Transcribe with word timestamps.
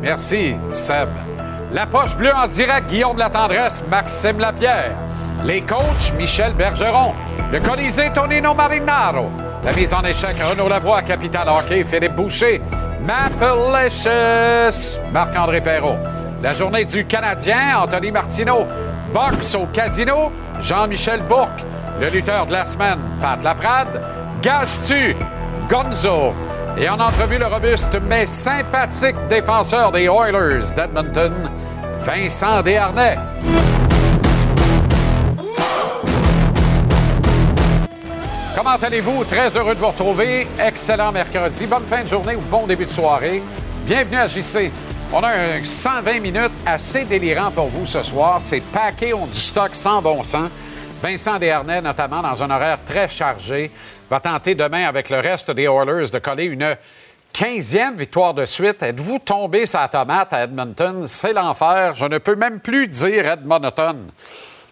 Merci, 0.00 0.56
Seb. 0.70 1.08
La 1.72 1.86
poche 1.86 2.16
bleue 2.16 2.34
en 2.34 2.46
direct, 2.46 2.88
Guillaume 2.88 3.14
de 3.14 3.20
la 3.20 3.30
Tendresse, 3.30 3.84
Maxime 3.88 4.38
Lapierre. 4.40 4.96
Les 5.44 5.62
coachs, 5.62 6.12
Michel 6.16 6.54
Bergeron. 6.54 7.12
Le 7.52 7.60
Colisée, 7.60 8.10
Tonino 8.12 8.54
Marinaro. 8.54 9.30
La 9.64 9.72
mise 9.72 9.92
en 9.92 10.02
échec, 10.02 10.36
Renaud 10.42 10.68
Lavoie, 10.68 11.02
Capital 11.02 11.48
Hockey, 11.48 11.84
Philippe 11.84 12.14
Boucher. 12.14 12.60
Mapalicious, 13.02 15.00
Marc-André 15.12 15.60
Perrault. 15.60 15.98
La 16.42 16.54
journée 16.54 16.84
du 16.84 17.06
Canadien, 17.06 17.78
Anthony 17.82 18.10
Martineau. 18.10 18.66
Box 19.12 19.54
au 19.54 19.66
casino, 19.66 20.32
Jean-Michel 20.60 21.22
Bourque. 21.22 21.64
Le 22.00 22.08
lutteur 22.08 22.46
de 22.46 22.52
la 22.52 22.64
semaine, 22.64 22.98
Pat 23.20 23.42
Laprade. 23.42 24.00
Gage-tu, 24.42 25.14
Gonzo? 25.68 26.32
Et 26.76 26.88
en 26.88 26.98
entrevue, 26.98 27.38
le 27.38 27.46
robuste 27.46 27.98
mais 28.08 28.26
sympathique 28.26 29.16
défenseur 29.28 29.92
des 29.92 30.04
Oilers 30.04 30.72
d'Edmonton, 30.74 31.50
Vincent 32.00 32.62
Desharnais. 32.62 33.16
Comment 38.56 38.76
allez-vous? 38.82 39.24
Très 39.24 39.56
heureux 39.56 39.74
de 39.74 39.80
vous 39.80 39.88
retrouver. 39.88 40.46
Excellent 40.58 41.12
mercredi. 41.12 41.66
Bonne 41.66 41.84
fin 41.84 42.02
de 42.02 42.08
journée 42.08 42.36
ou 42.36 42.40
bon 42.40 42.66
début 42.66 42.84
de 42.84 42.90
soirée. 42.90 43.42
Bienvenue 43.84 44.16
à 44.16 44.26
JC. 44.26 44.70
On 45.12 45.20
a 45.22 45.28
un 45.28 45.64
120 45.64 46.20
minutes 46.20 46.52
assez 46.64 47.04
délirant 47.04 47.50
pour 47.50 47.66
vous 47.66 47.84
ce 47.84 48.02
soir. 48.02 48.36
C'est 48.40 48.60
paqué, 48.60 49.12
on 49.12 49.26
du 49.26 49.38
stock 49.38 49.74
sans 49.74 50.00
bon 50.00 50.22
sens. 50.22 50.50
Vincent 51.02 51.38
Desharnais, 51.38 51.80
notamment, 51.80 52.20
dans 52.20 52.42
un 52.42 52.50
horaire 52.50 52.78
très 52.84 53.08
chargé, 53.08 53.70
va 54.10 54.20
tenter 54.20 54.54
demain, 54.54 54.86
avec 54.86 55.08
le 55.08 55.18
reste 55.18 55.50
des 55.50 55.62
Oilers, 55.62 56.10
de 56.10 56.18
coller 56.18 56.44
une 56.44 56.76
15e 57.32 57.96
victoire 57.96 58.34
de 58.34 58.44
suite. 58.44 58.82
Êtes-vous 58.82 59.18
tombé 59.18 59.64
sa 59.64 59.88
tomate 59.88 60.32
à 60.34 60.44
Edmonton? 60.44 61.06
C'est 61.06 61.32
l'enfer. 61.32 61.94
Je 61.94 62.04
ne 62.04 62.18
peux 62.18 62.34
même 62.34 62.60
plus 62.60 62.86
dire 62.86 63.26
Edmonton. 63.26 64.10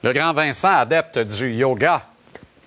Le 0.02 0.12
grand 0.12 0.34
Vincent, 0.34 0.76
adepte 0.76 1.18
du 1.18 1.50
yoga, 1.54 2.02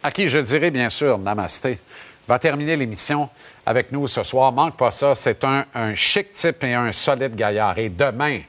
à 0.02 0.10
qui 0.10 0.28
je 0.28 0.40
dirais 0.40 0.72
bien 0.72 0.90
sûr 0.90 1.20
namasté, 1.20 1.80
va 2.28 2.40
terminer 2.40 2.76
l'émission 2.76 3.30
avec 3.64 3.92
nous 3.92 4.08
ce 4.08 4.24
soir. 4.24 4.52
Manque 4.52 4.76
pas 4.76 4.90
ça. 4.90 5.14
C'est 5.14 5.44
un, 5.44 5.66
un 5.76 5.94
chic 5.94 6.32
type 6.32 6.64
et 6.64 6.74
un 6.74 6.92
solide 6.92 7.36
gaillard. 7.36 7.78
Et 7.78 7.90
demain, 7.90 8.40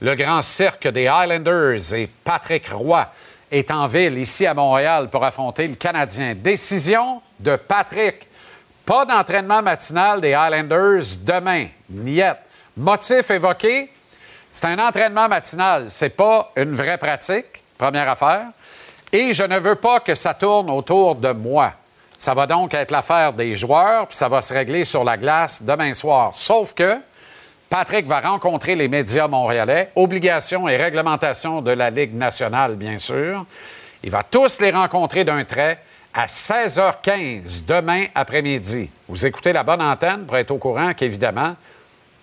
le 0.00 0.16
grand 0.16 0.42
cirque 0.42 0.88
des 0.88 1.06
Highlanders 1.06 1.94
et 1.94 2.08
Patrick 2.24 2.68
Roy 2.70 3.06
est 3.52 3.70
en 3.70 3.86
ville 3.86 4.16
ici 4.16 4.46
à 4.46 4.54
Montréal 4.54 5.10
pour 5.10 5.22
affronter 5.22 5.68
le 5.68 5.74
Canadien. 5.74 6.34
Décision 6.34 7.20
de 7.38 7.56
Patrick. 7.56 8.26
Pas 8.86 9.04
d'entraînement 9.04 9.62
matinal 9.62 10.22
des 10.22 10.32
Highlanders 10.32 11.18
demain. 11.20 11.66
Niette. 11.90 12.38
Motif 12.74 13.30
évoqué, 13.30 13.92
c'est 14.50 14.66
un 14.66 14.78
entraînement 14.78 15.28
matinal. 15.28 15.84
C'est 15.88 16.16
pas 16.16 16.50
une 16.56 16.74
vraie 16.74 16.96
pratique, 16.96 17.62
première 17.76 18.08
affaire. 18.08 18.46
Et 19.12 19.34
je 19.34 19.44
ne 19.44 19.58
veux 19.58 19.76
pas 19.76 20.00
que 20.00 20.14
ça 20.14 20.32
tourne 20.32 20.70
autour 20.70 21.14
de 21.14 21.32
moi. 21.32 21.74
Ça 22.16 22.32
va 22.32 22.46
donc 22.46 22.72
être 22.72 22.90
l'affaire 22.90 23.34
des 23.34 23.54
joueurs, 23.54 24.06
puis 24.06 24.16
ça 24.16 24.30
va 24.30 24.40
se 24.40 24.54
régler 24.54 24.84
sur 24.84 25.04
la 25.04 25.18
glace 25.18 25.62
demain 25.62 25.92
soir. 25.92 26.34
Sauf 26.34 26.72
que 26.72 26.98
Patrick 27.72 28.06
va 28.06 28.20
rencontrer 28.20 28.74
les 28.74 28.86
médias 28.86 29.28
montréalais, 29.28 29.92
obligations 29.96 30.68
et 30.68 30.76
réglementations 30.76 31.62
de 31.62 31.70
la 31.70 31.88
Ligue 31.88 32.14
nationale, 32.14 32.76
bien 32.76 32.98
sûr. 32.98 33.46
Il 34.04 34.10
va 34.10 34.22
tous 34.22 34.60
les 34.60 34.70
rencontrer 34.70 35.24
d'un 35.24 35.42
trait 35.46 35.78
à 36.12 36.26
16h15 36.26 37.64
demain 37.64 38.04
après-midi. 38.14 38.90
Vous 39.08 39.24
écoutez 39.24 39.54
la 39.54 39.62
bonne 39.62 39.80
antenne 39.80 40.26
pour 40.26 40.36
être 40.36 40.50
au 40.50 40.58
courant 40.58 40.92
qu'évidemment, 40.92 41.56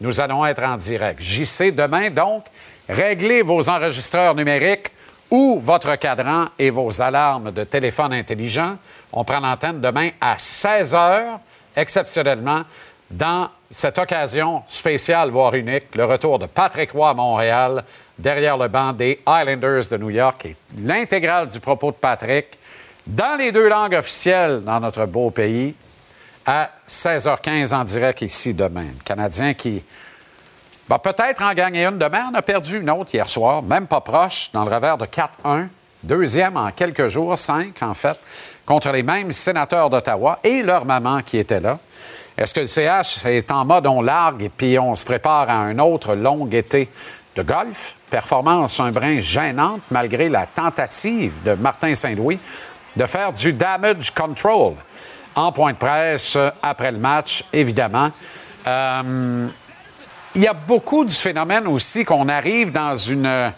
nous 0.02 0.22
allons 0.22 0.46
être 0.46 0.62
en 0.62 0.78
direct. 0.78 1.20
JC 1.20 1.74
demain, 1.74 2.12
donc, 2.12 2.46
réglez 2.88 3.42
vos 3.42 3.72
enregistreurs 3.72 4.36
numériques 4.36 4.92
ou 5.32 5.60
votre 5.60 5.96
cadran 5.96 6.46
et 6.60 6.70
vos 6.70 7.02
alarmes 7.02 7.50
de 7.50 7.64
téléphone 7.64 8.14
intelligent. 8.14 8.78
On 9.12 9.24
prend 9.24 9.40
l'antenne 9.40 9.82
demain 9.82 10.12
à 10.22 10.36
16h, 10.36 11.40
exceptionnellement, 11.76 12.66
dans 13.12 13.50
cette 13.72 13.98
occasion 13.98 14.64
spéciale, 14.68 15.30
voire 15.30 15.54
unique, 15.56 15.96
le 15.96 16.06
retour 16.06 16.40
de 16.40 16.46
Patrick 16.46 16.92
Roy 16.92 17.10
à 17.10 17.14
Montréal, 17.14 17.84
derrière 18.18 18.58
le 18.58 18.68
banc 18.68 18.94
des 18.94 19.22
Highlanders 19.26 19.90
de 19.90 19.98
New 19.98 20.10
York 20.10 20.46
et 20.46 20.56
l'intégrale 20.78 21.48
du 21.48 21.60
propos 21.60 21.92
de 21.92 21.98
Patrick 21.98 22.58
dans 23.08 23.38
les 23.38 23.52
deux 23.52 23.70
langues 23.70 23.96
officielles 23.96 24.64
dans 24.64 24.80
notre 24.80 25.06
beau 25.06 25.32
pays 25.32 25.76
à 26.46 26.70
16h15 26.88 27.74
en 27.74 27.84
direct 27.84 28.22
ici 28.22 28.54
demain. 28.54 28.88
Canadien 29.06 29.54
qui 29.54 29.84
va 30.88 31.00
peut-être 31.00 31.44
en 31.44 31.54
gagner 31.54 31.86
une 31.86 31.98
demain. 31.98 32.30
On 32.32 32.36
a 32.36 32.42
perdu 32.42 32.80
une 32.80 32.90
autre 32.90 33.14
hier 33.14 33.30
soir, 33.30 33.62
même 33.62 33.88
pas 33.88 34.02
proche, 34.02 34.50
dans 34.52 34.66
le 34.66 34.74
revers 34.74 34.98
de 34.98 35.06
4-1. 35.06 35.68
Deuxième 36.02 36.58
en 36.58 36.72
quelques 36.72 37.08
jours, 37.08 37.38
cinq 37.38 37.82
en 37.82 37.94
fait, 37.94 38.18
contre 38.66 38.92
les 38.92 39.04
mêmes 39.04 39.32
sénateurs 39.32 39.90
d'Ottawa 39.90 40.40
et 40.44 40.64
leur 40.64 40.86
maman 40.86 41.22
qui 41.22 41.38
était 41.38 41.60
là. 41.60 41.78
Est-ce 42.40 42.54
que 42.54 42.62
le 42.62 42.68
CH 42.68 43.26
est 43.26 43.52
en 43.52 43.66
mode 43.66 43.86
on 43.86 44.02
largue 44.02 44.44
et 44.44 44.50
puis 44.50 44.80
on 44.80 44.96
se 44.96 45.04
prépare 45.04 45.50
à 45.50 45.56
un 45.56 45.78
autre 45.78 46.16
long 46.16 46.48
été 46.50 46.90
de 47.36 47.44
golf? 47.44 47.96
Performance 48.10 48.80
un 48.80 48.92
brin 48.92 49.20
gênante 49.20 49.82
malgré 49.92 50.30
la 50.30 50.46
tentative 50.46 51.44
de 51.44 51.56
Martin 51.56 51.94
Saint-Louis 51.96 52.40
de 52.96 53.06
faire 53.08 53.34
du 53.34 53.52
damage 53.52 54.14
control 54.14 54.76
en 55.36 55.52
point 55.52 55.74
de 55.74 55.78
presse 55.78 56.38
après 56.64 56.94
le 56.94 56.98
match, 56.98 57.44
évidemment. 57.52 58.10
Euh, 58.66 59.48
il 60.34 60.42
y 60.42 60.48
a 60.48 60.54
beaucoup 60.54 61.04
du 61.04 61.14
phénomène 61.14 61.68
aussi 61.68 62.06
qu'on 62.06 62.30
arrive 62.30 62.72
dans 62.72 62.96
une, 62.96 63.52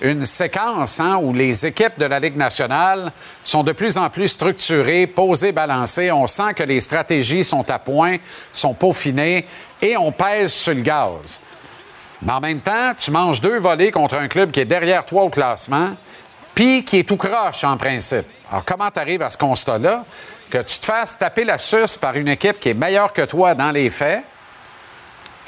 une 0.00 0.24
séquence 0.26 1.00
hein, 1.00 1.18
où 1.20 1.32
les 1.32 1.66
équipes 1.66 1.98
de 1.98 2.04
la 2.04 2.20
Ligue 2.20 2.36
nationale 2.36 3.12
sont 3.42 3.62
de 3.62 3.72
plus 3.72 3.96
en 3.96 4.10
plus 4.10 4.28
structurées, 4.28 5.06
posées, 5.06 5.52
balancées. 5.52 6.12
On 6.12 6.26
sent 6.26 6.54
que 6.54 6.62
les 6.62 6.80
stratégies 6.80 7.44
sont 7.44 7.68
à 7.70 7.78
point, 7.78 8.16
sont 8.52 8.74
peaufinées 8.74 9.46
et 9.80 9.96
on 9.96 10.12
pèse 10.12 10.52
sur 10.52 10.74
le 10.74 10.82
gaz. 10.82 11.40
Mais 12.22 12.32
en 12.32 12.40
même 12.40 12.60
temps, 12.60 12.92
tu 12.96 13.10
manges 13.10 13.40
deux 13.40 13.58
volets 13.58 13.92
contre 13.92 14.16
un 14.16 14.28
club 14.28 14.50
qui 14.50 14.60
est 14.60 14.64
derrière 14.64 15.04
toi 15.04 15.22
au 15.22 15.30
classement, 15.30 15.90
puis 16.54 16.84
qui 16.84 16.98
est 16.98 17.08
tout 17.08 17.16
croche 17.16 17.62
en 17.62 17.76
principe. 17.76 18.26
Alors, 18.50 18.64
comment 18.64 18.90
tu 18.90 18.98
arrives 18.98 19.22
à 19.22 19.30
ce 19.30 19.38
constat-là? 19.38 20.04
Que 20.50 20.58
tu 20.58 20.78
te 20.78 20.84
fasses 20.84 21.18
taper 21.18 21.44
la 21.44 21.58
suce 21.58 21.96
par 21.96 22.16
une 22.16 22.28
équipe 22.28 22.58
qui 22.58 22.70
est 22.70 22.74
meilleure 22.74 23.12
que 23.12 23.22
toi 23.22 23.54
dans 23.54 23.70
les 23.70 23.90
faits 23.90 24.24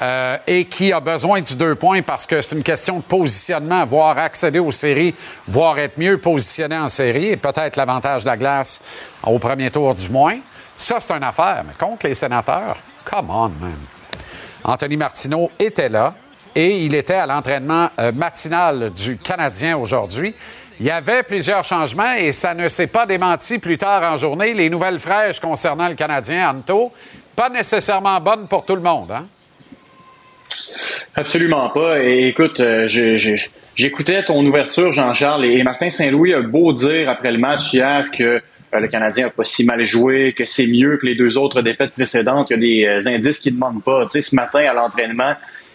euh, 0.01 0.37
et 0.47 0.65
qui 0.65 0.91
a 0.91 0.99
besoin 0.99 1.41
du 1.41 1.55
deux 1.55 1.75
points 1.75 2.01
parce 2.01 2.25
que 2.25 2.41
c'est 2.41 2.55
une 2.55 2.63
question 2.63 2.97
de 2.97 3.03
positionnement, 3.03 3.85
voire 3.85 4.17
accéder 4.17 4.59
aux 4.59 4.71
séries, 4.71 5.13
voire 5.47 5.77
être 5.77 5.97
mieux 5.97 6.17
positionné 6.17 6.77
en 6.77 6.89
série 6.89 7.27
et 7.27 7.37
peut-être 7.37 7.75
l'avantage 7.75 8.23
de 8.23 8.29
la 8.29 8.37
glace 8.37 8.81
au 9.23 9.37
premier 9.37 9.69
tour 9.69 9.93
du 9.93 10.09
moins. 10.09 10.37
Ça, 10.75 10.99
c'est 10.99 11.13
une 11.13 11.23
affaire. 11.23 11.63
Mais 11.67 11.73
contre 11.77 12.07
les 12.07 12.15
sénateurs, 12.15 12.77
come 13.05 13.29
on, 13.29 13.49
man. 13.49 13.75
Anthony 14.63 14.97
Martineau 14.97 15.51
était 15.59 15.89
là 15.89 16.15
et 16.55 16.83
il 16.83 16.95
était 16.95 17.15
à 17.15 17.27
l'entraînement 17.27 17.89
euh, 17.99 18.11
matinal 18.11 18.91
du 18.91 19.17
Canadien 19.17 19.77
aujourd'hui. 19.77 20.33
Il 20.79 20.87
y 20.87 20.91
avait 20.91 21.21
plusieurs 21.21 21.63
changements 21.63 22.13
et 22.17 22.33
ça 22.33 22.55
ne 22.55 22.67
s'est 22.67 22.87
pas 22.87 23.05
démenti 23.05 23.59
plus 23.59 23.77
tard 23.77 24.01
en 24.01 24.17
journée. 24.17 24.55
Les 24.55 24.69
nouvelles 24.69 24.99
fraîches 24.99 25.39
concernant 25.39 25.87
le 25.87 25.93
Canadien, 25.93 26.49
Anto, 26.49 26.91
pas 27.35 27.49
nécessairement 27.49 28.19
bonnes 28.19 28.47
pour 28.47 28.65
tout 28.65 28.75
le 28.75 28.81
monde. 28.81 29.11
Hein? 29.11 29.27
Absolument 31.15 31.69
pas. 31.69 32.01
Écoute, 32.01 32.59
euh, 32.59 32.87
j'écoutais 33.75 34.23
ton 34.23 34.45
ouverture, 34.45 34.91
Jean-Charles, 34.91 35.45
et 35.45 35.61
Martin 35.63 35.89
Saint-Louis 35.89 36.33
a 36.33 36.41
beau 36.41 36.71
dire 36.73 37.09
après 37.09 37.31
le 37.31 37.37
match 37.37 37.73
hier 37.73 38.09
que 38.11 38.23
euh, 38.23 38.39
le 38.79 38.87
Canadien 38.87 39.25
n'a 39.25 39.29
pas 39.29 39.43
si 39.43 39.65
mal 39.65 39.83
joué, 39.83 40.33
que 40.33 40.45
c'est 40.45 40.67
mieux 40.67 40.97
que 40.97 41.05
les 41.05 41.15
deux 41.15 41.37
autres 41.37 41.61
défaites 41.61 41.91
précédentes, 41.91 42.47
qu'il 42.47 42.63
y 42.63 42.85
a 42.85 42.97
des 42.99 43.07
euh, 43.07 43.13
indices 43.13 43.39
qui 43.39 43.49
ne 43.49 43.55
demandent 43.55 43.83
pas. 43.83 44.05
Tu 44.05 44.11
sais, 44.11 44.21
ce 44.21 44.35
matin 44.35 44.59
à 44.59 44.73
l'entraînement, 44.73 45.33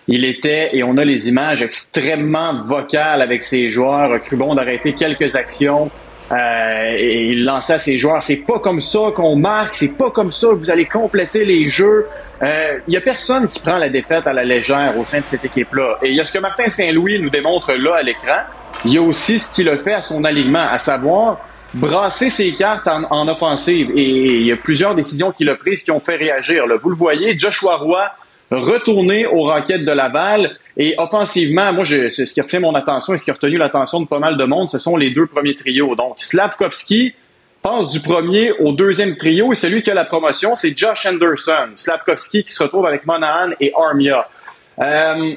il 0.08 0.24
était, 0.24 0.70
et 0.72 0.82
on 0.82 0.96
a 0.96 1.04
les 1.04 1.28
images, 1.28 1.62
extrêmement 1.62 2.58
vocales 2.62 3.20
avec 3.20 3.42
ses 3.42 3.68
joueurs, 3.68 4.12
a 4.12 4.18
cru 4.18 4.36
bon 4.36 4.54
d'arrêter 4.54 4.94
quelques 4.94 5.36
actions. 5.36 5.90
et 6.32 7.30
il 7.30 7.44
lançait 7.44 7.74
à 7.74 7.78
ses 7.78 7.98
joueurs, 7.98 8.22
c'est 8.22 8.46
pas 8.46 8.58
comme 8.60 8.80
ça 8.80 9.10
qu'on 9.14 9.36
marque, 9.36 9.74
c'est 9.74 9.98
pas 9.98 10.10
comme 10.10 10.30
ça 10.30 10.48
que 10.48 10.54
vous 10.54 10.70
allez 10.70 10.86
compléter 10.86 11.44
les 11.44 11.68
jeux. 11.68 12.06
Il 12.42 12.46
euh, 12.46 12.78
n'y 12.86 12.96
a 12.96 13.00
personne 13.00 13.48
qui 13.48 13.60
prend 13.60 13.78
la 13.78 13.88
défaite 13.88 14.26
à 14.26 14.32
la 14.32 14.44
légère 14.44 14.96
au 14.98 15.04
sein 15.04 15.20
de 15.20 15.26
cette 15.26 15.44
équipe-là. 15.44 15.98
Et 16.02 16.10
il 16.10 16.16
y 16.16 16.20
a 16.20 16.24
ce 16.24 16.32
que 16.32 16.38
Martin 16.38 16.68
Saint-Louis 16.68 17.20
nous 17.20 17.30
démontre 17.30 17.72
là 17.72 17.96
à 17.96 18.02
l'écran. 18.02 18.40
Il 18.84 18.92
y 18.92 18.98
a 18.98 19.02
aussi 19.02 19.38
ce 19.38 19.54
qu'il 19.54 19.68
a 19.70 19.76
fait 19.78 19.94
à 19.94 20.02
son 20.02 20.22
alignement, 20.22 20.66
à 20.70 20.76
savoir 20.76 21.40
brasser 21.72 22.28
ses 22.28 22.52
cartes 22.52 22.88
en, 22.88 23.28
offensive. 23.28 23.90
Et 23.94 24.02
il 24.02 24.46
y 24.46 24.52
a 24.52 24.56
plusieurs 24.56 24.94
décisions 24.94 25.32
qu'il 25.32 25.48
a 25.48 25.54
prises 25.54 25.82
qui 25.82 25.90
ont 25.90 26.00
fait 26.00 26.16
réagir. 26.16 26.64
Vous 26.80 26.90
le 26.90 26.96
voyez, 26.96 27.36
Joshua 27.38 27.76
Roy 27.76 28.10
retourné 28.50 29.26
aux 29.26 29.42
Rockets 29.42 29.84
de 29.84 29.92
Laval. 29.92 30.56
Et 30.76 30.94
offensivement, 30.98 31.72
moi, 31.72 31.84
c'est 31.86 32.10
ce 32.10 32.34
qui 32.34 32.40
retient 32.40 32.60
mon 32.60 32.74
attention 32.74 33.14
et 33.14 33.18
ce 33.18 33.24
qui 33.24 33.30
a 33.30 33.34
retenu 33.34 33.56
l'attention 33.56 34.00
de 34.00 34.06
pas 34.06 34.18
mal 34.18 34.36
de 34.36 34.44
monde, 34.44 34.70
ce 34.70 34.78
sont 34.78 34.96
les 34.96 35.10
deux 35.10 35.26
premiers 35.26 35.56
trios. 35.56 35.94
Donc, 35.96 36.16
Slavkovski, 36.18 37.14
passe 37.66 37.88
du 37.88 37.98
premier 37.98 38.52
au 38.60 38.70
deuxième 38.70 39.16
trio 39.16 39.50
et 39.50 39.56
celui 39.56 39.82
qui 39.82 39.90
a 39.90 39.94
la 39.94 40.04
promotion, 40.04 40.54
c'est 40.54 40.76
Josh 40.78 41.04
Anderson, 41.04 41.70
Slavkovski 41.74 42.44
qui 42.44 42.52
se 42.52 42.62
retrouve 42.62 42.86
avec 42.86 43.04
Monahan 43.06 43.50
et 43.58 43.72
Armia. 43.74 44.28
Euh, 44.78 45.34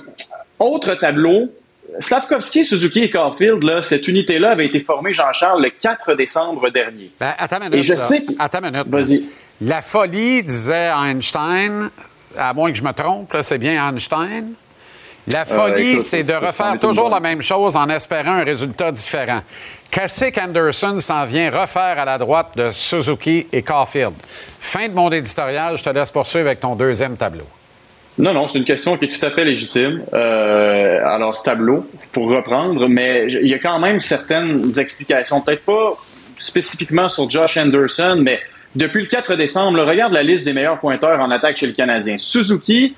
autre 0.60 0.94
tableau, 0.94 1.52
Slavkovski, 2.00 2.66
Suzuki 2.66 3.06
et 3.06 3.10
Caulfield, 3.10 3.64
là, 3.64 3.82
cette 3.82 4.08
unité-là 4.08 4.52
avait 4.52 4.68
été 4.68 4.80
formée, 4.80 5.12
Jean-Charles, 5.12 5.64
le 5.64 5.72
4 5.72 6.14
décembre 6.14 6.70
dernier. 6.70 7.12
Ben, 7.20 7.34
attends 7.40 7.62
une 7.62 7.70
minute. 7.70 7.80
Et 7.80 7.84
je 7.84 7.96
sais 7.96 8.24
que... 8.24 8.34
Attends 8.38 8.60
une 8.60 8.74
minute. 8.74 8.88
Vas-y. 8.88 9.26
La 9.62 9.82
folie, 9.82 10.44
disait 10.44 10.92
Einstein, 10.96 11.90
à 12.38 12.54
moins 12.54 12.72
que 12.72 12.78
je 12.78 12.84
me 12.84 12.94
trompe, 12.94 13.36
c'est 13.42 13.58
bien 13.58 13.90
Einstein. 13.90 14.54
La 15.28 15.42
euh, 15.42 15.46
folie, 15.46 16.00
c'est 16.00 16.24
de 16.24 16.34
refaire 16.34 16.78
toujours 16.80 17.10
la 17.10 17.20
même 17.20 17.42
chose 17.42 17.76
en 17.76 17.90
espérant 17.90 18.34
un 18.34 18.44
résultat 18.44 18.92
différent. 18.92 19.42
Kasich 19.92 20.38
Anderson 20.38 21.00
s'en 21.00 21.26
vient 21.26 21.50
refaire 21.50 21.98
à 21.98 22.06
la 22.06 22.18
droite 22.20 22.56
de 22.56 22.70
Suzuki 22.70 23.48
et 23.52 23.64
Caulfield. 23.64 24.14
Fin 24.60 24.88
de 24.88 24.94
mon 24.94 25.12
éditorial, 25.12 25.78
je 25.78 25.84
te 25.84 25.90
laisse 25.90 26.12
poursuivre 26.12 26.46
avec 26.46 26.60
ton 26.60 26.76
deuxième 26.76 27.18
tableau. 27.18 27.46
Non, 28.20 28.34
non, 28.34 28.48
c'est 28.48 28.60
une 28.60 28.66
question 28.66 28.98
qui 28.98 29.06
est 29.06 29.08
tout 29.08 29.26
à 29.26 29.32
fait 29.32 29.46
légitime. 29.46 30.04
Euh, 30.14 31.00
alors, 31.06 31.42
tableau, 31.42 31.90
pour 32.12 32.30
reprendre, 32.30 32.88
mais 32.88 33.28
il 33.32 33.48
y 33.48 33.54
a 33.54 33.60
quand 33.60 33.80
même 33.80 34.00
certaines 34.00 34.78
explications. 34.78 35.42
Peut-être 35.42 35.64
pas 35.64 35.94
spécifiquement 36.38 37.10
sur 37.10 37.30
Josh 37.30 37.58
Anderson, 37.58 38.20
mais 38.22 38.42
depuis 38.76 39.02
le 39.02 39.08
4 39.08 39.36
décembre, 39.36 39.84
regarde 39.84 40.14
la 40.14 40.22
liste 40.22 40.46
des 40.46 40.54
meilleurs 40.54 40.80
pointeurs 40.80 41.20
en 41.20 41.32
attaque 41.32 41.58
chez 41.58 41.68
le 41.68 41.74
Canadien. 41.74 42.18
Suzuki, 42.18 42.96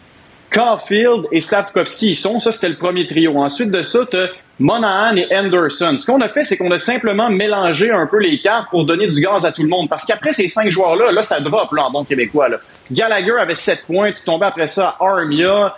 Caulfield 0.52 1.28
et 1.32 1.40
Slavkovski 1.40 2.10
ils 2.10 2.16
sont. 2.16 2.40
Ça, 2.40 2.52
c'était 2.52 2.70
le 2.70 2.76
premier 2.76 3.06
trio. 3.06 3.38
Ensuite 3.38 3.72
de 3.72 3.84
ça, 3.84 4.00
tu 4.10 4.18
Monahan 4.62 5.16
et 5.16 5.28
Anderson. 5.36 5.98
Ce 5.98 6.06
qu'on 6.06 6.22
a 6.22 6.30
fait, 6.30 6.44
c'est 6.44 6.56
qu'on 6.56 6.72
a 6.72 6.78
simplement 6.78 7.30
mélangé 7.30 7.90
un 7.90 8.06
peu 8.06 8.20
les 8.20 8.38
cartes 8.38 8.70
pour 8.70 8.86
donner 8.86 9.08
du 9.08 9.20
gaz 9.20 9.44
à 9.44 9.52
tout 9.52 9.64
le 9.64 9.68
monde. 9.68 9.90
Parce 9.90 10.06
qu'après 10.06 10.32
ces 10.34 10.48
cinq 10.48 10.70
joueurs-là, 10.70 11.12
là, 11.12 11.24
ça 11.24 11.40
drop 11.40 11.74
là, 11.74 11.86
en 11.86 11.92
bon 11.92 12.04
québécois. 12.04 12.48
Là. 12.48 12.58
Gallagher 12.92 13.34
avait 13.40 13.56
sept 13.56 13.84
points, 13.88 14.12
tu 14.12 14.24
tombais 14.24 14.46
après 14.46 14.68
ça 14.68 14.96
à 15.00 15.06
Armia. 15.06 15.76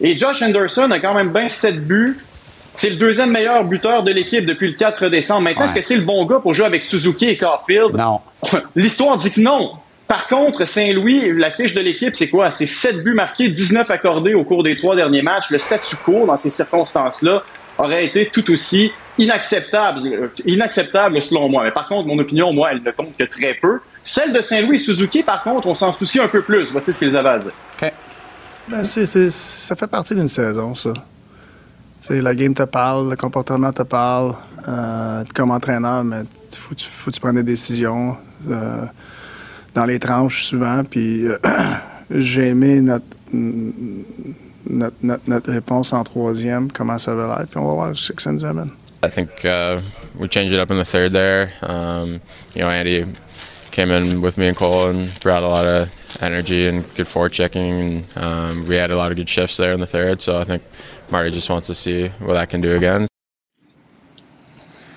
Et 0.00 0.16
Josh 0.16 0.42
Anderson 0.42 0.90
a 0.90 0.98
quand 0.98 1.12
même 1.12 1.32
bien 1.32 1.48
sept 1.48 1.86
buts. 1.86 2.18
C'est 2.72 2.90
le 2.90 2.96
deuxième 2.96 3.30
meilleur 3.30 3.64
buteur 3.64 4.04
de 4.04 4.12
l'équipe 4.12 4.46
depuis 4.46 4.68
le 4.68 4.74
4 4.74 5.08
décembre. 5.08 5.42
Maintenant, 5.42 5.64
est-ce 5.64 5.74
que 5.74 5.80
c'est 5.82 5.96
le 5.96 6.04
bon 6.04 6.24
gars 6.24 6.38
pour 6.38 6.54
jouer 6.54 6.66
avec 6.66 6.82
Suzuki 6.82 7.26
et 7.26 7.36
Caulfield? 7.36 7.94
Non. 7.94 8.20
L'histoire 8.74 9.18
dit 9.18 9.30
que 9.30 9.40
non. 9.40 9.72
Par 10.10 10.26
contre, 10.26 10.64
Saint-Louis, 10.64 11.38
la 11.38 11.52
fiche 11.52 11.72
de 11.72 11.80
l'équipe, 11.80 12.16
c'est 12.16 12.28
quoi? 12.28 12.50
C'est 12.50 12.66
7 12.66 13.04
buts 13.04 13.14
marqués, 13.14 13.48
19 13.48 13.88
accordés 13.92 14.34
au 14.34 14.42
cours 14.42 14.64
des 14.64 14.74
trois 14.74 14.96
derniers 14.96 15.22
matchs. 15.22 15.52
Le 15.52 15.58
statu 15.60 15.94
quo, 16.04 16.26
dans 16.26 16.36
ces 16.36 16.50
circonstances-là, 16.50 17.44
aurait 17.78 18.04
été 18.04 18.28
tout 18.28 18.50
aussi 18.50 18.90
inacceptable, 19.18 20.00
inacceptable 20.44 21.22
selon 21.22 21.48
moi. 21.48 21.62
Mais 21.62 21.70
par 21.70 21.86
contre, 21.86 22.08
mon 22.08 22.18
opinion, 22.18 22.52
moi, 22.52 22.70
elle 22.72 22.82
ne 22.82 22.90
compte 22.90 23.16
que 23.16 23.22
très 23.22 23.54
peu. 23.54 23.78
Celle 24.02 24.32
de 24.32 24.40
Saint-Louis 24.40 24.74
et 24.74 24.78
Suzuki, 24.78 25.22
par 25.22 25.44
contre, 25.44 25.68
on 25.68 25.74
s'en 25.74 25.92
soucie 25.92 26.18
un 26.18 26.26
peu 26.26 26.42
plus. 26.42 26.72
Voici 26.72 26.92
ce 26.92 26.98
qu'ils 26.98 27.16
avaient 27.16 27.28
à 27.28 27.38
dire. 27.38 27.52
Ben, 28.68 28.82
ça 28.82 29.76
fait 29.76 29.86
partie 29.86 30.16
d'une 30.16 30.26
saison, 30.26 30.74
ça. 30.74 30.92
la 32.10 32.34
game 32.34 32.52
te 32.52 32.64
parle, 32.64 33.10
le 33.10 33.16
comportement 33.16 33.72
te 33.72 33.84
parle. 33.84 34.34
Euh, 34.66 35.22
comme 35.36 35.52
entraîneur, 35.52 36.02
mais 36.02 36.22
faut, 36.58 36.74
faut 36.76 37.10
que 37.10 37.14
tu 37.14 37.20
prennes 37.20 37.36
des 37.36 37.44
décisions. 37.44 38.16
Euh, 38.50 38.84
dans 39.74 39.84
les 39.84 39.98
tranches 39.98 40.44
souvent. 40.44 40.84
Puis 40.84 41.26
euh, 41.26 41.38
j'ai 42.10 42.48
aimé 42.48 42.80
notre, 42.80 43.04
notre, 43.32 44.96
notre, 45.02 45.22
notre, 45.26 45.52
réponse 45.52 45.92
en 45.92 46.04
troisième, 46.04 46.70
comment 46.72 46.98
ça 46.98 47.14
va 47.14 47.26
l'air. 47.26 47.46
Puis 47.48 47.58
on 47.58 47.66
va 47.66 47.74
voir 47.74 47.90
ce 47.94 48.12
que 48.12 48.22
ça 48.22 48.32
nous 48.32 48.44
amène. 48.44 48.70
I 49.02 49.08
think 49.08 49.44
uh, 49.44 49.80
we 50.18 50.28
changed 50.28 50.52
it 50.52 50.60
up 50.60 50.70
in 50.70 50.76
the 50.76 50.84
third 50.84 51.12
there. 51.12 51.50
Um, 51.62 52.20
you 52.54 52.60
know, 52.60 52.68
Andy 52.68 53.06
came 53.70 53.90
in 53.90 54.20
with 54.20 54.36
me 54.36 54.48
and 54.48 54.56
Cole 54.56 54.88
and 54.88 55.08
brought 55.20 55.42
a 55.42 55.48
lot 55.48 55.66
of 55.66 55.90
energy 56.20 56.66
and 56.66 56.84
good 56.96 57.06
forechecking. 57.06 58.04
And 58.14 58.18
um, 58.18 58.68
we 58.68 58.76
had 58.76 58.90
a 58.90 58.96
lot 58.96 59.10
of 59.10 59.16
good 59.16 59.28
shifts 59.28 59.56
there 59.56 59.72
in 59.72 59.80
the 59.80 59.86
third. 59.86 60.20
So 60.20 60.38
I 60.38 60.44
think 60.44 60.62
Marty 61.10 61.30
just 61.30 61.48
wants 61.48 61.66
to 61.68 61.74
see 61.74 62.08
what 62.20 62.34
that 62.34 62.50
can 62.50 62.60
do 62.60 62.76
again. 62.76 63.09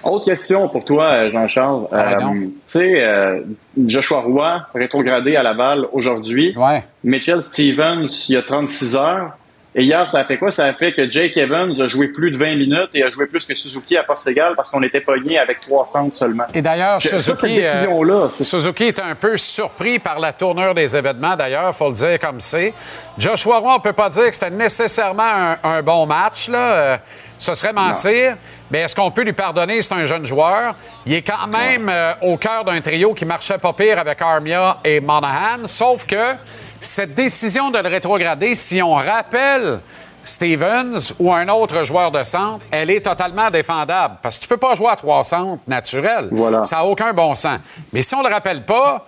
Autre 0.03 0.25
question 0.25 0.67
pour 0.67 0.83
toi, 0.83 1.29
Jean-Charles. 1.29 1.87
Ah, 1.91 2.13
euh, 2.13 2.33
tu 2.33 2.51
sais, 2.65 3.01
euh, 3.01 3.41
Joshua 3.85 4.21
Roy, 4.21 4.61
rétrogradé 4.75 5.35
à 5.35 5.43
Laval 5.43 5.87
aujourd'hui. 5.93 6.53
Ouais. 6.57 6.83
Mitchell 7.03 7.41
Stevens, 7.41 8.07
il 8.27 8.33
y 8.33 8.37
a 8.37 8.41
36 8.41 8.95
heures. 8.95 9.37
Et 9.75 9.83
hier, 9.83 10.05
ça 10.05 10.19
a 10.19 10.23
fait 10.23 10.37
quoi? 10.37 10.51
Ça 10.51 10.65
a 10.65 10.73
fait 10.73 10.93
que 10.93 11.09
Jake 11.09 11.35
Evans 11.35 11.73
a 11.81 11.87
joué 11.87 12.09
plus 12.09 12.29
de 12.29 12.37
20 12.37 12.57
minutes 12.57 12.89
et 12.93 13.01
a 13.01 13.09
joué 13.09 13.25
plus 13.25 13.43
que 13.43 13.55
Suzuki 13.55 13.97
à 13.97 14.03
Portugal 14.03 14.53
parce 14.55 14.69
qu'on 14.69 14.83
était 14.83 14.99
pogné 14.99 15.39
avec 15.39 15.61
300 15.61 16.09
seulement. 16.11 16.43
Et 16.53 16.61
d'ailleurs, 16.61 17.01
Suzuki, 17.01 17.61
euh, 17.63 18.29
Suzuki 18.29 18.83
est 18.83 18.99
un 18.99 19.15
peu 19.15 19.35
surpris 19.35 19.97
par 19.97 20.19
la 20.19 20.31
tournure 20.31 20.75
des 20.75 20.95
événements, 20.95 21.35
d'ailleurs, 21.35 21.73
faut 21.73 21.89
le 21.89 21.95
dire 21.95 22.19
comme 22.19 22.39
c'est. 22.39 22.71
Joshua 23.17 23.57
Roy, 23.57 23.75
on 23.75 23.79
peut 23.79 23.93
pas 23.93 24.09
dire 24.09 24.27
que 24.27 24.35
c'était 24.35 24.51
nécessairement 24.51 25.55
un, 25.63 25.81
bon 25.81 26.05
match, 26.05 26.49
là. 26.49 26.99
ce 27.39 27.55
serait 27.55 27.73
mentir. 27.73 28.35
Mais 28.73 28.79
est-ce 28.79 28.95
qu'on 28.95 29.11
peut 29.11 29.21
lui 29.21 29.33
pardonner? 29.33 29.83
C'est 29.83 29.93
un 29.93 30.05
jeune 30.05 30.25
joueur. 30.25 30.73
Il 31.05 31.13
est 31.13 31.21
quand 31.21 31.45
même 31.45 31.89
euh, 31.89 32.13
au 32.23 32.37
cœur 32.37 32.65
d'un 32.65 32.81
trio 32.81 33.13
qui 33.13 33.23
marchait 33.23 33.59
pas 33.59 33.71
pire 33.71 33.99
avec 33.99 34.19
Armia 34.19 34.79
et 34.83 34.99
Monahan. 34.99 35.67
Sauf 35.67 36.07
que 36.07 36.33
cette 36.79 37.13
décision 37.13 37.69
de 37.69 37.77
le 37.77 37.87
rétrograder, 37.87 38.55
si 38.55 38.81
on 38.81 38.95
rappelle 38.95 39.79
Stevens 40.23 41.13
ou 41.19 41.31
un 41.31 41.47
autre 41.49 41.83
joueur 41.83 42.09
de 42.09 42.23
centre, 42.23 42.65
elle 42.71 42.89
est 42.89 43.01
totalement 43.01 43.51
défendable. 43.51 44.15
Parce 44.23 44.37
que 44.37 44.41
tu 44.41 44.47
peux 44.47 44.57
pas 44.57 44.73
jouer 44.73 44.89
à 44.89 44.95
trois 44.95 45.23
centres 45.23 45.61
naturels. 45.67 46.31
Ça 46.63 46.77
n'a 46.77 46.85
aucun 46.85 47.13
bon 47.13 47.35
sens. 47.35 47.59
Mais 47.91 48.01
si 48.01 48.15
on 48.15 48.23
le 48.23 48.33
rappelle 48.33 48.65
pas, 48.65 49.05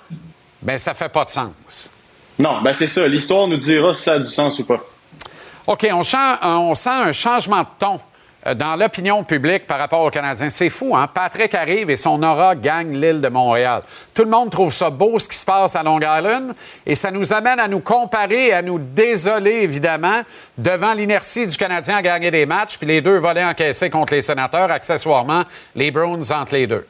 ben 0.62 0.78
ça 0.78 0.94
fait 0.94 1.10
pas 1.10 1.24
de 1.26 1.30
sens. 1.30 1.90
Non, 2.38 2.62
ben 2.62 2.74
c'est 2.74 2.88
ça. 2.88 3.08
L'histoire 3.08 3.48
nous 3.48 3.58
dira 3.58 3.96
si 3.96 4.04
ça 4.04 4.14
a 4.14 4.20
du 4.20 4.28
sens 4.28 4.60
ou 4.60 4.66
pas. 4.66 4.78
OK, 5.66 5.88
on, 5.92 6.02
on 6.44 6.76
sent 6.76 6.90
un 6.92 7.12
changement 7.12 7.62
de 7.62 7.68
ton 7.80 8.00
dans 8.54 8.76
l'opinion 8.76 9.24
publique 9.24 9.66
par 9.66 9.80
rapport 9.80 10.02
aux 10.02 10.12
Canadiens. 10.12 10.50
C'est 10.50 10.70
fou, 10.70 10.96
hein? 10.96 11.08
Patrick 11.12 11.56
arrive 11.56 11.90
et 11.90 11.98
son 11.98 12.22
aura 12.22 12.56
gagne 12.56 13.00
l'île 13.00 13.22
de 13.22 13.28
Montréal. 13.28 13.82
Tout 14.14 14.24
le 14.24 14.30
monde 14.30 14.52
trouve 14.52 14.72
ça 14.72 14.90
beau, 14.90 15.18
ce 15.18 15.28
qui 15.28 15.38
se 15.38 15.46
passe 15.46 15.76
à 15.76 15.82
Long 15.82 16.00
Island, 16.00 16.54
et 16.86 16.96
ça 16.96 17.10
nous 17.10 17.34
amène 17.34 17.60
à 17.60 17.68
nous 17.68 17.80
comparer 17.80 18.48
et 18.48 18.54
à 18.54 18.62
nous 18.62 18.78
désoler, 18.78 19.64
évidemment, 19.64 20.22
devant 20.58 20.94
l'inertie 20.94 21.48
du 21.48 21.58
Canadien 21.58 21.98
à 21.98 22.02
gagner 22.02 22.30
des 22.30 22.46
matchs, 22.46 22.78
puis 22.78 22.88
les 22.88 23.02
deux 23.02 23.18
volets 23.18 23.44
encaissés 23.44 23.90
contre 23.90 24.14
les 24.14 24.22
sénateurs, 24.22 24.72
accessoirement, 24.72 25.44
les 25.76 25.90
Browns 25.90 26.32
entre 26.32 26.54
les 26.54 26.68
deux. 26.68 26.86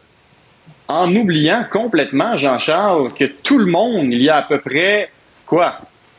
En 0.88 1.16
oubliant 1.16 1.66
complètement, 1.72 2.38
Jean-Charles, 2.38 3.14
que 3.14 3.26
tout 3.26 3.58
le 3.58 3.66
monde, 3.66 4.08
il 4.12 4.22
y 4.22 4.30
a 4.30 4.38
à 4.38 4.44
peu 4.44 4.60
près, 4.60 5.10
quoi, 5.46 5.76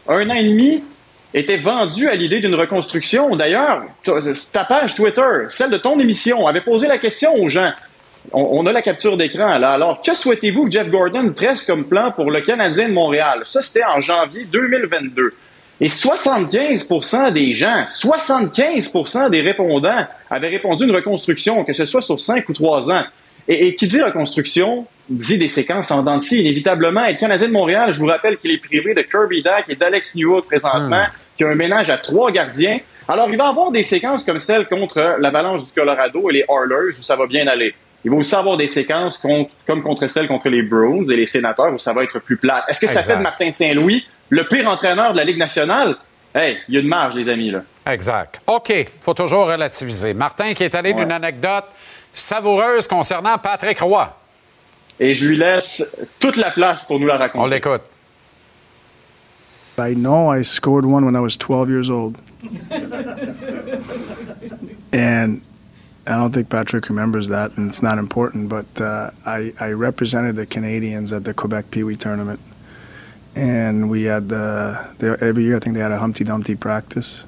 un 0.09 0.31
an 0.31 0.35
et 0.35 0.45
demi, 0.45 0.83
était 1.37 1.59
vendu 1.59 2.09
à 2.09 2.15
l'idée 2.15 2.41
d'une 2.41 2.55
reconstruction. 2.55 3.37
D'ailleurs, 3.37 3.85
ta 4.53 4.65
page 4.65 4.95
Twitter, 4.95 5.47
celle 5.51 5.71
de 5.71 5.77
ton 5.77 6.01
émission, 6.01 6.47
avait 6.47 6.63
posé 6.63 6.89
la 6.89 6.97
question 6.97 7.35
aux 7.35 7.51
gens. 7.51 7.73
On, 8.33 8.67
a 8.67 8.73
la 8.73 8.83
capture 8.83 9.17
d'écran 9.17 9.59
là. 9.59 9.73
Alors, 9.73 10.01
que 10.01 10.15
souhaitez-vous 10.15 10.65
que 10.65 10.71
Jeff 10.71 10.91
Gordon 10.91 11.33
tresse 11.33 11.65
comme 11.65 11.85
plan 11.85 12.11
pour 12.11 12.31
le 12.31 12.41
Canadien 12.41 12.89
de 12.89 12.95
Montréal? 12.95 13.43
Ça, 13.45 13.61
c'était 13.61 13.85
en 13.85 14.01
janvier 14.01 14.45
2022. 14.51 15.35
Et 15.79 15.89
75 15.91 17.33
des 17.33 17.53
gens, 17.53 17.85
75% 17.85 19.31
des 19.31 19.43
répondants 19.43 20.07
avaient 20.31 20.49
répondu 20.49 20.85
une 20.85 20.97
reconstruction, 20.97 21.65
que 21.65 21.75
ce 21.75 21.85
soit 21.85 22.03
sur 22.03 22.19
5 22.19 22.49
ou 22.49 22.55
3 22.55 22.91
ans. 22.91 23.05
Et, 23.47 23.77
qui 23.77 23.87
dit 23.87 24.03
reconstruction, 24.03 24.87
dit 25.09 25.39
des 25.39 25.49
séquences 25.49 25.91
en 25.93 26.03
dentier, 26.03 26.41
inévitablement. 26.41 27.05
Et 27.05 27.13
le 27.13 27.19
Canadien 27.19 27.47
de 27.47 27.53
Montréal, 27.53 27.93
je 27.93 28.01
vous 28.01 28.07
rappelle 28.07 28.39
qu'il 28.39 28.51
est 28.51 28.59
privé 28.59 28.95
de 28.95 29.03
Kirby 29.03 29.43
Dack 29.43 29.67
et 29.69 29.77
d'Alex 29.77 30.17
Newhook 30.17 30.47
présentement. 30.47 31.05
Hmm 31.05 31.26
qui 31.37 31.45
a 31.45 31.49
un 31.49 31.55
ménage 31.55 31.91
à 31.91 31.99
trois 31.99 32.31
gardiens. 32.31 32.79
Alors, 33.09 33.29
il 33.31 33.37
va 33.37 33.49
avoir 33.49 33.71
des 33.71 33.83
séquences 33.83 34.25
comme 34.25 34.41
celle 34.41 34.67
contre 34.67 35.17
l'Avalanche 35.21 35.65
du 35.65 35.73
Colorado 35.73 36.29
et 36.31 36.33
les 36.33 36.45
Oilers 36.49 36.99
où 36.99 37.03
ça 37.03 37.17
va 37.17 37.27
bien 37.27 37.47
aller. 37.47 37.75
Il 38.05 38.11
va 38.11 38.17
aussi 38.19 38.35
avoir 38.35 38.57
des 38.57 38.67
séquences 38.67 39.19
comme 39.19 39.83
contre 39.83 40.07
celles 40.07 40.29
contre 40.29 40.49
les 40.49 40.63
Bruins 40.63 41.05
et 41.05 41.17
les 41.17 41.27
Sénateurs 41.27 41.73
où 41.73 41.79
ça 41.79 41.93
va 41.93 42.05
être 42.05 42.19
plus 42.21 42.37
plat. 42.37 42.65
Est-ce 42.69 42.81
que 42.81 42.87
ça 42.87 43.03
fait 43.03 43.17
de 43.17 43.23
Martin 43.23 43.51
Saint-Louis 43.51 44.07
le 44.29 44.47
pire 44.49 44.69
entraîneur 44.69 45.13
de 45.13 45.17
la 45.17 45.25
Ligue 45.25 45.39
nationale? 45.39 45.97
Hey, 46.35 46.59
il 46.69 46.75
y 46.75 46.79
a 46.79 46.81
une 46.81 46.89
marge, 46.89 47.15
les 47.15 47.29
amis. 47.29 47.51
Là. 47.51 47.63
Exact. 47.87 48.41
OK, 48.47 48.73
faut 49.01 49.15
toujours 49.15 49.47
relativiser. 49.47 50.13
Martin 50.15 50.53
qui 50.55 50.65
est 50.65 50.75
allé 50.75 50.93
d'une 50.93 51.11
anecdote 51.11 51.65
savoureuse 52.13 52.87
concernant 52.87 53.39
Patrick 53.39 53.81
Roy. 53.81 54.15
Et 54.99 55.15
je 55.15 55.27
lui 55.27 55.37
laisse 55.37 55.97
toute 56.19 56.37
la 56.37 56.51
place 56.51 56.85
pour 56.85 57.01
nous 57.01 57.07
la 57.07 57.17
raconter. 57.17 57.45
On 57.45 57.47
l'écoute. 57.47 57.83
I 59.79 59.95
know 59.95 60.29
I 60.29 60.43
scored 60.43 60.85
one 60.87 61.05
when 61.05 61.17
I 61.17 61.21
was 61.21 61.37
12 61.37 61.69
years 61.69 61.91
old. 61.91 62.21
and 64.93 65.43
I 66.07 66.15
don't 66.15 66.33
think 66.33 66.49
Patrick 66.49 66.89
remembers 66.89 67.29
that, 67.29 67.57
and 67.57 67.69
it's 67.69 67.83
not 67.83 67.99
important, 67.99 68.49
but 68.49 68.81
uh, 68.81 69.11
I, 69.25 69.53
I, 69.59 69.71
represented 69.71 70.37
the 70.37 70.47
Canadians 70.47 71.13
at 71.13 71.25
the 71.25 71.35
Quebec 71.35 71.73
Pee 71.73 71.83
Wee 71.83 71.97
tournament. 71.97 72.39
And 73.35 73.91
we 73.91 74.05
had 74.05 74.29
the, 74.29 74.95
they, 74.99 75.09
every 75.27 75.43
year, 75.43 75.57
I 75.57 75.59
think 75.59 75.75
they 75.75 75.83
had 75.83 75.91
a 75.91 75.99
Humpty 75.99 76.23
Dumpty 76.23 76.55
practice 76.55 77.27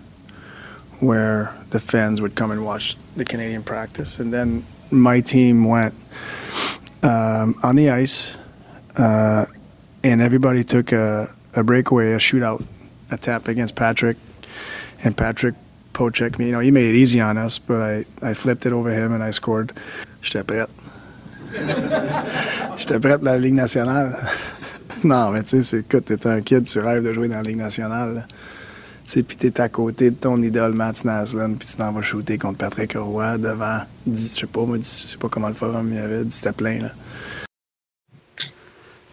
where 1.00 1.54
the 1.70 1.80
fans 1.80 2.20
would 2.20 2.34
come 2.36 2.50
and 2.50 2.64
watch 2.64 2.96
the 3.16 3.24
Canadian 3.24 3.64
practice. 3.64 4.20
And 4.20 4.32
then 4.32 4.64
my 4.90 5.20
team 5.20 5.64
went 5.64 5.94
um, 7.02 7.56
on 7.62 7.74
the 7.76 7.90
ice, 7.90 8.36
uh, 8.96 9.46
and 10.04 10.22
everybody 10.22 10.62
took 10.62 10.92
a, 10.92 11.34
a 11.54 11.62
breakaway, 11.62 12.12
a 12.12 12.18
shootout, 12.18 12.64
a 13.10 13.16
tap 13.16 13.48
against 13.48 13.74
Patrick. 13.74 14.16
and 15.04 15.16
Patrick 15.16 15.54
poke 15.92 16.38
me. 16.38 16.46
You 16.46 16.52
know, 16.52 16.60
he 16.60 16.70
made 16.70 16.94
it 16.94 16.98
easy 16.98 17.20
on 17.20 17.38
us, 17.38 17.58
but 17.58 17.80
I, 17.80 18.04
I 18.22 18.34
flipped 18.34 18.66
it 18.66 18.72
over 18.72 18.90
him 18.90 19.12
and 19.12 19.22
I 19.22 19.30
scored. 19.30 19.72
J'étais 20.22 20.44
prête. 20.44 20.70
J'étais 22.76 23.00
prête 23.00 23.18
pour 23.18 23.24
la 23.24 23.38
Ligue 23.38 23.54
nationale. 23.54 24.16
non, 25.04 25.30
mais 25.30 25.42
tu 25.42 25.62
sais, 25.62 25.78
écoute, 25.78 26.04
t'es 26.06 26.26
un 26.26 26.40
kid, 26.40 26.64
tu 26.64 26.80
rêves 26.80 27.04
de 27.04 27.12
jouer 27.12 27.28
dans 27.28 27.36
la 27.36 27.42
Ligue 27.42 27.58
nationale. 27.58 28.26
Tu 29.04 29.12
sais, 29.12 29.22
puis 29.22 29.36
t'es 29.36 29.60
à 29.60 29.68
côté 29.68 30.10
de 30.10 30.16
ton 30.16 30.40
idole 30.42 30.74
Matt 30.74 31.04
Naslund, 31.04 31.58
puis 31.58 31.66
tu 31.66 31.76
t'en 31.76 31.92
vas 31.92 32.02
shooter 32.02 32.36
contre 32.36 32.58
Patrick 32.58 32.94
Roy 32.94 33.38
devant, 33.38 33.80
je 34.06 34.16
sais 34.16 34.46
pas, 34.46 34.62
moi, 34.62 34.76
je 34.76 34.82
sais 34.82 35.16
pas 35.16 35.28
comment 35.28 35.48
le 35.48 35.54
forum 35.54 35.88
il 35.90 35.96
y 35.96 35.98
avait, 35.98 36.24
c'était 36.28 36.52
plein, 36.52 36.80
là. 36.80 36.90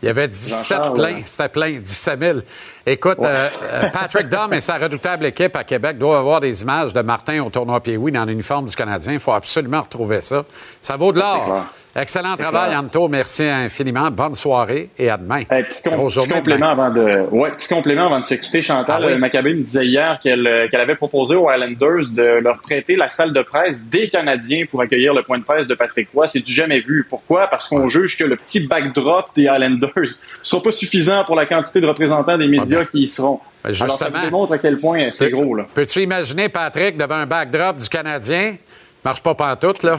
Il 0.06 0.10
y 0.10 0.12
avait 0.12 0.28
17 0.28 0.94
pleins. 0.94 1.22
C'était 1.26 1.50
plein, 1.50 1.80
17 1.80 2.20
000. 2.20 2.40
Écoute, 2.86 3.18
euh, 3.22 3.50
euh, 3.74 3.90
Patrick 3.90 4.30
Dom 4.30 4.54
et 4.54 4.62
sa 4.62 4.78
redoutable 4.78 5.26
équipe 5.26 5.56
à 5.56 5.64
Québec 5.64 5.98
doivent 5.98 6.20
avoir 6.20 6.40
des 6.40 6.62
images 6.62 6.94
de 6.94 7.02
Martin 7.02 7.42
au 7.44 7.50
tournoi 7.50 7.80
Pied-Oui 7.80 8.12
dans 8.12 8.24
l'uniforme 8.24 8.68
du 8.68 8.76
Canadien. 8.76 9.14
Il 9.14 9.20
faut 9.20 9.32
absolument 9.32 9.82
retrouver 9.82 10.22
ça. 10.22 10.44
Ça 10.80 10.96
vaut 10.96 11.12
de 11.12 11.18
l'or. 11.18 11.66
Excellent 11.98 12.36
travail, 12.36 12.76
Anto. 12.76 13.08
Merci 13.08 13.44
infiniment. 13.44 14.12
Bonne 14.12 14.34
soirée 14.34 14.90
et 15.00 15.10
à 15.10 15.16
demain. 15.16 15.44
petit, 15.46 16.30
complément 16.30 16.68
avant 16.68 16.90
de, 16.90 17.22
ouais, 17.32 17.52
petit 17.52 17.74
complément 17.74 18.08
avant 18.08 18.20
de 18.20 18.26
se 18.26 18.36
quitter. 18.36 18.62
Chantal 18.62 19.06
ah 19.08 19.42
me 19.42 19.64
disait 19.64 19.86
hier 19.86 20.20
euh, 20.26 20.68
qu'elle 20.70 20.82
avait 20.82 20.96
proposé 20.96 21.36
aux 21.36 21.50
Islanders 21.50 22.12
de 22.12 22.40
leur 22.42 22.58
prêter 22.58 22.98
la 22.98 23.08
salle 23.08 23.32
de 23.32 23.42
presse 23.42 23.88
des 23.88 24.10
Canadiens 24.10 24.66
pour 24.70 24.82
accueillir 24.82 25.14
le 25.14 25.24
point 25.24 25.38
de 25.38 25.46
presse 25.46 25.68
de 25.68 25.74
Patrick 25.76 26.10
Roy. 26.14 26.28
C'est 26.28 26.44
du 26.44 26.52
jamais 26.52 26.82
vu. 26.82 27.08
Pourquoi? 27.10 27.48
Parce 27.48 27.70
qu'on 27.70 27.88
juge 27.88 28.18
que 28.18 28.26
le 28.26 28.36
petit 28.36 28.68
backdrop 28.68 29.28
des 29.34 29.44
Islanders 29.44 29.92
ne 29.96 30.04
sera 30.42 30.62
pas 30.62 30.72
suffisant 30.74 31.24
pour 31.24 31.38
la 31.38 31.46
quantité 31.46 31.80
de 31.80 31.88
représentants 31.88 32.38
des 32.38 32.48
médias 32.48 32.84
qui 32.84 33.04
y 33.04 33.08
seront. 33.08 33.40
Justement, 33.64 33.86
Alors, 33.86 33.98
ça 33.98 34.10
démontre 34.10 34.52
à 34.52 34.58
quel 34.58 34.80
point 34.80 35.08
c'est 35.12 35.30
gros. 35.30 35.58
Peux-tu 35.74 36.02
imaginer 36.02 36.50
Patrick 36.50 36.98
devant 36.98 37.16
un 37.16 37.26
backdrop 37.26 37.78
du 37.78 37.88
Canadien? 37.88 38.58
Marche 39.04 39.22
pas 39.22 39.34
pantoute, 39.34 39.84
là. 39.84 39.98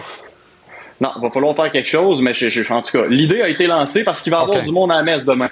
Non, 1.01 1.13
il 1.17 1.23
va 1.23 1.31
falloir 1.31 1.55
faire 1.55 1.71
quelque 1.71 1.89
chose, 1.89 2.23
mais 2.23 2.33
je, 2.33 2.73
en 2.73 2.83
tout 2.83 2.93
cas, 2.93 3.07
l'idée 3.07 3.43
a 3.43 3.49
été 3.49 3.67
lancée 3.67 4.03
parce 4.03 4.23
qu'il 4.23 4.33
va 4.33 4.41
y 4.41 4.43
avoir 4.43 4.63
du 4.63 4.73
monde 4.73 4.93
à 4.93 4.97
la 4.97 5.03
messe 5.03 5.25
demain. 5.25 5.51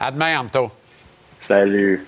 À 0.00 0.10
demain, 0.10 0.40
Anto. 0.40 0.70
Salut. 1.38 2.06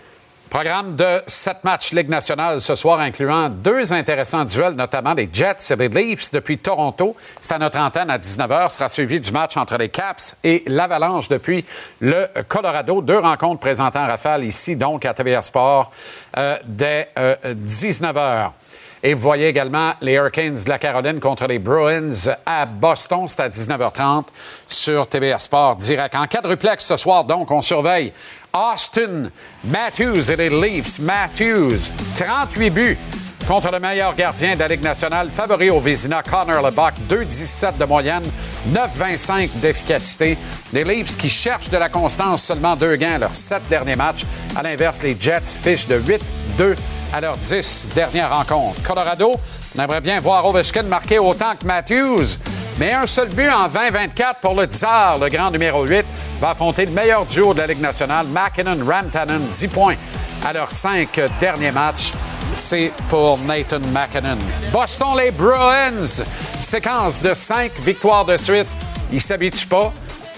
Programme 0.48 0.94
de 0.94 1.20
sept 1.26 1.64
matchs 1.64 1.92
Ligue 1.92 2.08
nationale 2.08 2.60
ce 2.60 2.76
soir, 2.76 3.00
incluant 3.00 3.48
deux 3.48 3.92
intéressants 3.92 4.44
duels, 4.44 4.74
notamment 4.74 5.12
les 5.12 5.28
Jets 5.32 5.72
et 5.72 5.76
les 5.76 5.88
Leafs 5.88 6.30
depuis 6.30 6.58
Toronto. 6.58 7.16
C'est 7.40 7.54
à 7.54 7.58
notre 7.58 7.78
antenne 7.78 8.08
à 8.08 8.18
19h. 8.18 8.70
Sera 8.70 8.88
suivi 8.88 9.18
du 9.18 9.32
match 9.32 9.56
entre 9.56 9.76
les 9.76 9.88
Caps 9.88 10.36
et 10.44 10.62
l'Avalanche 10.66 11.28
depuis 11.28 11.64
le 12.00 12.28
Colorado. 12.46 13.02
Deux 13.02 13.18
rencontres 13.18 13.60
présentant 13.60 14.06
Rafale 14.06 14.44
ici, 14.44 14.76
donc 14.76 15.04
à 15.04 15.12
TVR 15.12 15.44
Sport, 15.44 15.90
euh, 16.38 16.56
dès 16.64 17.08
19h. 17.44 18.52
Et 19.06 19.12
vous 19.12 19.20
voyez 19.20 19.48
également 19.48 19.92
les 20.00 20.14
Hurricanes 20.14 20.54
de 20.54 20.68
la 20.70 20.78
Caroline 20.78 21.20
contre 21.20 21.46
les 21.46 21.58
Bruins 21.58 22.10
à 22.46 22.64
Boston. 22.64 23.28
C'est 23.28 23.40
à 23.40 23.50
19h30 23.50 24.24
sur 24.66 25.06
TVR 25.06 25.42
Sport 25.42 25.76
direct. 25.76 26.14
En 26.14 26.26
quadruplex 26.26 26.86
ce 26.86 26.96
soir, 26.96 27.22
donc, 27.22 27.50
on 27.50 27.60
surveille 27.60 28.14
Austin 28.54 29.28
Matthews 29.62 30.30
et 30.30 30.36
les 30.36 30.48
Leafs. 30.48 30.98
Matthews, 31.00 31.92
38 32.16 32.70
buts 32.70 32.98
contre 33.46 33.70
le 33.70 33.78
meilleur 33.78 34.14
gardien 34.14 34.54
de 34.54 34.60
la 34.60 34.68
Ligue 34.68 34.82
nationale, 34.82 35.28
favori 35.30 35.70
au 35.70 35.80
Vézina, 35.80 36.22
Connor 36.22 36.62
Lebuck, 36.62 36.94
2,17 37.08 37.78
de 37.78 37.84
moyenne, 37.84 38.22
9,25 38.72 39.50
d'efficacité. 39.56 40.38
Les 40.72 40.84
Leafs 40.84 41.16
qui 41.16 41.28
cherchent 41.28 41.68
de 41.68 41.76
la 41.76 41.88
constance, 41.88 42.44
seulement 42.44 42.76
deux 42.76 42.96
gains 42.96 43.16
à 43.16 43.18
leurs 43.18 43.34
sept 43.34 43.62
derniers 43.68 43.96
matchs. 43.96 44.24
À 44.56 44.62
l'inverse, 44.62 45.02
les 45.02 45.16
Jets 45.18 45.58
fichent 45.62 45.88
de 45.88 46.00
8-2 46.00 46.76
à 47.12 47.20
leurs 47.20 47.36
10 47.36 47.90
dernières 47.94 48.30
rencontres. 48.30 48.82
Colorado, 48.82 49.34
on 49.76 49.82
aimerait 49.82 50.00
bien 50.00 50.20
voir 50.20 50.46
Ovechkin 50.46 50.84
marquer 50.84 51.18
autant 51.18 51.54
que 51.56 51.66
Matthews, 51.66 52.38
mais 52.78 52.92
un 52.92 53.06
seul 53.06 53.28
but 53.28 53.48
en 53.48 53.68
2024 53.68 54.40
pour 54.40 54.54
le 54.54 54.66
Tsar, 54.66 55.18
le 55.18 55.28
grand 55.28 55.50
numéro 55.50 55.84
8, 55.86 56.04
va 56.40 56.50
affronter 56.50 56.86
le 56.86 56.92
meilleur 56.92 57.24
duo 57.24 57.54
de 57.54 57.60
la 57.60 57.66
Ligue 57.66 57.80
nationale, 57.80 58.26
McKinnon-Rantanen, 58.26 59.46
10 59.50 59.68
points 59.68 59.96
à 60.44 60.52
leurs 60.52 60.70
cinq 60.70 61.20
derniers 61.40 61.72
matchs 61.72 62.12
c'est 62.56 62.92
pour 63.08 63.38
Nathan 63.38 63.80
McKinnon. 63.92 64.38
Boston, 64.72 65.16
les 65.18 65.30
Bruins, 65.30 66.22
séquence 66.60 67.20
de 67.20 67.34
cinq 67.34 67.72
victoires 67.80 68.24
de 68.24 68.36
suite. 68.36 68.68
Ils 69.12 69.20
s'habituent 69.20 69.66
pas. 69.66 69.92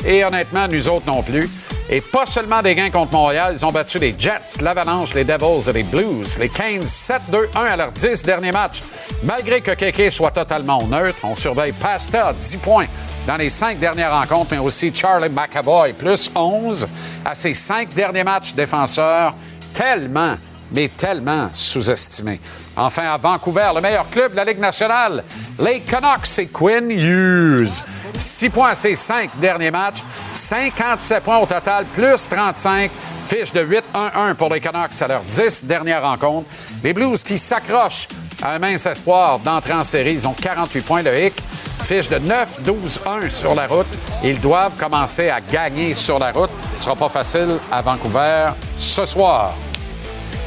Et 0.04 0.24
honnêtement, 0.24 0.68
nous 0.68 0.88
autres 0.88 1.06
non 1.06 1.22
plus. 1.22 1.48
Et 1.88 2.00
pas 2.00 2.26
seulement 2.26 2.62
des 2.62 2.74
gains 2.74 2.90
contre 2.90 3.12
Montréal, 3.12 3.54
ils 3.56 3.64
ont 3.64 3.70
battu 3.70 3.98
les 3.98 4.14
Jets, 4.18 4.60
l'Avalanche, 4.60 5.14
les 5.14 5.24
Devils 5.24 5.68
et 5.68 5.72
les 5.72 5.82
Blues. 5.84 6.38
Les 6.38 6.48
Canes 6.48 6.82
7-2-1 6.82 7.20
à 7.54 7.76
leurs 7.76 7.92
10 7.92 8.24
derniers 8.24 8.50
matchs. 8.50 8.82
Malgré 9.22 9.60
que 9.60 9.70
Keke 9.70 10.10
soit 10.10 10.32
totalement 10.32 10.82
neutre, 10.86 11.18
on 11.22 11.36
surveille 11.36 11.72
Pasta, 11.72 12.32
10 12.32 12.56
points 12.56 12.86
dans 13.26 13.36
les 13.36 13.50
cinq 13.50 13.78
dernières 13.78 14.12
rencontres, 14.12 14.52
mais 14.52 14.58
aussi 14.58 14.92
Charlie 14.94 15.28
McAvoy, 15.28 15.92
plus 15.92 16.30
11 16.34 16.88
à 17.24 17.34
ses 17.34 17.54
cinq 17.54 17.94
derniers 17.94 18.24
matchs 18.24 18.54
défenseurs. 18.54 19.34
Tellement 19.72 20.36
mais 20.72 20.88
tellement 20.88 21.48
sous-estimé. 21.52 22.40
Enfin, 22.76 23.04
à 23.12 23.16
Vancouver, 23.16 23.70
le 23.74 23.80
meilleur 23.80 24.08
club 24.10 24.32
de 24.32 24.36
la 24.36 24.44
Ligue 24.44 24.58
nationale, 24.58 25.24
les 25.58 25.80
Canucks 25.80 26.38
et 26.38 26.46
Quinn 26.46 26.90
Hughes. 26.90 27.82
6 28.18 28.50
points 28.50 28.70
à 28.70 28.74
ses 28.74 28.94
5 28.94 29.30
derniers 29.40 29.70
matchs, 29.70 30.02
57 30.32 31.22
points 31.22 31.38
au 31.38 31.46
total, 31.46 31.86
plus 31.86 32.28
35. 32.28 32.90
Fiche 33.26 33.52
de 33.52 33.64
8-1-1 33.64 34.34
pour 34.34 34.52
les 34.52 34.60
Canucks 34.60 35.00
à 35.00 35.08
leurs 35.08 35.22
10 35.22 35.64
dernières 35.64 36.02
rencontres. 36.02 36.48
Les 36.84 36.92
Blues 36.92 37.22
qui 37.24 37.36
s'accrochent 37.36 38.08
à 38.42 38.52
un 38.52 38.58
mince 38.58 38.86
espoir 38.86 39.38
d'entrer 39.38 39.72
en 39.72 39.84
série. 39.84 40.12
Ils 40.12 40.28
ont 40.28 40.34
48 40.34 40.80
points. 40.82 41.02
Le 41.02 41.18
Hick 41.18 41.42
fiche 41.84 42.08
de 42.08 42.18
9-12-1 42.18 43.30
sur 43.30 43.54
la 43.54 43.66
route. 43.66 43.86
Ils 44.22 44.40
doivent 44.40 44.76
commencer 44.76 45.30
à 45.30 45.40
gagner 45.40 45.94
sur 45.94 46.18
la 46.18 46.32
route. 46.32 46.50
Ce 46.74 46.78
ne 46.78 46.84
sera 46.84 46.96
pas 46.96 47.08
facile 47.08 47.58
à 47.70 47.80
Vancouver 47.82 48.46
ce 48.76 49.04
soir. 49.06 49.54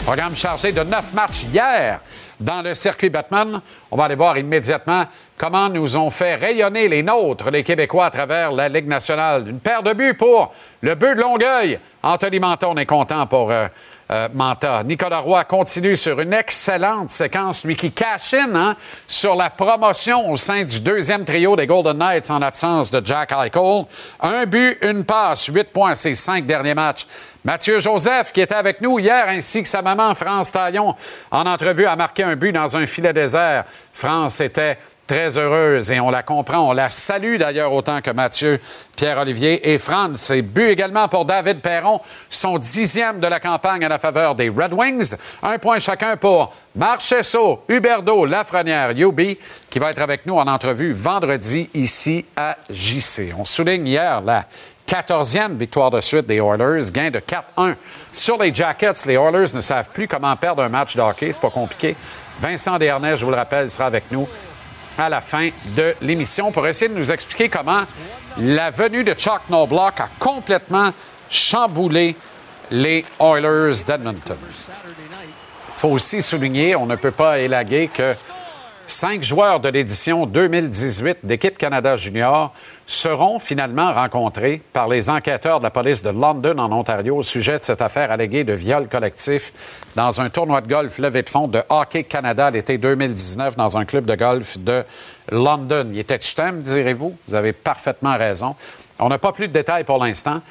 Programme 0.05 0.35
chargé 0.35 0.71
de 0.71 0.81
neuf 0.81 1.13
matchs 1.13 1.43
hier 1.43 1.99
dans 2.39 2.61
le 2.61 2.73
circuit 2.73 3.09
Batman. 3.09 3.61
On 3.91 3.97
va 3.97 4.05
aller 4.05 4.15
voir 4.15 4.37
immédiatement 4.37 5.05
comment 5.37 5.69
nous 5.69 5.97
ont 5.97 6.09
fait 6.09 6.35
rayonner 6.35 6.87
les 6.87 7.03
nôtres, 7.03 7.51
les 7.51 7.63
Québécois, 7.63 8.05
à 8.05 8.09
travers 8.09 8.51
la 8.51 8.69
Ligue 8.69 8.87
nationale. 8.87 9.47
Une 9.47 9.59
paire 9.59 9.83
de 9.83 9.93
buts 9.93 10.15
pour 10.15 10.53
le 10.81 10.95
but 10.95 11.15
de 11.15 11.21
Longueuil. 11.21 11.79
Anthony 12.01 12.39
Menton 12.39 12.75
est 12.77 12.85
content 12.85 13.27
pour 13.27 13.51
euh, 13.51 13.67
euh, 14.11 14.27
Manta. 14.33 14.83
Nicolas 14.83 15.19
Roy 15.19 15.43
continue 15.43 15.95
sur 15.95 16.19
une 16.19 16.33
excellente 16.33 17.11
séquence, 17.11 17.63
lui 17.63 17.75
qui 17.75 17.91
cache 17.91 18.33
hein, 18.33 18.75
sur 19.07 19.35
la 19.35 19.49
promotion 19.49 20.29
au 20.31 20.37
sein 20.37 20.63
du 20.63 20.79
deuxième 20.79 21.25
trio 21.25 21.55
des 21.55 21.67
Golden 21.67 21.97
Knights 21.97 22.31
en 22.31 22.41
absence 22.41 22.89
de 22.91 23.05
Jack 23.05 23.31
Eichel. 23.31 23.85
Un 24.19 24.45
but, 24.45 24.77
une 24.81 25.03
passe, 25.03 25.45
huit 25.45 25.71
points 25.71 25.95
ces 25.95 26.15
cinq 26.15 26.45
derniers 26.45 26.73
matchs. 26.73 27.05
Mathieu 27.43 27.79
Joseph, 27.79 28.33
qui 28.33 28.41
était 28.41 28.55
avec 28.55 28.81
nous 28.81 28.99
hier, 28.99 29.25
ainsi 29.29 29.63
que 29.63 29.69
sa 29.69 29.81
maman 29.81 30.13
France 30.13 30.51
Taillon, 30.51 30.93
en 31.31 31.45
entrevue, 31.45 31.85
a 31.85 31.95
marqué 31.95 32.23
un 32.23 32.35
but 32.35 32.51
dans 32.51 32.75
un 32.75 32.85
filet 32.85 33.13
désert. 33.13 33.63
France 33.93 34.41
était 34.41 34.77
très 35.09 35.39
heureuse 35.39 35.91
et 35.91 35.99
on 35.99 36.11
la 36.11 36.21
comprend. 36.21 36.69
On 36.69 36.71
la 36.71 36.91
salue 36.91 37.37
d'ailleurs 37.37 37.73
autant 37.73 37.99
que 37.99 38.11
Mathieu, 38.11 38.59
Pierre-Olivier 38.95 39.73
et 39.73 39.79
Franz. 39.79 40.19
C'est 40.19 40.43
but 40.43 40.69
également 40.69 41.07
pour 41.07 41.25
David 41.25 41.61
Perron, 41.61 41.99
son 42.29 42.59
dixième 42.59 43.19
de 43.19 43.25
la 43.25 43.39
campagne 43.39 43.83
à 43.83 43.89
la 43.89 43.97
faveur 43.97 44.35
des 44.35 44.49
Red 44.49 44.71
Wings. 44.71 45.15
Un 45.41 45.57
point 45.57 45.79
chacun 45.79 46.15
pour 46.15 46.53
Marchesso, 46.75 47.63
Huberdo, 47.67 48.23
Lafrenière, 48.25 48.91
Yubi, 48.91 49.39
qui 49.67 49.79
va 49.79 49.89
être 49.89 50.01
avec 50.01 50.27
nous 50.27 50.35
en 50.35 50.45
entrevue 50.45 50.93
vendredi 50.93 51.71
ici 51.73 52.23
à 52.37 52.55
JC. 52.69 53.33
On 53.35 53.45
souligne 53.45 53.87
hier 53.87 54.21
la 54.21 54.45
14e 54.87 55.57
victoire 55.57 55.89
de 55.89 56.01
suite 56.01 56.27
des 56.27 56.37
Oilers, 56.37 56.91
gain 56.91 57.09
de 57.09 57.19
4-1 57.19 57.75
sur 58.13 58.37
les 58.37 58.53
Jackets. 58.53 59.07
Les 59.07 59.15
Oilers 59.15 59.55
ne 59.55 59.61
savent 59.61 59.89
plus 59.89 60.07
comment 60.07 60.35
perdre 60.35 60.61
un 60.61 60.69
match 60.69 60.95
de 60.95 61.01
hockey, 61.01 61.31
c'est 61.31 61.41
pas 61.41 61.49
compliqué. 61.49 61.95
Vincent 62.39 62.77
Dernay, 62.77 63.17
je 63.17 63.25
vous 63.25 63.31
le 63.31 63.37
rappelle, 63.37 63.69
sera 63.71 63.87
avec 63.87 64.05
nous 64.11 64.27
à 64.99 65.09
la 65.09 65.21
fin 65.21 65.49
de 65.75 65.95
l'émission 66.01 66.51
pour 66.51 66.67
essayer 66.67 66.89
de 66.89 66.97
nous 66.97 67.11
expliquer 67.11 67.49
comment 67.49 67.83
la 68.37 68.69
venue 68.69 69.03
de 69.03 69.13
Chuck 69.13 69.41
Noblock 69.49 69.99
a 69.99 70.09
complètement 70.19 70.91
chamboulé 71.29 72.15
les 72.71 73.05
Oilers 73.19 73.83
d'Edmonton. 73.85 74.37
Il 74.41 75.79
faut 75.79 75.89
aussi 75.89 76.21
souligner, 76.21 76.75
on 76.75 76.85
ne 76.85 76.95
peut 76.95 77.11
pas 77.11 77.39
élaguer 77.39 77.89
que 77.93 78.13
cinq 78.91 79.23
joueurs 79.23 79.59
de 79.59 79.69
l'édition 79.69 80.25
2018 80.25 81.19
d'Équipe 81.23 81.57
Canada 81.57 81.95
Junior 81.95 82.53
seront 82.87 83.37
finalement 83.37 83.93
rencontrés 83.93 84.61
par 84.73 84.87
les 84.87 85.09
enquêteurs 85.09 85.59
de 85.59 85.63
la 85.63 85.69
police 85.69 86.01
de 86.01 86.09
London 86.09 86.57
en 86.57 86.71
Ontario 86.71 87.17
au 87.17 87.23
sujet 87.23 87.59
de 87.59 87.63
cette 87.63 87.81
affaire 87.81 88.11
alléguée 88.11 88.43
de 88.43 88.53
viol 88.53 88.87
collectif 88.87 89.53
dans 89.95 90.21
un 90.21 90.29
tournoi 90.29 90.61
de 90.61 90.67
golf 90.67 90.97
levé 90.97 91.21
de 91.21 91.29
fonds 91.29 91.47
de 91.47 91.61
Hockey 91.69 92.03
Canada 92.03 92.49
l'été 92.49 92.77
2019 92.77 93.55
dans 93.55 93.77
un 93.77 93.85
club 93.85 94.05
de 94.05 94.15
golf 94.15 94.57
de 94.57 94.83
London. 95.31 95.89
Il 95.91 95.99
était 95.99 96.17
temps, 96.17 96.53
direz-vous? 96.53 97.15
Vous 97.27 97.35
avez 97.35 97.53
parfaitement 97.53 98.17
raison. 98.17 98.55
On 98.97 99.09
n'a 99.09 99.19
pas 99.19 99.31
plus 99.31 99.47
de 99.47 99.53
détails 99.53 99.83
pour 99.83 100.03
l'instant. 100.03 100.41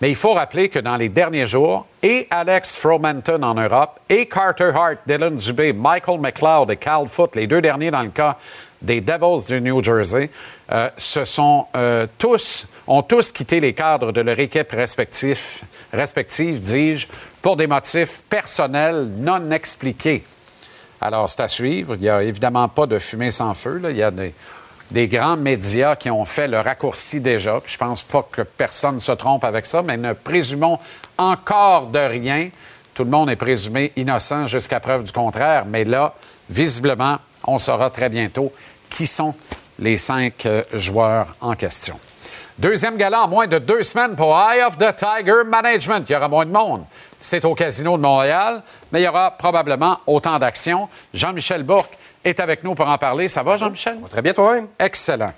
Mais 0.00 0.10
il 0.10 0.16
faut 0.16 0.34
rappeler 0.34 0.68
que 0.68 0.78
dans 0.78 0.96
les 0.96 1.08
derniers 1.08 1.46
jours, 1.46 1.86
et 2.02 2.28
Alex 2.30 2.76
Fromenton 2.76 3.42
en 3.42 3.54
Europe, 3.54 3.98
et 4.08 4.26
Carter 4.26 4.70
Hart, 4.74 4.98
Dylan 5.06 5.34
Dubé, 5.34 5.72
Michael 5.72 6.20
McLeod 6.20 6.70
et 6.70 6.76
Cal 6.76 7.08
Foote, 7.08 7.34
les 7.34 7.46
deux 7.46 7.60
derniers 7.60 7.90
dans 7.90 8.02
le 8.02 8.10
cas 8.10 8.36
des 8.80 9.00
Devils 9.00 9.46
du 9.48 9.60
New 9.60 9.82
Jersey, 9.82 10.30
euh, 10.70 10.88
se 10.96 11.24
sont 11.24 11.66
euh, 11.76 12.06
tous, 12.16 12.68
ont 12.86 13.02
tous 13.02 13.32
quitté 13.32 13.58
les 13.58 13.72
cadres 13.72 14.12
de 14.12 14.20
leur 14.20 14.38
équipe 14.38 14.70
respective, 14.70 15.62
respective 15.92 16.60
dis-je, 16.60 17.08
pour 17.42 17.56
des 17.56 17.66
motifs 17.66 18.20
personnels 18.28 19.08
non 19.16 19.50
expliqués. 19.50 20.22
Alors, 21.00 21.30
c'est 21.30 21.40
à 21.40 21.48
suivre. 21.48 21.94
Il 21.94 22.02
n'y 22.02 22.08
a 22.08 22.22
évidemment 22.22 22.68
pas 22.68 22.86
de 22.86 22.98
fumée 22.98 23.30
sans 23.30 23.54
feu. 23.54 23.78
Là. 23.78 23.90
Il 23.90 23.96
y 23.96 24.02
a 24.02 24.10
des, 24.10 24.34
des 24.90 25.08
grands 25.08 25.36
médias 25.36 25.96
qui 25.96 26.10
ont 26.10 26.24
fait 26.24 26.48
le 26.48 26.60
raccourci 26.60 27.20
déjà. 27.20 27.60
Je 27.64 27.76
pense 27.76 28.02
pas 28.02 28.26
que 28.30 28.42
personne 28.42 29.00
se 29.00 29.12
trompe 29.12 29.44
avec 29.44 29.66
ça, 29.66 29.82
mais 29.82 29.96
ne 29.96 30.12
présumons 30.12 30.78
encore 31.16 31.86
de 31.86 31.98
rien. 31.98 32.48
Tout 32.94 33.04
le 33.04 33.10
monde 33.10 33.30
est 33.30 33.36
présumé 33.36 33.92
innocent 33.96 34.46
jusqu'à 34.46 34.80
preuve 34.80 35.04
du 35.04 35.12
contraire. 35.12 35.66
Mais 35.66 35.84
là, 35.84 36.14
visiblement, 36.48 37.18
on 37.46 37.58
saura 37.58 37.90
très 37.90 38.08
bientôt 38.08 38.52
qui 38.90 39.06
sont 39.06 39.34
les 39.78 39.96
cinq 39.96 40.46
euh, 40.46 40.62
joueurs 40.72 41.36
en 41.40 41.54
question. 41.54 41.98
Deuxième 42.58 42.96
gala 42.96 43.22
en 43.22 43.28
moins 43.28 43.46
de 43.46 43.58
deux 43.58 43.84
semaines 43.84 44.16
pour 44.16 44.36
Eye 44.36 44.62
of 44.62 44.78
the 44.78 44.92
Tiger 44.96 45.44
Management. 45.46 46.04
Il 46.08 46.12
y 46.12 46.16
aura 46.16 46.26
moins 46.26 46.44
de 46.44 46.50
monde. 46.50 46.84
C'est 47.20 47.44
au 47.44 47.54
Casino 47.54 47.96
de 47.96 48.02
Montréal, 48.02 48.62
mais 48.90 49.00
il 49.00 49.04
y 49.04 49.08
aura 49.08 49.30
probablement 49.30 50.00
autant 50.08 50.38
d'actions. 50.40 50.88
Jean-Michel 51.14 51.62
Bourque 51.62 51.96
est 52.28 52.40
avec 52.40 52.62
nous 52.62 52.74
pour 52.74 52.86
en 52.88 52.98
parler. 52.98 53.28
Ça 53.28 53.42
va, 53.42 53.56
Jean-Michel? 53.56 53.98
Très 54.10 54.22
bien 54.22 54.32
toi-même. 54.32 54.68
Excellent. 54.78 55.30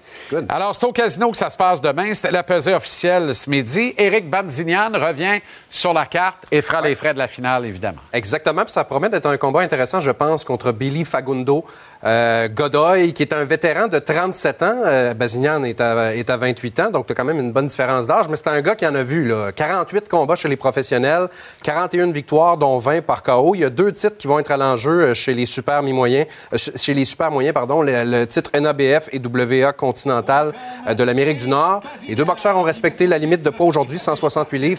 Alors, 0.49 0.75
c'est 0.75 0.87
au 0.87 0.93
casino 0.93 1.31
que 1.31 1.37
ça 1.37 1.51
se 1.51 1.57
passe 1.57 1.81
demain. 1.81 2.15
C'était 2.15 2.33
la 2.33 2.43
pesée 2.43 2.75
officielle 2.75 3.35
ce 3.35 3.49
midi. 3.49 3.95
Éric 3.97 4.29
Banzignan 4.29 4.91
revient 4.95 5.41
sur 5.71 5.93
la 5.93 6.05
carte 6.05 6.45
et 6.51 6.61
fera 6.61 6.83
les 6.83 6.97
frais 6.97 7.15
de 7.15 7.19
la 7.19 7.29
finale, 7.29 7.65
évidemment. 7.65 8.01
Exactement. 8.13 8.63
Puis 8.65 8.73
ça 8.73 8.83
promet 8.83 9.09
d'être 9.09 9.27
un 9.27 9.37
combat 9.37 9.61
intéressant, 9.61 10.01
je 10.01 10.11
pense, 10.11 10.45
contre 10.45 10.73
Billy 10.73 11.05
Fagundo 11.05 11.65
euh, 12.05 12.49
Godoy, 12.49 13.13
qui 13.13 13.23
est 13.23 13.33
un 13.33 13.45
vétéran 13.45 13.87
de 13.87 13.99
37 13.99 14.63
ans. 14.63 14.75
Euh, 14.85 15.15
Bazignan 15.15 15.63
est 15.63 15.81
à, 15.81 16.15
est 16.17 16.29
à 16.29 16.37
28 16.37 16.81
ans, 16.81 16.91
donc 16.91 17.07
tu 17.07 17.13
as 17.13 17.15
quand 17.15 17.25
même 17.25 17.39
une 17.39 17.53
bonne 17.53 17.69
différence 17.69 18.07
d'âge. 18.07 18.29
Mais 18.29 18.37
c'est 18.37 18.49
un 18.49 18.61
gars 18.61 18.75
qui 18.75 18.87
en 18.87 18.95
a 18.97 19.05
vu. 19.05 19.29
Là. 19.29 19.53
48 19.53 20.09
combats 20.09 20.35
chez 20.35 20.49
les 20.49 20.57
professionnels, 20.57 21.29
41 21.63 22.11
victoires, 22.11 22.57
dont 22.57 22.79
20 22.79 23.03
par 23.03 23.23
KO. 23.23 23.55
Il 23.55 23.61
y 23.61 23.65
a 23.65 23.71
deux 23.71 23.93
titres 23.93 24.19
qui 24.19 24.27
vont 24.27 24.41
être 24.41 24.51
à 24.51 24.57
l'enjeu 24.57 25.01
euh, 25.01 25.15
chez 25.15 25.35
les 25.35 25.47
super 25.47 25.85
mi-moyens, 25.85 26.27
euh, 26.53 26.57
chez 26.75 26.95
les 26.95 27.05
super 27.05 27.31
moyens, 27.31 27.55
pardon, 27.55 27.83
le, 27.83 28.05
le, 28.05 28.27
titre 28.27 28.51
NABF 28.59 29.09
et 29.13 29.21
WA 29.21 29.73
continental 29.73 30.53
de 30.93 31.05
l'Amérique 31.05 31.39
du 31.39 31.49
Nord. 31.49 31.83
Les 32.09 32.15
deux 32.17 32.25
boxeurs 32.25 32.57
ont 32.57 32.63
respecté 32.63 33.07
la 33.07 33.19
limite 33.19 33.43
de 33.43 33.51
poids 33.51 33.67
aujourd'hui, 33.67 33.99
168 33.99 34.59
livres, 34.59 34.79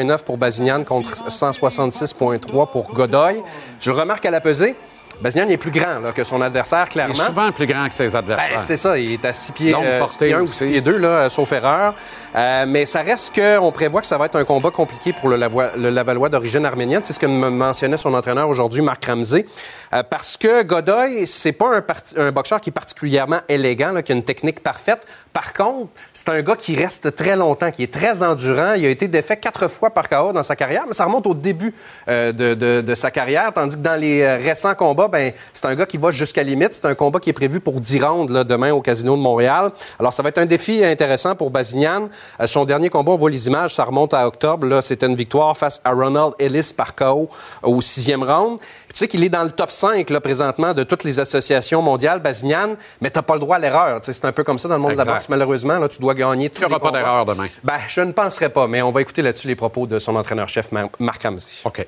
167,9 0.00 0.24
pour 0.24 0.38
Bazignan 0.38 0.84
contre 0.84 1.28
166,3 1.28 2.70
pour 2.70 2.92
Godoy. 2.92 3.42
Je 3.80 3.90
remarque 3.90 4.24
à 4.26 4.30
la 4.30 4.40
pesée, 4.40 4.76
Bazignan 5.22 5.48
est 5.48 5.56
plus 5.56 5.70
grand 5.70 6.00
là, 6.00 6.12
que 6.12 6.24
son 6.24 6.40
adversaire, 6.40 6.88
clairement. 6.88 7.14
Il 7.14 7.20
est 7.20 7.24
souvent 7.24 7.52
plus 7.52 7.66
grand 7.66 7.86
que 7.88 7.94
ses 7.94 8.16
adversaires. 8.16 8.56
Ben, 8.56 8.60
c'est 8.60 8.76
ça, 8.76 8.98
il 8.98 9.12
est 9.12 9.24
à 9.24 9.32
6 9.32 9.52
pieds, 9.52 9.74
euh, 9.74 10.04
pieds 10.18 10.34
1 10.34 10.40
ou 10.40 10.46
6 10.46 10.66
pieds 10.66 10.80
2, 10.80 10.98
là, 10.98 11.28
sauf 11.28 11.52
erreur. 11.52 11.94
Euh, 12.34 12.64
mais 12.66 12.86
ça 12.86 13.02
reste 13.02 13.34
qu'on 13.34 13.70
prévoit 13.70 14.00
que 14.00 14.06
ça 14.06 14.18
va 14.18 14.26
être 14.26 14.36
un 14.36 14.44
combat 14.44 14.70
compliqué 14.70 15.12
pour 15.12 15.28
le, 15.28 15.36
Lavoie, 15.36 15.70
le 15.76 15.90
Lavallois 15.90 16.28
d'origine 16.28 16.66
arménienne. 16.66 17.02
C'est 17.04 17.12
ce 17.12 17.20
que 17.20 17.26
me 17.26 17.50
mentionnait 17.50 17.96
son 17.96 18.14
entraîneur 18.14 18.48
aujourd'hui, 18.48 18.82
Marc 18.82 19.04
Ramsey. 19.04 19.44
Euh, 19.92 20.02
parce 20.02 20.36
que 20.36 20.64
Godoy, 20.64 21.26
c'est 21.26 21.52
pas 21.52 21.76
un, 21.76 21.84
un, 22.16 22.32
boxeur 22.32 22.60
qui 22.60 22.70
est 22.70 22.72
particulièrement 22.72 23.40
élégant, 23.48 23.92
là, 23.92 24.02
qui 24.02 24.12
a 24.12 24.16
une 24.16 24.24
technique 24.24 24.60
parfaite. 24.60 25.06
Par 25.32 25.52
contre, 25.52 25.88
c'est 26.12 26.28
un 26.28 26.42
gars 26.42 26.56
qui 26.56 26.76
reste 26.76 27.14
très 27.14 27.36
longtemps, 27.36 27.70
qui 27.70 27.82
est 27.82 27.92
très 27.92 28.22
endurant. 28.22 28.74
Il 28.74 28.84
a 28.84 28.90
été 28.90 29.08
défait 29.08 29.36
quatre 29.36 29.68
fois 29.68 29.90
par 29.90 30.08
KO 30.08 30.32
dans 30.32 30.42
sa 30.42 30.56
carrière, 30.56 30.84
mais 30.86 30.92
ça 30.92 31.06
remonte 31.06 31.26
au 31.26 31.34
début 31.34 31.74
euh, 32.08 32.32
de, 32.32 32.94
sa 32.94 33.10
carrière, 33.10 33.50
tandis 33.54 33.76
que 33.76 33.82
dans 33.82 33.98
les 33.98 34.36
récents 34.36 34.74
combats, 34.74 35.08
ben, 35.08 35.32
c'est 35.52 35.66
un 35.66 35.74
gars 35.74 35.86
qui 35.86 35.96
va 35.96 36.10
jusqu'à 36.10 36.42
limite. 36.42 36.74
C'est 36.74 36.84
un 36.84 36.94
combat 36.94 37.18
qui 37.18 37.30
est 37.30 37.34
prévu 37.34 37.60
pour 37.60 37.80
10 37.80 38.02
rounds 38.02 38.32
là, 38.32 38.44
demain 38.44 38.72
au 38.72 38.82
Casino 38.82 39.16
de 39.16 39.22
Montréal. 39.22 39.72
Alors, 39.98 40.12
ça 40.12 40.22
va 40.22 40.28
être 40.28 40.38
un 40.38 40.46
défi 40.46 40.84
intéressant 40.84 41.34
pour 41.34 41.50
Bazignan. 41.50 42.08
Euh, 42.40 42.46
son 42.46 42.64
dernier 42.64 42.90
combat, 42.90 43.12
on 43.12 43.16
voit 43.16 43.30
les 43.30 43.46
images, 43.46 43.74
ça 43.74 43.84
remonte 43.84 44.12
à 44.14 44.26
octobre. 44.26 44.80
C'était 44.82 45.06
une 45.06 45.16
victoire 45.16 45.56
face 45.56 45.80
à 45.84 45.92
Ronald 45.92 46.34
Ellis 46.38 46.72
par 46.76 46.94
KO 46.94 47.28
au 47.62 47.80
sixième 47.80 48.22
round. 48.22 48.58
Puis, 48.92 48.98
tu 48.98 48.98
sais 48.98 49.08
qu'il 49.08 49.24
est 49.24 49.30
dans 49.30 49.42
le 49.42 49.50
top 49.50 49.70
5 49.70 50.10
là, 50.10 50.20
présentement 50.20 50.74
de 50.74 50.82
toutes 50.82 51.02
les 51.04 51.18
associations 51.18 51.80
mondiales, 51.80 52.20
Bazignan, 52.20 52.76
mais 53.00 53.10
tu 53.10 53.18
n'as 53.18 53.22
pas 53.22 53.32
le 53.32 53.40
droit 53.40 53.56
à 53.56 53.58
l'erreur. 53.58 54.00
C'est 54.02 54.24
un 54.26 54.32
peu 54.32 54.44
comme 54.44 54.58
ça 54.58 54.68
dans 54.68 54.74
le 54.74 54.82
monde 54.82 54.92
exact. 54.92 55.04
de 55.04 55.08
la 55.08 55.14
boxe, 55.14 55.28
malheureusement. 55.30 55.78
Là, 55.78 55.88
tu 55.88 55.98
dois 55.98 56.12
gagner 56.12 56.50
tous 56.50 56.60
Il 56.60 56.66
n'y 56.68 56.74
aura 56.74 56.78
pas 56.78 56.90
d'erreur 56.90 57.24
demain. 57.24 57.46
Ben, 57.64 57.78
je 57.88 58.02
ne 58.02 58.12
penserai 58.12 58.50
pas, 58.50 58.66
mais 58.66 58.82
on 58.82 58.90
va 58.90 59.00
écouter 59.00 59.22
là-dessus 59.22 59.48
les 59.48 59.56
propos 59.56 59.86
de 59.86 59.98
son 59.98 60.14
entraîneur-chef, 60.14 60.72
Marc 60.98 61.24
Hamzy. 61.24 61.62
OK. 61.64 61.86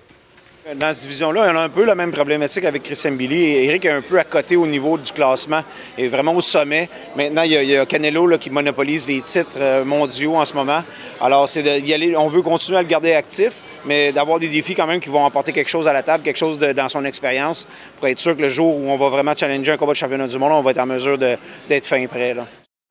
Dans 0.65 0.95
cette 0.95 1.03
division-là, 1.03 1.53
on 1.53 1.57
a 1.57 1.63
un 1.65 1.69
peu 1.69 1.85
la 1.85 1.95
même 1.95 2.11
problématique 2.11 2.65
avec 2.65 2.85
Christian 2.85 3.13
Billy. 3.13 3.67
Eric 3.67 3.85
est 3.85 3.91
un 3.91 4.01
peu 4.01 4.19
à 4.19 4.25
côté 4.25 4.57
au 4.57 4.67
niveau 4.67 4.97
du 4.97 5.13
classement 5.13 5.61
et 5.99 6.09
vraiment 6.09 6.35
au 6.35 6.41
sommet. 6.41 6.89
Maintenant, 7.15 7.43
il 7.43 7.53
y 7.53 7.77
a, 7.77 7.85
Canelo 7.85 8.39
qui 8.39 8.49
monopolise 8.49 9.07
les 9.07 9.21
titres 9.21 9.85
mondiaux 9.85 10.37
en 10.37 10.45
ce 10.47 10.55
moment. 10.55 10.83
Alors, 11.21 11.47
c'est 11.51 11.69
aller. 11.93 12.17
On 12.17 12.29
veut 12.29 12.41
continuer 12.41 12.79
à 12.79 12.83
le 12.83 12.89
garder 12.89 13.13
actif, 13.13 13.61
mais 13.85 14.11
d'avoir 14.11 14.39
des 14.39 14.49
défis 14.49 14.75
quand 14.75 14.87
même 14.87 15.01
qui 15.01 15.11
vont 15.11 15.27
apporter 15.27 15.53
quelque 15.53 15.71
chose 15.71 15.87
à 15.87 15.93
la 15.93 16.03
table, 16.03 16.25
quelque 16.25 16.39
chose 16.39 16.59
dans 16.59 16.89
son 16.89 17.05
expérience, 17.05 17.67
pour 17.99 18.09
être 18.09 18.19
sûr 18.19 18.35
que 18.35 18.41
le 18.41 18.49
jour 18.49 18.75
où 18.75 18.89
on 18.89 18.97
va 18.97 19.11
vraiment 19.11 19.35
challenger 19.37 19.73
un 19.73 19.77
combat 19.77 19.93
de 19.93 19.99
championnat 19.99 20.29
du 20.29 20.39
monde, 20.39 20.53
on 20.53 20.63
va 20.63 20.71
être 20.71 20.81
en 20.81 20.87
mesure 20.87 21.19
d'être 21.19 21.87
fin 21.87 22.07
prêt. 22.07 22.35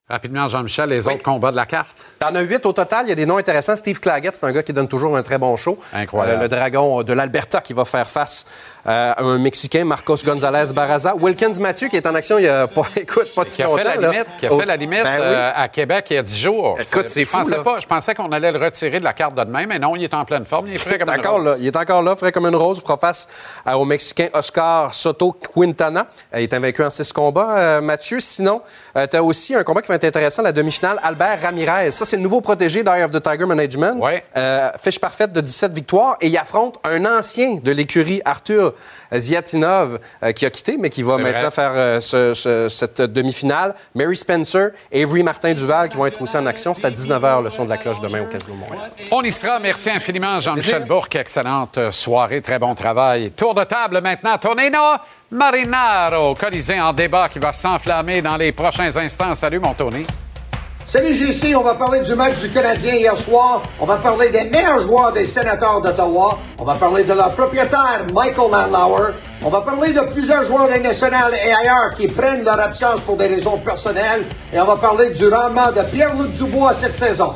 Rapidement, 0.09 0.49
Jean-Michel, 0.49 0.89
les 0.89 1.07
oui. 1.07 1.13
autres 1.13 1.23
combats 1.23 1.51
de 1.51 1.55
la 1.55 1.65
carte? 1.65 1.95
T'en 2.19 2.35
as 2.35 2.41
huit 2.41 2.65
au 2.65 2.73
total. 2.73 3.05
Il 3.05 3.09
y 3.09 3.11
a 3.13 3.15
des 3.15 3.25
noms 3.25 3.37
intéressants. 3.37 3.77
Steve 3.77 4.01
Claggett, 4.01 4.35
c'est 4.35 4.45
un 4.45 4.51
gars 4.51 4.61
qui 4.61 4.73
donne 4.73 4.89
toujours 4.89 5.15
un 5.15 5.23
très 5.23 5.37
bon 5.37 5.55
show. 5.55 5.77
Incroyable. 5.93 6.39
Euh, 6.39 6.43
le 6.43 6.49
dragon 6.49 7.03
de 7.03 7.13
l'Alberta 7.13 7.61
qui 7.61 7.71
va 7.71 7.85
faire 7.85 8.05
face 8.09 8.45
euh, 8.85 9.13
à 9.15 9.23
un 9.23 9.37
Mexicain, 9.39 9.85
Marcos 9.85 10.17
González 10.25 10.73
Barraza. 10.73 11.15
Wilkins 11.15 11.53
Mathieu 11.61 11.87
qui 11.87 11.95
est 11.95 12.05
en 12.05 12.13
action 12.15 12.37
il 12.37 12.43
y 12.43 12.47
a 12.49 12.67
pas, 12.67 12.81
écoute, 12.97 13.33
pas 13.33 13.45
si 13.45 13.55
qui 13.55 13.61
a 13.63 13.65
longtemps. 13.67 13.77
Fait 13.77 14.01
la 14.01 14.09
limite, 14.11 14.27
qui 14.41 14.45
a 14.45 14.49
fait 14.49 14.65
la 14.65 14.75
limite 14.75 15.03
ben 15.03 15.15
oui. 15.19 15.25
euh, 15.25 15.51
à 15.55 15.69
Québec 15.69 16.05
il 16.09 16.13
y 16.15 16.17
a 16.17 16.23
dix 16.23 16.37
jours. 16.37 16.77
Écoute, 16.81 17.07
c'est 17.07 17.23
fou. 17.23 17.37
Pensais 17.37 17.55
là. 17.55 17.63
pas, 17.63 17.79
je 17.79 17.87
pensais 17.87 18.13
qu'on 18.13 18.31
allait 18.33 18.51
le 18.51 18.59
retirer 18.59 18.99
de 18.99 19.05
la 19.05 19.13
carte 19.13 19.35
de 19.35 19.43
demain, 19.45 19.65
mais 19.67 19.79
non, 19.79 19.95
il 19.95 20.03
est 20.03 20.13
en 20.13 20.25
pleine 20.25 20.45
forme. 20.45 20.67
Il 20.67 20.75
est 20.75 20.79
frais 20.79 20.99
comme 20.99 21.09
une 21.09 21.19
encore 21.21 21.37
rose. 21.37 21.45
là. 21.45 21.55
Il 21.59 21.67
est 21.67 21.77
encore 21.77 22.01
là, 22.01 22.17
frais 22.17 22.33
comme 22.33 22.45
une 22.45 22.57
rose. 22.57 22.79
Il 22.79 22.81
fera 22.81 22.97
face 22.97 23.25
au 23.73 23.85
Mexicain 23.85 24.27
Oscar 24.33 24.93
Soto 24.93 25.31
Quintana. 25.31 26.07
il 26.33 26.41
est 26.41 26.53
invaincu 26.53 26.83
en 26.83 26.89
six 26.89 27.13
combats, 27.13 27.79
Mathieu. 27.79 28.19
Sinon, 28.19 28.61
tu 29.09 29.15
as 29.15 29.23
aussi 29.23 29.55
un 29.55 29.63
combat 29.63 29.81
qui 29.81 29.87
va 29.87 29.92
être 29.93 30.03
intéressant, 30.03 30.41
la 30.41 30.51
demi-finale. 30.51 30.99
Albert 31.03 31.39
Ramirez. 31.41 31.91
Ça, 31.91 32.05
c'est 32.05 32.17
le 32.17 32.21
nouveau 32.21 32.41
protégé 32.41 32.83
d'Eye 32.83 33.03
of 33.03 33.11
the 33.11 33.21
Tiger 33.21 33.45
Management. 33.45 33.97
Ouais. 34.01 34.23
Euh, 34.35 34.69
fiche 34.81 34.99
parfaite 34.99 35.31
de 35.31 35.41
17 35.41 35.73
victoires. 35.73 36.17
Et 36.21 36.27
il 36.27 36.37
affronte 36.37 36.77
un 36.83 37.05
ancien 37.05 37.55
de 37.63 37.71
l'écurie, 37.71 38.21
Arthur 38.25 38.73
Ziatinov, 39.15 39.99
euh, 40.23 40.31
qui 40.31 40.45
a 40.45 40.49
quitté, 40.49 40.77
mais 40.77 40.89
qui 40.89 41.03
va 41.03 41.17
maintenant 41.17 41.41
vrai. 41.41 41.51
faire 41.51 41.71
euh, 41.75 42.01
ce, 42.01 42.33
ce, 42.33 42.69
cette 42.69 43.01
demi-finale. 43.01 43.75
Mary 43.95 44.15
Spencer, 44.15 44.71
Avery 44.93 45.23
Martin-Duval 45.23 45.89
qui 45.89 45.97
vont 45.97 46.05
être 46.05 46.21
aussi 46.21 46.37
en 46.37 46.45
action. 46.45 46.73
C'est 46.73 46.85
à 46.85 46.91
19h, 46.91 47.43
le 47.43 47.49
son 47.49 47.65
de 47.65 47.69
la 47.69 47.77
cloche 47.77 47.99
demain 48.01 48.23
au 48.23 48.25
Casino 48.27 48.55
Montréal. 48.55 48.91
On 49.11 49.21
y 49.21 49.31
sera. 49.31 49.59
Merci 49.59 49.89
infiniment, 49.89 50.39
Jean-Michel 50.39 50.85
Bourque. 50.85 51.15
Excellente 51.15 51.91
soirée, 51.91 52.41
très 52.41 52.59
bon 52.59 52.73
travail. 52.75 53.31
Tour 53.31 53.53
de 53.53 53.63
table 53.63 54.01
maintenant. 54.01 54.37
Tonino 54.37 54.79
Marinaro, 55.33 56.35
Colisée 56.35 56.79
en 56.79 56.93
débat 56.93 57.27
qui 57.27 57.39
va 57.39 57.51
s'enflammer 57.51 58.21
dans 58.21 58.37
les 58.37 58.51
prochains 58.51 58.95
instants. 58.97 59.33
Salut, 59.33 59.59
mon 59.59 59.73
Tony. 59.73 60.05
Salut 60.85 61.15
JC, 61.15 61.55
on 61.55 61.63
va 61.63 61.73
parler 61.73 62.01
du 62.01 62.13
match 62.13 62.39
du 62.39 62.49
Canadien 62.49 62.93
hier 62.93 63.17
soir. 63.17 63.63
On 63.79 63.85
va 63.85 63.95
parler 63.97 64.29
des 64.29 64.43
meilleurs 64.43 64.79
joueurs 64.79 65.11
des 65.11 65.25
sénateurs 65.25 65.81
d'Ottawa. 65.81 66.37
On 66.59 66.63
va 66.63 66.75
parler 66.75 67.03
de 67.03 67.13
leur 67.13 67.33
propriétaire, 67.33 68.05
Michael 68.13 68.51
Manlauer. 68.51 69.13
On 69.43 69.49
va 69.49 69.61
parler 69.61 69.91
de 69.91 70.01
plusieurs 70.01 70.45
joueurs 70.45 70.67
des 70.67 70.79
nationales 70.79 71.33
et 71.33 71.51
ailleurs 71.51 71.95
qui 71.95 72.07
prennent 72.07 72.43
leur 72.43 72.59
absence 72.59 73.01
pour 73.01 73.17
des 73.17 73.27
raisons 73.27 73.57
personnelles. 73.57 74.25
Et 74.53 74.59
on 74.59 74.65
va 74.65 74.75
parler 74.75 75.09
du 75.09 75.27
rendement 75.29 75.71
de 75.71 75.81
Pierre-Luc 75.91 76.31
Dubois 76.33 76.75
cette 76.75 76.95
saison. 76.95 77.33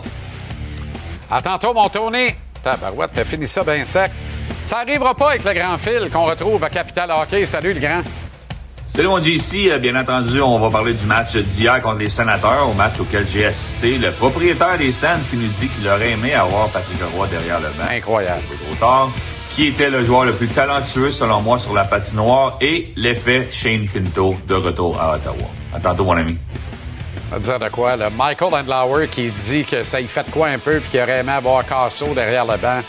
À 1.32 1.42
tantôt, 1.42 1.74
mon 1.74 1.90
Tony. 1.90 2.28
Tabarouette, 2.64 3.12
t'as 3.16 3.26
fini 3.26 3.48
ça 3.48 3.64
bien 3.64 3.84
sec. 3.86 4.12
Ça 4.68 4.80
arrivera 4.80 5.16
pas 5.16 5.30
avec 5.30 5.46
le 5.46 5.54
grand 5.54 5.78
fil 5.78 6.10
qu'on 6.12 6.26
retrouve 6.26 6.62
à 6.62 6.70
Capital 6.70 7.10
Hockey. 7.10 7.46
Salut, 7.46 7.72
le 7.72 7.80
grand. 7.80 8.02
Salut 8.86 9.08
mon 9.08 9.22
JC, 9.24 9.80
bien 9.80 9.96
entendu, 9.96 10.42
on 10.42 10.60
va 10.60 10.70
parler 10.70 10.94
du 10.94 11.06
match 11.06 11.38
d'hier 11.38 11.82
contre 11.82 12.00
les 12.00 12.10
sénateurs, 12.10 12.68
au 12.70 12.74
match 12.74 13.00
auquel 13.00 13.26
j'ai 13.32 13.46
assisté. 13.46 13.98
Le 13.98 14.12
propriétaire 14.12 14.78
des 14.78 14.92
Sands 14.92 15.22
qui 15.30 15.38
nous 15.38 15.48
dit 15.48 15.70
qu'il 15.70 15.88
aurait 15.88 16.12
aimé 16.12 16.34
avoir 16.34 16.68
Patrick 16.68 16.98
Roy 17.16 17.28
derrière 17.28 17.62
le 17.62 17.70
banc. 17.82 17.90
Incroyable. 17.90 18.42
Un 18.46 18.50
peu 18.50 18.66
trop 18.66 18.76
tard. 18.76 19.10
Qui 19.56 19.68
était 19.68 19.90
le 19.90 20.04
joueur 20.04 20.26
le 20.26 20.34
plus 20.34 20.50
talentueux 20.50 21.12
selon 21.12 21.40
moi 21.40 21.58
sur 21.58 21.74
la 21.74 21.86
patinoire 21.86 22.58
et 22.60 22.92
l'effet 22.98 23.48
Shane 23.50 23.88
Pinto 23.88 24.36
de 24.50 24.54
retour 24.54 25.00
à 25.00 25.16
Ottawa. 25.16 25.48
À 25.74 25.80
tantôt 25.80 26.04
mon 26.04 26.18
ami. 26.18 26.38
Va 27.32 27.40
dire 27.40 27.58
de 27.58 27.70
quoi, 27.70 27.96
là? 27.96 28.10
Michael 28.10 28.54
Andlauer 28.54 29.08
qui 29.08 29.30
dit 29.30 29.64
que 29.64 29.86
ça 29.86 30.02
y 30.02 30.08
fait 30.08 30.24
de 30.24 30.32
quoi 30.32 30.48
un 30.48 30.60
peu 30.60 30.82
puis 30.82 30.90
qu'il 30.90 31.00
aurait 31.00 31.20
aimé 31.20 31.32
avoir 31.32 31.66
Casso 31.66 32.14
derrière 32.14 32.44
le 32.44 32.58
banc. 32.58 32.82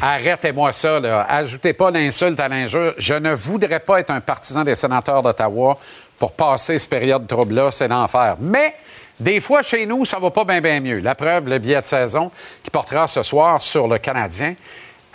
Arrêtez-moi 0.00 0.72
ça, 0.72 1.00
là. 1.00 1.26
Ajoutez 1.28 1.72
pas 1.72 1.90
l'insulte 1.90 2.38
à 2.38 2.48
l'injure. 2.48 2.94
Je 2.98 3.14
ne 3.14 3.32
voudrais 3.34 3.80
pas 3.80 4.00
être 4.00 4.10
un 4.10 4.20
partisan 4.20 4.62
des 4.62 4.74
sénateurs 4.74 5.22
d'Ottawa 5.22 5.78
pour 6.18 6.32
passer 6.32 6.78
cette 6.78 6.90
période 6.90 7.22
de 7.22 7.28
trouble-là. 7.28 7.70
C'est 7.70 7.88
l'enfer. 7.88 8.36
Mais 8.38 8.74
Des 9.18 9.40
fois, 9.40 9.62
chez 9.62 9.86
nous, 9.86 10.04
ça 10.04 10.18
va 10.18 10.30
pas 10.30 10.44
bien, 10.44 10.60
bien 10.60 10.80
mieux. 10.80 10.98
La 10.98 11.14
preuve, 11.14 11.48
le 11.48 11.58
billet 11.58 11.80
de 11.80 11.86
saison 11.86 12.30
qui 12.62 12.70
portera 12.70 13.08
ce 13.08 13.22
soir 13.22 13.62
sur 13.62 13.88
le 13.88 13.98
Canadien. 13.98 14.54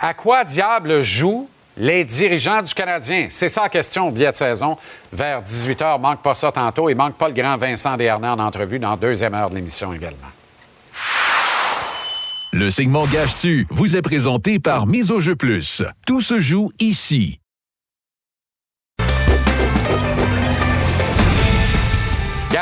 À 0.00 0.12
quoi 0.12 0.42
diable 0.42 1.02
jouent 1.02 1.48
les 1.76 2.04
dirigeants 2.04 2.62
du 2.62 2.74
Canadien? 2.74 3.28
C'est 3.30 3.48
ça 3.48 3.62
la 3.62 3.68
question, 3.68 4.10
billet 4.10 4.32
de 4.32 4.36
saison. 4.36 4.76
Vers 5.12 5.40
18 5.42 5.80
h, 5.80 6.00
manque 6.00 6.20
pas 6.20 6.34
ça 6.34 6.50
tantôt 6.50 6.88
et 6.88 6.94
manque 6.94 7.14
pas 7.14 7.28
le 7.28 7.34
grand 7.34 7.56
Vincent 7.56 7.96
Desharnais 7.96 8.28
en 8.28 8.40
entrevue 8.40 8.80
dans 8.80 8.96
deuxième 8.96 9.34
heure 9.34 9.50
de 9.50 9.54
l'émission 9.54 9.92
également. 9.92 10.26
Le 12.54 12.68
segment 12.68 13.06
Gage-tu 13.06 13.66
vous 13.70 13.96
est 13.96 14.02
présenté 14.02 14.58
par 14.58 14.86
Mise 14.86 15.10
au 15.10 15.20
jeu 15.20 15.34
plus. 15.34 15.82
Tout 16.06 16.20
se 16.20 16.38
joue 16.38 16.70
ici. 16.80 17.41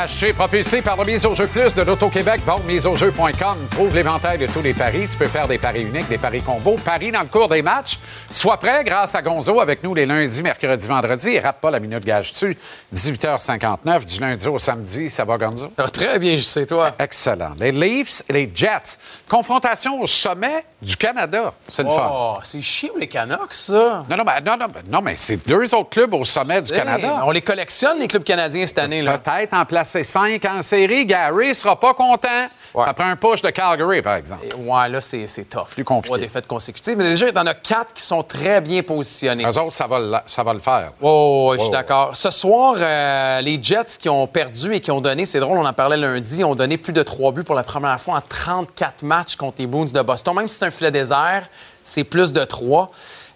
Gage 0.01 0.33
propulsé 0.33 0.81
par 0.81 0.97
le 0.97 1.05
Mise 1.05 1.27
au 1.27 1.35
jeu 1.35 1.45
plus 1.45 1.75
de 1.75 1.83
l'Auto-Québec. 1.83 2.41
Au 2.47 2.59
miseaujeu.com. 2.63 3.67
Trouve 3.69 3.93
l'éventail 3.93 4.39
de 4.39 4.47
tous 4.47 4.61
les 4.61 4.73
paris. 4.73 5.07
Tu 5.11 5.15
peux 5.15 5.27
faire 5.27 5.47
des 5.47 5.59
paris 5.59 5.83
uniques, 5.83 6.07
des 6.07 6.17
paris 6.17 6.41
combos, 6.41 6.77
paris 6.83 7.11
dans 7.11 7.21
le 7.21 7.27
cours 7.27 7.47
des 7.47 7.61
matchs. 7.61 7.99
Sois 8.31 8.57
prêt 8.57 8.83
grâce 8.83 9.13
à 9.13 9.21
Gonzo 9.21 9.59
avec 9.59 9.83
nous 9.83 9.93
les 9.93 10.07
lundis, 10.07 10.41
mercredis, 10.41 10.87
vendredis. 10.87 11.35
Et 11.35 11.39
rate 11.39 11.57
pas 11.61 11.69
la 11.69 11.79
minute 11.79 12.03
Gage-tu. 12.03 12.57
18h59 12.95 14.05
du 14.05 14.19
lundi 14.19 14.47
au 14.47 14.57
samedi. 14.57 15.07
Ça 15.11 15.23
va, 15.23 15.37
Gonzo? 15.37 15.71
très 15.93 16.17
bien, 16.17 16.35
je 16.35 16.41
sais, 16.41 16.65
toi. 16.65 16.95
Excellent. 16.97 17.51
Les 17.59 17.71
Leafs 17.71 18.23
et 18.27 18.33
les 18.33 18.51
Jets. 18.53 18.97
Confrontation 19.29 20.01
au 20.01 20.07
sommet 20.07 20.65
du 20.81 20.97
Canada. 20.97 21.53
C'est 21.69 21.83
le 21.83 21.89
oh, 21.91 21.95
fun. 21.95 22.39
C'est 22.43 22.61
chiant, 22.61 22.93
les 22.99 23.07
Canucks, 23.07 23.53
ça. 23.53 24.03
Non, 24.09 24.17
non, 24.17 24.23
mais, 24.25 24.41
non, 24.41 24.57
non, 24.57 24.65
non, 24.89 25.01
mais 25.01 25.13
c'est 25.15 25.47
deux 25.47 25.75
autres 25.75 25.89
clubs 25.89 26.13
au 26.15 26.25
sommet 26.25 26.59
du 26.61 26.71
Canada. 26.71 27.21
On 27.23 27.31
les 27.31 27.41
collectionne, 27.41 27.99
les 27.99 28.07
clubs 28.07 28.23
canadiens, 28.23 28.65
cette 28.65 28.79
année. 28.79 29.03
Peut-être 29.03 29.53
en 29.53 29.65
place 29.65 29.90
c'est 29.91 30.03
5 30.05 30.43
en 30.45 30.61
série, 30.61 31.05
Gary 31.05 31.53
sera 31.53 31.79
pas 31.79 31.93
content. 31.93 32.47
Ça 32.73 32.93
prend 32.93 33.07
un 33.09 33.17
push 33.17 33.41
de 33.41 33.49
Calgary, 33.49 34.01
par 34.01 34.15
exemple. 34.15 34.45
ouais, 34.57 34.87
là, 34.87 35.01
c'est 35.01 35.27
tough. 35.49 35.65
Plus 35.71 35.83
compliqué. 35.83 36.07
Trois 36.07 36.17
défaites 36.17 36.47
consécutives. 36.47 36.95
Mais 36.97 37.03
déjà, 37.03 37.27
il 37.27 37.35
y 37.35 37.37
en 37.37 37.45
a 37.45 37.53
quatre 37.53 37.93
qui 37.93 38.01
sont 38.01 38.23
très 38.23 38.61
bien 38.61 38.81
positionnés. 38.81 39.43
Les 39.43 39.57
autres, 39.57 39.73
ça 39.73 39.87
va, 39.87 39.99
le, 39.99 40.15
ça 40.25 40.41
va 40.43 40.53
le 40.53 40.59
faire. 40.59 40.93
Oh, 41.01 41.53
je 41.57 41.63
suis 41.63 41.69
d'accord. 41.69 42.15
Ce 42.15 42.29
soir, 42.29 42.75
euh, 42.79 43.41
les 43.41 43.61
Jets 43.61 43.97
qui 43.99 44.07
ont 44.07 44.25
perdu 44.25 44.73
et 44.73 44.79
qui 44.79 44.89
ont 44.89 45.01
donné, 45.01 45.25
c'est 45.25 45.41
drôle, 45.41 45.57
on 45.57 45.65
en 45.65 45.73
parlait 45.73 45.97
lundi, 45.97 46.45
ont 46.45 46.55
donné 46.55 46.77
plus 46.77 46.93
de 46.93 47.03
trois 47.03 47.33
buts 47.33 47.43
pour 47.43 47.55
la 47.55 47.63
première 47.63 47.99
fois 47.99 48.15
en 48.15 48.21
34 48.21 49.03
matchs 49.03 49.35
contre 49.35 49.57
les 49.59 49.67
Bruins 49.67 49.85
de 49.93 50.01
Boston. 50.01 50.33
Même 50.35 50.47
si 50.47 50.57
c'est 50.57 50.65
un 50.65 50.71
filet 50.71 50.91
désert, 50.91 51.49
c'est 51.83 52.05
plus 52.05 52.31
de 52.31 52.45
trois. 52.45 52.89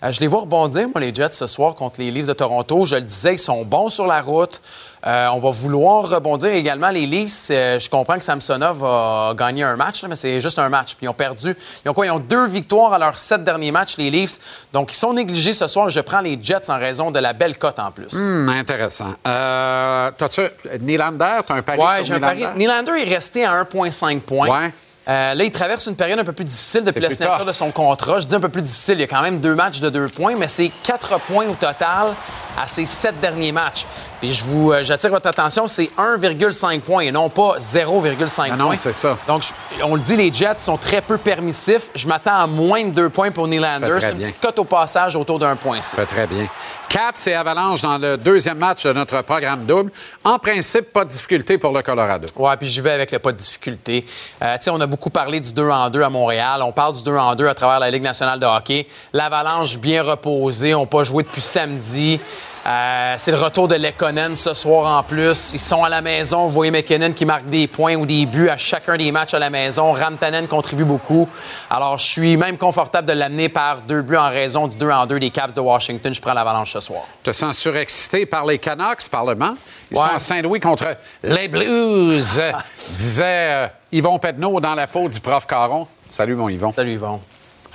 Euh, 0.06 0.12
je 0.12 0.20
les 0.20 0.28
vois 0.28 0.42
rebondir, 0.42 0.88
moi, 0.94 1.02
les 1.02 1.14
Jets, 1.14 1.32
ce 1.32 1.48
soir 1.48 1.74
contre 1.76 2.00
les 2.00 2.12
Leafs 2.12 2.28
de 2.28 2.34
Toronto. 2.34 2.86
Je 2.86 2.96
le 2.96 3.02
disais, 3.02 3.34
ils 3.34 3.40
sont 3.40 3.64
bons 3.66 3.90
sur 3.90 4.06
la 4.06 4.22
route. 4.22 4.62
Euh, 5.06 5.28
on 5.34 5.40
va 5.40 5.52
vouloir 5.52 6.10
rebondir 6.10 6.52
également. 6.52 6.90
Les 6.90 7.06
Leafs, 7.06 7.48
euh, 7.52 7.80
je 7.80 7.90
comprends 7.90 8.18
que 8.18 8.24
Samsonov 8.24 8.84
a 8.84 9.34
gagné 9.36 9.64
un 9.64 9.76
match, 9.76 10.04
mais 10.08 10.16
c'est 10.16 10.42
juste 10.42 10.58
un 10.60 10.70
match. 10.70 10.96
Puis 10.96 11.06
ils 11.06 11.10
ont 11.10 11.14
perdu. 11.14 11.56
Ils 11.84 11.90
ont 11.90 11.94
quoi? 11.94 12.06
Ils 12.06 12.12
ont 12.12 12.20
deux 12.20 12.48
victoires 12.48 12.94
à 12.94 13.00
leurs 13.00 13.18
sept 13.18 13.44
derniers 13.44 13.72
matchs, 13.72 13.98
les 13.98 14.10
Leafs. 14.10 14.38
Donc, 14.74 14.92
ils 14.92 14.98
sont 14.98 15.14
négligés 15.14 15.54
ce 15.54 15.68
soir. 15.68 15.90
Je 15.90 16.00
prends 16.02 16.22
les 16.22 16.40
Jets 16.42 16.70
en 16.70 16.78
raison 16.80 17.12
de 17.12 17.20
la 17.20 17.34
belle 17.34 17.58
cote 17.58 17.80
en 17.80 17.92
plus. 17.92 18.14
Hum, 18.14 18.50
intéressant. 18.50 19.14
Euh, 19.28 20.12
T'as-tu 20.18 20.42
Nylander? 20.82 21.40
T'as 21.48 21.56
un 21.56 21.62
pari 21.62 21.80
ouais, 21.80 22.04
j'ai 22.04 22.16
un 22.16 22.20
pari. 22.20 22.46
Nylander? 22.56 22.92
Est 22.96 23.14
resté 23.14 23.46
à 23.46 23.64
1,5 23.64 24.20
points. 24.22 24.50
Ouais. 24.50 24.74
Euh, 25.08 25.34
là, 25.36 25.44
il 25.44 25.52
traverse 25.52 25.86
une 25.86 25.96
période 25.96 26.20
un 26.20 26.24
peu 26.24 26.34
plus 26.34 26.46
difficile 26.46 26.84
depuis 26.84 27.00
la 27.00 27.12
signature 27.12 27.46
de 27.46 27.52
son 27.52 27.72
contrat. 27.72 28.20
Je 28.20 28.26
dis 28.26 28.36
un 28.36 28.40
peu 28.40 28.50
plus 28.50 28.64
difficile. 28.64 28.96
Il 28.96 29.02
y 29.02 29.04
a 29.04 29.08
quand 29.08 29.22
même 29.22 29.40
deux 29.40 29.54
matchs 29.54 29.80
de 29.80 29.90
deux 29.90 30.08
points, 30.08 30.36
mais 30.36 30.48
c'est 30.48 30.72
quatre 30.84 31.20
points 31.22 31.46
au 31.46 31.54
total 31.54 32.14
à 32.58 32.66
ses 32.66 32.86
sept 32.86 33.20
derniers 33.20 33.52
matchs. 33.52 33.86
Puis 34.20 34.34
je 34.34 34.44
vous, 34.44 34.72
euh, 34.72 34.84
j'attire 34.84 35.10
votre 35.10 35.28
attention, 35.28 35.68
c'est 35.68 35.90
1,5 35.98 36.82
points 36.82 37.02
et 37.04 37.12
non 37.12 37.30
pas 37.30 37.58
0,5 37.60 38.48
points. 38.48 38.56
Non, 38.56 38.72
c'est 38.78 38.94
ça. 38.94 39.18
Donc, 39.28 39.44
on 39.84 39.96
le 39.96 40.02
dit, 40.02 40.16
les 40.16 40.32
Jets 40.32 40.60
sont 40.60 40.78
très 40.78 41.02
peu 41.02 41.18
permissifs. 41.18 41.90
Je 41.96 42.08
m'attends 42.08 42.38
à 42.38 42.48
moins 42.48 42.84
de 42.84 42.92
deux 42.92 43.10
points 43.10 43.32
pour 43.32 43.48
Nylander. 43.48 43.98
C'est 44.00 44.12
une 44.12 44.18
petite 44.18 44.40
cote 44.40 44.60
au 44.60 44.64
passage 44.64 45.16
autour 45.16 45.40
d'un 45.40 45.56
point 45.56 45.80
Très 45.80 46.28
bien. 46.28 46.48
Caps 46.90 47.28
et 47.28 47.34
Avalanche 47.34 47.82
dans 47.82 47.98
le 47.98 48.16
deuxième 48.16 48.58
match 48.58 48.84
de 48.86 48.94
notre 48.94 49.22
programme 49.24 49.66
double. 49.66 49.92
En 50.24 50.40
principe, 50.40 50.94
pas 50.94 51.04
de 51.04 51.10
difficulté 51.10 51.58
pour 51.58 51.74
le 51.74 51.82
Colorado. 51.82 52.28
Oui, 52.38 52.52
puis 52.58 52.70
je 52.70 52.82
vais 52.82 52.92
avec 52.92 53.12
le 53.12 53.20
pas 53.20 53.32
de 53.32 53.38
difficulté. 53.38 54.06
Euh, 54.42 54.56
on 54.70 54.80
a 54.80 54.88
beaucoup 54.88 55.10
parlé 55.10 55.40
du 55.40 55.54
2 55.54 55.70
en 55.70 55.90
2 55.90 56.02
à 56.02 56.10
Montréal. 56.10 56.62
On 56.64 56.72
parle 56.72 56.94
du 56.94 57.04
2 57.04 57.18
en 57.18 57.36
2 57.36 57.48
à 57.48 57.54
travers 57.54 57.80
la 57.80 57.92
Ligue 57.92 58.04
nationale 58.04 58.40
de 58.40 58.46
hockey. 58.46 58.88
L'Avalanche 59.12 59.78
bien 59.78 60.04
reposée. 60.04 60.74
On 60.74 60.82
n'a 60.82 60.86
pas 60.86 61.04
joué 61.04 61.24
depuis 61.24 61.42
samedi. 61.42 62.22
Euh, 62.68 63.14
c'est 63.18 63.32
le 63.32 63.38
retour 63.38 63.68
de 63.68 63.76
Lekonen 63.76 64.36
ce 64.36 64.56
soir 64.56 64.98
en 64.98 65.04
plus. 65.04 65.54
Ils 65.54 65.60
sont 65.60 65.84
à 65.84 65.90
la 65.90 66.02
maison. 66.02 66.48
Vous 66.48 66.50
voyez 66.50 66.72
McKinnon 66.72 67.14
qui 67.14 67.24
marque 67.24 67.46
des 67.46 67.68
points 67.68 67.96
ou 67.96 68.08
des 68.08 68.26
buts 68.26 68.50
à 68.50 68.58
chacun 68.58 68.98
des 68.98 69.12
matchs 69.12 69.36
à 69.36 69.40
la 69.40 69.52
maison. 69.52 69.92
Ramtanen 69.92 70.48
contribue 70.48 70.84
beaucoup. 70.84 71.30
Alors, 71.70 72.00
je 72.00 72.06
suis 72.06 72.38
même 72.38 72.58
confortable 72.58 73.08
de 73.08 73.14
l'amener 73.14 73.50
par 73.50 73.82
deux 73.82 74.02
buts 74.02 74.18
en 74.18 74.30
raison 74.30 74.68
du 74.68 74.78
2 74.78 74.90
en 74.90 75.06
2 75.06 75.20
des 75.20 75.30
Caps 75.30 75.54
de 75.54 75.62
Washington. 75.62 76.12
Je 76.12 76.20
prends 76.20 76.34
l'avalanche 76.34 76.74
ce 76.74 76.80
soir. 76.80 77.04
Tu 77.24 77.30
te 77.30 77.36
sens 77.36 77.56
surexcité 77.56 78.26
par 78.26 78.46
les 78.46 78.58
Canucks, 78.58 79.10
Parlement? 79.12 79.56
Ils 79.92 79.98
sont 79.98 80.04
à 80.04 80.20
Saint-Louis 80.20 80.60
contre 80.60 80.98
les 81.24 81.48
Blues, 81.48 82.42
disait 82.98 83.24
euh, 83.26 83.68
Yvon 83.92 84.18
Pedneau 84.18 84.60
dans 84.60 84.74
la 84.74 84.88
peau 84.88 85.08
du 85.08 85.20
prof 85.20 85.46
Caron. 85.46 85.88
Salut, 86.10 86.36
mon 86.36 86.50
Yvon. 86.50 86.72
Salut, 86.72 86.94
Yvon. 86.94 87.20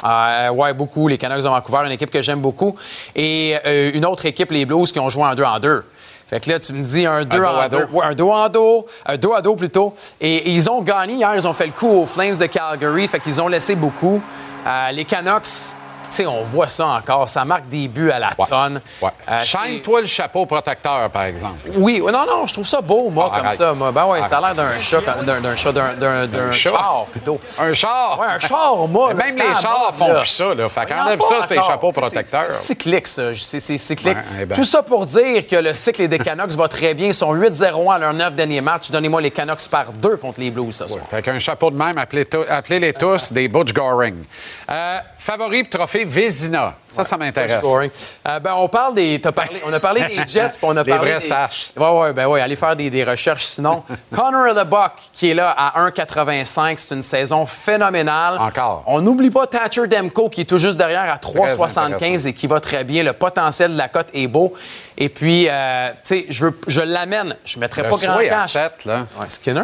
Euh, 0.04 0.50
ouais, 0.50 0.72
beaucoup. 0.72 1.08
Les 1.08 1.18
Canucks 1.18 1.42
de 1.42 1.48
Vancouver, 1.48 1.82
une 1.86 1.92
équipe 1.92 2.10
que 2.10 2.22
j'aime 2.22 2.40
beaucoup. 2.40 2.76
Et 3.14 3.56
euh, 3.66 3.90
une 3.94 4.04
autre 4.04 4.26
équipe, 4.26 4.50
les 4.50 4.64
Blues, 4.64 4.90
qui 4.92 4.98
ont 4.98 5.08
joué 5.08 5.24
en 5.24 5.34
2 5.34 5.42
en 5.42 5.58
2. 5.58 5.84
Fait 6.26 6.40
que 6.40 6.48
là, 6.48 6.58
tu 6.60 6.72
me 6.72 6.84
dis 6.84 7.06
un 7.06 7.22
2 7.22 7.42
en 7.42 7.68
2. 7.68 7.76
Ouais, 7.92 8.04
un 8.04 8.14
2 8.14 8.24
en 8.24 8.48
2. 8.48 8.60
Un 9.06 9.16
2 9.16 9.28
à 9.36 9.42
2 9.42 9.56
plutôt. 9.56 9.94
Et, 10.20 10.50
ils 10.52 10.70
ont 10.70 10.80
gagné 10.82 11.14
hier. 11.14 11.34
Ils 11.34 11.46
ont 11.46 11.52
fait 11.52 11.66
le 11.66 11.72
coup 11.72 11.88
aux 11.88 12.06
Flames 12.06 12.36
de 12.36 12.46
Calgary. 12.46 13.08
Fait 13.08 13.20
qu'ils 13.20 13.40
ont 13.40 13.48
laissé 13.48 13.74
beaucoup. 13.74 14.22
Euh, 14.66 14.90
les 14.92 15.04
Canucks, 15.04 15.74
sais, 16.16 16.26
on 16.26 16.42
voit 16.42 16.68
ça 16.68 16.86
encore. 16.86 17.28
Ça 17.28 17.44
marque 17.44 17.68
des 17.68 17.88
buts 17.88 18.10
à 18.10 18.18
la 18.18 18.30
tonne. 18.30 18.80
Ouais. 19.00 19.10
Euh, 19.28 19.80
toi 19.82 20.00
le 20.00 20.06
chapeau 20.06 20.46
protecteur, 20.46 21.10
par 21.10 21.24
exemple. 21.24 21.70
Oui, 21.74 22.00
non, 22.00 22.26
non, 22.26 22.46
je 22.46 22.52
trouve 22.52 22.66
ça 22.66 22.80
beau, 22.80 23.10
moi, 23.10 23.30
ah, 23.32 23.40
comme 23.40 23.50
ça. 23.50 23.72
Moi. 23.74 23.92
Ben 23.92 24.06
ouais, 24.06 24.24
ça 24.24 24.38
a 24.38 24.40
l'air 24.40 24.54
d'un 24.54 24.80
chat, 24.80 25.00
d'un 25.00 25.56
chat, 25.56 25.72
d'un 25.72 26.52
char, 26.52 27.06
plutôt. 27.10 27.40
Un 27.58 27.72
char? 27.74 28.18
Oui, 28.20 28.26
un 28.28 28.38
char, 28.38 28.88
moi. 28.88 29.14
Même 29.14 29.36
les 29.36 29.54
chars 29.60 29.92
font 29.94 30.14
plus 30.14 30.28
ça, 30.28 30.54
là. 30.54 30.68
Fait 30.68 30.86
qu'enlève 30.86 31.20
ça, 31.20 31.44
ces 31.44 31.56
chapeaux 31.56 31.92
protecteurs. 31.92 32.50
C'est 32.50 32.66
cyclique, 32.68 33.06
ça. 33.06 33.32
C'est 33.34 33.60
cyclique. 33.60 34.16
Eh 34.40 34.46
ben. 34.46 34.54
Tout 34.54 34.64
ça 34.64 34.82
pour 34.82 35.06
dire 35.06 35.46
que 35.46 35.56
le 35.56 35.72
cycle 35.74 36.08
des 36.08 36.18
Canucks 36.18 36.52
va 36.52 36.68
très 36.68 36.94
bien. 36.94 37.08
Ils 37.08 37.14
sont 37.14 37.34
8-0 37.34 37.92
à 37.92 37.98
leurs 37.98 38.12
9 38.12 38.34
derniers 38.34 38.60
matchs. 38.60 38.90
Donnez-moi 38.90 39.20
les 39.20 39.30
Canucks 39.30 39.68
par 39.70 39.92
deux 39.92 40.16
contre 40.16 40.40
les 40.40 40.50
Blues 40.50 40.74
ce 40.74 40.86
soir. 40.86 41.04
Fait 41.10 41.22
qu'un 41.22 41.38
chapeau 41.38 41.70
de 41.70 41.76
même, 41.76 41.98
appelez-les 41.98 42.92
tous 42.94 43.32
des 43.32 43.48
Butch 43.48 43.72
Goring. 43.72 44.24
Euh, 44.70 44.98
favori 45.18 45.68
trophée 45.68 45.99
Vézina. 46.04 46.74
Ça, 46.88 47.04
ça 47.04 47.16
m'intéresse. 47.16 47.64
Euh, 47.64 48.40
ben, 48.40 48.54
on 48.56 48.68
parle 48.68 48.94
des. 48.94 49.18
Parlé, 49.18 49.60
on 49.64 49.72
a 49.72 49.80
parlé 49.80 50.02
des 50.04 50.26
Jets, 50.26 50.48
puis 50.48 50.58
on 50.62 50.76
a 50.76 50.84
parlé. 50.84 50.92
Des 50.92 51.10
vrais 51.12 51.20
saches. 51.20 51.72
Oui, 51.76 51.86
oui, 51.88 52.12
ben 52.12 52.26
oui, 52.26 52.40
allez 52.40 52.56
faire 52.56 52.74
des, 52.74 53.04
recherches 53.04 53.44
sinon. 53.44 53.84
Connor 54.14 54.54
LeBuck, 54.54 54.92
qui 55.12 55.30
est 55.30 55.34
là 55.34 55.54
à 55.56 55.88
1,85, 55.88 56.74
c'est 56.76 56.94
une 56.94 57.02
saison 57.02 57.46
phénoménale. 57.46 58.38
Encore. 58.38 58.82
On 58.86 59.00
n'oublie 59.00 59.30
pas 59.30 59.46
Thatcher 59.46 59.86
Demko, 59.86 60.28
qui 60.28 60.42
est 60.42 60.44
tout 60.44 60.58
juste 60.58 60.76
derrière 60.76 61.12
à 61.12 61.16
3,75 61.16 62.26
et 62.26 62.32
qui 62.32 62.46
va 62.46 62.60
très 62.60 62.84
bien. 62.84 63.02
Le 63.02 63.12
potentiel 63.12 63.72
de 63.72 63.78
la 63.78 63.88
cote 63.88 64.08
est 64.12 64.26
beau. 64.26 64.52
Et 64.98 65.08
puis, 65.08 65.46
euh, 65.48 65.90
tu 65.90 65.96
sais, 66.02 66.26
je, 66.28 66.46
je 66.66 66.80
l'amène. 66.80 67.36
Je 67.44 67.56
ne 67.56 67.60
mettrai 67.60 67.82
pas 67.82 67.96
grand 67.96 68.18
cash. 68.18 68.56
À 68.56 68.70
7, 68.70 68.84
là. 68.84 69.06
Skinner? 69.28 69.62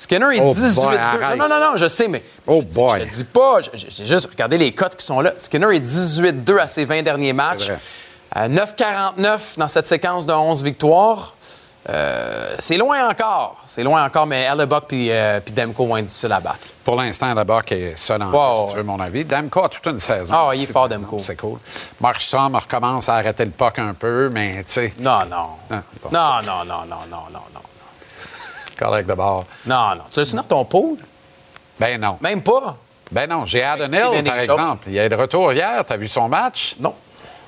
Skinner 0.00 0.34
est 0.34 0.40
18 0.40 0.86
2 0.86 1.36
Non, 1.36 1.46
non, 1.46 1.60
non, 1.60 1.76
je 1.76 1.86
sais, 1.86 2.08
mais 2.08 2.22
oh 2.46 2.62
je, 2.66 2.74
boy. 2.74 3.00
je 3.00 3.04
te 3.04 3.14
dis 3.16 3.24
pas. 3.24 3.58
J'ai 3.74 4.06
juste 4.06 4.30
regardé 4.30 4.56
les 4.56 4.72
cotes 4.72 4.96
qui 4.96 5.04
sont 5.04 5.20
là. 5.20 5.34
Skinner 5.36 5.76
est 5.76 5.84
18-2 5.84 6.58
à 6.58 6.66
ses 6.66 6.86
20 6.86 7.02
derniers 7.02 7.34
matchs. 7.34 7.70
9-49 8.34 9.58
dans 9.58 9.68
cette 9.68 9.84
séquence 9.84 10.24
de 10.24 10.32
11 10.32 10.62
victoires. 10.62 11.34
Euh, 11.90 12.54
c'est 12.58 12.78
loin 12.78 13.10
encore. 13.10 13.62
C'est 13.66 13.82
loin 13.82 14.02
encore, 14.02 14.26
mais 14.26 14.44
Hellebuck 14.44 14.90
et 14.94 15.08
euh, 15.10 15.40
Demko 15.54 15.86
vont 15.86 15.98
être 15.98 16.06
difficiles 16.06 16.32
à 16.32 16.40
battre. 16.40 16.66
Pour 16.82 16.96
l'instant, 16.96 17.30
Hellebuck 17.32 17.70
est 17.72 17.98
seul 17.98 18.22
en 18.22 18.30
wow, 18.30 18.56
si 18.58 18.70
tu 18.70 18.76
veux 18.78 18.82
mon 18.84 19.00
avis. 19.00 19.26
Demko 19.26 19.64
a 19.64 19.68
toute 19.68 19.86
une 19.86 19.98
saison. 19.98 20.32
Ah, 20.34 20.50
il 20.54 20.62
est 20.62 20.72
fort, 20.72 20.88
Demko. 20.88 21.18
C'est 21.18 21.36
cool. 21.36 21.58
Markstrom 22.00 22.54
recommence 22.54 23.10
à 23.10 23.16
arrêter 23.16 23.44
le 23.44 23.50
puck 23.50 23.78
un 23.78 23.92
peu, 23.92 24.30
mais 24.32 24.64
tu 24.64 24.72
sais... 24.72 24.94
Non, 24.98 25.26
non. 25.30 25.48
non, 25.70 25.82
non, 26.10 26.64
non, 26.64 26.64
non, 26.64 26.84
non, 26.86 27.26
non, 27.30 27.42
non 27.52 27.59
correct 28.80 29.06
de 29.06 29.14
bord. 29.14 29.44
Non, 29.66 29.90
non. 29.94 30.04
Tu 30.12 30.20
as 30.20 30.34
dans 30.34 30.42
ton 30.42 30.64
pool? 30.64 30.98
Ben 31.78 32.00
non. 32.00 32.18
Même 32.20 32.42
pas? 32.42 32.76
Ben 33.10 33.28
non. 33.28 33.44
J'ai 33.44 33.62
Adam 33.62 33.84
Hill, 33.84 34.24
par 34.24 34.38
exemple. 34.38 34.88
Il 34.88 34.96
est 34.96 35.08
de 35.08 35.14
retour 35.14 35.52
hier. 35.52 35.84
Tu 35.86 35.92
as 35.92 35.96
vu 35.96 36.08
son 36.08 36.28
match? 36.28 36.76
Non. 36.80 36.94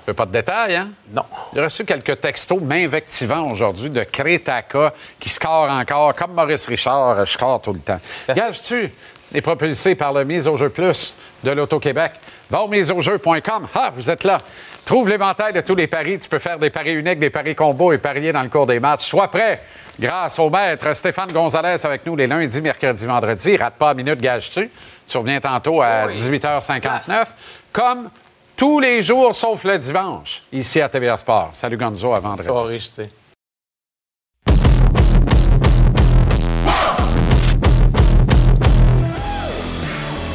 veux 0.07 0.15
pas 0.15 0.27
de 0.27 0.33
détails, 0.33 0.77
hein? 0.77 0.91
Non. 1.13 1.25
J'ai 1.55 1.63
reçu 1.63 1.85
quelques 1.85 2.21
textos 2.21 2.61
m'invectivant 2.61 3.51
aujourd'hui 3.51 3.91
de 3.91 4.05
Crétaka 4.05 4.93
qui 5.19 5.29
score 5.29 5.71
encore, 5.71 6.15
comme 6.15 6.33
Maurice 6.33 6.67
Richard, 6.67 7.25
je 7.25 7.33
score 7.33 7.61
tout 7.61 7.73
le 7.73 7.81
temps. 7.81 8.01
Gage-tu 8.29 8.93
est 9.35 9.41
propulsé 9.41 9.95
par 9.95 10.13
le 10.13 10.25
Mise 10.25 10.47
au 10.47 10.57
jeu 10.57 10.69
plus 10.69 11.17
de 11.43 11.51
l'Auto-Québec? 11.51 12.13
Va 12.51 12.63
au 12.63 12.69
miseaujeu.com. 12.69 13.69
Ah, 13.75 13.91
vous 13.97 14.11
êtes 14.11 14.25
là. 14.25 14.39
Trouve 14.85 15.09
l'éventail 15.09 15.53
de 15.53 15.61
tous 15.61 15.77
les 15.77 15.87
paris. 15.87 16.19
Tu 16.19 16.29
peux 16.29 16.41
faire 16.41 16.59
des 16.59 16.71
paris 16.71 16.93
uniques, 16.93 17.21
des 17.21 17.31
paris 17.31 17.55
combos 17.55 17.93
et 17.93 17.99
parier 17.99 18.33
dans 18.33 18.43
le 18.43 18.49
cours 18.49 18.67
des 18.67 18.81
matchs. 18.81 19.07
Sois 19.07 19.29
prêt 19.29 19.63
grâce 19.99 20.39
au 20.39 20.51
maître 20.51 20.93
Stéphane 20.95 21.31
Gonzalez 21.31 21.85
avec 21.85 22.05
nous 22.05 22.17
les 22.17 22.27
lundis, 22.27 22.61
mercredis, 22.61 23.07
vendredis. 23.07 23.57
Rate 23.57 23.75
pas 23.75 23.95
minute, 23.95 24.21
gage-tu. 24.21 24.71
Tu 25.07 25.19
reviens 25.19 25.41
tantôt 25.41 25.81
à 25.83 26.09
18h59. 26.09 27.27
Comme 27.73 28.11
tous 28.57 28.81
les 28.81 29.03
jours 29.03 29.35
sauf 29.35 29.65
le 29.65 29.79
dimanche, 29.79 30.43
ici 30.53 30.81
à 30.81 30.89
TVA 30.89 31.17
Sport. 31.17 31.51
Salut 31.53 31.77
Gonzo, 31.77 32.13
à 32.13 32.21
vendredi. 32.21 32.45
Soirée, 32.45 32.79
je 32.79 32.87
sais. 32.87 33.22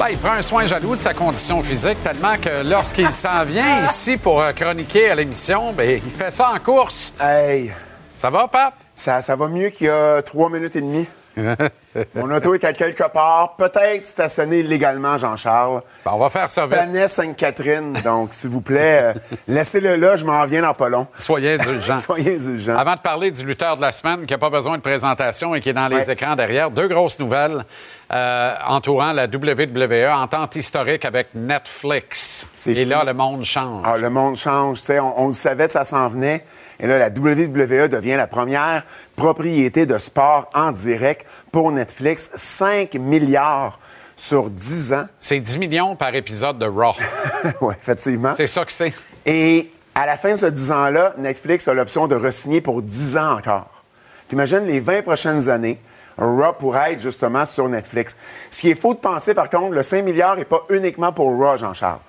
Il 0.10 0.17
prend 0.17 0.34
un 0.34 0.41
soin 0.41 0.65
jaloux 0.65 0.96
de 0.96 1.02
sa 1.02 1.13
condition 1.13 1.62
physique 1.62 2.02
tellement 2.02 2.38
que 2.38 2.63
lorsqu'il 2.63 3.12
s'en 3.12 3.43
vient 3.43 3.84
ici 3.84 4.15
pour 4.15 4.41
euh, 4.41 4.54
chroniquer 4.54 5.10
à 5.10 5.15
l'émission, 5.15 5.74
ben, 5.74 6.02
il 6.06 6.12
fait 6.12 6.32
ça 6.32 6.54
en 6.54 6.60
course. 6.60 7.13
Hey! 7.20 7.74
Ça 8.17 8.30
va, 8.30 8.48
Pat? 8.48 8.74
Ça, 8.96 9.22
ça 9.22 9.36
va 9.36 9.50
mieux 9.50 9.70
qu'il 9.70 9.88
y 9.88 9.89
a 9.89 10.22
trois 10.22 10.50
minutes 10.50 10.76
et 10.78 10.82
demie. 10.82 11.06
Mon 12.15 12.30
auto 12.32 12.54
est 12.54 12.63
à 12.63 12.73
quelque 12.73 13.04
part, 13.12 13.56
peut-être 13.58 14.06
stationné 14.06 14.60
illégalement, 14.60 15.17
Jean-Charles. 15.17 15.82
Ben, 16.06 16.12
on 16.13 16.19
va 16.19 16.30
faire 16.30 16.50
ça 16.50 16.65
vite. 16.67 17.08
Sainte-Catherine, 17.08 17.93
donc 18.04 18.34
s'il 18.34 18.50
vous 18.50 18.62
plaît, 18.62 19.02
euh, 19.04 19.13
laissez-le 19.47 19.95
là, 19.95 20.15
je 20.15 20.26
m'en 20.26 20.45
viens 20.45 20.62
dans 20.62 20.73
pas 20.73 20.89
long. 20.89 21.08
Soyez 21.17 21.54
indulgents. 21.54 21.97
Soyez 21.97 22.36
indulgents. 22.36 22.76
Avant 22.78 22.95
de 22.95 23.00
parler 23.02 23.32
du 23.32 23.45
lutteur 23.45 23.78
de 23.78 23.82
la 23.82 23.91
semaine 23.91 24.26
qui 24.26 24.34
n'a 24.34 24.38
pas 24.38 24.50
besoin 24.50 24.78
de 24.78 24.82
présentation 24.82 25.56
et 25.56 25.62
qui 25.62 25.69
est 25.69 25.73
dans 25.73 25.88
les 25.88 25.97
Ouais. 26.08 26.12
écrans 26.13 26.36
derrière, 26.36 26.69
deux 26.69 26.88
grosses 26.88 27.19
nouvelles 27.19 27.65
euh, 28.13 28.54
entourant 28.67 29.12
la 29.12 29.26
WWE, 29.26 30.10
entente 30.12 30.56
historique 30.56 31.04
avec 31.06 31.30
Netflix. 31.34 32.47
Et 32.67 32.84
fou. 32.84 32.89
là, 32.89 33.04
le 33.04 33.13
monde 33.13 33.43
change. 33.43 33.84
Ah, 33.86 33.97
le 33.97 34.10
monde 34.10 34.36
change, 34.36 34.80
tu 34.80 34.86
sais, 34.86 35.00
on, 35.00 35.19
on 35.21 35.28
le 35.28 35.34
savait, 35.34 35.67
ça 35.67 35.84
s'en 35.84 36.08
venait. 36.08 36.43
Et 36.80 36.88
là, 36.88 36.98
la 36.98 37.10
WWE 37.10 37.88
devient 37.88 38.16
la 38.16 38.28
première 38.28 38.84
propriété 39.16 39.86
de 39.86 39.98
sport 39.98 40.50
en 40.54 40.72
direct 40.72 41.26
pour 41.52 41.72
Netflix. 41.72 42.30
5 42.36 42.94
milliards 42.96 43.80
sur 44.16 44.50
10 44.50 44.94
ans. 44.94 45.06
C'est 45.20 45.40
10 45.40 45.58
millions 45.58 45.96
par 45.96 46.13
épisode 46.13 46.60
de 46.60 46.66
Raw. 46.66 46.94
oui, 47.62 47.74
effectivement. 47.80 48.34
C'est 48.36 48.48
ça 48.48 48.66
que 48.66 48.72
c'est. 48.72 48.94
Et 49.26 49.72
à 49.96 50.06
la 50.06 50.18
fin 50.18 50.32
de 50.32 50.36
ce 50.36 50.46
10 50.46 50.72
ans-là, 50.72 51.13
Netflix 51.18 51.68
a 51.68 51.74
l'option 51.74 52.08
de 52.08 52.16
re-signer 52.16 52.62
pour 52.62 52.82
10 52.82 53.18
ans 53.18 53.38
encore. 53.38 53.84
T'imagines 54.28 54.66
les 54.66 54.80
20 54.80 55.04
prochaines 55.04 55.50
années, 55.50 55.80
Raw 56.18 56.54
pourrait 56.54 56.94
être 56.94 57.00
justement 57.00 57.46
sur 57.46 57.70
Netflix. 57.70 58.18
Ce 58.50 58.62
qui 58.62 58.72
est 58.72 58.76
faux 58.76 58.94
de 58.94 59.00
penser, 59.00 59.34
par 59.34 59.50
contre, 59.50 59.70
le 59.70 59.84
5 59.84 60.04
milliards 60.04 60.36
n'est 60.36 60.46
pas 60.46 60.63
uniquement 60.70 61.12
pour 61.12 61.28
Raw, 61.28 61.58
Jean-Charles. 61.58 62.00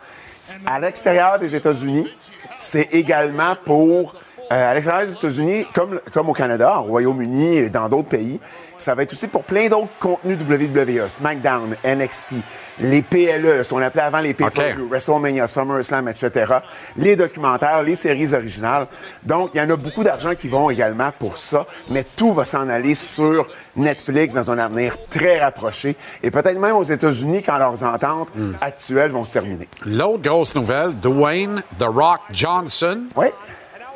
À 0.66 0.80
l'extérieur 0.80 1.38
des 1.38 1.54
États-Unis, 1.54 2.10
c'est 2.58 2.88
également 2.92 3.54
pour... 3.64 4.14
euh, 4.50 4.70
à 4.70 4.74
l'extérieur 4.74 5.06
des 5.06 5.14
États-Unis, 5.14 5.66
comme, 5.74 6.00
comme 6.12 6.28
au 6.30 6.32
Canada, 6.32 6.78
au 6.80 6.84
Royaume-Uni 6.84 7.56
et 7.58 7.70
dans 7.70 7.88
d'autres 7.88 8.08
pays, 8.08 8.40
ça 8.78 8.94
va 8.94 9.02
être 9.02 9.12
aussi 9.12 9.26
pour 9.28 9.44
plein 9.44 9.68
d'autres 9.68 9.88
contenus 9.98 10.38
WWE, 10.40 11.08
SmackDown, 11.08 11.76
NXT, 11.84 12.34
les 12.80 13.02
PLE, 13.02 13.64
ce 13.64 13.70
qu'on 13.70 13.82
appelait 13.82 14.02
avant 14.02 14.20
les 14.20 14.34
pay-per-view, 14.34 14.88
WrestleMania, 14.88 15.46
SummerSlam, 15.48 16.08
etc., 16.08 16.54
les 16.96 17.16
documentaires, 17.16 17.82
les 17.82 17.96
séries 17.96 18.32
originales. 18.34 18.86
Donc, 19.24 19.50
il 19.54 19.58
y 19.58 19.60
en 19.60 19.68
a 19.70 19.76
beaucoup 19.76 20.04
d'argent 20.04 20.34
qui 20.34 20.48
vont 20.48 20.70
également 20.70 21.10
pour 21.18 21.36
ça, 21.36 21.66
mais 21.90 22.04
tout 22.16 22.32
va 22.32 22.44
s'en 22.44 22.68
aller 22.68 22.94
sur 22.94 23.48
Netflix 23.76 24.34
dans 24.34 24.50
un 24.50 24.58
avenir 24.58 24.96
très 25.10 25.40
rapproché 25.40 25.96
et 26.22 26.30
peut-être 26.30 26.58
même 26.60 26.76
aux 26.76 26.84
États-Unis 26.84 27.42
quand 27.42 27.58
leurs 27.58 27.82
ententes 27.82 28.28
actuelles 28.60 29.10
vont 29.10 29.24
se 29.24 29.32
terminer. 29.32 29.68
L'autre 29.84 30.22
grosse 30.22 30.54
nouvelle, 30.54 30.98
Dwayne 31.00 31.62
The 31.78 31.84
Rock 31.84 32.20
Johnson, 32.30 33.02
Oui. 33.16 33.26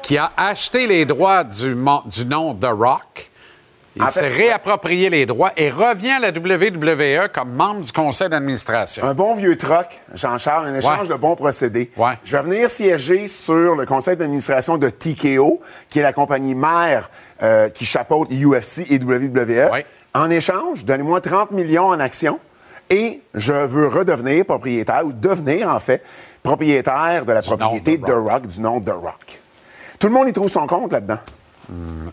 Qui 0.03 0.19
a 0.19 0.33
acheté 0.37 0.87
les 0.87 1.05
droits 1.05 1.45
du, 1.45 1.75
nom 1.75 2.55
The 2.55 2.67
Rock. 2.67 3.31
Il 3.95 4.05
s'est 4.11 4.29
réapproprié 4.29 5.11
les 5.11 5.27
droits 5.27 5.53
et 5.57 5.69
revient 5.69 6.13
à 6.13 6.19
la 6.19 6.31
WWE 6.31 7.29
comme 7.33 7.53
membre 7.53 7.83
du 7.83 7.93
conseil 7.93 8.31
d'administration. 8.31 9.05
Un 9.05 9.13
bon 9.13 9.35
vieux 9.35 9.57
troc, 9.57 10.01
Jean-Charles, 10.15 10.67
un 10.69 10.75
échange 10.75 11.09
Ouais. 11.09 11.15
de 11.15 11.21
bons 11.21 11.37
procédés. 11.37 11.91
Ouais. 11.99 12.15
Je 12.25 12.35
vais 12.37 12.43
venir 12.43 12.71
siéger 12.71 13.27
sur 13.27 13.77
le 13.77 13.85
conseil 13.85 14.17
d'administration 14.17 14.79
de 14.79 14.89
TKO, 14.89 15.61
qui 15.91 15.99
est 15.99 16.03
la 16.03 16.15
compagnie 16.15 16.55
mère 16.55 17.11
euh, 17.43 17.69
qui 17.69 17.85
chapeaute 17.85 18.31
UFC 18.33 18.91
et 18.91 18.99
WWE. 18.99 19.71
Ouais. 19.71 19.85
En 20.15 20.31
échange, 20.31 20.85
donnez-moi 20.87 21.21
30 21.21 21.51
millions 21.51 21.89
en 21.89 22.01
actions 22.01 22.41
et 22.89 23.21
je 23.35 23.53
veux 23.53 23.89
redevenir 23.89 24.45
propriétaire, 24.45 25.05
ou 25.05 25.13
devenir 25.13 25.69
en 25.69 25.81
fait, 25.81 26.03
propriétaire 26.43 27.25
de 27.27 27.33
la 27.33 27.43
propriété 27.43 27.99
The 27.99 28.07
The 28.07 28.15
Rock, 28.15 28.47
du 28.47 28.61
nom 28.61 28.81
The 28.81 28.91
Rock. 28.91 29.42
Tout 30.03 30.09
le 30.09 30.15
monde 30.15 30.29
y 30.29 30.33
trouve 30.33 30.49
son 30.49 30.67
compte 30.67 30.91
là-dedans. 30.93 31.21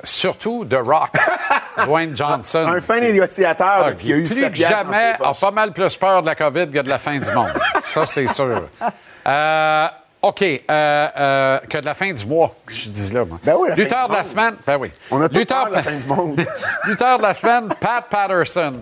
Surtout 0.04 0.64
The 0.64 0.76
Rock, 0.76 1.10
Dwayne 1.86 2.16
Johnson. 2.16 2.66
Un 2.68 2.82
fin 2.82 3.00
négociateur 3.00 3.86
Ah, 3.88 3.94
qui 3.94 4.14
a 4.14 4.18
eu 4.18 4.26
plus 4.26 4.42
que 4.48 4.54
jamais 4.56 5.14
a 5.20 5.34
pas 5.34 5.50
mal 5.50 5.74
plus 5.74 5.98
peur 5.98 6.22
de 6.22 6.28
la 6.28 6.36
COVID 6.36 6.68
que 6.70 6.82
de 6.82 6.88
la 6.88 7.00
fin 7.00 7.18
du 7.18 7.32
monde. 7.32 7.50
Ça, 7.80 8.06
c'est 8.06 8.28
sûr. 8.28 8.62
Euh, 9.26 9.88
OK. 10.22 10.44
euh, 10.44 10.60
euh, 10.70 11.60
que 11.68 11.80
de 11.80 11.86
la 11.86 11.96
fin 11.96 12.14
du 12.14 12.26
mois, 12.28 12.54
je 12.68 12.90
dis 12.90 13.12
là. 13.12 13.26
Moi. 13.26 13.40
Ben 13.44 13.56
oui, 13.58 13.70
la 13.70 13.76
fin 13.76 13.82
Lutteur 13.82 14.06
du 14.08 14.12
de 14.14 14.18
la 14.20 14.24
semaine. 14.24 14.56
Ben 14.68 14.78
oui. 14.78 14.92
On 15.10 15.22
a 15.24 15.28
tout 15.28 15.40
Lutteur 15.40 15.64
peur 15.64 15.70
de 15.72 15.74
la 15.74 15.82
fin 15.84 15.98
du 15.98 16.08
monde. 16.08 16.46
Lutteur 16.86 17.18
de 17.18 17.24
la 17.24 17.34
semaine, 17.34 17.70
Pat 17.82 18.06
Patterson. 18.08 18.74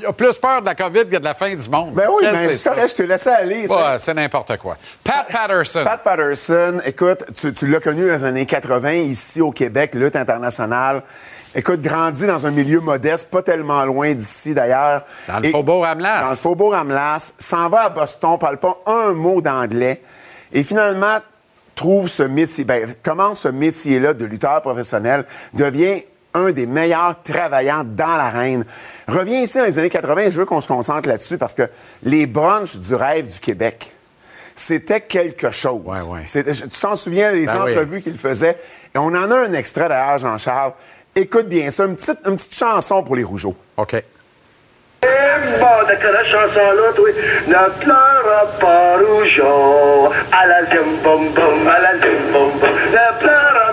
Il 0.00 0.06
a 0.06 0.12
plus 0.12 0.36
peur 0.38 0.60
de 0.60 0.66
la 0.66 0.74
COVID 0.74 1.06
que 1.08 1.16
de 1.16 1.24
la 1.24 1.34
fin 1.34 1.54
du 1.54 1.68
monde. 1.68 1.92
Ben 1.94 2.08
oui, 2.12 2.24
mais 2.32 2.48
c'est 2.48 2.54
c'est 2.56 2.68
correct, 2.70 2.88
je 2.90 2.94
te 2.94 3.02
laissais 3.04 3.30
aller. 3.30 3.68
Ouais, 3.68 3.96
c'est 3.98 4.12
n'importe 4.14 4.56
quoi. 4.58 4.76
Pat 5.04 5.26
Patterson. 5.30 5.84
Pat 5.84 6.02
Patterson, 6.02 6.78
écoute, 6.84 7.24
tu, 7.34 7.52
tu 7.52 7.66
l'as 7.68 7.78
connu 7.80 8.06
dans 8.06 8.12
les 8.14 8.24
années 8.24 8.46
80 8.46 8.92
ici 8.92 9.40
au 9.40 9.52
Québec, 9.52 9.94
lutte 9.94 10.16
internationale. 10.16 11.02
Écoute, 11.54 11.80
grandi 11.80 12.26
dans 12.26 12.44
un 12.44 12.50
milieu 12.50 12.80
modeste, 12.80 13.30
pas 13.30 13.42
tellement 13.42 13.84
loin 13.84 14.12
d'ici 14.12 14.52
d'ailleurs. 14.54 15.04
Dans 15.28 15.38
le 15.38 15.46
Et- 15.46 15.50
faubourg 15.52 15.86
Hamelas. 15.86 16.24
Dans 16.24 16.30
le 16.30 16.36
faubourg 16.36 16.74
Hamelas. 16.74 17.32
S'en 17.38 17.68
va 17.68 17.82
à 17.84 17.88
Boston, 17.90 18.36
parle 18.38 18.58
pas 18.58 18.76
un 18.86 19.12
mot 19.12 19.40
d'anglais. 19.40 20.02
Et 20.52 20.64
finalement, 20.64 21.18
trouve 21.76 22.08
ce 22.08 22.24
métier, 22.24 22.64
ben, 22.64 22.92
commence 23.04 23.40
ce 23.42 23.48
métier-là 23.48 24.14
de 24.14 24.24
lutteur 24.24 24.60
professionnel, 24.62 25.24
devient 25.52 26.02
un 26.34 26.50
des 26.50 26.66
meilleurs 26.66 27.22
travaillants 27.22 27.82
dans 27.84 28.16
l'arène. 28.16 28.64
Revient 29.08 29.42
ici 29.42 29.58
dans 29.58 29.64
les 29.64 29.78
années 29.78 29.90
80, 29.90 30.30
je 30.30 30.38
veux 30.40 30.46
qu'on 30.46 30.60
se 30.60 30.68
concentre 30.68 31.08
là-dessus 31.08 31.38
parce 31.38 31.54
que 31.54 31.62
les 32.02 32.26
brunchs 32.26 32.76
du 32.76 32.94
rêve 32.94 33.32
du 33.32 33.38
Québec, 33.40 33.92
c'était 34.54 35.00
quelque 35.00 35.50
chose. 35.50 35.80
Ouais, 35.84 36.00
ouais. 36.02 36.22
C'était- 36.26 36.52
Tu 36.52 36.68
t'en 36.80 36.96
souviens, 36.96 37.30
les 37.32 37.46
Ben 37.46 37.62
oui. 37.64 37.72
entrevues 37.72 38.00
qu'il 38.00 38.18
faisait? 38.18 38.56
Et 38.94 38.98
on 38.98 39.06
en 39.06 39.30
a 39.30 39.36
un 39.36 39.52
extrait 39.52 39.88
d'ailleurs, 39.88 40.18
Jean-Charles. 40.18 40.72
Écoute 41.16 41.46
bien 41.48 41.70
ça, 41.70 41.84
une 41.84 41.94
petite, 41.96 42.18
une 42.26 42.34
petite 42.36 42.54
chanson 42.56 43.02
pour 43.02 43.14
les 43.16 43.22
rougeaux. 43.24 43.54
OK. 43.76 44.02
Bon, 45.60 45.66
d'accord, 45.86 46.12
la 46.12 46.24
chanson-là, 46.24 46.92
toi? 46.96 47.08
Ne 47.46 47.84
pleure 47.84 48.46
pas, 48.58 48.96
rougeau. 48.98 50.10
À 50.32 50.46
la 50.46 50.64
zim 50.66 50.96
bom 51.02 51.28
bom, 51.30 51.68
à 51.68 51.78
la 51.80 51.92
zim 51.98 52.32
bom 52.32 52.48
bom. 52.60 52.68
Ne 52.90 53.18
pleure 53.20 53.63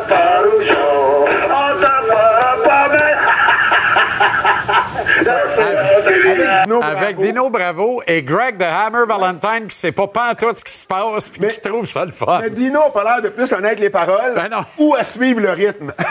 Avec 6.43 6.63
Dino 6.65 6.81
Avec 6.83 7.15
Bravo. 7.15 7.21
Dino 7.23 7.49
Bravo 7.49 8.01
et 8.07 8.23
Greg 8.23 8.57
the 8.57 8.63
Hammer 8.63 9.05
Valentine 9.07 9.67
qui 9.67 9.75
sait 9.75 9.91
pas 9.91 10.07
tout 10.35 10.53
ce 10.55 10.63
qui 10.63 10.73
se 10.73 10.85
passe 10.85 11.27
puis 11.29 11.41
Mais- 11.41 11.51
qui 11.51 11.61
trouve 11.61 11.85
ça 11.87 12.05
le 12.05 12.11
fun. 12.11 12.39
Mais 12.41 12.49
Dino 12.49 12.81
a 12.81 12.91
pas 12.93 13.03
l'air 13.03 13.21
de 13.21 13.29
plus 13.29 13.49
connaître 13.49 13.81
les 13.81 13.89
paroles 13.89 14.33
Ben 14.35 14.49
non. 14.49 14.63
ou 14.77 14.95
à 14.95 15.03
suivre 15.03 15.39
le 15.41 15.51
rythme. 15.51 15.93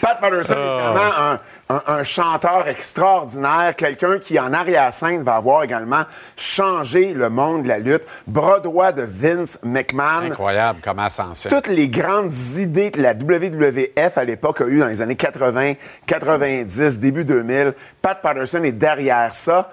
Pat 0.00 0.20
Patterson 0.20 0.54
Ah. 0.56 0.60
est 0.78 0.82
vraiment 0.92 1.18
un, 1.18 1.40
un- 1.76 1.82
un 1.98 2.04
chanteur 2.04 2.66
extraordinaire, 2.68 3.74
quelqu'un 3.76 4.18
qui, 4.18 4.38
en 4.40 4.52
arrière-scène, 4.52 5.22
va 5.22 5.36
avoir 5.36 5.62
également 5.62 6.02
changé 6.36 7.12
le 7.14 7.28
monde 7.30 7.62
de 7.62 7.68
la 7.68 7.78
lutte. 7.78 8.02
Bras 8.26 8.60
droit 8.60 8.92
de 8.92 9.02
Vince 9.02 9.58
McMahon. 9.62 10.26
Incroyable 10.30 10.80
en 11.18 11.34
sait. 11.34 11.48
Toutes 11.48 11.68
les 11.68 11.88
grandes 11.88 12.32
idées 12.58 12.90
que 12.90 13.00
la 13.00 13.14
WWF 13.14 14.16
à 14.18 14.24
l'époque 14.24 14.60
a 14.60 14.64
eues 14.64 14.78
dans 14.80 14.88
les 14.88 15.00
années 15.02 15.16
80, 15.16 15.74
90, 16.06 16.98
début 16.98 17.24
2000, 17.24 17.74
Pat 18.02 18.20
Patterson 18.20 18.62
est 18.64 18.72
derrière 18.72 19.32
ça. 19.34 19.70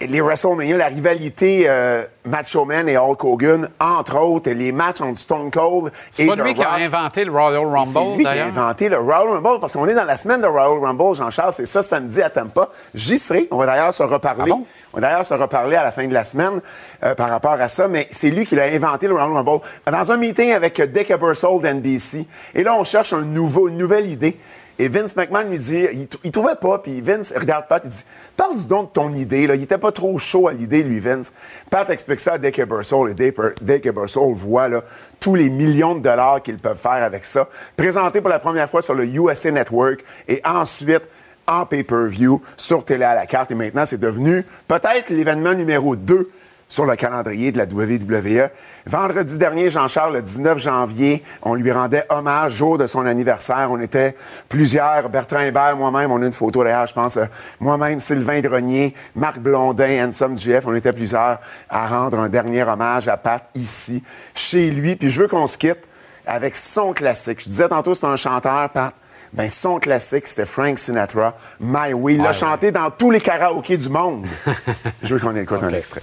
Les 0.00 0.20
WrestleMania, 0.20 0.76
la 0.76 0.86
rivalité 0.86 1.64
euh, 1.66 2.04
Macho 2.24 2.64
Man 2.64 2.88
et 2.88 2.96
Hulk 2.96 3.24
Hogan, 3.24 3.68
entre 3.80 4.20
autres, 4.20 4.50
les 4.50 4.70
matchs 4.70 5.00
entre 5.00 5.18
Stone 5.18 5.50
Cold 5.50 5.88
et 5.88 5.90
C'est 6.12 6.26
pas 6.26 6.36
lui 6.36 6.54
qui 6.54 6.62
a 6.62 6.74
inventé 6.74 7.24
le 7.24 7.32
Royal 7.32 7.64
Rumble, 7.64 7.88
C'est 7.88 8.16
lui 8.16 8.24
qui 8.24 8.30
a 8.30 8.46
inventé 8.46 8.88
le 8.88 8.98
Royal 8.98 9.28
Rumble, 9.28 9.60
parce 9.60 9.72
qu'on 9.72 9.86
est 9.88 9.94
dans 9.94 10.04
la 10.04 10.16
semaine 10.16 10.40
de 10.40 10.46
Royal 10.46 10.78
Rumble, 10.78 11.16
Jean-Charles, 11.16 11.52
c'est 11.52 11.66
ça 11.66 11.82
samedi 11.82 12.22
à 12.22 12.30
Tampa. 12.30 12.68
J'y 12.94 13.18
serai, 13.18 13.48
on 13.50 13.56
va 13.56 13.66
d'ailleurs 13.66 13.92
se 13.92 14.02
reparler. 14.02 14.52
Ah 14.54 14.60
on 14.92 15.00
va 15.00 15.08
d'ailleurs 15.08 15.24
se 15.24 15.34
reparler 15.34 15.76
à 15.76 15.82
la 15.82 15.90
fin 15.90 16.06
de 16.06 16.14
la 16.14 16.24
semaine 16.24 16.60
euh, 17.04 17.14
par 17.14 17.28
rapport 17.28 17.52
à 17.52 17.68
ça, 17.68 17.88
mais 17.88 18.06
c'est 18.10 18.30
lui 18.30 18.46
qui 18.46 18.58
a 18.58 18.64
inventé 18.64 19.08
le 19.08 19.14
Royal 19.14 19.32
Rumble. 19.32 19.60
Dans 19.90 20.12
un 20.12 20.16
meeting 20.16 20.52
avec 20.52 20.80
Dick 20.80 21.10
Ebersol 21.10 21.60
d'NBC, 21.60 22.26
et 22.54 22.62
là, 22.62 22.74
on 22.74 22.84
cherche 22.84 23.12
un 23.12 23.22
nouveau, 23.22 23.68
une 23.68 23.76
nouvelle 23.76 24.06
idée. 24.06 24.38
Et 24.80 24.88
Vince 24.88 25.16
McMahon 25.16 25.48
lui 25.48 25.58
dit, 25.58 25.86
il, 25.92 26.08
il 26.22 26.30
trouvait 26.30 26.54
pas, 26.54 26.78
puis 26.78 27.00
Vince 27.00 27.32
regarde 27.36 27.66
Pat, 27.68 27.82
il 27.84 27.90
dit, 27.90 28.04
parle 28.36 28.54
donc 28.68 28.88
de 28.88 28.92
ton 28.92 29.12
idée, 29.12 29.46
là. 29.46 29.56
Il 29.56 29.62
était 29.62 29.78
pas 29.78 29.90
trop 29.90 30.16
chaud 30.18 30.46
à 30.46 30.52
l'idée, 30.52 30.84
lui, 30.84 31.00
Vince. 31.00 31.32
Pat 31.68 31.88
explique 31.90 32.20
ça 32.20 32.34
à 32.34 32.38
Dick 32.38 32.58
Ebersol, 32.58 33.10
et 33.10 33.14
Dick 33.14 33.86
Ebersol 33.86 34.34
voit, 34.34 34.68
là, 34.68 34.84
tous 35.18 35.34
les 35.34 35.50
millions 35.50 35.96
de 35.96 36.00
dollars 36.00 36.42
qu'ils 36.42 36.58
peuvent 36.58 36.78
faire 36.78 37.02
avec 37.02 37.24
ça. 37.24 37.48
Présenté 37.76 38.20
pour 38.20 38.30
la 38.30 38.38
première 38.38 38.70
fois 38.70 38.80
sur 38.80 38.94
le 38.94 39.04
USA 39.04 39.50
Network, 39.50 40.04
et 40.28 40.40
ensuite, 40.44 41.08
en 41.48 41.66
pay-per-view, 41.66 42.40
sur 42.56 42.84
télé 42.84 43.04
à 43.04 43.14
la 43.14 43.26
carte, 43.26 43.50
et 43.50 43.56
maintenant, 43.56 43.84
c'est 43.84 43.98
devenu 43.98 44.44
peut-être 44.68 45.10
l'événement 45.10 45.54
numéro 45.54 45.96
2 45.96 46.30
sur 46.68 46.84
le 46.84 46.96
calendrier 46.96 47.50
de 47.50 47.58
la 47.58 47.64
WWE. 47.64 48.50
Vendredi 48.86 49.38
dernier, 49.38 49.70
Jean-Charles, 49.70 50.14
le 50.14 50.22
19 50.22 50.58
janvier, 50.58 51.22
on 51.42 51.54
lui 51.54 51.72
rendait 51.72 52.04
hommage, 52.10 52.52
jour 52.52 52.78
de 52.78 52.86
son 52.86 53.06
anniversaire. 53.06 53.68
On 53.70 53.80
était 53.80 54.14
plusieurs, 54.48 55.08
Bertrand 55.08 55.40
Hébert, 55.40 55.76
moi-même, 55.76 56.12
on 56.12 56.22
a 56.22 56.26
une 56.26 56.32
photo 56.32 56.62
derrière, 56.62 56.86
je 56.86 56.94
pense, 56.94 57.16
euh, 57.16 57.24
moi-même, 57.60 58.00
Sylvain 58.00 58.40
Grenier, 58.40 58.94
Marc 59.14 59.38
Blondin, 59.38 60.08
Ansom 60.08 60.36
GF, 60.36 60.66
on 60.66 60.74
était 60.74 60.92
plusieurs 60.92 61.40
à 61.70 61.86
rendre 61.88 62.18
un 62.18 62.28
dernier 62.28 62.62
hommage 62.62 63.08
à 63.08 63.16
Pat 63.16 63.48
ici, 63.54 64.02
chez 64.34 64.70
lui. 64.70 64.96
Puis 64.96 65.10
je 65.10 65.22
veux 65.22 65.28
qu'on 65.28 65.46
se 65.46 65.56
quitte 65.56 65.88
avec 66.26 66.54
son 66.54 66.92
classique. 66.92 67.42
Je 67.42 67.48
disais 67.48 67.68
tantôt, 67.68 67.94
c'est 67.94 68.06
un 68.06 68.16
chanteur, 68.16 68.68
Pat. 68.70 68.94
Ben, 69.32 69.50
son 69.50 69.78
classique, 69.78 70.26
c'était 70.26 70.46
Frank 70.46 70.78
Sinatra, 70.78 71.34
My 71.60 71.92
Way. 71.92 72.14
Il 72.14 72.22
l'a 72.22 72.32
chanté 72.32 72.72
dans 72.72 72.90
tous 72.90 73.10
les 73.10 73.20
karaokés 73.20 73.76
du 73.76 73.88
monde. 73.88 74.26
je 75.02 75.14
veux 75.14 75.20
qu'on 75.20 75.36
écoute 75.36 75.62
un 75.62 75.72
extrait. 75.72 76.02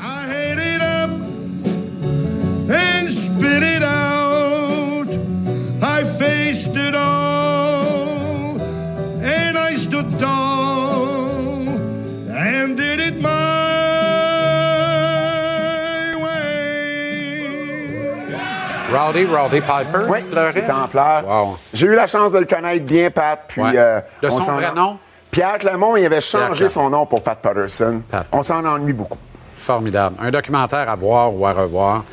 I 0.00 0.30
ate 0.32 0.58
it 0.58 0.82
up 0.82 1.10
and 2.70 3.10
spit 3.10 3.62
it 3.62 3.82
out. 3.82 5.06
I 5.82 6.04
faced 6.04 6.76
it 6.76 6.94
all 6.94 8.58
and 9.22 9.56
I 9.58 9.74
stood 9.76 10.10
tall 10.18 11.68
and 12.30 12.76
did 12.76 13.00
it 13.00 13.20
my 13.20 13.28
way. 16.22 16.86
Rowdy, 18.92 19.24
Rowdy 19.24 19.60
Piper. 19.60 20.06
Oui, 20.08 20.18
exemplaire. 20.54 21.24
Wow. 21.26 21.58
J'ai 21.72 21.86
eu 21.86 21.94
la 21.94 22.06
chance 22.06 22.32
de 22.32 22.38
le 22.38 22.44
connaître 22.46 22.84
bien, 22.84 23.10
Pat. 23.10 23.40
Puis, 23.48 23.62
ouais. 23.62 23.72
euh, 23.76 24.00
de 24.22 24.30
son 24.30 24.52
vrai 24.52 24.72
nom? 24.74 24.98
Pierre 25.30 25.58
Clermont, 25.58 25.96
il 25.96 26.06
avait 26.06 26.20
changé 26.20 26.68
son 26.68 26.88
nom 26.88 27.04
pour 27.04 27.22
Pat 27.22 27.38
Patterson. 27.38 28.02
Pat. 28.08 28.26
On 28.32 28.42
s'en 28.42 28.64
ennuie 28.64 28.94
beaucoup. 28.94 29.18
Formidable. 29.66 30.14
Un 30.20 30.30
documentaire 30.30 30.88
à 30.88 30.94
voir 30.94 31.34
ou 31.34 31.44
à 31.44 31.52
revoir. 31.52 32.04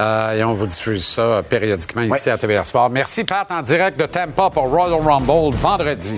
Euh, 0.00 0.32
et 0.32 0.42
on 0.42 0.52
vous 0.52 0.66
diffuse 0.66 1.06
ça 1.06 1.44
périodiquement 1.48 2.02
ici 2.02 2.28
à 2.28 2.36
TVR 2.36 2.66
Sport. 2.66 2.90
Merci, 2.90 3.22
Pat, 3.22 3.48
en 3.52 3.62
direct 3.62 3.98
de 4.00 4.06
Tampa 4.06 4.50
pour 4.50 4.64
Royal 4.64 5.00
Rumble 5.00 5.54
vendredi. 5.54 6.16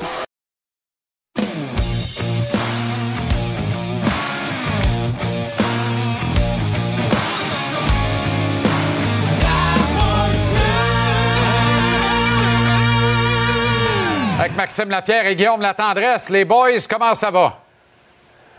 Avec 14.39 14.57
Maxime 14.57 14.89
Lapierre 14.89 15.27
et 15.27 15.37
Guillaume 15.37 15.61
Latendresse, 15.61 16.31
les 16.31 16.47
boys, 16.47 16.71
comment 16.89 17.15
ça 17.15 17.31
va? 17.31 17.59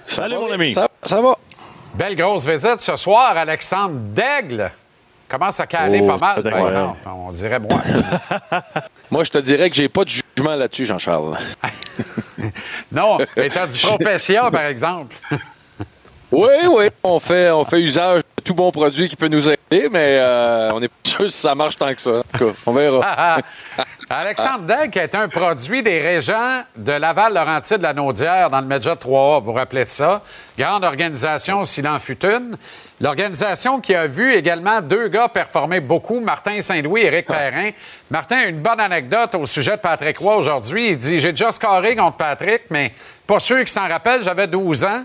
Salut, 0.04 0.36
mon 0.36 0.52
ami. 0.52 0.72
Ça, 0.72 0.88
ça 1.04 1.20
va. 1.20 1.36
Belle 1.94 2.16
grosse 2.16 2.46
visite 2.46 2.80
ce 2.80 2.96
soir, 2.96 3.36
Alexandre 3.36 3.96
Daigle. 3.96 4.72
Commence 5.28 5.60
à 5.60 5.68
caler 5.68 6.00
Oh, 6.04 6.08
pas 6.08 6.18
mal, 6.18 6.44
par 6.44 6.68
exemple. 6.68 7.00
On 7.06 7.32
dirait 7.32 7.60
moi. 7.60 7.82
Moi, 9.12 9.24
je 9.24 9.32
te 9.32 9.38
dirais 9.40 9.70
que 9.70 9.76
j'ai 9.76 9.90
pas 9.90 10.04
de 10.06 10.10
jugement 10.10 10.56
là-dessus, 10.56 10.86
Jean-Charles. 10.86 11.38
non, 12.92 13.18
mais 13.36 13.50
t'as 13.50 13.68
du 13.68 13.78
Propecia, 13.82 14.50
par 14.50 14.66
exemple. 14.66 15.16
Oui, 16.32 16.54
oui, 16.70 16.86
on 17.04 17.20
fait, 17.20 17.52
on 17.52 17.66
fait 17.66 17.82
usage 17.82 18.22
tout 18.42 18.54
bon 18.54 18.72
produit 18.72 19.08
qui 19.08 19.16
peut 19.16 19.28
nous 19.28 19.48
aider, 19.48 19.90
mais 19.92 20.18
euh, 20.20 20.72
on 20.74 20.80
n'est 20.80 20.88
pas 20.88 20.96
sûr 21.04 21.32
si 21.32 21.38
ça 21.38 21.56
marche 21.56 21.78
tant 21.78 21.94
que 21.94 22.02
ça. 22.02 22.10
En 22.20 22.38
tout 22.38 22.46
cas, 22.46 22.54
on 22.66 22.74
verra. 22.74 23.38
Alexandre 24.10 24.90
qui 24.92 25.00
est 25.00 25.16
un 25.16 25.30
produit 25.30 25.82
des 25.84 26.00
régents 26.00 26.64
de 26.76 26.92
Laval-Laurentide 26.92 27.78
de 27.78 27.84
la 27.84 27.94
Naudière 27.94 28.50
dans 28.50 28.60
le 28.60 28.68
Medja 28.68 28.96
3A, 28.96 29.40
vous 29.40 29.46
vous 29.46 29.54
rappelez 29.54 29.86
de 29.86 29.90
ça? 29.90 30.22
Grande 30.58 30.84
organisation, 30.84 31.64
s'il 31.64 31.88
en 31.88 31.98
fut 31.98 32.26
une. 32.26 32.58
L'organisation 33.00 33.80
qui 33.80 33.96
a 33.96 34.08
vu 34.08 34.34
également 34.34 34.82
deux 34.82 35.08
gars 35.08 35.30
performer 35.30 35.80
beaucoup, 35.80 36.20
Martin 36.20 36.60
Saint-Louis 36.62 37.02
et 37.02 37.06
Éric 37.06 37.28
Perrin. 37.28 37.70
Martin 38.10 38.38
a 38.38 38.46
une 38.46 38.60
bonne 38.60 38.80
anecdote 38.80 39.34
au 39.36 39.46
sujet 39.46 39.78
de 39.78 39.82
Patrick 39.82 40.18
Roy 40.18 40.36
aujourd'hui. 40.36 40.90
Il 40.90 40.98
dit 40.98 41.20
J'ai 41.20 41.32
déjà 41.32 41.52
scoré 41.52 41.96
contre 41.96 42.18
Patrick, 42.18 42.64
mais 42.70 42.92
pas 43.26 43.40
sûr 43.40 43.60
qu'il 43.60 43.70
s'en 43.70 43.88
rappelle, 43.88 44.24
j'avais 44.24 44.48
12 44.48 44.84
ans. 44.84 45.04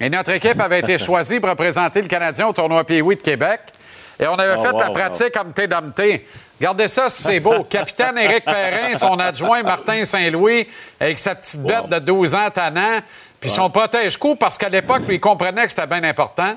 Et 0.00 0.08
notre 0.08 0.30
équipe 0.30 0.58
avait 0.58 0.80
été 0.80 0.96
choisie 0.96 1.38
pour 1.40 1.50
représenter 1.50 2.00
le 2.00 2.08
Canadien 2.08 2.46
au 2.46 2.52
tournoi 2.52 2.84
Pee-Wee 2.84 3.16
de 3.16 3.22
Québec. 3.22 3.60
Et 4.18 4.26
on 4.26 4.34
avait 4.34 4.54
Oh, 4.58 4.62
fait 4.62 4.70
wow, 4.72 4.80
la 4.80 4.88
wow. 4.88 4.94
pratique 4.94 5.32
comme 5.32 5.52
t'es 5.52 5.68
dame 5.68 5.92
t'es. 5.94 6.24
Regardez 6.58 6.88
ça, 6.88 7.08
c'est 7.10 7.40
beau. 7.40 7.64
Capitaine 7.70 8.16
Éric 8.18 8.44
Perrin, 8.44 8.96
son 8.96 9.18
adjoint 9.18 9.62
Martin 9.62 10.04
Saint-Louis, 10.04 10.66
avec 10.98 11.18
sa 11.18 11.34
petite 11.34 11.62
bête 11.62 11.88
de 11.88 11.98
12 11.98 12.34
ans 12.34 12.50
tannant, 12.52 13.00
puis 13.40 13.48
son 13.50 13.70
protège-coup, 13.70 14.36
parce 14.36 14.58
qu'à 14.58 14.68
l'époque, 14.68 15.02
il 15.08 15.20
comprenait 15.20 15.64
que 15.64 15.70
c'était 15.70 15.86
bien 15.86 16.04
important. 16.04 16.54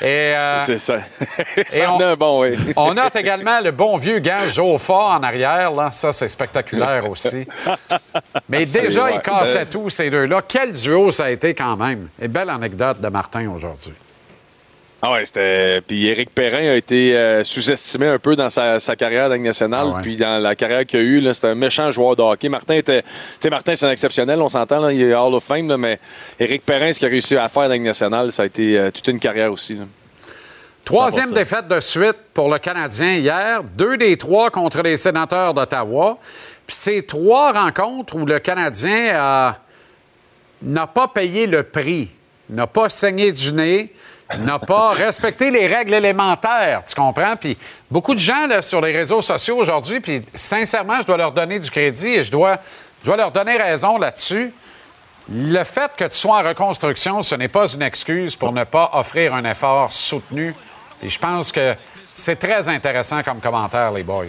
Et, 0.00 0.34
euh, 0.34 0.64
C'est 0.66 0.78
ça. 0.78 0.98
et 1.56 1.64
ça 1.64 1.92
en 1.92 2.00
a 2.00 2.06
un 2.08 2.16
bon, 2.16 2.42
oui. 2.42 2.56
on 2.76 2.92
note 2.92 3.16
également 3.16 3.60
le 3.60 3.70
bon 3.70 3.96
vieux 3.96 4.18
gars 4.18 4.48
Jofa 4.48 4.92
en 4.92 5.22
arrière. 5.22 5.72
Là. 5.72 5.90
Ça, 5.90 6.12
c'est 6.12 6.28
spectaculaire 6.28 7.08
aussi. 7.10 7.46
Mais 8.48 8.66
déjà, 8.66 9.04
ouais. 9.04 9.14
ils 9.14 9.20
cassaient 9.20 9.60
Euh, 9.60 9.70
tout, 9.70 9.88
ces 9.88 10.10
deux-là. 10.10 10.42
Quel 10.46 10.72
duo 10.72 11.12
ça 11.12 11.24
a 11.24 11.30
été 11.30 11.54
quand 11.54 11.76
même. 11.76 12.08
Et 12.20 12.28
belle 12.28 12.50
anecdote 12.50 13.00
de 13.00 13.08
Martin 13.08 13.50
aujourd'hui. 13.50 13.94
Ah 15.08 15.12
ouais, 15.12 15.24
c'était. 15.24 15.80
Puis 15.86 16.06
Éric 16.08 16.30
Perrin 16.30 16.68
a 16.70 16.74
été 16.74 17.16
euh, 17.16 17.44
sous-estimé 17.44 18.08
un 18.08 18.18
peu 18.18 18.34
dans 18.34 18.50
sa, 18.50 18.80
sa 18.80 18.96
carrière 18.96 19.30
de 19.30 19.36
nationale. 19.36 19.86
Ah 19.90 19.96
ouais. 19.96 20.02
Puis 20.02 20.16
dans 20.16 20.42
la 20.42 20.56
carrière 20.56 20.84
qu'il 20.84 20.98
a 20.98 21.02
eue, 21.02 21.22
c'était 21.32 21.46
un 21.48 21.54
méchant 21.54 21.90
joueur 21.92 22.16
de 22.16 22.22
hockey. 22.22 22.48
Martin 22.48 22.74
était. 22.74 23.02
Tu 23.02 23.08
sais, 23.40 23.50
Martin, 23.50 23.76
c'est 23.76 23.86
un 23.86 23.90
exceptionnel, 23.92 24.40
on 24.42 24.48
s'entend, 24.48 24.80
là, 24.80 24.92
il 24.92 25.00
est 25.02 25.14
Hall 25.14 25.34
of 25.34 25.44
Fame, 25.44 25.68
là, 25.68 25.76
mais 25.76 26.00
Éric 26.40 26.64
Perrin, 26.64 26.92
ce 26.92 26.98
qu'il 26.98 27.06
a 27.06 27.10
réussi 27.10 27.36
à 27.36 27.48
faire 27.48 27.68
la 27.68 27.78
nationale, 27.78 28.32
ça 28.32 28.42
a 28.42 28.46
été 28.46 28.78
euh, 28.78 28.90
toute 28.90 29.06
une 29.06 29.20
carrière 29.20 29.52
aussi. 29.52 29.74
là. 29.74 29.84
Troisième 30.84 31.30
100%. 31.30 31.34
défaite 31.34 31.68
de 31.68 31.80
suite 31.80 32.16
pour 32.34 32.50
le 32.52 32.58
Canadien 32.58 33.14
hier. 33.14 33.62
Deux 33.62 33.96
des 33.96 34.16
trois 34.16 34.50
contre 34.50 34.82
les 34.82 34.96
sénateurs 34.96 35.52
d'Ottawa. 35.54 36.18
Puis 36.66 36.76
c'est 36.76 37.02
trois 37.06 37.52
rencontres 37.52 38.16
où 38.16 38.24
le 38.26 38.38
Canadien 38.38 39.10
a- 39.14 39.58
n'a 40.62 40.86
pas 40.86 41.08
payé 41.08 41.46
le 41.46 41.62
prix, 41.64 42.08
n'a 42.50 42.66
pas 42.66 42.88
saigné 42.88 43.30
du 43.32 43.52
nez, 43.52 43.92
n'a 44.38 44.58
pas 44.58 44.90
respecté 44.90 45.50
les 45.50 45.66
règles 45.66 45.94
élémentaires, 45.94 46.82
tu 46.86 46.94
comprends? 46.94 47.36
Puis 47.36 47.56
beaucoup 47.90 48.14
de 48.14 48.20
gens 48.20 48.46
là, 48.46 48.62
sur 48.62 48.80
les 48.80 48.92
réseaux 48.92 49.22
sociaux 49.22 49.56
aujourd'hui, 49.56 50.00
puis 50.00 50.22
sincèrement, 50.34 51.00
je 51.00 51.06
dois 51.06 51.16
leur 51.16 51.32
donner 51.32 51.58
du 51.58 51.70
crédit 51.70 52.08
et 52.08 52.24
je 52.24 52.30
dois, 52.30 52.58
leur 53.04 53.30
donner 53.30 53.56
raison 53.56 53.98
là-dessus. 53.98 54.52
Le 55.28 55.64
fait 55.64 55.90
que 55.96 56.04
tu 56.04 56.16
sois 56.16 56.40
en 56.40 56.48
reconstruction, 56.48 57.22
ce 57.22 57.34
n'est 57.34 57.48
pas 57.48 57.72
une 57.72 57.82
excuse 57.82 58.36
pour 58.36 58.52
ne 58.52 58.64
pas 58.64 58.90
offrir 58.94 59.34
un 59.34 59.44
effort 59.44 59.92
soutenu. 59.92 60.54
Et 61.02 61.08
je 61.08 61.18
pense 61.18 61.52
que 61.52 61.74
c'est 62.14 62.36
très 62.36 62.68
intéressant 62.68 63.22
comme 63.22 63.40
commentaire, 63.40 63.92
les 63.92 64.02
boys. 64.02 64.26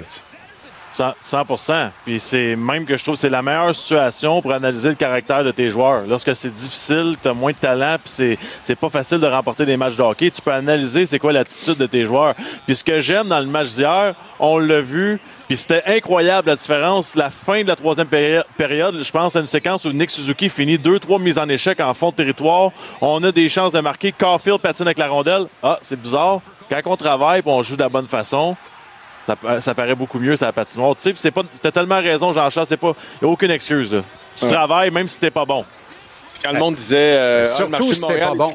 100 0.91 1.13
100 1.21 1.91
Puis 2.05 2.19
c'est 2.19 2.55
même 2.55 2.85
que 2.85 2.97
je 2.97 3.03
trouve 3.03 3.15
que 3.15 3.21
c'est 3.21 3.29
la 3.29 3.41
meilleure 3.41 3.75
situation 3.75 4.41
pour 4.41 4.53
analyser 4.53 4.89
le 4.89 4.95
caractère 4.95 5.43
de 5.43 5.51
tes 5.51 5.69
joueurs. 5.69 6.03
Lorsque 6.07 6.35
c'est 6.35 6.49
difficile, 6.51 7.15
tu 7.21 7.27
as 7.29 7.33
moins 7.33 7.51
de 7.51 7.57
talent, 7.57 7.97
puis 8.03 8.11
c'est, 8.11 8.37
c'est 8.63 8.75
pas 8.75 8.89
facile 8.89 9.19
de 9.19 9.27
remporter 9.27 9.65
des 9.65 9.77
matchs 9.77 9.95
de 9.95 10.01
hockey, 10.03 10.31
tu 10.31 10.41
peux 10.41 10.51
analyser 10.51 11.05
c'est 11.05 11.19
quoi 11.19 11.33
l'attitude 11.33 11.77
de 11.77 11.85
tes 11.85 12.05
joueurs. 12.05 12.33
Puis 12.65 12.75
ce 12.75 12.83
que 12.83 12.99
j'aime 12.99 13.27
dans 13.27 13.39
le 13.39 13.45
match 13.45 13.69
d'hier, 13.69 14.15
on 14.39 14.57
l'a 14.59 14.81
vu, 14.81 15.19
puis 15.47 15.55
c'était 15.57 15.83
incroyable 15.85 16.47
la 16.47 16.55
différence. 16.55 17.15
La 17.15 17.29
fin 17.29 17.61
de 17.63 17.67
la 17.67 17.75
troisième 17.75 18.07
péri- 18.07 18.43
période, 18.57 19.01
je 19.03 19.11
pense 19.11 19.35
à 19.35 19.39
une 19.41 19.47
séquence 19.47 19.85
où 19.85 19.91
Nick 19.91 20.11
Suzuki 20.11 20.49
finit 20.49 20.77
deux, 20.77 20.99
trois 20.99 21.19
mises 21.19 21.37
en 21.37 21.47
échec 21.49 21.79
en 21.79 21.93
fond 21.93 22.09
de 22.11 22.15
territoire. 22.15 22.71
On 23.01 23.23
a 23.23 23.31
des 23.31 23.49
chances 23.49 23.71
de 23.73 23.79
marquer. 23.79 24.11
Caulfield 24.11 24.59
patine 24.59 24.87
avec 24.87 24.97
la 24.99 25.07
rondelle. 25.07 25.45
Ah, 25.61 25.79
c'est 25.81 25.99
bizarre. 25.99 26.39
Quand 26.69 26.79
on 26.85 26.97
travaille, 26.97 27.41
on 27.45 27.63
joue 27.63 27.75
de 27.75 27.81
la 27.81 27.89
bonne 27.89 28.05
façon, 28.05 28.55
ça, 29.27 29.35
pa- 29.35 29.59
ça 29.61 29.75
paraît 29.75 29.93
beaucoup 29.93 30.19
mieux, 30.19 30.37
ça 30.37 30.53
patinoire. 30.53 30.95
Tu 30.95 31.01
sais, 31.01 31.13
c'est 31.17 31.31
pas, 31.31 31.43
t'as 31.61 31.71
tellement 31.71 31.99
raison, 31.99 32.31
Jean-Charles, 32.31 32.65
c'est 32.67 32.77
pas, 32.77 32.93
y 33.21 33.25
a 33.25 33.27
aucune 33.27 33.51
excuse. 33.51 33.93
là. 33.93 34.01
Tu 34.39 34.47
travailles 34.47 34.89
même 34.89 35.07
si 35.09 35.19
t'es 35.19 35.29
pas 35.31 35.43
bon. 35.43 35.65
Quand 36.41 36.53
le 36.53 36.59
monde 36.59 36.75
disait. 36.75 36.95
Euh, 36.97 37.45
Surtout 37.45 37.93
si 37.93 37.99
c'était 38.01 38.19
pas 38.21 38.33
bon. 38.33 38.51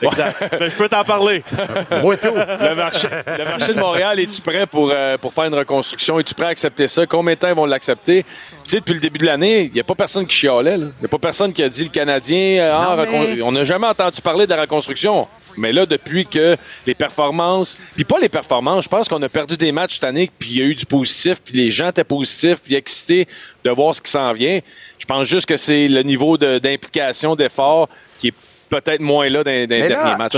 Exact. 0.00 0.44
Ben, 0.60 0.70
je 0.70 0.76
peux 0.76 0.88
t'en 0.88 1.02
parler. 1.02 1.42
Moi 2.02 2.16
tout. 2.16 2.28
Le 2.32 2.74
marché, 2.76 3.08
le 3.26 3.44
marché 3.44 3.74
de 3.74 3.80
Montréal, 3.80 4.20
es-tu 4.20 4.40
prêt 4.40 4.64
pour, 4.64 4.90
euh, 4.94 5.18
pour 5.18 5.32
faire 5.32 5.44
une 5.46 5.54
reconstruction? 5.56 6.20
Es-tu 6.20 6.34
prêt 6.34 6.46
à 6.46 6.50
accepter 6.50 6.86
ça? 6.86 7.04
Combien 7.04 7.34
de 7.34 7.38
temps 7.40 7.48
ils 7.48 7.54
vont 7.56 7.66
l'accepter? 7.66 8.24
Tu 8.62 8.70
sais, 8.70 8.76
depuis 8.78 8.94
le 8.94 9.00
début 9.00 9.18
de 9.18 9.26
l'année, 9.26 9.64
il 9.64 9.72
n'y 9.72 9.80
a 9.80 9.84
pas 9.84 9.96
personne 9.96 10.24
qui 10.24 10.36
chialait. 10.36 10.76
Il 10.76 10.84
n'y 11.00 11.04
a 11.04 11.08
pas 11.08 11.18
personne 11.18 11.52
qui 11.52 11.64
a 11.64 11.68
dit 11.68 11.82
le 11.82 11.90
Canadien. 11.90 12.62
Euh, 12.62 12.78
ah, 12.80 12.96
on 13.42 13.50
n'a 13.50 13.64
jamais 13.64 13.88
entendu 13.88 14.22
parler 14.22 14.46
de 14.46 14.54
la 14.54 14.60
reconstruction. 14.60 15.26
Mais 15.58 15.72
là, 15.72 15.86
depuis 15.86 16.26
que 16.26 16.56
les 16.86 16.94
performances, 16.94 17.78
puis 17.94 18.04
pas 18.04 18.18
les 18.18 18.28
performances, 18.28 18.84
je 18.84 18.88
pense 18.88 19.08
qu'on 19.08 19.22
a 19.22 19.28
perdu 19.28 19.56
des 19.56 19.72
matchs 19.72 19.94
cette 19.94 20.04
année, 20.04 20.30
puis 20.38 20.50
il 20.50 20.58
y 20.58 20.62
a 20.62 20.64
eu 20.64 20.74
du 20.74 20.86
positif, 20.86 21.40
puis 21.44 21.54
les 21.54 21.70
gens 21.70 21.88
étaient 21.88 22.04
positifs, 22.04 22.60
puis 22.62 22.74
excités 22.74 23.26
de 23.64 23.70
voir 23.70 23.94
ce 23.94 24.02
qui 24.02 24.10
s'en 24.10 24.32
vient. 24.32 24.60
Je 24.98 25.04
pense 25.04 25.26
juste 25.26 25.46
que 25.46 25.56
c'est 25.56 25.88
le 25.88 26.02
niveau 26.02 26.38
d'implication, 26.38 27.36
d'effort 27.36 27.88
qui 28.18 28.28
est 28.28 28.34
peut-être 28.68 29.00
moins 29.00 29.28
là 29.28 29.44
dans, 29.44 29.50
les 29.50 29.66
derniers 29.66 30.16
matchs. 30.16 30.36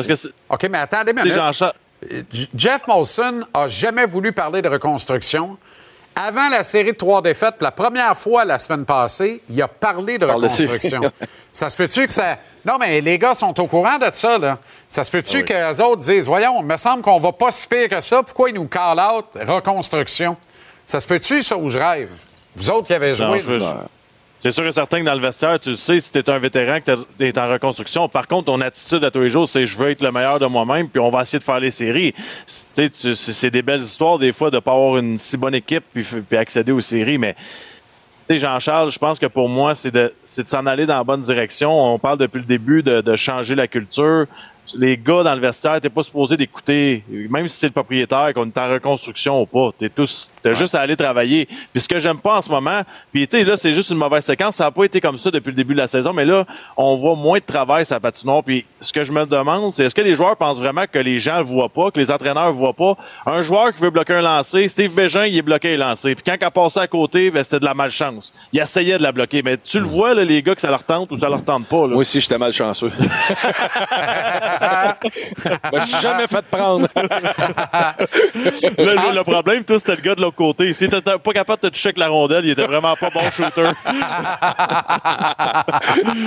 OK, 0.48 0.68
mais 0.70 0.78
attendez, 0.78 1.12
mais 1.12 1.22
Jeff 2.54 2.86
Molson 2.86 3.42
a 3.52 3.68
jamais 3.68 4.06
voulu 4.06 4.32
parler 4.32 4.62
de 4.62 4.68
reconstruction. 4.68 5.58
Avant 6.14 6.48
la 6.48 6.64
série 6.64 6.92
de 6.92 6.96
trois 6.96 7.22
défaites, 7.22 7.56
la 7.60 7.70
première 7.70 8.16
fois 8.16 8.44
la 8.44 8.58
semaine 8.58 8.84
passée, 8.84 9.40
il 9.48 9.62
a 9.62 9.68
parlé 9.68 10.18
de 10.18 10.26
reconstruction. 10.26 11.00
ça 11.52 11.70
se 11.70 11.76
peut-tu 11.76 12.06
que 12.06 12.12
ça. 12.12 12.38
Non, 12.64 12.76
mais 12.78 13.00
les 13.00 13.18
gars 13.18 13.34
sont 13.34 13.58
au 13.58 13.66
courant 13.66 13.98
de 13.98 14.08
ça, 14.12 14.36
là. 14.36 14.58
Ça 14.88 15.04
se 15.04 15.10
peut-tu 15.10 15.38
ah 15.38 15.42
que 15.42 15.68
les 15.70 15.80
autres 15.80 16.02
disent 16.02 16.26
Voyons, 16.26 16.60
il 16.60 16.66
me 16.66 16.76
semble 16.76 17.02
qu'on 17.02 17.18
va 17.18 17.32
pas 17.32 17.52
si 17.52 17.66
pire 17.66 17.88
que 17.88 18.00
ça. 18.00 18.22
Pourquoi 18.22 18.50
ils 18.50 18.54
nous 18.54 18.66
call 18.66 18.98
out 18.98 19.26
reconstruction? 19.48 20.36
Ça 20.84 21.00
se 21.00 21.06
peut-tu, 21.06 21.42
ça, 21.42 21.56
où 21.56 21.68
je 21.68 21.78
rêve? 21.78 22.10
Vous 22.56 22.68
autres 22.70 22.88
qui 22.88 22.94
avez 22.94 23.14
joué. 23.14 23.42
C'est 24.40 24.52
sûr 24.52 24.66
et 24.66 24.72
certain 24.72 25.00
que 25.00 25.04
dans 25.04 25.14
le 25.14 25.20
vestiaire, 25.20 25.60
tu 25.60 25.68
le 25.70 25.76
sais, 25.76 26.00
si 26.00 26.10
tu 26.10 26.22
un 26.26 26.38
vétéran, 26.38 26.80
que 26.80 27.30
tu 27.30 27.38
en 27.38 27.48
reconstruction. 27.48 28.08
Par 28.08 28.26
contre, 28.26 28.46
ton 28.46 28.60
attitude 28.62 29.04
à 29.04 29.10
tous 29.10 29.20
les 29.20 29.28
jours, 29.28 29.46
c'est 29.46 29.66
je 29.66 29.76
veux 29.76 29.90
être 29.90 30.02
le 30.02 30.10
meilleur 30.10 30.38
de 30.38 30.46
moi-même, 30.46 30.88
puis 30.88 30.98
on 30.98 31.10
va 31.10 31.22
essayer 31.22 31.38
de 31.38 31.44
faire 31.44 31.60
les 31.60 31.70
séries. 31.70 32.14
C'est 32.46 33.50
des 33.50 33.60
belles 33.60 33.82
histoires, 33.82 34.18
des 34.18 34.32
fois, 34.32 34.50
de 34.50 34.56
ne 34.56 34.60
pas 34.60 34.72
avoir 34.72 34.96
une 34.96 35.18
si 35.18 35.36
bonne 35.36 35.54
équipe 35.54 35.84
puis, 35.92 36.04
puis 36.04 36.38
accéder 36.38 36.72
aux 36.72 36.80
séries, 36.80 37.18
mais 37.18 37.36
Jean-Charles, 38.30 38.90
je 38.92 38.98
pense 38.98 39.18
que 39.18 39.26
pour 39.26 39.48
moi, 39.48 39.74
c'est 39.74 39.90
de, 39.90 40.12
s'en 40.24 40.64
aller 40.66 40.86
dans 40.86 40.96
la 40.96 41.04
bonne 41.04 41.20
direction. 41.20 41.70
On 41.94 41.98
parle 41.98 42.18
depuis 42.18 42.38
le 42.38 42.44
début 42.44 42.82
de, 42.82 43.00
de 43.00 43.16
changer 43.16 43.54
la 43.54 43.66
culture 43.66 44.26
les 44.76 44.96
gars 44.96 45.22
dans 45.22 45.34
le 45.34 45.40
vestiaire, 45.40 45.80
t'es 45.80 45.88
pas 45.88 46.02
supposé 46.02 46.36
d'écouter, 46.36 47.04
même 47.08 47.48
si 47.48 47.58
c'est 47.58 47.66
le 47.66 47.72
propriétaire, 47.72 48.32
qu'on 48.34 48.46
est 48.46 48.58
en 48.58 48.68
reconstruction 48.70 49.42
ou 49.42 49.46
pas. 49.46 49.70
T'es 49.78 49.88
tous, 49.88 50.32
t'as 50.42 50.54
juste 50.54 50.74
à 50.74 50.80
aller 50.80 50.96
travailler. 50.96 51.46
Puis 51.72 51.80
ce 51.80 51.88
que 51.88 51.98
j'aime 51.98 52.18
pas 52.18 52.38
en 52.38 52.42
ce 52.42 52.50
moment, 52.50 52.82
puis 53.12 53.26
tu 53.26 53.38
sais, 53.38 53.44
là, 53.44 53.56
c'est 53.56 53.72
juste 53.72 53.90
une 53.90 53.98
mauvaise 53.98 54.24
séquence. 54.24 54.56
Ça 54.56 54.66
a 54.66 54.70
pas 54.70 54.84
été 54.84 55.00
comme 55.00 55.18
ça 55.18 55.30
depuis 55.30 55.50
le 55.50 55.56
début 55.56 55.74
de 55.74 55.78
la 55.78 55.88
saison, 55.88 56.12
mais 56.12 56.24
là, 56.24 56.44
on 56.76 56.96
voit 56.96 57.14
moins 57.14 57.38
de 57.38 57.44
travail 57.44 57.86
sur 57.86 57.96
la 57.96 58.00
patinoire. 58.00 58.42
Puis 58.42 58.66
ce 58.80 58.92
que 58.92 59.04
je 59.04 59.12
me 59.12 59.24
demande, 59.26 59.72
c'est 59.72 59.84
est-ce 59.84 59.94
que 59.94 60.00
les 60.00 60.14
joueurs 60.14 60.36
pensent 60.36 60.58
vraiment 60.58 60.84
que 60.90 60.98
les 60.98 61.18
gens 61.18 61.38
le 61.38 61.44
voient 61.44 61.68
pas, 61.68 61.90
que 61.90 61.98
les 61.98 62.10
entraîneurs 62.10 62.48
le 62.48 62.54
voient 62.54 62.74
pas? 62.74 62.96
Un 63.26 63.40
joueur 63.42 63.72
qui 63.72 63.80
veut 63.80 63.90
bloquer 63.90 64.14
un 64.14 64.22
lancer, 64.22 64.68
Steve 64.68 64.94
Bégin, 64.94 65.26
il 65.26 65.36
est 65.36 65.42
bloqué 65.42 65.72
et 65.72 65.76
lancé. 65.76 66.14
Puis 66.14 66.24
quand 66.26 66.36
il 66.40 66.44
a 66.44 66.50
passé 66.50 66.80
à 66.80 66.86
côté, 66.86 67.30
ben, 67.30 67.42
c'était 67.42 67.60
de 67.60 67.64
la 67.64 67.74
malchance. 67.74 68.32
Il 68.52 68.60
essayait 68.60 68.98
de 68.98 69.02
la 69.02 69.12
bloquer. 69.12 69.42
Mais 69.42 69.58
tu 69.58 69.78
le 69.78 69.86
mm. 69.86 69.88
vois, 69.88 70.14
là, 70.14 70.24
les 70.24 70.42
gars, 70.42 70.54
que 70.54 70.60
ça 70.60 70.70
leur 70.70 70.84
tente 70.84 71.10
ou 71.12 71.18
ça 71.18 71.28
leur 71.28 71.44
tente 71.44 71.66
pas. 71.66 71.82
Là. 71.82 71.88
Moi 71.88 71.98
aussi, 71.98 72.20
j'étais 72.20 72.38
malchanceux. 72.38 72.90
Je 74.60 75.86
suis 75.86 76.00
jamais 76.00 76.26
fait 76.26 76.44
prendre. 76.50 76.88
le, 78.34 79.22
problème, 79.22 79.64
toi, 79.64 79.78
c'était 79.78 79.96
le 79.96 80.02
gars 80.02 80.14
de 80.14 80.20
l'autre 80.20 80.36
côté. 80.36 80.72
Si 80.74 80.88
t'étais 80.88 81.18
pas 81.18 81.32
capable 81.32 81.62
de 81.62 81.68
te 81.68 81.74
toucher 81.74 81.88
avec 81.88 81.98
la 81.98 82.08
rondelle, 82.08 82.44
il 82.44 82.50
était 82.50 82.66
vraiment 82.66 82.94
pas 82.96 83.10
bon 83.10 83.30
shooter. 83.30 83.70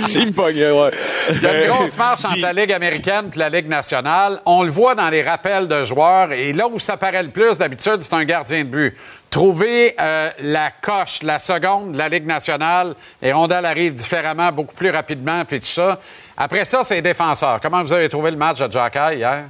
S'il 0.00 0.26
me 0.28 0.32
pognait, 0.32 0.70
ouais. 0.70 0.90
Il 1.30 1.42
y 1.42 1.46
a 1.46 1.64
une 1.64 1.70
grosse 1.70 1.96
marche 1.96 2.24
entre 2.24 2.40
la 2.40 2.52
Ligue 2.52 2.72
américaine 2.72 3.30
et 3.34 3.38
la 3.38 3.48
Ligue 3.48 3.68
nationale. 3.68 4.40
On 4.46 4.62
le 4.62 4.70
voit 4.70 4.94
dans 4.94 5.08
les 5.08 5.22
rappels 5.22 5.68
de 5.68 5.84
joueurs. 5.84 6.32
Et 6.32 6.52
là 6.52 6.68
où 6.68 6.78
ça 6.78 6.96
paraît 6.96 7.22
le 7.22 7.30
plus, 7.30 7.58
d'habitude, 7.58 7.98
c'est 8.00 8.14
un 8.14 8.24
gardien 8.24 8.64
de 8.64 8.68
but. 8.68 8.96
Trouver 9.34 9.96
euh, 9.98 10.30
la 10.42 10.70
coche, 10.70 11.24
la 11.24 11.40
seconde 11.40 11.90
de 11.90 11.98
la 11.98 12.08
Ligue 12.08 12.24
nationale, 12.24 12.94
et 13.20 13.32
Rondell 13.32 13.66
arrive 13.66 13.92
différemment, 13.92 14.52
beaucoup 14.52 14.76
plus 14.76 14.90
rapidement, 14.90 15.44
puis 15.44 15.58
tout 15.58 15.66
ça. 15.66 15.98
Après 16.36 16.64
ça, 16.64 16.84
c'est 16.84 16.94
les 16.94 17.02
défenseurs. 17.02 17.58
Comment 17.60 17.82
vous 17.82 17.92
avez 17.92 18.08
trouvé 18.08 18.30
le 18.30 18.36
match 18.36 18.60
de 18.60 18.70
Jacky 18.70 19.16
hier? 19.16 19.46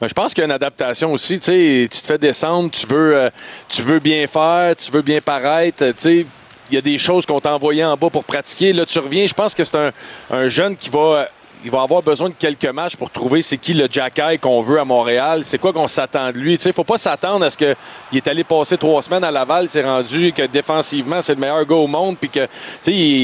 Ben, 0.00 0.08
je 0.08 0.12
pense 0.12 0.34
qu'il 0.34 0.40
y 0.40 0.42
a 0.42 0.46
une 0.46 0.50
adaptation 0.50 1.12
aussi. 1.12 1.38
Tu 1.38 1.88
te 1.88 2.06
fais 2.08 2.18
descendre, 2.18 2.72
tu 2.72 2.88
veux, 2.88 3.16
euh, 3.16 3.30
tu 3.68 3.82
veux 3.82 4.00
bien 4.00 4.26
faire, 4.26 4.74
tu 4.74 4.90
veux 4.90 5.02
bien 5.02 5.20
paraître. 5.20 5.84
Il 6.04 6.26
y 6.72 6.76
a 6.76 6.80
des 6.80 6.98
choses 6.98 7.24
qu'on 7.24 7.40
t'a 7.40 7.54
envoyées 7.54 7.84
en 7.84 7.96
bas 7.96 8.10
pour 8.10 8.24
pratiquer. 8.24 8.72
Là, 8.72 8.84
tu 8.84 8.98
reviens. 8.98 9.28
Je 9.28 9.34
pense 9.34 9.54
que 9.54 9.62
c'est 9.62 9.92
un, 10.32 10.48
jeune 10.48 10.76
qui 10.76 10.90
va 10.90 11.28
il 11.64 11.70
va 11.70 11.82
avoir 11.82 12.02
besoin 12.02 12.28
de 12.28 12.34
quelques 12.34 12.66
matchs 12.66 12.96
pour 12.96 13.10
trouver 13.10 13.42
c'est 13.42 13.58
qui 13.58 13.74
le 13.74 13.88
Jacky 13.90 14.38
qu'on 14.40 14.62
veut 14.62 14.78
à 14.78 14.84
Montréal. 14.84 15.42
C'est 15.44 15.58
quoi 15.58 15.72
qu'on 15.72 15.88
s'attend 15.88 16.30
de 16.30 16.38
lui? 16.38 16.54
Il 16.54 16.66
ne 16.66 16.72
faut 16.72 16.84
pas 16.84 16.98
s'attendre 16.98 17.44
à 17.44 17.50
ce 17.50 17.56
qu'il 17.56 17.74
est 18.12 18.28
allé 18.28 18.44
passer 18.44 18.78
trois 18.78 19.02
semaines 19.02 19.24
à 19.24 19.30
Laval, 19.30 19.68
s'est 19.68 19.82
rendu 19.82 20.32
que 20.32 20.42
défensivement, 20.42 21.20
c'est 21.20 21.34
le 21.34 21.40
meilleur 21.40 21.64
gars 21.64 21.76
au 21.76 21.86
monde, 21.86 22.16
puis 22.18 22.30
que 22.30 22.46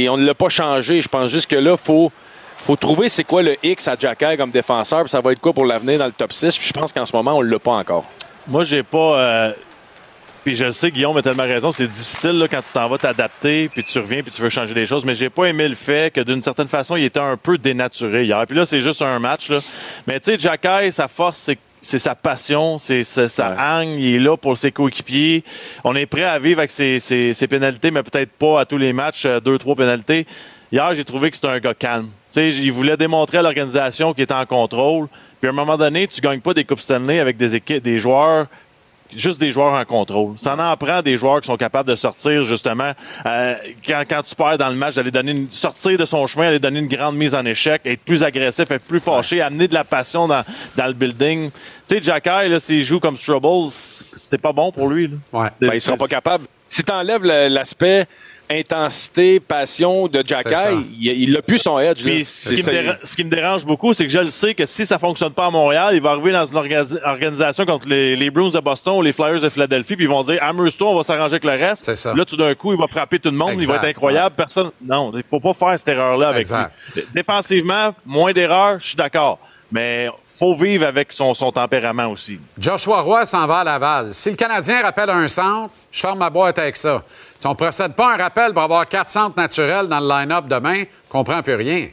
on 0.09 0.17
ne 0.17 0.27
l'a 0.27 0.35
pas 0.35 0.49
changé. 0.49 1.01
Je 1.01 1.09
pense 1.09 1.31
juste 1.31 1.49
que 1.49 1.57
là, 1.57 1.77
il 1.79 2.11
faut 2.65 2.77
trouver 2.77 3.09
c'est 3.09 3.25
quoi 3.25 3.43
le 3.43 3.57
X 3.63 3.89
à 3.89 3.97
Jacky 3.99 4.37
comme 4.37 4.51
défenseur, 4.51 5.03
puis 5.03 5.11
ça 5.11 5.21
va 5.21 5.33
être 5.33 5.41
quoi 5.41 5.53
pour 5.53 5.67
l'avenir 5.67 5.99
dans 5.99 6.07
le 6.07 6.13
top 6.13 6.33
6. 6.33 6.57
Puis 6.57 6.69
je 6.69 6.73
pense 6.73 6.93
qu'en 6.93 7.07
ce 7.07 7.15
moment, 7.15 7.37
on 7.37 7.43
ne 7.43 7.49
l'a 7.49 7.59
pas 7.59 7.73
encore. 7.73 8.05
Moi, 8.47 8.65
j'ai 8.65 8.83
pas. 8.83 9.19
Euh, 9.19 9.53
puis 10.45 10.57
je 10.57 10.71
sais, 10.71 10.91
Guillaume 10.91 11.17
a 11.17 11.23
tellement 11.23 11.45
raison, 11.45 11.71
c'est 11.71 11.87
difficile 11.87 12.39
là, 12.39 12.49
quand 12.49 12.61
tu 12.61 12.73
t'en 12.73 12.89
vas 12.89 12.99
t'adapter, 12.99 13.69
puis 13.69 13.85
tu 13.85 13.99
reviens, 13.99 14.23
puis 14.23 14.33
tu 14.33 14.43
veux 14.43 14.49
changer 14.49 14.75
les 14.75 14.87
choses. 14.87 15.05
Mais 15.05 15.15
j'ai 15.15 15.31
pas 15.31 15.45
aimé 15.45 15.69
le 15.69 15.77
fait 15.77 16.13
que 16.13 16.21
d'une 16.21 16.43
certaine 16.43 16.69
façon, 16.69 16.97
il 16.97 17.05
était 17.05 17.21
un 17.21 17.37
peu 17.37 17.59
dénaturé 17.59 18.25
hier. 18.25 18.45
Puis 18.47 18.57
là, 18.57 18.67
c'est 18.67 18.81
juste 18.81 19.03
un 19.03 19.19
match. 19.19 19.51
Là. 19.51 19.59
Mais 20.07 20.19
tu 20.19 20.33
sais, 20.33 20.39
Jacky, 20.39 20.91
sa 20.91 21.07
force, 21.07 21.51
c'est 21.81 21.99
sa 21.99 22.15
passion, 22.15 22.79
c'est 22.79 23.05
sa 23.05 23.79
ouais. 23.79 23.87
il 23.87 24.15
est 24.17 24.19
là 24.19 24.37
pour 24.37 24.59
ses 24.59 24.73
coéquipiers. 24.73 25.45
On 25.85 25.95
est 25.95 26.07
prêt 26.07 26.25
à 26.25 26.39
vivre 26.39 26.59
avec 26.59 26.71
ses, 26.71 26.99
ses, 26.99 27.47
pénalités, 27.47 27.91
mais 27.91 28.03
peut-être 28.03 28.33
pas 28.33 28.61
à 28.61 28.65
tous 28.65 28.79
les 28.79 28.93
matchs, 28.93 29.27
euh, 29.27 29.41
deux, 29.41 29.59
trois 29.59 29.77
pénalités. 29.77 30.27
Hier, 30.73 30.95
j'ai 30.95 31.05
trouvé 31.05 31.31
que 31.31 31.37
c'était 31.37 31.49
un 31.49 31.59
gars 31.61 31.75
calme. 31.75 32.09
sais, 32.31 32.49
il 32.49 32.73
voulait 32.73 32.97
démontrer 32.97 33.39
à 33.39 33.43
l'organisation 33.43 34.15
qu'il 34.15 34.25
était 34.25 34.33
en 34.33 34.47
contrôle. 34.47 35.07
Puis 35.41 35.49
à 35.49 35.51
un 35.51 35.55
moment 35.55 35.77
donné, 35.77 36.07
tu 36.07 36.21
gagnes 36.21 36.41
pas 36.41 36.55
des 36.55 36.65
Coupes 36.65 36.81
Stanley 36.81 37.21
avec 37.21 37.37
des 37.37 37.55
équipes, 37.55 37.83
des 37.83 37.99
joueurs 37.99 38.47
juste 39.17 39.41
des 39.41 39.51
joueurs 39.51 39.75
en 39.75 39.85
contrôle. 39.85 40.35
Ça 40.39 40.57
en 40.57 40.77
prend 40.77 41.03
des 41.03 41.17
joueurs 41.17 41.41
qui 41.41 41.47
sont 41.47 41.57
capables 41.57 41.89
de 41.89 41.97
sortir 41.97 42.45
justement 42.45 42.93
euh, 43.27 43.55
quand, 43.87 44.03
quand, 44.09 44.23
tu 44.23 44.35
perds 44.35 44.59
dans 44.59 44.69
le 44.69 44.77
match, 44.77 44.95
d'aller 44.95 45.11
donner 45.11 45.33
une, 45.33 45.51
sortir 45.51 45.99
de 45.99 46.05
son 46.05 46.27
chemin, 46.27 46.49
aller 46.49 46.59
donner 46.59 46.81
une 46.81 46.89
grande 46.89 47.17
mise 47.17 47.35
en 47.35 47.45
échec, 47.45 47.83
être 47.85 48.03
plus 48.03 48.23
agressif, 48.23 48.71
être 48.71 48.85
plus 48.85 49.01
fâché, 49.01 49.41
amener 49.41 49.69
de 49.69 49.75
la 49.75 49.85
passion 49.85 50.29
dans, 50.29 50.45
dans 50.77 50.87
le 50.87 50.93
building. 50.93 51.51
Tu 51.89 51.97
sais, 51.97 52.03
Jacky, 52.03 52.49
là, 52.49 52.61
s'il 52.61 52.83
joue 52.83 53.01
comme 53.01 53.17
Strubbles, 53.17 53.71
c'est 53.71 54.41
pas 54.41 54.53
bon 54.53 54.73
pour 54.73 54.89
lui. 54.89 55.09
Là. 55.09 55.17
Ouais. 55.33 55.49
Ben, 55.61 55.75
il 55.75 55.81
sera 55.81 55.97
pas 55.97 56.09
capable. 56.09 56.47
Si 56.69 56.85
tu 56.85 56.93
enlèves 56.93 57.25
l'aspect 57.25 58.07
intensité, 58.59 59.41
passion 59.41 60.09
de 60.09 60.23
Jacky, 60.25 60.55
il 61.01 61.33
n'a 61.33 61.43
plus 61.43 61.59
son 61.59 61.79
edge. 61.79 62.03
ce, 62.03 63.17
qui 63.17 63.25
me 63.25 63.31
dérange 63.31 63.65
beaucoup, 63.65 63.95
c'est 63.95 64.07
que 64.07 64.13
je 64.13 64.19
le 64.19 64.29
sais 64.29 64.55
que 64.55 64.67
si 64.67 64.87
ça 64.87 64.97
ne 64.97 65.01
fonctionne 65.01 65.33
pas 65.33 65.47
à 65.47 65.51
Montréal, 65.51 65.95
il 65.95 66.03
va 66.03 66.11
arriver 66.11 66.33
dans 66.33 66.47
une 66.47 66.57
organisation 67.05 67.65
contre 67.65 67.89
les, 67.89 68.17
les, 68.17 68.31
Bruins 68.31 68.51
de 68.51 68.61
Boston 68.61 68.97
ou 68.97 69.03
les 69.03 69.13
Flyers 69.13 69.41
de 69.41 69.49
Philadelphie, 69.49 69.97
puis 69.97 70.05
ils 70.05 70.11
vont 70.11 70.23
dire 70.23 70.39
amuse-toi, 70.43 70.89
on 70.89 70.97
va 70.97 71.03
s'arranger 71.03 71.35
avec 71.35 71.45
le 71.45 71.51
reste. 71.51 71.89
Là, 72.15 72.25
tout 72.25 72.37
d'un 72.37 72.55
coup, 72.55 72.73
il 72.73 72.79
va 72.79 72.87
frapper 72.87 73.19
tout 73.19 73.31
le 73.31 73.37
monde, 73.37 73.55
il 73.59 73.67
va 73.67 73.77
être 73.77 73.85
incroyable. 73.85 74.35
Personne. 74.37 74.71
Non, 74.81 75.11
il 75.13 75.19
ne 75.19 75.23
faut 75.29 75.41
pas 75.41 75.55
faire 75.55 75.79
cette 75.79 75.89
erreur-là 75.89 76.29
avec 76.29 76.49
lui. 76.49 77.03
Défensivement, 77.15 77.95
moins 78.05 78.33
d'erreurs, 78.33 78.81
je 78.81 78.89
suis 78.89 78.97
d'accord. 78.97 79.39
Mais 79.71 80.09
faut 80.39 80.55
vivre 80.55 80.87
avec 80.87 81.13
son, 81.13 81.35
son, 81.35 81.53
tempérament 81.53 82.09
aussi. 82.11 82.41
Joshua 82.59 83.01
Roy 83.01 83.27
s'en 83.27 83.47
va 83.47 83.61
à 83.61 83.65
Laval. 83.65 84.13
Si 84.15 84.31
le 84.31 84.37
Canadien 84.37 84.83
rappelle 84.83 85.11
un 85.11 85.29
centre, 85.29 85.73
je 85.91 86.01
ferme 86.01 86.19
ma 86.19 86.31
boîte 86.31 86.59
avec 86.59 86.77
ça. 86.77 87.03
Si 87.39 87.47
on 87.47 87.51
ne 87.51 87.57
procède 87.57 87.95
pas 87.95 88.15
un 88.15 88.17
rappel 88.17 88.53
pour 88.53 88.63
avoir 88.63 88.89
quatre 88.89 89.09
centres 89.09 89.37
naturels 89.37 89.89
dans 89.89 90.01
le 90.01 90.09
line-up 90.09 90.47
demain, 90.47 90.85
on 91.09 91.13
comprend 91.13 91.43
plus 91.43 91.55
rien. 91.55 91.89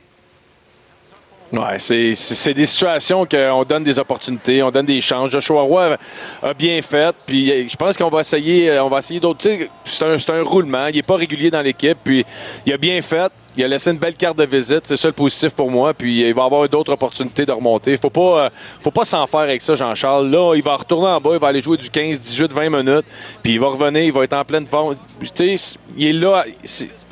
Oui, 1.51 2.15
c'est 2.15 2.53
des 2.53 2.65
situations 2.67 3.25
qu'on 3.25 3.63
donne 3.63 3.83
des 3.83 3.97
opportunités, 3.97 4.61
on 4.61 4.69
donne 4.69 4.85
des 4.85 5.01
chances. 5.01 5.31
Joshua 5.31 5.61
Roy 5.61 5.97
a 6.43 6.53
bien 6.53 6.79
fait, 6.83 7.15
puis 7.25 7.67
je 7.67 7.75
pense 7.75 7.97
qu'on 7.97 8.09
va 8.09 8.19
essayer, 8.19 8.79
on 8.79 8.87
va 8.87 8.99
essayer 8.99 9.19
d'autres. 9.19 9.47
C'est 9.83 10.05
un, 10.05 10.35
un, 10.35 10.43
roulement, 10.43 10.87
il 10.87 10.95
n'est 10.97 11.01
pas 11.01 11.15
régulier 11.15 11.49
dans 11.49 11.61
l'équipe, 11.61 11.97
puis 12.03 12.23
il 12.65 12.73
a 12.73 12.77
bien 12.77 13.01
fait. 13.01 13.31
Il 13.57 13.63
a 13.63 13.67
laissé 13.67 13.89
une 13.89 13.97
belle 13.97 14.13
carte 14.13 14.37
de 14.37 14.45
visite, 14.45 14.85
c'est 14.85 14.95
ça 14.95 15.07
le 15.07 15.13
positif 15.13 15.51
pour 15.53 15.71
moi. 15.71 15.93
Puis 15.93 16.21
il 16.21 16.33
va 16.35 16.43
avoir 16.43 16.69
d'autres 16.69 16.93
opportunités 16.93 17.47
de 17.47 17.51
remonter. 17.51 17.97
Faut 17.97 18.11
pas, 18.11 18.45
euh, 18.45 18.49
faut 18.81 18.91
pas 18.91 19.05
s'en 19.05 19.25
faire 19.25 19.41
avec 19.41 19.61
ça, 19.61 19.73
Jean-Charles. 19.73 20.29
Là, 20.29 20.53
il 20.55 20.61
va 20.61 20.75
retourner 20.75 21.07
en 21.07 21.19
bas, 21.19 21.31
il 21.33 21.39
va 21.39 21.47
aller 21.47 21.61
jouer 21.61 21.75
du 21.75 21.89
15, 21.89 22.19
18, 22.19 22.53
20 22.53 22.69
minutes. 22.69 23.05
Puis 23.41 23.53
il 23.53 23.59
va 23.59 23.69
revenir, 23.69 24.03
il 24.03 24.13
va 24.13 24.23
être 24.23 24.33
en 24.33 24.45
pleine 24.45 24.67
forme. 24.67 24.95
Tu 25.19 25.57
sais, 25.57 25.77
il 25.97 26.07
est 26.07 26.13
là, 26.13 26.45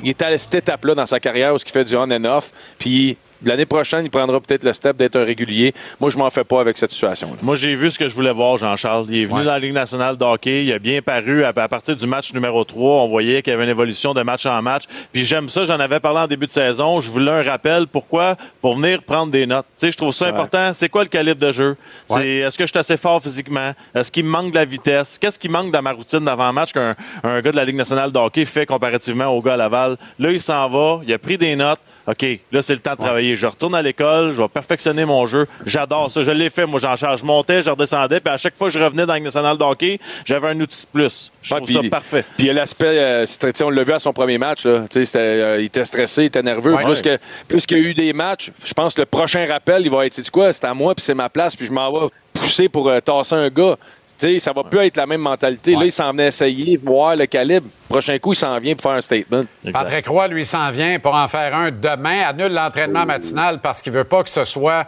il 0.02 0.08
est 0.08 0.22
à 0.22 0.38
cette 0.38 0.54
étape-là 0.54 0.94
dans 0.94 1.06
sa 1.06 1.18
carrière 1.18 1.52
où 1.52 1.58
il 1.58 1.70
fait 1.70 1.84
du 1.84 1.96
on 1.96 2.02
and 2.02 2.24
off. 2.24 2.52
Puis 2.78 3.18
l'année 3.44 3.66
prochaine, 3.66 4.04
il 4.04 4.10
prendra 4.10 4.40
peut-être 4.40 4.64
le 4.64 4.72
step 4.72 4.96
d'être 4.96 5.16
un 5.16 5.24
régulier. 5.24 5.74
Moi, 6.00 6.10
je 6.10 6.18
m'en 6.18 6.30
fais 6.30 6.44
pas 6.44 6.60
avec 6.60 6.76
cette 6.76 6.90
situation. 6.90 7.30
Moi, 7.42 7.56
j'ai 7.56 7.74
vu 7.74 7.90
ce 7.90 7.98
que 7.98 8.08
je 8.08 8.14
voulais 8.14 8.32
voir, 8.32 8.58
Jean-Charles. 8.58 9.06
Il 9.08 9.22
est 9.22 9.24
venu 9.26 9.44
dans 9.44 9.52
la 9.52 9.58
Ligue 9.58 9.72
nationale 9.72 10.16
de 10.16 10.24
hockey. 10.24 10.64
Il 10.64 10.72
a 10.72 10.78
bien 10.78 11.02
paru. 11.02 11.44
À, 11.44 11.52
partir 11.52 11.96
du 11.96 12.06
match 12.06 12.32
numéro 12.32 12.64
3, 12.64 13.02
on 13.02 13.08
voyait 13.08 13.42
qu'il 13.42 13.52
y 13.52 13.54
avait 13.54 13.64
une 13.64 13.70
évolution 13.70 14.14
de 14.14 14.22
match 14.22 14.46
en 14.46 14.60
match. 14.62 14.84
Puis 15.12 15.24
j'aime 15.24 15.48
ça. 15.48 15.64
J'en 15.64 15.78
avais 15.78 16.00
parlé 16.00 16.20
en 16.20 16.26
début 16.26 16.46
de 16.46 16.52
saison. 16.52 17.00
Je 17.00 17.10
voulais 17.10 17.30
un 17.30 17.42
rappel. 17.42 17.86
Pourquoi? 17.86 18.36
Pour 18.60 18.76
venir 18.76 19.02
prendre 19.02 19.32
des 19.32 19.46
notes. 19.46 19.66
Tu 19.78 19.86
sais, 19.86 19.92
je 19.92 19.96
trouve 19.96 20.12
ça 20.12 20.28
important. 20.28 20.72
C'est 20.74 20.88
quoi 20.88 21.02
le 21.02 21.08
calibre 21.08 21.40
de 21.40 21.52
jeu? 21.52 21.76
C'est 22.06 22.38
est-ce 22.38 22.58
que 22.58 22.64
je 22.64 22.70
suis 22.70 22.78
assez 22.78 22.96
fort 22.96 23.22
physiquement? 23.22 23.72
Est-ce 23.94 24.10
qu'il 24.10 24.24
me 24.24 24.30
manque 24.30 24.50
de 24.50 24.56
la 24.56 24.64
vitesse? 24.64 25.18
Qu'est-ce 25.18 25.38
qui 25.38 25.48
manque 25.48 25.70
dans 25.70 25.82
ma 25.82 25.92
routine 25.92 26.24
d'avant-match 26.24 26.72
qu'un 26.72 26.94
un 27.24 27.40
gars 27.40 27.50
de 27.50 27.56
la 27.56 27.64
Ligue 27.64 27.76
nationale 27.76 28.12
de 28.12 28.18
hockey 28.18 28.44
fait 28.44 28.66
comparativement 28.66 29.26
au 29.26 29.42
gars 29.42 29.54
à 29.54 29.56
Laval? 29.56 29.96
Là, 30.18 30.30
il 30.30 30.40
s'en 30.40 30.68
va. 30.68 31.00
Il 31.06 31.12
a 31.12 31.18
pris 31.18 31.38
des 31.38 31.56
notes. 31.56 31.80
OK, 32.08 32.26
là, 32.52 32.62
c'est 32.62 32.72
le 32.72 32.80
temps 32.80 32.92
de 32.92 33.00
travailler. 33.00 33.36
Je 33.36 33.46
retourne 33.46 33.74
à 33.74 33.82
l'école, 33.82 34.32
je 34.32 34.40
vais 34.40 34.48
perfectionner 34.48 35.04
mon 35.04 35.26
jeu. 35.26 35.46
J'adore 35.66 36.10
ça. 36.10 36.22
Je 36.22 36.30
l'ai 36.30 36.48
fait, 36.48 36.64
moi, 36.64 36.80
j'en 36.80 36.96
charge. 36.96 37.20
Je 37.20 37.24
montais, 37.26 37.60
je 37.60 37.68
redescendais, 37.68 38.20
puis 38.20 38.32
à 38.32 38.38
chaque 38.38 38.56
fois 38.56 38.68
que 38.68 38.74
je 38.74 38.80
revenais 38.80 39.04
dans 39.04 39.12
le 39.12 39.20
national 39.20 39.58
de 39.58 39.62
hockey, 39.62 40.00
j'avais 40.24 40.48
un 40.48 40.58
outil 40.58 40.86
de 40.86 40.90
plus. 40.90 41.30
Je 41.42 41.54
trouve 41.54 41.70
ça 41.70 41.80
parfait. 41.90 42.24
Puis 42.36 42.44
il 42.44 42.46
y 42.46 42.50
a 42.50 42.54
l'aspect, 42.54 42.98
euh, 42.98 43.26
on 43.62 43.70
l'a 43.70 43.82
vu 43.84 43.92
à 43.92 43.98
son 43.98 44.14
premier 44.14 44.38
match, 44.38 44.64
là. 44.64 44.86
Euh, 45.16 45.56
il 45.60 45.66
était 45.66 45.84
stressé, 45.84 46.22
il 46.22 46.26
était 46.26 46.42
nerveux. 46.42 46.74
plus, 46.82 47.02
Que, 47.02 47.18
plus 47.46 47.66
qu'il 47.66 47.76
y 47.76 47.80
a 47.80 47.84
eu 47.84 47.94
des 47.94 48.14
matchs, 48.14 48.52
je 48.64 48.72
pense 48.72 48.94
que 48.94 49.02
le 49.02 49.06
prochain 49.06 49.44
rappel, 49.46 49.82
il 49.84 49.90
va 49.90 50.06
être, 50.06 50.22
tu 50.22 50.30
quoi, 50.30 50.50
c'est 50.52 50.64
à 50.64 50.72
moi, 50.72 50.94
puis 50.94 51.04
c'est 51.04 51.14
ma 51.14 51.28
place, 51.28 51.56
puis 51.56 51.66
je 51.66 51.72
m'en 51.72 51.92
vais 51.92 52.06
pousser 52.32 52.70
pour 52.70 52.88
euh, 52.88 53.00
tasser 53.00 53.34
un 53.34 53.50
gars. 53.50 53.76
Sais, 54.18 54.38
ça 54.38 54.52
va 54.52 54.64
plus 54.64 54.80
être 54.80 54.96
la 54.96 55.06
même 55.06 55.20
mentalité. 55.20 55.74
Là, 55.74 55.84
il 55.84 55.92
s'en 55.92 56.10
venait 56.10 56.28
essayer, 56.28 56.76
voir 56.76 57.16
le 57.16 57.26
calibre. 57.26 57.68
Prochain 57.88 58.18
coup, 58.18 58.32
il 58.32 58.36
s'en 58.36 58.58
vient 58.58 58.74
pour 58.74 58.82
faire 58.82 58.92
un 58.92 59.00
statement. 59.00 59.42
Patrick 59.72 60.06
Roy, 60.06 60.28
lui, 60.28 60.44
s'en 60.44 60.70
vient 60.70 60.98
pour 60.98 61.14
en 61.14 61.28
faire 61.28 61.54
un 61.54 61.70
demain. 61.70 62.22
Annule 62.26 62.52
l'entraînement 62.52 63.06
matinal 63.06 63.60
parce 63.60 63.82
qu'il 63.82 63.92
veut 63.92 64.04
pas 64.04 64.22
que 64.22 64.30
ce 64.30 64.44
soit 64.44 64.86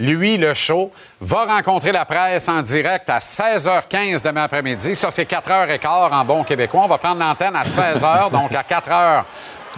lui, 0.00 0.38
le 0.38 0.54
show, 0.54 0.90
va 1.20 1.44
rencontrer 1.44 1.92
la 1.92 2.06
presse 2.06 2.48
en 2.48 2.62
direct 2.62 3.08
à 3.10 3.18
16h15 3.18 4.24
demain 4.24 4.44
après-midi. 4.44 4.94
Ça, 4.94 5.10
c'est 5.10 5.30
4h15 5.30 6.10
en 6.10 6.24
bon 6.24 6.42
québécois. 6.42 6.82
On 6.84 6.88
va 6.88 6.96
prendre 6.96 7.20
l'antenne 7.20 7.54
à 7.54 7.64
16h, 7.64 8.30
donc 8.32 8.54
à 8.54 8.62
4h 8.62 9.24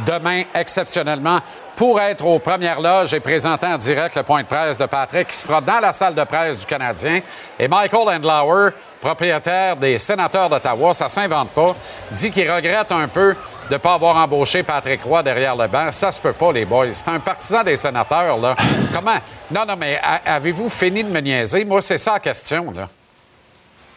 demain, 0.07 0.45
exceptionnellement, 0.55 1.41
pour 1.75 2.01
être 2.01 2.25
aux 2.25 2.39
premières 2.39 2.81
loges 2.81 3.13
et 3.15 3.21
présenter 3.21 3.67
en 3.67 3.79
direct 3.79 4.15
le 4.15 4.23
point 4.23 4.43
de 4.43 4.47
presse 4.47 4.79
de 4.79 4.87
Patrick 4.87 5.29
qui 5.29 5.37
se 5.37 5.45
fera 5.45 5.61
dans 5.61 5.81
la 5.81 5.93
salle 5.93 6.15
de 6.15 6.25
presse 6.25 6.61
du 6.61 6.67
Canadien. 6.67 7.21
Et 7.59 7.67
Michael 7.67 8.17
Endlauer, 8.17 8.71
propriétaire 9.03 9.77
des 9.77 9.99
sénateurs 9.99 10.49
d'Ottawa, 10.49 10.95
ça 10.95 11.09
s'invente 11.09 11.51
pas, 11.51 11.75
dit 12.13 12.31
qu'il 12.31 12.51
regrette 12.51 12.93
un 12.93 13.09
peu 13.09 13.35
de 13.69 13.75
ne 13.75 13.79
pas 13.79 13.95
avoir 13.95 14.17
embauché 14.17 14.63
Patrick 14.63 15.03
Roy 15.03 15.23
derrière 15.23 15.57
le 15.57 15.67
banc. 15.67 15.91
Ça 15.91 16.13
se 16.13 16.21
peut 16.21 16.33
pas, 16.33 16.53
les 16.53 16.65
boys. 16.65 16.93
C'est 16.93 17.09
un 17.09 17.19
partisan 17.19 17.65
des 17.65 17.77
sénateurs, 17.77 18.39
là. 18.39 18.55
Comment? 18.95 19.19
Non, 19.51 19.65
non, 19.67 19.77
mais 19.77 20.01
avez-vous 20.25 20.69
fini 20.71 21.03
de 21.03 21.11
me 21.11 21.21
niaiser? 21.21 21.65
Moi, 21.65 21.83
c'est 21.83 21.99
ça 21.99 22.15
la 22.15 22.21
question, 22.21 22.71
là. 22.71 22.89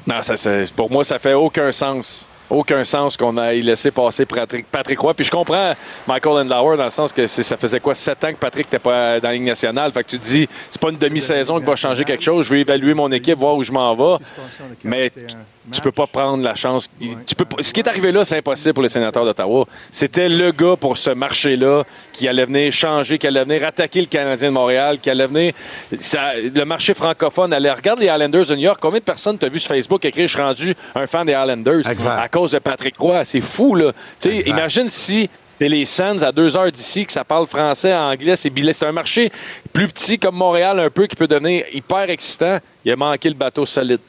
Non, 0.08 0.22
ça, 0.22 0.49
pour 0.76 0.91
moi, 0.91 1.03
ça 1.03 1.20
fait 1.20 1.34
aucun 1.34 1.72
sens 1.72 2.28
aucun 2.50 2.84
sens 2.84 3.18
qu'on 3.18 3.38
ait 3.38 3.62
laissé 3.62 3.91
passer 3.91 4.26
Patrick, 4.26 4.68
Patrick 4.68 5.00
Roy. 5.00 5.14
Puis 5.14 5.26
je 5.26 5.32
comprends 5.32 5.74
Michael 6.08 6.46
Endlauer 6.46 6.78
dans 6.78 6.86
le 6.86 6.91
sens 6.91 7.12
que 7.12 7.28
ça 7.28 7.58
faisait 7.58 7.80
quoi, 7.80 7.96
sept 7.96 8.24
ans 8.24 8.32
que 8.32 8.38
Patrick 8.38 8.68
n'était 8.68 8.80
pas 8.80 9.20
dans 9.20 9.28
la 9.30 9.34
Ligue 9.34 9.43
nationale? 9.43 9.91
Fait 9.91 10.04
que 10.04 10.10
tu 10.10 10.20
te 10.20 10.26
dis, 10.26 10.48
c'est 10.70 10.82
pas 10.82 10.89
une 10.89 10.98
demi-saison 10.98 11.60
qui 11.60 11.66
va 11.66 11.76
changer 11.76 12.04
quelque 12.04 12.24
chose. 12.24 12.46
Je 12.46 12.54
vais 12.54 12.62
évaluer 12.62 12.93
mon 12.93 13.12
équipe, 13.12 13.38
voir 13.38 13.56
où 13.56 13.64
je 13.64 13.72
m'en 13.72 13.96
vais. 13.96 14.24
Mais 14.84 15.12
tu 15.72 15.82
peux 15.82 15.91
pas 15.91 16.07
prendre 16.07 16.43
la 16.43 16.55
chance. 16.55 16.89
Tu 17.26 17.36
peux 17.36 17.45
Ce 17.61 17.74
qui 17.74 17.80
est 17.80 17.88
arrivé 17.88 18.11
là, 18.11 18.26
c'est 18.26 18.38
impossible 18.38 18.74
pour 18.74 18.84
les 18.84 18.89
sénateurs 18.89 19.26
d'Ottawa. 19.26 19.66
C'était 19.91 20.30
le 20.30 20.51
gars 20.51 20.76
pour 20.76 20.97
ce 20.97 21.09
marché-là 21.09 21.84
qui 22.11 22.28
allait 22.28 22.45
venir 22.45 22.72
changer, 22.72 23.18
qui 23.18 23.28
allait 23.28 23.43
venir 23.43 23.66
attaquer 23.66 24.01
le 24.01 24.07
Canadien 24.07 24.49
de 24.49 24.53
Montréal, 24.53 24.99
qui 24.99 25.09
allait 25.09 25.28
venir. 25.28 25.53
le 25.91 26.63
marché 26.63 26.93
francophone 26.93 27.53
allait. 27.53 27.72
Regarde 27.72 27.99
les 27.99 28.07
Islanders 28.07 28.45
de 28.45 28.55
New 28.55 28.61
York. 28.61 28.80
Combien 28.82 28.99
de 28.99 29.05
personnes 29.05 29.38
t'as 29.38 29.49
vu 29.49 29.59
sur 29.59 29.70
Facebook 29.70 30.03
écrire 30.05 30.28
Je 30.28 30.34
suis 30.34 30.41
rendu 30.41 30.76
un 30.93 31.07
fan 31.07 31.26
des 31.26 31.34
Islanders 31.34 31.84
à 32.07 32.30
cause 32.30 32.51
de 32.51 32.59
Patrick 32.59 32.97
Roy? 32.97 33.24
C'est 33.26 33.41
fou, 33.41 33.76
là. 33.76 33.91
imagine 34.24 34.89
si 34.89 35.30
c'est 35.57 35.70
les 35.70 35.86
Suns 35.86 36.22
à 36.22 36.32
deux 36.32 36.57
heures 36.57 36.72
d'ici, 36.72 37.05
que 37.05 37.13
ça 37.13 37.24
parle 37.24 37.47
français, 37.47 37.93
anglais, 37.95 38.36
c'est 38.36 38.51
C'est 38.74 38.86
un 38.86 38.91
marché 38.91 39.32
plus 39.72 39.88
petit 39.88 40.20
comme 40.20 40.36
Montréal, 40.36 40.80
un 40.80 40.89
peu, 40.89 41.07
qui 41.07 41.16
peut 41.16 41.28
devenir 41.28 41.66
hyper 41.74 42.09
excitant. 42.09 42.59
Il 42.84 42.91
a 42.91 42.95
manqué 42.95 43.30
le 43.30 43.36
bateau 43.36 43.66
solide. 43.66 44.01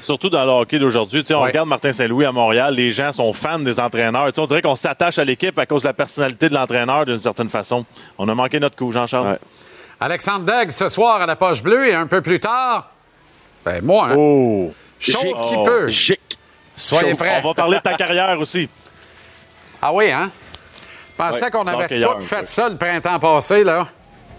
Surtout 0.00 0.30
dans 0.30 0.44
le 0.44 0.50
hockey 0.50 0.78
d'aujourd'hui. 0.78 1.24
On 1.32 1.40
regarde 1.40 1.68
Martin 1.68 1.92
Saint-Louis 1.92 2.24
à 2.24 2.32
Montréal, 2.32 2.74
les 2.74 2.90
gens 2.90 3.12
sont 3.12 3.32
fans 3.32 3.58
des 3.58 3.80
entraîneurs. 3.80 4.30
on 4.36 4.46
dirait 4.46 4.62
qu'on 4.62 4.76
s'attache 4.76 5.18
à 5.18 5.24
l'équipe 5.24 5.58
à 5.58 5.66
cause 5.66 5.82
de 5.82 5.88
la 5.88 5.94
personnalité 5.94 6.48
de 6.48 6.54
l'entraîneur 6.54 7.04
d'une 7.04 7.18
certaine 7.18 7.48
façon. 7.48 7.84
On 8.18 8.28
a 8.28 8.34
manqué 8.34 8.60
notre 8.60 8.76
coup, 8.76 8.92
Jean-Charles. 8.92 9.38
Alexandre 10.00 10.44
Degg, 10.44 10.70
ce 10.70 10.88
soir 10.88 11.20
à 11.20 11.26
la 11.26 11.36
poche 11.36 11.62
bleue 11.62 11.88
et 11.88 11.94
un 11.94 12.06
peu 12.06 12.20
plus 12.20 12.40
tard, 12.40 12.90
ben 13.64 13.84
moi, 13.84 14.08
hein, 14.10 14.14
oh. 14.16 14.72
chose 14.98 15.22
qui 15.22 15.64
peut. 15.64 15.88
Soyez 16.74 17.14
prêts. 17.14 17.40
On 17.44 17.48
va 17.48 17.54
parler 17.54 17.76
de 17.76 17.82
ta 17.82 17.94
carrière 17.94 18.38
aussi. 18.40 18.68
Ah 19.80 19.92
oui, 19.92 20.10
hein? 20.10 20.30
Je 21.10 21.24
pensais 21.24 21.50
qu'on 21.50 21.66
avait 21.66 22.00
tout 22.00 22.20
fait 22.20 22.46
ça 22.46 22.68
le 22.68 22.76
printemps 22.76 23.18
passé, 23.18 23.62
là. 23.62 23.86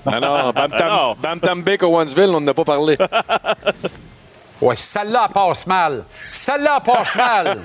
Ah 0.05 0.19
non, 0.19 0.51
Bam 0.55 0.71
Tam, 0.71 1.15
Bam 1.17 1.39
Tam 1.39 1.63
au 1.81 1.97
Onesville, 1.97 2.29
on 2.29 2.41
n'a 2.41 2.53
pas 2.53 2.65
parlé. 2.65 2.97
Ouais, 4.63 4.77
celle-là 4.77 5.27
passe 5.27 5.67
mal. 5.67 6.05
Celle-là 6.31 6.79
passe 6.79 7.17
mal. 7.17 7.59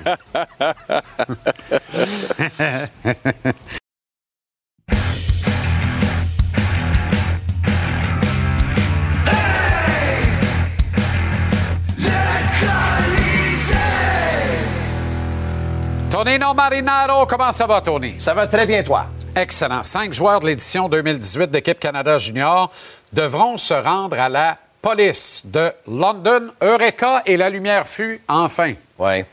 Tonino 16.11 16.53
Marinaro, 16.53 17.25
comment 17.25 17.53
ça 17.53 17.65
va, 17.65 17.79
Tony? 17.79 18.15
Ça 18.19 18.33
va 18.33 18.45
très 18.45 18.65
bien, 18.65 18.83
toi. 18.83 19.05
Excellent. 19.33 19.83
Cinq 19.83 20.13
joueurs 20.13 20.41
de 20.41 20.47
l'édition 20.47 20.89
2018 20.89 21.49
d'équipe 21.49 21.79
Canada 21.79 22.17
Junior 22.17 22.69
devront 23.13 23.55
se 23.55 23.73
rendre 23.73 24.19
à 24.19 24.27
la 24.27 24.57
police 24.81 25.43
de 25.45 25.71
London. 25.87 26.51
Eureka 26.61 27.23
et 27.25 27.37
la 27.37 27.49
lumière 27.49 27.87
fut 27.87 28.21
enfin. 28.27 28.73
Oui. 28.97 29.23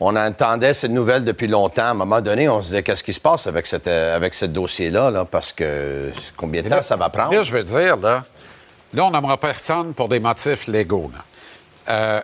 On 0.00 0.14
entendait 0.14 0.74
cette 0.74 0.92
nouvelle 0.92 1.24
depuis 1.24 1.48
longtemps. 1.48 1.82
À 1.82 1.90
un 1.90 1.94
moment 1.94 2.20
donné, 2.20 2.48
on 2.48 2.62
se 2.62 2.68
disait 2.68 2.82
qu'est-ce 2.82 3.02
qui 3.02 3.12
se 3.12 3.20
passe 3.20 3.48
avec, 3.48 3.66
cette, 3.66 3.88
euh, 3.88 4.14
avec 4.14 4.32
ce 4.32 4.44
dossier-là, 4.44 5.10
là, 5.10 5.24
parce 5.24 5.52
que 5.52 6.12
combien 6.36 6.62
de 6.62 6.68
temps 6.68 6.82
ça 6.82 6.94
va 6.96 7.08
prendre? 7.08 7.32
Là, 7.32 7.42
je 7.42 7.52
veux 7.52 7.64
dire, 7.64 7.96
là, 7.96 8.24
là 8.94 9.04
on 9.04 9.10
n'aimera 9.10 9.36
personne 9.36 9.94
pour 9.94 10.08
des 10.08 10.20
motifs 10.20 10.68
légaux. 10.68 11.10
Euh, 11.88 12.20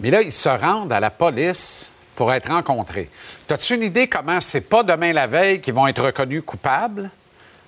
mais 0.00 0.10
là, 0.10 0.22
ils 0.22 0.32
se 0.32 0.48
rendent 0.48 0.92
à 0.92 0.98
la 0.98 1.10
police 1.10 1.92
pour 2.16 2.32
être 2.32 2.50
rencontrés. 2.50 3.08
As-tu 3.48 3.74
une 3.76 3.82
idée 3.82 4.08
comment 4.08 4.40
c'est 4.40 4.62
pas 4.62 4.82
demain 4.82 5.12
la 5.12 5.28
veille 5.28 5.60
qu'ils 5.60 5.74
vont 5.74 5.86
être 5.86 6.02
reconnus 6.02 6.42
coupables? 6.44 7.10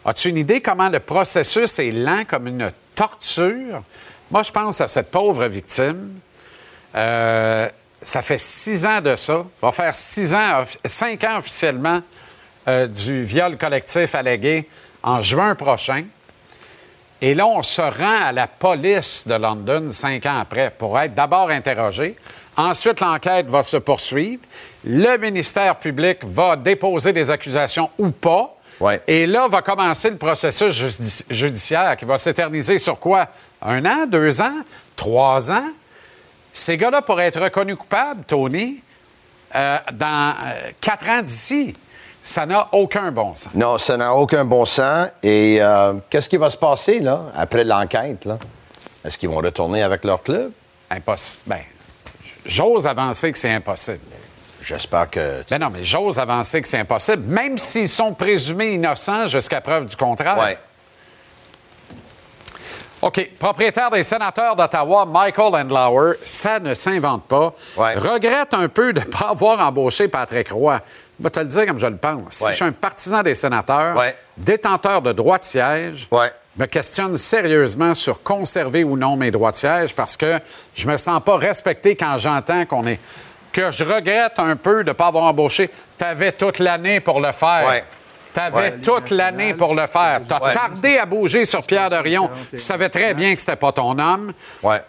As-tu 0.05 0.31
une 0.31 0.39
idée 0.39 0.61
comment 0.61 0.89
le 0.89 0.99
processus 0.99 1.79
est 1.79 1.93
lent 1.93 2.25
comme 2.27 2.49
une 2.49 2.73
torture? 2.97 3.83
Moi, 4.31 4.43
je 4.43 4.53
pense 4.53 4.81
à 4.81 4.89
cette 4.89 5.11
pauvre 5.11 5.47
victime. 5.47 6.21
Euh, 6.95 7.69
ça 8.01 8.23
fait 8.23 8.39
six 8.39 8.85
ans 8.85 9.01
de 9.01 9.17
ça. 9.17 9.45
va 9.61 9.73
faire 9.73 9.95
six 9.95 10.35
ans, 10.35 10.65
cinq 10.85 11.25
ans 11.25 11.39
officiellement 11.39 12.03
euh, 12.67 12.87
du 12.87 13.23
viol 13.23 13.57
collectif 13.57 14.15
allégué 14.15 14.69
en 15.03 15.21
juin 15.21 15.55
prochain. 15.55 16.05
Et 17.21 17.35
là, 17.35 17.47
on 17.47 17.63
se 17.63 17.81
rend 17.81 18.27
à 18.27 18.33
la 18.33 18.47
police 18.47 19.27
de 19.27 19.35
London 19.35 19.89
cinq 19.91 20.27
ans 20.27 20.39
après 20.41 20.71
pour 20.71 20.99
être 21.01 21.15
d'abord 21.15 21.51
interrogé. 21.51 22.15
Ensuite, 22.57 23.01
l'enquête 23.01 23.47
va 23.47 23.63
se 23.63 23.79
poursuivre. 23.79 24.43
Le 24.85 25.17
ministère 25.17 25.77
public 25.77 26.19
va 26.25 26.55
déposer 26.55 27.13
des 27.13 27.31
accusations 27.31 27.91
ou 27.99 28.11
pas. 28.11 28.55
Et 29.09 29.27
là 29.27 29.49
va 29.49 29.63
commencer 29.63 30.11
le 30.11 30.17
processus 30.17 31.25
judiciaire 31.29 31.97
qui 31.97 32.05
va 32.05 32.17
s'éterniser 32.19 32.79
sur 32.79 32.99
quoi? 32.99 33.27
Un 33.63 33.85
an, 33.85 34.07
deux 34.07 34.41
ans, 34.41 34.61
trois 34.97 35.51
ans. 35.51 35.71
Ces 36.53 36.77
gars-là 36.77 37.03
pourraient 37.03 37.27
être 37.27 37.41
reconnus 37.41 37.77
coupables, 37.77 38.25
Tony, 38.25 38.83
euh, 39.55 39.79
dans 39.93 40.35
euh, 40.45 40.71
quatre 40.81 41.09
ans 41.09 41.23
d'ici. 41.23 41.75
Ça 42.23 42.45
n'a 42.45 42.69
aucun 42.73 43.11
bon 43.11 43.35
sens. 43.35 43.55
Non, 43.55 43.79
ça 43.79 43.97
n'a 43.97 44.15
aucun 44.15 44.45
bon 44.45 44.65
sens. 44.65 45.09
Et 45.23 45.59
euh, 45.61 45.95
qu'est-ce 46.11 46.29
qui 46.29 46.37
va 46.37 46.51
se 46.51 46.57
passer 46.57 47.01
là, 47.01 47.27
après 47.35 47.65
l'enquête? 47.65 48.29
Est-ce 49.05 49.17
qu'ils 49.17 49.29
vont 49.29 49.37
retourner 49.39 49.83
avec 49.83 50.05
leur 50.05 50.23
club? 50.23 50.53
Impossible. 50.91 51.43
Ben, 51.47 51.61
j'ose 52.45 52.87
avancer 52.87 53.33
que 53.33 53.39
c'est 53.39 53.53
impossible. 53.53 54.01
J'espère 54.61 55.09
que. 55.09 55.43
Ben 55.49 55.59
non, 55.59 55.71
mais 55.71 55.83
j'ose 55.85 56.19
avancer 56.19 56.61
que 56.61 56.69
c'est 56.69 56.81
impossible, 56.81 57.23
même 57.25 57.57
s'ils 57.57 57.89
sont 57.89 58.13
présumés 58.13 58.75
innocents 58.75 59.27
jusqu'à 59.29 59.61
preuve 59.61 59.87
du 59.87 59.97
contraire. 59.97 60.57
OK. 63.01 63.31
Propriétaire 63.39 63.91
des 63.91 64.03
sénateurs 64.03 64.57
d'Ottawa, 64.57 65.07
Michael 65.07 65.55
Endlauer, 65.55 66.15
ça 66.25 66.59
ne 66.59 66.75
s'invente 66.75 67.25
pas. 67.25 67.53
Regrette 67.97 68.55
un 68.55 68.69
peu 68.69 68.93
de 68.93 69.01
ne 69.01 69.05
pas 69.19 69.29
avoir 69.31 69.61
embauché 69.61 70.09
Patrick 70.09 70.51
Roy. 70.51 70.81
Je 71.19 71.25
vais 71.25 71.31
te 71.31 71.41
le 71.41 71.47
dire 71.47 71.67
comme 71.67 71.79
je 71.79 71.87
le 71.87 71.97
pense. 71.97 72.25
Si 72.31 72.45
je 72.51 72.57
suis 72.57 72.65
un 72.65 72.73
partisan 72.73 73.23
des 73.23 73.35
sénateurs, 73.35 73.97
détenteur 74.37 75.03
de 75.03 75.13
droits 75.13 75.39
de 75.39 75.45
siège, 75.45 76.09
me 76.57 76.67
questionne 76.67 77.17
sérieusement 77.17 77.95
sur 77.95 78.23
conserver 78.23 78.83
ou 78.83 78.97
non 78.97 79.17
mes 79.17 79.31
droits 79.31 79.51
de 79.53 79.57
siège 79.57 79.95
parce 79.95 80.17
que 80.17 80.39
je 80.75 80.89
me 80.89 80.97
sens 80.97 81.21
pas 81.25 81.37
respecté 81.37 81.95
quand 81.95 82.19
j'entends 82.19 82.67
qu'on 82.67 82.85
est. 82.87 82.99
que 83.53 83.71
je 83.71 83.83
regrette 83.85 84.39
un 84.39 84.57
peu 84.57 84.83
de 84.85 84.89
ne 84.91 84.93
pas 84.93 85.07
avoir 85.07 85.25
embauché. 85.25 85.71
Tu 85.99 86.05
avais 86.05 86.33
toute 86.33 86.59
l'année 86.59 87.01
pour 87.01 87.21
le 87.21 87.33
faire. 87.33 87.69
Tu 88.39 88.45
avais 88.45 88.79
toute 88.79 89.11
l'année 89.11 89.53
pour 89.53 89.75
le 89.75 89.87
faire. 89.89 90.21
Tu 90.27 90.33
as 90.33 90.53
tardé 90.53 90.97
à 90.97 91.07
bouger 91.07 91.45
sur 91.45 91.67
Pierre 91.67 91.91
Dorion. 91.91 92.31
Tu 92.51 92.59
savais 92.59 92.89
très 92.89 93.13
bien 93.13 93.35
que 93.35 93.41
c'était 93.41 93.57
pas 93.57 93.73
ton 93.73 93.99
homme. 93.99 94.33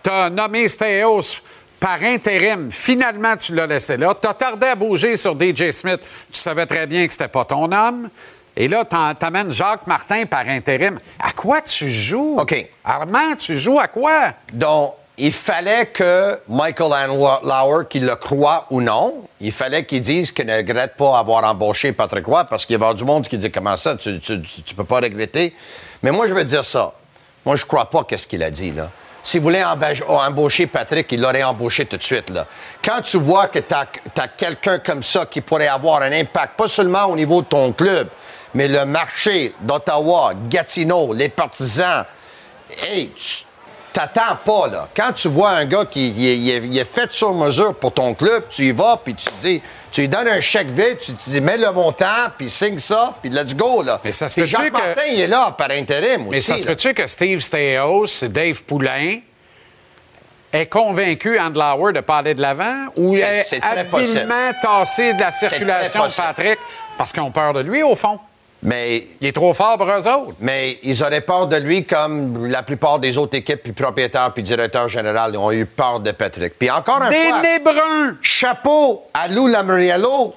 Tu 0.03 0.09
as 0.09 0.29
nommé 0.29 0.67
Stéos 0.67 1.41
par 1.79 2.03
intérim. 2.03 2.71
Finalement, 2.71 3.35
tu 3.37 3.55
l'as 3.55 3.65
laissé 3.65 3.97
là. 3.97 4.13
Tu 4.21 4.27
as 4.27 4.35
tardé 4.35 4.67
à 4.67 4.75
bouger 4.75 5.17
sur 5.17 5.35
DJ 5.39 5.71
Smith. 5.71 5.99
Tu 6.31 6.39
savais 6.39 6.67
très 6.67 6.85
bien 6.85 7.07
que 7.07 7.11
c'était 7.11 7.27
pas 7.27 7.43
ton 7.43 7.71
homme. 7.71 8.09
Et 8.55 8.67
là, 8.67 8.85
tu 8.85 9.25
amènes 9.25 9.51
Jacques 9.51 9.87
Martin 9.87 10.25
par 10.27 10.47
intérim. 10.47 10.99
À 11.19 11.31
quoi 11.31 11.61
tu 11.61 11.89
joues? 11.89 12.37
OK. 12.39 12.67
Armand, 12.83 13.35
tu 13.35 13.57
joues 13.57 13.79
à 13.79 13.87
quoi? 13.87 14.33
Donc, 14.53 14.93
il 15.19 15.33
fallait 15.33 15.87
que 15.87 16.39
Michael 16.47 17.09
Lauer, 17.43 17.85
qu'il 17.89 18.05
le 18.05 18.15
croit 18.15 18.65
ou 18.69 18.81
non, 18.81 19.25
il 19.41 19.51
fallait 19.51 19.85
qu'il 19.85 20.01
dise 20.01 20.31
qu'il 20.31 20.45
ne 20.45 20.55
regrette 20.55 20.95
pas 20.95 21.19
avoir 21.19 21.43
embauché 21.43 21.91
Patrick 21.91 22.25
Roy 22.25 22.45
parce 22.45 22.65
qu'il 22.65 22.79
y 22.79 22.83
a 22.83 22.93
du 22.93 23.03
monde 23.03 23.27
qui 23.27 23.37
dit 23.37 23.51
comment 23.51 23.75
ça, 23.75 23.95
tu, 23.95 24.11
ne 24.11 24.75
peux 24.75 24.83
pas 24.85 25.01
regretter? 25.01 25.53
Mais 26.01 26.11
moi, 26.11 26.27
je 26.27 26.33
veux 26.33 26.43
dire 26.45 26.63
ça. 26.63 26.93
Moi, 27.45 27.57
je 27.57 27.65
crois 27.65 27.89
pas 27.89 28.03
qu'est-ce 28.05 28.27
qu'il 28.27 28.41
a 28.43 28.49
dit, 28.49 28.71
là. 28.71 28.89
S'il 29.21 29.41
voulait 29.41 29.63
embaucher 29.63 30.65
Patrick, 30.65 31.11
il 31.11 31.19
l'aurait 31.21 31.43
embauché 31.43 31.85
tout 31.85 31.97
de 31.97 32.03
suite. 32.03 32.29
Là. 32.29 32.47
Quand 32.83 33.01
tu 33.01 33.17
vois 33.17 33.47
que 33.47 33.59
tu 33.59 33.75
as, 33.75 34.27
quelqu'un 34.29 34.79
comme 34.79 35.03
ça 35.03 35.25
qui 35.25 35.41
pourrait 35.41 35.67
avoir 35.67 36.01
un 36.01 36.11
impact, 36.13 36.55
pas 36.55 36.69
seulement 36.69 37.05
au 37.05 37.17
niveau 37.17 37.41
de 37.41 37.47
ton 37.47 37.73
club, 37.73 38.07
mais 38.53 38.69
le 38.69 38.85
marché 38.85 39.53
d'Ottawa, 39.59 40.33
Gatineau, 40.47 41.13
les 41.13 41.27
partisans, 41.27 42.05
hey, 42.81 43.11
t'attends 43.99 44.35
pas, 44.45 44.67
là. 44.67 44.87
Quand 44.95 45.11
tu 45.11 45.27
vois 45.27 45.51
un 45.51 45.65
gars 45.65 45.85
qui 45.85 46.49
est, 46.49 46.83
fait 46.83 47.11
sur 47.11 47.33
mesure 47.33 47.75
pour 47.75 47.93
ton 47.93 48.13
club, 48.13 48.43
tu 48.49 48.67
y 48.67 48.71
vas, 48.71 48.99
puis 49.03 49.13
tu 49.13 49.25
te 49.25 49.39
dis, 49.39 49.61
tu 49.91 50.01
lui 50.01 50.07
donnes 50.07 50.27
un 50.27 50.41
chèque 50.41 50.69
vide, 50.69 50.97
tu 50.99 51.13
te 51.13 51.29
dis, 51.29 51.41
mets 51.41 51.57
le 51.57 51.71
montant, 51.71 52.29
puis 52.37 52.49
signe 52.49 52.79
ça, 52.79 53.15
puis 53.21 53.29
let's 53.29 53.55
go, 53.55 53.83
là. 53.83 53.99
Mais 54.03 54.13
ça 54.13 54.29
se 54.29 54.45
Jean 54.45 54.69
Martin, 54.71 55.01
il 55.11 55.19
est 55.19 55.27
là 55.27 55.53
par 55.57 55.71
intérim 55.71 56.27
aussi. 56.27 56.29
Mais 56.29 56.39
ça 56.39 56.57
se 56.57 56.63
peut-tu 56.63 56.93
que 56.93 57.07
Steve 57.07 57.41
Steos, 57.41 58.27
Dave 58.29 58.63
Poulain, 58.63 59.19
est 60.51 60.65
convaincu 60.65 61.39
Andlauer 61.39 61.93
de 61.93 61.99
pas 61.99 62.17
aller 62.17 62.33
de 62.33 62.41
l'avant 62.41 62.87
ou 62.95 63.15
est, 63.15 63.61
habilement 63.61 64.51
tassé 64.61 65.13
de 65.13 65.19
la 65.19 65.31
circulation 65.31 66.07
de 66.07 66.11
Patrick 66.11 66.57
parce 66.97 67.11
qu'ils 67.11 67.21
ont 67.21 67.31
peur 67.31 67.53
de 67.53 67.59
lui, 67.59 67.83
au 67.83 67.95
fond? 67.95 68.19
Mais, 68.61 69.07
il 69.21 69.27
est 69.27 69.31
trop 69.31 69.53
fort 69.53 69.77
pour 69.77 69.87
eux 69.87 70.07
autres. 70.07 70.35
Mais 70.39 70.77
ils 70.83 71.01
auraient 71.01 71.21
peur 71.21 71.47
de 71.47 71.55
lui 71.55 71.85
comme 71.85 72.47
la 72.47 72.61
plupart 72.61 72.99
des 72.99 73.17
autres 73.17 73.37
équipes, 73.37 73.63
puis 73.63 73.71
propriétaires, 73.71 74.31
puis 74.33 74.43
directeurs 74.43 74.89
généraux 74.89 75.37
ont 75.37 75.51
eu 75.51 75.65
peur 75.65 75.99
de 76.01 76.11
Patrick. 76.11 76.59
Puis 76.59 76.69
encore 76.69 77.01
un 77.01 77.09
des 77.09 77.29
fois... 77.29 77.41
Des 77.41 77.59
bruns! 77.59 78.17
Chapeau 78.21 79.03
à 79.13 79.27
Lou 79.29 79.47
Lamoriello, 79.47 80.35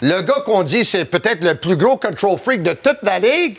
le 0.00 0.20
gars 0.22 0.40
qu'on 0.46 0.62
dit 0.62 0.84
c'est 0.84 1.04
peut-être 1.04 1.44
le 1.44 1.56
plus 1.56 1.76
gros 1.76 1.96
control 1.96 2.38
freak 2.38 2.62
de 2.62 2.72
toute 2.72 3.02
la 3.02 3.18
Ligue, 3.18 3.58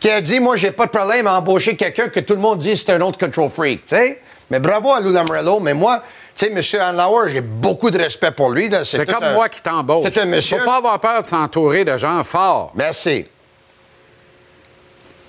qui 0.00 0.10
a 0.10 0.20
dit, 0.20 0.40
moi, 0.40 0.56
j'ai 0.56 0.70
pas 0.70 0.86
de 0.86 0.90
problème 0.90 1.26
à 1.26 1.38
embaucher 1.38 1.76
quelqu'un 1.76 2.08
que 2.08 2.20
tout 2.20 2.34
le 2.34 2.40
monde 2.40 2.58
dit 2.58 2.76
c'est 2.76 2.90
un 2.90 3.00
autre 3.00 3.18
control 3.18 3.50
freak, 3.50 3.86
tu 3.86 3.96
sais? 3.96 4.20
Mais 4.50 4.60
bravo 4.60 4.92
à 4.92 5.00
Lou 5.00 5.12
Lamoriello, 5.12 5.60
mais 5.60 5.74
moi... 5.74 6.02
Tu 6.36 6.44
sais, 6.44 6.78
M. 6.78 6.82
Hanlauer, 6.82 7.30
j'ai 7.32 7.40
beaucoup 7.40 7.90
de 7.90 7.96
respect 7.98 8.30
pour 8.30 8.50
lui. 8.50 8.68
C'est 8.84 9.06
comme 9.06 9.32
moi 9.32 9.48
qui 9.48 9.62
t'embauche. 9.62 10.10
C'est 10.12 10.20
un 10.20 10.26
monsieur. 10.26 10.58
Il 10.58 10.60
faut 10.60 10.66
pas 10.66 10.76
avoir 10.76 11.00
peur 11.00 11.22
de 11.22 11.26
s'entourer 11.26 11.82
de 11.84 11.96
gens 11.96 12.22
forts. 12.24 12.72
Merci. 12.74 13.26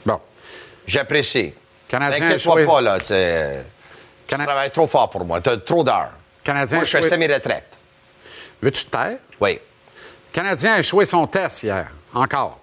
Bon. 0.06 0.20
J'apprécie. 0.86 1.54
Canadien 1.88 2.20
T'inquiète-toi 2.20 2.66
pas, 2.66 2.82
là. 2.82 3.00
Tu 3.00 4.36
travailles 4.36 4.72
trop 4.72 4.88
fort 4.88 5.10
pour 5.10 5.24
moi. 5.24 5.40
Tu 5.40 5.50
as 5.50 5.58
trop 5.58 5.82
d'heures. 5.82 6.12
Canadien 6.44 6.80
moi, 6.80 6.86
je 6.86 6.98
fais 6.98 7.02
semi-retraite. 7.02 7.80
Veux-tu 8.62 8.84
te 8.84 8.90
taire? 8.90 9.18
Oui. 9.40 9.60
Canadien 10.34 10.74
a 10.74 10.80
échoué 10.80 11.06
son 11.06 11.26
test 11.26 11.64
hier. 11.64 11.88
Encore. 12.14 12.60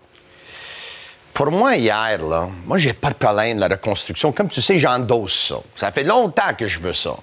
Pour 1.32 1.51
moi, 1.51 1.76
hier, 1.76 2.22
là, 2.22 2.49
moi, 2.66 2.76
j'ai 2.76 2.92
pas 2.92 3.09
de 3.09 3.14
problème 3.14 3.57
de 3.57 3.61
la 3.62 3.68
reconstruction. 3.68 4.32
Comme 4.32 4.49
tu 4.49 4.61
sais, 4.61 4.78
j'endosse 4.78 5.49
ça. 5.49 5.57
Ça 5.74 5.90
fait 5.90 6.05
longtemps 6.05 6.55
que 6.59 6.68
je 6.68 6.78
veux 6.78 6.92
ça. 6.92 7.16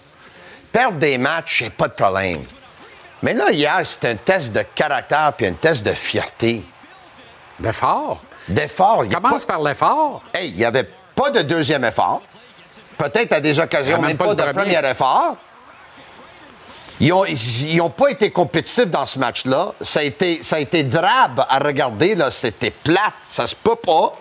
Perdre 0.72 0.98
des 0.98 1.18
matchs, 1.18 1.60
j'ai 1.60 1.70
pas 1.70 1.88
de 1.88 1.94
problème. 1.94 2.44
Mais 3.22 3.34
là, 3.34 3.52
hier, 3.52 3.82
c'était 3.84 4.10
un 4.10 4.16
test 4.16 4.54
de 4.54 4.64
caractère 4.74 5.34
puis 5.38 5.46
un 5.46 5.54
test 5.54 5.86
de 5.86 5.92
fierté. 5.92 6.64
D'effort? 7.60 8.22
D'effort. 8.48 9.08
Commence 9.08 9.46
par 9.46 9.62
l'effort. 9.62 10.24
Hey, 10.34 10.50
il 10.50 10.56
n'y 10.56 10.66
avait 10.66 10.90
pas 11.16 11.30
de 11.30 11.42
deuxième 11.42 11.84
effort. 11.84 12.22
Peut-être 12.98 13.34
à 13.34 13.40
des 13.40 13.60
occasions, 13.60 14.02
même, 14.02 14.18
pas, 14.18 14.34
de 14.34 14.52
premier 14.52 14.90
effort. 14.90 15.36
Ils 17.00 17.78
n'ont 17.78 17.90
pas 17.90 18.10
été 18.10 18.30
compétitifs 18.30 18.90
dans 18.90 19.06
ce 19.06 19.18
match-là. 19.20 19.74
Ça 19.82 20.02
a, 20.02 20.04
été, 20.04 20.44
ça 20.44 20.58
a 20.58 20.60
été 20.60 20.84
drabe 20.84 21.46
à 21.50 21.60
regarder. 21.60 22.16
C'était 22.30 22.72
plate. 22.72 23.14
Ça 23.24 23.48
se 23.48 23.56
peut 23.56 23.76
pas. 23.76 24.14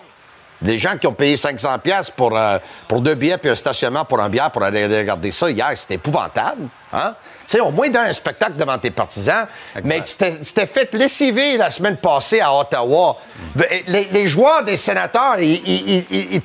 Des 0.63 0.79
gens 0.79 0.97
qui 0.99 1.07
ont 1.07 1.13
payé 1.13 1.37
500 1.37 1.79
pièces 1.79 2.11
pour, 2.11 2.37
euh, 2.37 2.59
pour 2.87 3.01
deux 3.01 3.15
billets 3.15 3.39
puis 3.39 3.51
un 3.51 3.55
stationnement 3.55 4.05
pour 4.05 4.21
un 4.21 4.29
bière 4.29 4.51
pour 4.51 4.63
aller 4.63 4.87
regarder 4.87 5.33
ça 5.33 5.51
hier, 5.51 5.73
c'était 5.75 5.95
épouvantable. 5.95 6.69
Hein? 6.93 7.15
Tu 7.47 7.57
sais, 7.57 7.61
au 7.61 7.71
moins 7.71 7.89
dans 7.89 8.01
un 8.01 8.13
spectacle 8.13 8.55
devant 8.57 8.79
tes 8.79 8.91
partisans. 8.91 9.47
Mais 9.85 10.03
tu 10.03 10.15
t'es 10.17 10.67
fait 10.67 10.93
lessiver 10.95 11.57
la 11.57 11.71
semaine 11.71 11.97
passée 11.97 12.41
à 12.41 12.55
Ottawa. 12.55 13.17
Les, 13.87 14.27
joueurs 14.27 14.63
des 14.63 14.77
sénateurs, 14.77 15.37
ils, 15.41 16.41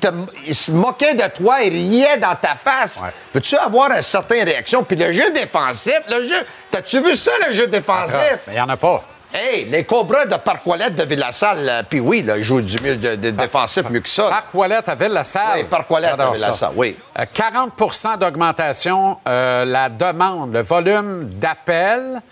se 0.52 0.70
moquaient 0.70 1.14
de 1.14 1.28
toi, 1.28 1.62
ils 1.62 1.72
riaient 1.72 2.18
dans 2.18 2.34
ta 2.34 2.54
face. 2.54 3.00
Veux-tu 3.34 3.56
avoir 3.56 3.90
une 3.92 4.02
certaine 4.02 4.44
réaction? 4.44 4.82
Puis 4.82 4.96
le 4.96 5.12
jeu 5.12 5.30
défensif, 5.30 6.00
le 6.08 6.28
jeu... 6.28 6.46
T'as-tu 6.70 7.00
vu 7.00 7.14
ça, 7.14 7.30
le 7.46 7.54
jeu 7.54 7.66
défensif? 7.66 8.38
Il 8.48 8.54
n'y 8.54 8.60
en 8.60 8.68
a 8.68 8.76
pas. 8.76 9.04
Hey, 9.38 9.66
les 9.66 9.84
Cobras 9.84 10.24
de 10.24 10.36
Parc-Ouellette 10.36 10.94
de 10.94 11.02
Villassal, 11.02 11.68
euh, 11.68 11.82
puis 11.86 12.00
oui, 12.00 12.22
là, 12.22 12.38
ils 12.38 12.42
jouent 12.42 12.62
du 12.62 12.82
mieux 12.82 12.96
de, 12.96 13.16
défensif 13.16 13.84
mieux 13.90 14.00
que 14.00 14.08
ça. 14.08 14.30
Parc-Ouellette 14.30 14.88
à 14.88 14.94
Villassal. 14.94 15.42
Oui, 15.56 15.64
Parc-Ouellette 15.64 16.18
à 16.18 16.30
Villassal, 16.30 16.70
oui. 16.74 16.96
40% 17.14 18.14
euh, 18.14 18.16
d'augmentation, 18.16 19.18
euh, 19.28 19.66
la 19.66 19.90
demande, 19.90 20.54
le 20.54 20.62
volume 20.62 21.28
d'appels 21.34 22.22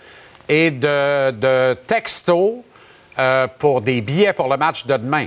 et 0.49 0.71
de, 0.71 1.31
de 1.33 1.75
textos 1.87 2.55
pour 3.59 3.83
des 3.83 4.01
billets 4.01 4.33
pour 4.33 4.49
le 4.49 4.57
match 4.57 4.87
de 4.87 4.97
demain. 4.97 5.27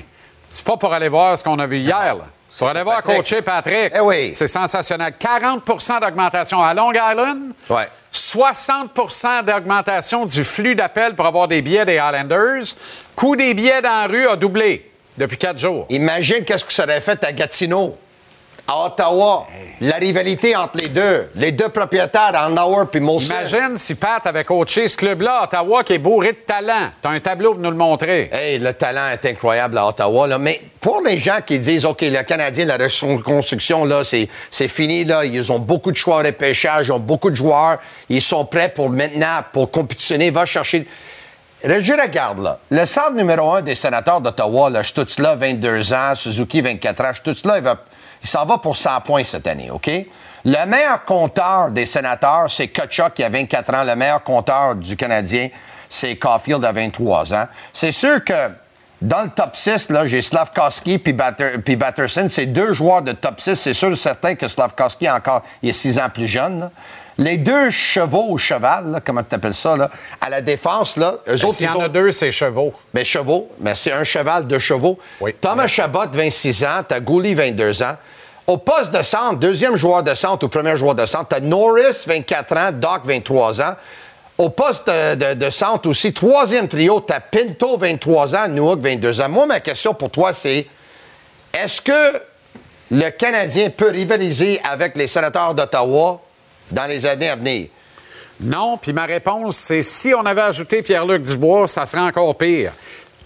C'est 0.49 0.65
pas 0.65 0.78
pour 0.78 0.91
aller 0.91 1.09
voir 1.09 1.38
ce 1.38 1.43
qu'on 1.43 1.59
a 1.59 1.67
vu 1.67 1.78
hier, 1.78 2.15
là. 2.15 2.23
Pour 2.57 2.69
aller 2.69 2.82
voir 2.82 3.03
coacher 3.03 3.43
Patrick. 3.43 3.91
Eh 3.93 3.99
oui. 3.99 4.34
C'est 4.34 4.47
sensationnel. 4.47 5.13
40% 5.19 6.01
d'augmentation 6.01 6.63
à 6.63 6.73
Long 6.73 6.91
Island. 6.91 7.51
Ouais. 7.69 7.88
60% 8.18 9.43
d'augmentation 9.45 10.26
du 10.26 10.43
flux 10.43 10.76
d'appels 10.76 11.15
pour 11.15 11.26
avoir 11.26 11.47
des 11.47 11.61
billets 11.61 11.86
des 11.86 11.97
Highlanders. 11.97 12.63
Coût 13.15 13.36
des 13.36 13.53
billets 13.53 13.82
dans 13.82 13.89
la 13.89 14.07
rue 14.07 14.28
a 14.28 14.36
doublé 14.36 14.91
depuis 15.18 15.38
quatre 15.38 15.59
jours. 15.59 15.86
Imagine 15.89 16.43
qu'est-ce 16.43 16.65
que 16.65 16.74
ça 16.74 16.84
aurait 16.84 17.01
fait 17.01 17.24
à 17.24 17.32
Gatineau 17.32 17.97
à 18.68 18.86
Ottawa, 18.86 19.47
la 19.80 19.95
rivalité 19.95 20.55
entre 20.55 20.78
les 20.80 20.89
deux, 20.89 21.30
les 21.36 21.53
deux 21.53 21.70
propriétaires, 21.70 22.34
Andauer 22.36 22.86
puis 22.91 22.99
Molson. 22.99 23.34
Imagine 23.34 23.78
si 23.78 23.95
Pat 23.95 24.26
avait 24.28 24.43
coaché 24.43 24.89
ce 24.89 24.97
club-là, 24.97 25.43
Ottawa, 25.43 25.84
qui 25.84 25.93
est 25.93 25.99
bourré 25.99 26.34
de 26.34 26.38
talent. 26.45 26.91
Tu 27.01 27.07
as 27.07 27.11
un 27.11 27.20
tableau 27.22 27.53
pour 27.53 27.61
nous 27.61 27.72
le 27.72 27.78
montrer. 27.78 28.30
Hey, 28.32 28.59
le 28.59 28.74
talent 28.74 29.09
est 29.13 29.26
incroyable 29.26 29.78
à 29.78 29.88
Ottawa. 29.88 30.28
Là. 30.28 30.38
Mais 30.38 30.61
pour 30.82 31.01
les 31.01 31.18
gens 31.18 31.38
qui 31.45 31.59
disent, 31.59 31.86
OK, 31.86 32.01
le 32.01 32.24
Canadien, 32.24 32.65
la 32.65 32.76
reconstruction, 32.78 33.86
là, 33.86 34.03
c'est, 34.03 34.68
fini. 34.68 35.05
Là. 35.05 35.24
Ils 35.24 35.49
ont 35.51 35.59
beaucoup 35.59 35.91
de 35.91 35.97
choix 35.97 36.22
de 36.22 36.28
repêchage, 36.28 36.88
ils 36.88 36.91
ont 36.91 36.99
beaucoup 36.99 37.30
de 37.30 37.36
joueurs. 37.36 37.78
Ils 38.09 38.22
sont 38.22 38.43
prêts 38.43 38.70
pour 38.70 38.89
maintenant, 38.89 39.43
pour 39.53 39.72
compétitionner. 39.72 40.30
Va 40.30 40.45
chercher... 40.45 40.86
Je 41.63 42.01
regarde, 42.01 42.39
là. 42.39 42.59
Le 42.70 42.86
centre 42.86 43.13
numéro 43.13 43.51
un 43.51 43.61
des 43.61 43.76
sénateurs 43.76 44.22
d'Ottawa, 44.22 44.70
là, 44.70 44.82
là, 45.20 45.36
22 45.36 45.93
ans, 45.93 46.13
Suzuki, 46.13 46.61
24 46.61 47.01
ans, 47.01 47.11
là, 47.45 47.57
il 47.57 47.63
va 47.63 47.78
il 48.22 48.30
s'en 48.30 48.45
va 48.45 48.57
pour 48.57 48.76
100 48.76 49.01
points 49.01 49.24
cette 49.24 49.47
année, 49.47 49.70
OK? 49.72 49.89
Le 50.45 50.65
meilleur 50.65 51.03
compteur 51.03 51.72
des 51.72 51.86
sénateurs, 51.86 52.49
c'est 52.49 52.70
Kutchuk, 52.70 53.13
qui 53.13 53.24
a 53.24 53.30
24 53.30 53.74
ans. 53.74 53.84
Le 53.84 53.95
meilleur 53.95 54.24
compteur 54.24 54.76
du 54.76 54.95
Canadien, 54.95 55.49
c'est 55.89 56.15
Caulfield, 56.15 56.63
à 56.63 56.72
23 56.72 57.34
ans. 57.34 57.47
C'est 57.74 57.91
sûr 57.91 58.24
que 58.24 58.51
dans 59.01 59.24
le 59.24 59.30
top 59.30 59.55
6, 59.55 59.89
là, 59.89 60.07
j'ai 60.07 60.22
Slavkowski 60.22 60.99
puis, 60.99 61.13
Batterson. 61.13 62.28
C'est 62.30 62.45
deux 62.45 62.74
joueurs 62.74 63.01
de 63.01 63.11
top 63.11 63.39
6. 63.39 63.55
C'est 63.55 63.74
sûr 63.74 63.95
certain 63.97 64.36
que 64.36 64.47
Slavkowski, 64.47 65.09
encore, 65.09 65.43
il 65.61 65.70
est 65.70 65.74
6 65.74 65.99
ans 65.99 66.09
plus 66.09 66.28
jeune. 66.28 66.70
Les 67.20 67.38
deux 67.38 67.72
chevaux 67.72 68.28
au 68.30 68.38
cheval, 68.38 69.01
comment 69.03 69.24
tu 69.24 69.34
appelles 69.34 69.55
ça, 69.55 69.76
là, 69.76 69.89
à 70.22 70.30
la 70.30 70.41
défense, 70.41 70.97
là, 70.97 71.15
eux 71.28 71.45
autres. 71.45 71.55
S'il 71.55 71.65
y 71.65 71.70
en 71.70 71.80
a 71.80 71.89
deux, 71.89 72.11
c'est 72.11 72.32
chevaux. 72.32 72.74
Mais 72.93 73.03
chevaux, 73.03 73.49
mais 73.59 73.74
c'est 73.74 73.91
un 73.91 74.03
cheval, 74.03 74.45
de 74.45 74.59
chevaux. 74.59 74.99
Thomas 75.41 75.68
Chabot, 75.68 76.05
26 76.11 76.63
ans, 76.63 76.82
t'as 76.88 76.99
Gouli, 76.99 77.34
22 77.34 77.82
ans. 77.82 77.95
Au 78.45 78.57
poste 78.57 78.93
de 78.95 79.01
centre, 79.01 79.36
deuxième 79.36 79.76
joueur 79.76 80.03
de 80.03 80.13
centre 80.13 80.45
ou 80.45 80.49
premier 80.49 80.78
joueur 80.78 80.95
de 80.95 81.05
centre, 81.05 81.28
t'as 81.30 81.39
Norris, 81.39 82.03
24 82.05 82.57
ans, 82.57 82.72
Doc, 82.72 83.01
23 83.03 83.61
ans. 83.61 83.74
Au 84.38 84.49
poste 84.49 84.88
de, 84.88 85.49
centre 85.49 85.89
aussi, 85.89 86.13
troisième 86.13 86.68
trio, 86.68 87.03
tu 87.05 87.11
as 87.11 87.20
Pinto, 87.20 87.78
23 87.78 88.36
ans, 88.36 88.47
Newark, 88.47 88.80
22 88.80 89.22
ans. 89.22 89.30
Moi, 89.30 89.47
ma 89.47 89.59
question 89.59 89.95
pour 89.95 90.11
toi, 90.11 90.32
c'est 90.32 90.68
est-ce 91.51 91.82
que 91.82 92.22
le 92.91 93.09
Canadien 93.09 93.72
peut 93.72 93.89
rivaliser 93.89 94.61
avec 94.63 94.95
les 94.95 95.07
sénateurs 95.07 95.55
d'Ottawa 95.55 96.22
dans 96.72 96.86
les 96.86 97.05
années 97.05 97.30
à 97.30 97.36
venir? 97.36 97.68
Non, 98.39 98.78
puis 98.78 98.93
ma 98.93 99.05
réponse, 99.05 99.57
c'est 99.57 99.82
si 99.82 100.13
on 100.13 100.26
avait 100.26 100.41
ajouté 100.41 100.84
Pierre-Luc 100.84 101.24
Dubois, 101.24 101.68
ça 101.68 101.86
serait 101.86 102.01
encore 102.01 102.38
pire 102.38 102.72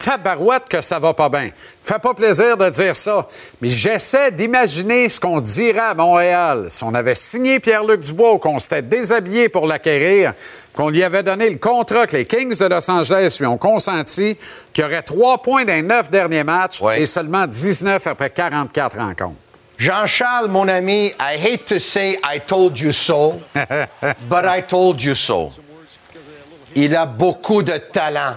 tabarouette 0.01 0.67
que 0.67 0.81
ça 0.81 0.99
va 0.99 1.13
pas 1.13 1.29
bien. 1.29 1.49
Fait 1.83 1.99
pas 1.99 2.13
plaisir 2.13 2.57
de 2.57 2.69
dire 2.69 2.95
ça, 2.95 3.27
mais 3.61 3.69
j'essaie 3.69 4.31
d'imaginer 4.31 5.07
ce 5.09 5.19
qu'on 5.19 5.39
dirait 5.39 5.79
à 5.79 5.93
Montréal 5.93 6.67
si 6.69 6.83
on 6.83 6.93
avait 6.93 7.15
signé 7.15 7.59
Pierre-Luc 7.59 8.01
Dubois, 8.01 8.39
qu'on 8.39 8.59
s'était 8.59 8.81
déshabillé 8.81 9.49
pour 9.49 9.67
l'acquérir, 9.67 10.33
qu'on 10.73 10.89
lui 10.89 11.03
avait 11.03 11.23
donné 11.23 11.49
le 11.49 11.57
contrat 11.57 12.07
que 12.07 12.17
les 12.17 12.25
Kings 12.25 12.57
de 12.57 12.65
Los 12.65 12.89
Angeles 12.89 13.37
lui 13.39 13.45
ont 13.45 13.57
consenti, 13.57 14.37
qu'il 14.73 14.83
y 14.83 14.87
aurait 14.87 15.03
trois 15.03 15.41
points 15.41 15.65
dans 15.65 15.73
les 15.73 15.81
neuf 15.81 16.09
derniers 16.09 16.43
matchs 16.43 16.81
et 16.97 17.05
seulement 17.05 17.45
19 17.45 18.05
après 18.07 18.29
44 18.29 18.97
rencontres. 18.97 19.35
Jean-Charles, 19.81 20.47
mon 20.47 20.67
ami, 20.67 21.11
I 21.19 21.37
hate 21.37 21.65
to 21.65 21.79
say 21.79 22.15
I 22.23 22.37
told 22.37 22.79
you 22.79 22.91
so, 22.91 23.41
but 24.29 24.45
I 24.45 24.61
told 24.61 25.01
you 25.01 25.15
so. 25.15 25.51
Il 26.75 26.95
a 26.95 27.07
beaucoup 27.07 27.63
de 27.63 27.77
talent 27.91 28.35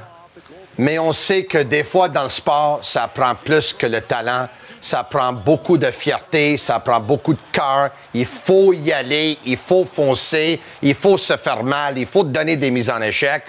mais 0.78 0.98
on 0.98 1.12
sait 1.12 1.44
que 1.44 1.58
des 1.58 1.84
fois 1.84 2.08
dans 2.08 2.24
le 2.24 2.28
sport, 2.28 2.80
ça 2.82 3.08
prend 3.08 3.34
plus 3.34 3.72
que 3.72 3.86
le 3.86 4.00
talent. 4.00 4.48
Ça 4.80 5.02
prend 5.02 5.32
beaucoup 5.32 5.78
de 5.78 5.90
fierté, 5.90 6.58
ça 6.58 6.78
prend 6.78 7.00
beaucoup 7.00 7.32
de 7.32 7.38
cœur. 7.52 7.90
Il 8.12 8.26
faut 8.26 8.74
y 8.74 8.92
aller, 8.92 9.38
il 9.46 9.56
faut 9.56 9.86
foncer, 9.86 10.60
il 10.82 10.94
faut 10.94 11.16
se 11.16 11.36
faire 11.38 11.62
mal, 11.62 11.96
il 11.96 12.06
faut 12.06 12.24
donner 12.24 12.56
des 12.56 12.70
mises 12.70 12.90
en 12.90 13.00
échec. 13.00 13.44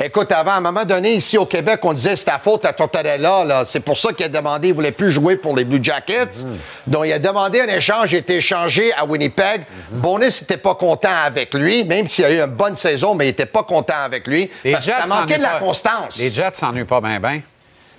Écoute, 0.00 0.30
avant, 0.30 0.52
à 0.52 0.56
un 0.58 0.60
moment 0.60 0.84
donné, 0.84 1.14
ici 1.14 1.36
au 1.36 1.46
Québec, 1.46 1.80
on 1.82 1.92
disait 1.92 2.14
c'est 2.14 2.26
ta 2.26 2.38
faute 2.38 2.64
à 2.64 2.72
Tortorella. 2.72 3.44
Là. 3.44 3.64
C'est 3.66 3.80
pour 3.80 3.98
ça 3.98 4.12
qu'il 4.12 4.26
a 4.26 4.28
demandé, 4.28 4.68
il 4.68 4.74
voulait 4.74 4.92
plus 4.92 5.10
jouer 5.10 5.36
pour 5.36 5.56
les 5.56 5.64
Blue 5.64 5.80
Jackets. 5.82 6.44
Mhm. 6.44 6.58
Donc, 6.86 7.06
il 7.06 7.12
a 7.12 7.18
demandé 7.18 7.60
un 7.60 7.66
échange, 7.66 8.12
il 8.12 8.16
a 8.16 8.18
été 8.18 8.36
échangé 8.36 8.92
à 8.92 9.04
Winnipeg. 9.04 9.62
Mm 9.90 9.98
Bonis 9.98 10.38
n'était 10.40 10.56
pas 10.56 10.76
content 10.76 11.24
avec 11.24 11.52
lui, 11.52 11.82
même 11.82 12.08
s'il 12.08 12.24
a 12.26 12.30
eu 12.30 12.40
une 12.40 12.46
bonne 12.46 12.76
saison, 12.76 13.16
mais 13.16 13.24
il 13.24 13.28
n'était 13.30 13.46
pas 13.46 13.64
content 13.64 14.00
avec 14.04 14.28
lui. 14.28 14.48
parce 14.70 14.86
que 14.86 14.92
ça 14.92 15.06
manquait 15.06 15.38
de 15.38 15.42
la 15.42 15.58
constance. 15.58 16.16
Les 16.18 16.30
Jets 16.30 16.54
s'ennuient 16.54 16.84
pas 16.84 17.00
bien, 17.00 17.18
bien. 17.18 17.40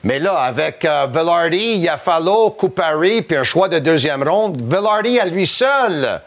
Mais 0.01 0.19
là, 0.19 0.37
avec 0.37 0.85
euh, 0.85 1.07
Velarde, 1.11 1.53
Yafalo, 1.53 2.51
Coupari, 2.51 3.21
puis 3.23 3.35
un 3.35 3.43
choix 3.43 3.67
de 3.67 3.79
deuxième 3.79 4.23
ronde, 4.23 4.61
Velarde 4.63 5.19
à 5.21 5.25
lui 5.25 5.45
seul 5.45 6.21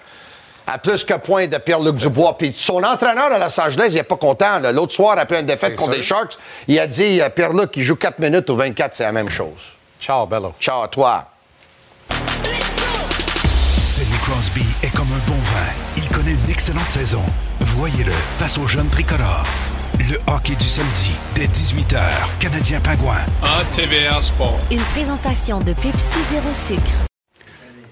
à 0.66 0.78
plus 0.78 1.04
que 1.04 1.14
point 1.14 1.46
de 1.46 1.56
Pierre-Luc 1.58 1.96
Dubois. 1.96 2.36
Puis 2.36 2.54
son 2.56 2.82
entraîneur 2.82 3.32
à 3.32 3.38
Los 3.38 3.60
Angeles, 3.60 3.88
il 3.90 3.94
n'est 3.94 4.02
pas 4.02 4.16
content. 4.16 4.60
L'autre 4.72 4.92
soir, 4.92 5.16
après 5.18 5.40
une 5.40 5.46
défaite 5.46 5.76
contre 5.76 5.96
les 5.96 6.02
Sharks, 6.02 6.36
il 6.68 6.78
a 6.78 6.86
dit 6.86 7.20
euh, 7.20 7.28
Pierre-Luc, 7.28 7.70
qui 7.70 7.82
joue 7.84 7.96
4 7.96 8.18
minutes 8.18 8.48
ou 8.50 8.56
24, 8.56 8.94
c'est 8.94 9.04
la 9.04 9.12
même 9.12 9.30
chose. 9.30 9.76
Ciao, 10.00 10.26
Bello. 10.26 10.52
Ciao 10.60 10.82
à 10.82 10.88
toi. 10.88 11.26
Sidney 13.76 14.18
Crosby 14.22 14.64
est 14.82 14.94
comme 14.96 15.12
un 15.12 15.30
bon 15.30 15.38
vin. 15.38 15.72
Il 15.96 16.08
connaît 16.08 16.32
une 16.32 16.50
excellente 16.50 16.86
saison. 16.86 17.22
Voyez-le 17.60 18.12
face 18.38 18.58
aux 18.58 18.66
jeunes 18.66 18.88
tricolores. 18.88 19.46
Le 19.98 20.16
hockey 20.32 20.54
du 20.56 20.66
samedi, 20.66 21.12
dès 21.34 21.44
18h, 21.46 22.00
Canadien 22.40 22.80
Pingouin. 22.80 23.18
À 23.42 23.62
TVA 23.76 24.20
Sport. 24.22 24.58
Une 24.70 24.80
présentation 24.80 25.60
de 25.60 25.72
Pepsi 25.74 26.18
Zéro 26.30 26.52
Sucre 26.52 27.06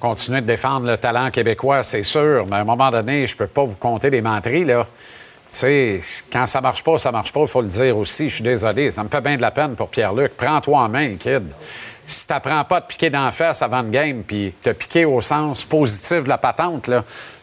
continuer 0.00 0.40
de 0.40 0.46
défendre 0.46 0.86
le 0.86 0.98
talent 0.98 1.30
québécois, 1.30 1.84
c'est 1.84 2.02
sûr, 2.02 2.46
mais 2.48 2.56
à 2.56 2.60
un 2.60 2.64
moment 2.64 2.90
donné, 2.90 3.26
je 3.26 3.36
peux 3.36 3.46
pas 3.46 3.64
vous 3.64 3.76
compter 3.76 4.10
des 4.10 4.22
menteries, 4.22 4.64
là. 4.64 4.86
Tu 5.52 6.00
quand 6.32 6.46
ça 6.46 6.60
marche 6.60 6.84
pas, 6.84 6.98
ça 6.98 7.10
marche 7.10 7.32
pas, 7.32 7.40
il 7.40 7.46
faut 7.48 7.60
le 7.60 7.68
dire 7.68 7.96
aussi. 7.98 8.28
Je 8.28 8.36
suis 8.36 8.44
désolé. 8.44 8.90
Ça 8.92 9.02
me 9.02 9.08
fait 9.08 9.20
bien 9.20 9.36
de 9.36 9.40
la 9.40 9.50
peine 9.50 9.74
pour 9.74 9.88
Pierre-Luc. 9.88 10.36
Prends-toi 10.36 10.78
en 10.78 10.88
main, 10.88 11.14
kid. 11.14 11.44
Si 12.06 12.26
t'apprends 12.26 12.64
pas 12.64 12.80
de 12.80 12.86
piquer 12.86 13.10
dans 13.10 13.24
la 13.24 13.32
face 13.32 13.62
avant 13.62 13.82
le 13.82 13.90
game, 13.90 14.22
puis 14.22 14.54
te 14.62 14.70
piquer 14.70 15.04
au 15.04 15.20
sens 15.20 15.64
positif 15.64 16.24
de 16.24 16.28
la 16.28 16.38
patente, 16.38 16.90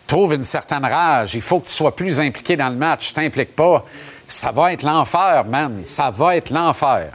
trouve 0.05 0.33
une 0.33 0.43
certaine 0.43 0.85
rage. 0.85 1.35
Il 1.35 1.41
faut 1.41 1.59
que 1.59 1.67
tu 1.67 1.73
sois 1.73 1.95
plus 1.95 2.19
impliqué 2.19 2.55
dans 2.55 2.69
le 2.69 2.75
match. 2.75 3.07
Tu 3.07 3.13
t'impliques 3.13 3.55
pas. 3.55 3.83
Ça 4.27 4.51
va 4.51 4.73
être 4.73 4.83
l'enfer, 4.83 5.45
man. 5.45 5.81
Ça 5.83 6.09
va 6.09 6.37
être 6.37 6.49
l'enfer. 6.49 7.11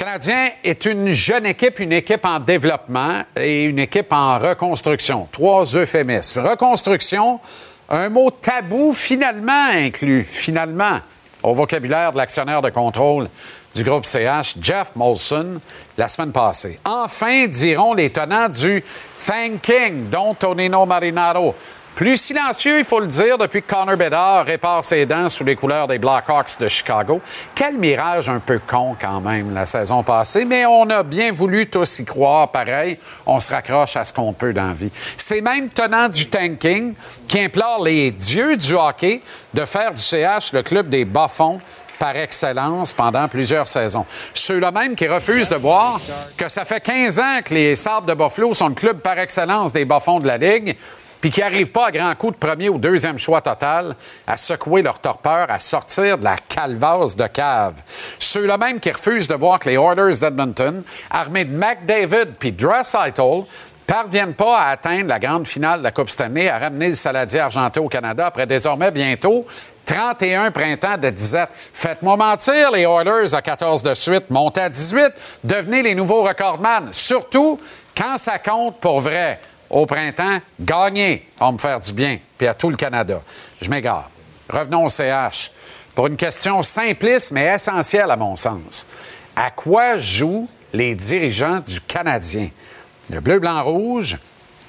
Canadien 0.00 0.48
est 0.64 0.86
une 0.86 1.12
jeune 1.12 1.44
équipe, 1.44 1.78
une 1.78 1.92
équipe 1.92 2.24
en 2.24 2.40
développement 2.40 3.20
et 3.36 3.64
une 3.64 3.80
équipe 3.80 4.10
en 4.14 4.38
reconstruction. 4.38 5.28
Trois 5.30 5.64
euphémismes. 5.76 6.40
Reconstruction, 6.40 7.38
un 7.86 8.08
mot 8.08 8.30
tabou 8.30 8.94
finalement 8.94 9.68
inclus, 9.74 10.24
finalement, 10.24 11.00
au 11.42 11.52
vocabulaire 11.52 12.12
de 12.12 12.16
l'actionnaire 12.16 12.62
de 12.62 12.70
contrôle 12.70 13.28
du 13.74 13.84
groupe 13.84 14.06
CH, 14.06 14.56
Jeff 14.58 14.92
Molson, 14.96 15.60
la 15.98 16.08
semaine 16.08 16.32
passée. 16.32 16.80
Enfin, 16.86 17.46
diront 17.46 17.92
les 17.92 18.08
tenants 18.08 18.48
du 18.48 18.82
thanking, 19.26 20.08
dont 20.08 20.32
Tonino 20.32 20.86
Marinaro 20.86 21.54
plus 21.94 22.16
silencieux, 22.16 22.78
il 22.78 22.84
faut 22.84 23.00
le 23.00 23.06
dire, 23.06 23.36
depuis 23.36 23.62
que 23.62 23.72
Connor 23.72 23.96
Bedard 23.96 24.46
répare 24.46 24.82
ses 24.82 25.04
dents 25.04 25.28
sous 25.28 25.44
les 25.44 25.56
couleurs 25.56 25.86
des 25.86 25.98
Blackhawks 25.98 26.58
de 26.58 26.68
Chicago. 26.68 27.20
Quel 27.54 27.76
mirage 27.76 28.28
un 28.28 28.40
peu 28.40 28.58
con 28.66 28.96
quand 28.98 29.20
même 29.20 29.52
la 29.52 29.66
saison 29.66 30.02
passée, 30.02 30.44
mais 30.44 30.64
on 30.66 30.88
a 30.88 31.02
bien 31.02 31.32
voulu 31.32 31.68
tous 31.68 31.98
y 31.98 32.04
croire 32.04 32.50
pareil. 32.50 32.98
On 33.26 33.38
se 33.38 33.50
raccroche 33.50 33.96
à 33.96 34.04
ce 34.04 34.14
qu'on 34.14 34.32
peut 34.32 34.52
dans 34.52 34.68
la 34.68 34.72
vie. 34.72 34.90
C'est 35.18 35.40
même 35.40 35.68
tenant 35.68 36.08
du 36.08 36.26
tanking 36.26 36.94
qui 37.28 37.40
implore 37.40 37.84
les 37.84 38.10
dieux 38.10 38.56
du 38.56 38.74
hockey 38.74 39.20
de 39.52 39.64
faire 39.64 39.92
du 39.92 40.00
CH 40.00 40.52
le 40.52 40.62
club 40.62 40.88
des 40.88 41.04
bas-fonds 41.04 41.60
par 41.98 42.16
excellence 42.16 42.94
pendant 42.94 43.28
plusieurs 43.28 43.68
saisons. 43.68 44.06
Ceux-là 44.32 44.70
même 44.70 44.94
qui 44.94 45.06
refusent 45.06 45.50
de 45.50 45.56
voir 45.56 46.00
que 46.34 46.48
ça 46.48 46.64
fait 46.64 46.80
15 46.80 47.20
ans 47.20 47.38
que 47.44 47.52
les 47.52 47.76
Sabres 47.76 48.06
de 48.06 48.14
Buffalo 48.14 48.54
sont 48.54 48.68
le 48.68 48.74
club 48.74 49.00
par 49.00 49.18
excellence 49.18 49.74
des 49.74 49.84
bas-fonds 49.84 50.18
de 50.18 50.26
la 50.26 50.38
Ligue 50.38 50.76
puis 51.20 51.30
qui 51.30 51.40
n'arrivent 51.40 51.72
pas 51.72 51.88
à 51.88 51.90
grand 51.90 52.14
coup 52.14 52.30
de 52.30 52.36
premier 52.36 52.68
ou 52.68 52.78
deuxième 52.78 53.18
choix 53.18 53.40
total 53.40 53.94
à 54.26 54.36
secouer 54.36 54.82
leur 54.82 54.98
torpeur, 54.98 55.50
à 55.50 55.58
sortir 55.58 56.18
de 56.18 56.24
la 56.24 56.36
calvasse 56.36 57.16
de 57.16 57.26
cave. 57.26 57.74
Ceux-là 58.18 58.56
même 58.58 58.80
qui 58.80 58.90
refusent 58.90 59.28
de 59.28 59.34
voir 59.34 59.58
que 59.58 59.68
les 59.68 59.76
Orders 59.76 60.18
d'Edmonton, 60.18 60.82
armés 61.10 61.44
de 61.44 61.54
McDavid 61.54 62.34
puis 62.38 62.52
Dressitel, 62.52 63.44
parviennent 63.86 64.34
pas 64.34 64.56
à 64.56 64.70
atteindre 64.70 65.08
la 65.08 65.18
grande 65.18 65.48
finale 65.48 65.80
de 65.80 65.84
la 65.84 65.90
Coupe 65.90 66.10
Stanley, 66.10 66.48
à 66.48 66.58
ramener 66.58 66.88
le 66.88 66.94
saladier 66.94 67.40
argenté 67.40 67.80
au 67.80 67.88
Canada 67.88 68.26
après 68.26 68.46
désormais 68.46 68.92
bientôt 68.92 69.44
31 69.84 70.52
printemps 70.52 70.96
de 70.96 71.10
disette. 71.10 71.48
Faites-moi 71.72 72.16
mentir, 72.16 72.70
les 72.70 72.82
Oilers 72.82 73.34
à 73.34 73.42
14 73.42 73.82
de 73.82 73.94
suite, 73.94 74.30
montez 74.30 74.60
à 74.60 74.68
18, 74.68 75.10
devenez 75.42 75.82
les 75.82 75.96
nouveaux 75.96 76.22
recordman. 76.22 76.90
Surtout 76.92 77.58
quand 77.96 78.16
ça 78.16 78.38
compte 78.38 78.78
pour 78.78 79.00
vrai 79.00 79.40
au 79.70 79.86
printemps, 79.86 80.38
gagner 80.60 81.28
va 81.38 81.52
me 81.52 81.58
faire 81.58 81.78
du 81.80 81.92
bien, 81.92 82.18
puis 82.36 82.46
à 82.46 82.54
tout 82.54 82.70
le 82.70 82.76
Canada. 82.76 83.22
Je 83.62 83.70
m'égare. 83.70 84.10
Revenons 84.48 84.84
au 84.84 84.88
CH. 84.88 85.52
Pour 85.94 86.08
une 86.08 86.16
question 86.16 86.62
simpliste, 86.62 87.30
mais 87.32 87.54
essentielle 87.54 88.10
à 88.10 88.16
mon 88.16 88.36
sens. 88.36 88.86
À 89.36 89.50
quoi 89.50 89.98
jouent 89.98 90.48
les 90.72 90.94
dirigeants 90.94 91.60
du 91.60 91.80
Canadien? 91.80 92.50
Le 93.08 93.20
bleu, 93.20 93.38
blanc, 93.38 93.62
rouge, 93.62 94.18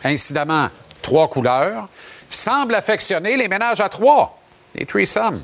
incidemment, 0.03 0.69
trois 1.01 1.27
couleurs, 1.27 1.87
semble 2.29 2.75
affectionner 2.75 3.37
les 3.37 3.47
ménages 3.47 3.81
à 3.81 3.89
trois, 3.89 4.39
les 4.75 4.85
threesomes. 4.85 5.41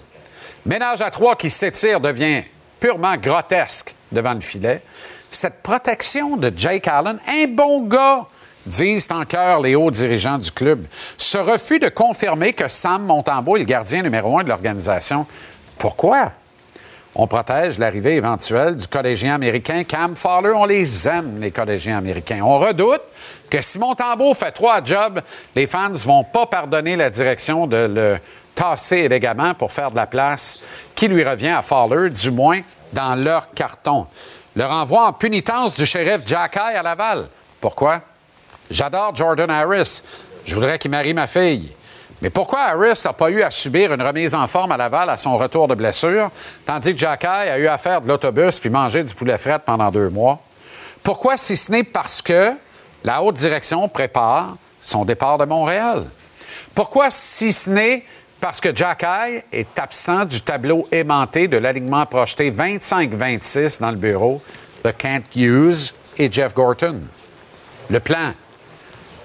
Ménage 0.65 1.01
à 1.01 1.09
trois 1.11 1.35
qui 1.35 1.49
s'étire 1.49 1.99
devient 1.99 2.43
purement 2.79 3.15
grotesque 3.17 3.95
devant 4.11 4.33
le 4.33 4.41
filet. 4.41 4.81
Cette 5.29 5.61
protection 5.61 6.37
de 6.37 6.51
Jake 6.55 6.87
Allen, 6.87 7.19
un 7.27 7.47
bon 7.47 7.87
gars, 7.87 8.25
disent 8.67 9.07
en 9.11 9.25
cœur 9.25 9.61
les 9.61 9.75
hauts 9.75 9.91
dirigeants 9.91 10.37
du 10.37 10.51
club. 10.51 10.85
Ce 11.17 11.37
refus 11.37 11.79
de 11.79 11.89
confirmer 11.89 12.53
que 12.53 12.67
Sam 12.67 13.03
Montembeau 13.03 13.55
est 13.55 13.59
le 13.59 13.65
gardien 13.65 14.03
numéro 14.03 14.37
un 14.37 14.43
de 14.43 14.49
l'organisation. 14.49 15.25
Pourquoi? 15.77 16.31
On 17.15 17.25
protège 17.25 17.79
l'arrivée 17.79 18.17
éventuelle 18.17 18.75
du 18.75 18.87
collégien 18.87 19.35
américain 19.35 19.83
Cam 19.83 20.15
Fowler. 20.15 20.51
On 20.53 20.65
les 20.65 21.07
aime, 21.07 21.39
les 21.41 21.49
collégiens 21.49 21.97
américains. 21.97 22.41
On 22.43 22.59
redoute 22.59 23.01
que 23.49 23.59
si 23.59 23.79
Montembeau 23.79 24.35
fait 24.35 24.51
trois 24.51 24.83
jobs, 24.83 25.21
les 25.55 25.65
fans 25.65 25.89
ne 25.89 25.97
vont 25.97 26.23
pas 26.23 26.45
pardonner 26.45 26.95
la 26.95 27.09
direction 27.09 27.65
de 27.65 27.77
le 27.77 28.17
tasser 28.53 28.97
élégamment 28.97 29.55
pour 29.55 29.71
faire 29.71 29.89
de 29.89 29.95
la 29.95 30.05
place 30.05 30.59
qui 30.93 31.07
lui 31.07 31.23
revient 31.23 31.49
à 31.49 31.61
Fowler, 31.61 32.11
du 32.11 32.29
moins 32.29 32.59
dans 32.93 33.15
leur 33.15 33.51
carton. 33.51 34.05
Le 34.55 34.65
renvoi 34.65 35.07
en 35.07 35.13
punitence 35.13 35.73
du 35.73 35.85
shérif 35.85 36.21
Jack 36.25 36.57
à 36.57 36.81
Laval. 36.81 37.29
Pourquoi? 37.59 38.01
J'adore 38.69 39.15
Jordan 39.15 39.49
Harris. 39.49 40.03
Je 40.45 40.55
voudrais 40.55 40.77
qu'il 40.79 40.91
marie 40.91 41.13
ma 41.13 41.27
fille. 41.27 41.71
Mais 42.21 42.29
pourquoi 42.29 42.61
Harris 42.61 43.01
n'a 43.05 43.13
pas 43.13 43.29
eu 43.29 43.43
à 43.43 43.51
subir 43.51 43.93
une 43.93 44.01
remise 44.01 44.33
en 44.33 44.47
forme 44.47 44.71
à 44.71 44.77
Laval 44.77 45.09
à 45.09 45.17
son 45.17 45.37
retour 45.37 45.67
de 45.67 45.75
blessure, 45.75 46.31
tandis 46.65 46.93
que 46.93 46.97
Jacky 46.97 47.27
a 47.27 47.59
eu 47.59 47.67
à 47.67 47.77
faire 47.77 48.01
de 48.01 48.07
l'autobus 48.07 48.59
puis 48.59 48.69
manger 48.69 49.03
du 49.03 49.13
poulet 49.13 49.37
fret 49.37 49.59
pendant 49.63 49.91
deux 49.91 50.09
mois? 50.09 50.39
Pourquoi, 51.03 51.37
si 51.37 51.55
ce 51.55 51.71
n'est 51.71 51.83
parce 51.83 52.21
que 52.21 52.53
la 53.03 53.21
haute 53.21 53.35
direction 53.35 53.87
prépare 53.87 54.57
son 54.81 55.05
départ 55.05 55.37
de 55.37 55.45
Montréal? 55.45 56.05
Pourquoi, 56.73 57.11
si 57.11 57.53
ce 57.53 57.69
n'est 57.69 58.03
Parce 58.41 58.59
que 58.59 58.75
Jack 58.75 59.03
High 59.03 59.43
est 59.51 59.79
absent 59.79 60.25
du 60.25 60.41
tableau 60.41 60.87
aimanté 60.91 61.47
de 61.47 61.57
l'alignement 61.57 62.05
projeté 62.05 62.51
25-26 62.51 63.79
dans 63.79 63.91
le 63.91 63.97
bureau 63.97 64.41
de 64.83 64.91
Kent 64.91 65.35
Hughes 65.35 65.93
et 66.17 66.31
Jeff 66.31 66.53
Gorton? 66.53 67.01
Le 67.89 67.99
plan. 67.99 68.33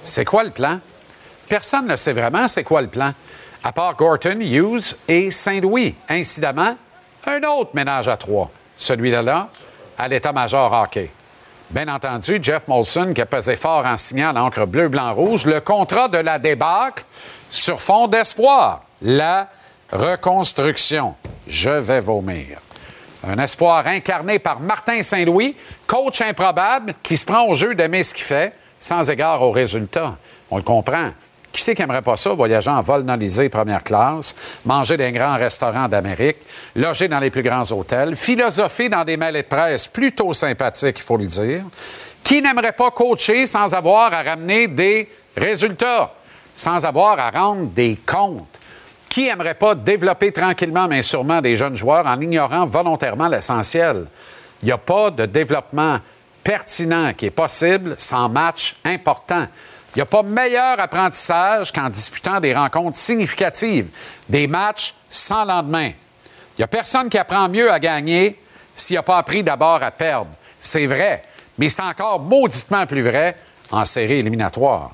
C'est 0.03 0.25
quoi 0.25 0.43
le 0.45 0.51
plan? 0.51 0.81
Personne 1.49 1.87
ne 1.87 1.97
sait 1.97 2.13
vraiment 2.13 2.49
c'est 2.49 2.65
quoi 2.65 2.83
le 2.83 2.89
plan, 2.89 3.13
à 3.63 3.73
part 3.73 3.95
Gorton, 3.95 4.41
Hughes 4.41 4.97
et 5.07 5.31
Saint-Louis. 5.31 5.95
Incidemment, 6.09 6.77
un 7.27 7.41
autre 7.43 7.71
ménage 7.75 8.09
à 8.09 8.17
trois, 8.17 8.51
celui-là 8.77 9.49
à 9.97 10.09
l'état-major 10.09 10.73
hockey. 10.73 11.11
Bien 11.71 11.89
entendu, 11.89 12.39
Jeff 12.43 12.67
Molson 12.69 13.13
qui 13.15 13.21
a 13.21 13.27
pesé 13.27 13.57
fort 13.57 13.87
en 13.87 13.97
signant 13.97 14.33
l'encre 14.33 14.67
bleu, 14.67 14.89
blanc, 14.89 15.15
rouge, 15.15 15.47
le 15.47 15.61
contrat 15.61 16.09
de 16.09 16.19
la 16.19 16.39
débâcle 16.39 17.05
sur 17.49 17.81
fond 17.81 18.09
d'espoir, 18.09 18.83
la 19.01 19.49
reconstruction. 19.93 21.15
Je 21.47 21.71
vais 21.71 22.01
vomir. 22.01 22.59
Un 23.27 23.39
espoir 23.39 23.87
incarné 23.87 24.39
par 24.39 24.59
Martin 24.59 25.03
Saint-Louis, 25.03 25.57
coach 25.87 26.21
improbable 26.23 26.95
qui 27.03 27.17
se 27.17 27.25
prend 27.25 27.45
au 27.45 27.55
jeu 27.55 27.75
d'aimer 27.75 28.03
ce 28.03 28.15
qu'il 28.15 28.25
fait, 28.25 28.53
sans 28.83 29.09
égard 29.09 29.41
aux 29.43 29.53
résultats. 29.53 30.17
On 30.51 30.57
le 30.57 30.65
comprend. 30.65 31.13
Qui 31.53 31.63
c'est 31.63 31.75
qui 31.75 31.83
n'aimerait 31.83 32.03
pas 32.03 32.17
ça, 32.17 32.33
voyager 32.33 32.71
en 32.71 32.81
vol 32.81 33.03
nolisé 33.03 33.49
première 33.49 33.85
classe, 33.85 34.35
manger 34.65 34.97
dans 34.97 35.11
grands 35.13 35.37
restaurants 35.37 35.87
d'Amérique, 35.87 36.39
loger 36.75 37.09
dans 37.09 37.19
les 37.19 37.31
plus 37.31 37.43
grands 37.43 37.71
hôtels, 37.71 38.17
philosopher 38.17 38.89
dans 38.89 39.05
des 39.05 39.17
mêlées 39.17 39.43
de 39.43 39.47
presse 39.49 39.87
plutôt 39.87 40.33
sympathiques, 40.33 40.99
il 40.99 41.03
faut 41.03 41.17
le 41.17 41.27
dire? 41.27 41.63
Qui 42.25 42.43
n'aimerait 42.43 42.73
pas 42.73 42.91
coacher 42.91 43.47
sans 43.47 43.73
avoir 43.73 44.13
à 44.13 44.23
ramener 44.23 44.67
des 44.67 45.09
résultats, 45.37 46.13
sans 46.55 46.85
avoir 46.85 47.19
à 47.19 47.31
rendre 47.31 47.67
des 47.67 47.99
comptes? 48.05 48.59
Qui 49.09 49.29
aimerait 49.29 49.55
pas 49.55 49.75
développer 49.75 50.33
tranquillement 50.33 50.89
mais 50.89 51.03
sûrement 51.03 51.41
des 51.41 51.55
jeunes 51.55 51.77
joueurs 51.77 52.07
en 52.07 52.21
ignorant 52.21 52.65
volontairement 52.65 53.29
l'essentiel? 53.29 54.07
Il 54.63 54.67
n'y 54.67 54.73
a 54.73 54.79
pas 54.79 55.11
de 55.11 55.27
développement 55.27 55.99
pertinent 56.43 57.13
qui 57.15 57.27
est 57.27 57.31
possible 57.31 57.95
sans 57.99 58.29
match 58.29 58.77
important. 58.85 59.47
Il 59.95 59.99
n'y 59.99 60.03
a 60.03 60.07
pas 60.07 60.23
meilleur 60.23 60.81
apprentissage 60.81 61.71
qu'en 61.71 61.91
disputant 61.91 62.41
des 62.41 62.55
rencontres 62.55 62.97
significatives, 62.97 63.89
des 64.29 64.47
matchs 64.47 64.95
sans 65.11 65.45
lendemain. 65.45 65.91
Il 66.57 66.61
n'y 66.61 66.65
a 66.65 66.69
personne 66.69 67.09
qui 67.09 67.19
apprend 67.19 67.49
mieux 67.49 67.71
à 67.71 67.79
gagner 67.79 68.39
s'il 68.75 68.97
n'a 68.97 69.03
pas 69.03 69.19
appris 69.19 69.43
d'abord 69.43 69.83
à 69.83 69.91
perdre. 69.91 70.31
C'est 70.59 70.87
vrai, 70.87 71.23
mais 71.59 71.69
c'est 71.69 71.83
encore 71.83 72.21
mauditement 72.21 72.87
plus 72.87 73.03
vrai 73.03 73.37
en 73.71 73.85
séries 73.85 74.21
éliminatoires. 74.21 74.93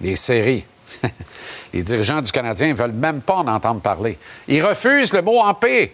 Les 0.00 0.16
séries. 0.16 0.64
Les 1.72 1.82
dirigeants 1.82 2.20
du 2.20 2.32
Canadien 2.32 2.68
ne 2.68 2.74
veulent 2.74 2.92
même 2.92 3.20
pas 3.20 3.36
en 3.36 3.48
entendre 3.48 3.80
parler. 3.80 4.18
Ils 4.48 4.64
refusent 4.64 5.12
le 5.12 5.22
mot 5.22 5.40
en 5.40 5.54
paix. 5.54 5.92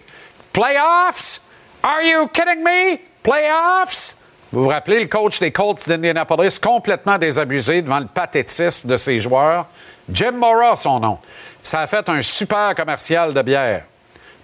Playoffs? 0.53 1.41
Are 1.83 2.03
you 2.03 2.27
kidding 2.29 2.63
me? 2.65 2.99
Playoffs? 3.23 4.17
Vous 4.51 4.63
vous 4.63 4.69
rappelez 4.71 5.01
le 5.01 5.07
coach 5.07 5.41
des 5.41 5.53
Colts 5.53 5.87
d'Indianapolis 5.87 6.59
complètement 6.59 7.19
désabusé 7.19 7.83
devant 7.83 7.99
le 7.99 8.07
pathétisme 8.07 8.89
de 8.89 8.97
ses 8.97 9.19
joueurs? 9.19 9.67
Jim 10.11 10.33
Mora, 10.33 10.75
son 10.75 11.01
nom. 11.01 11.19
Ça 11.61 11.81
a 11.81 11.87
fait 11.87 12.09
un 12.09 12.23
super 12.23 12.75
commercial 12.75 13.35
de 13.35 13.43
bière, 13.43 13.85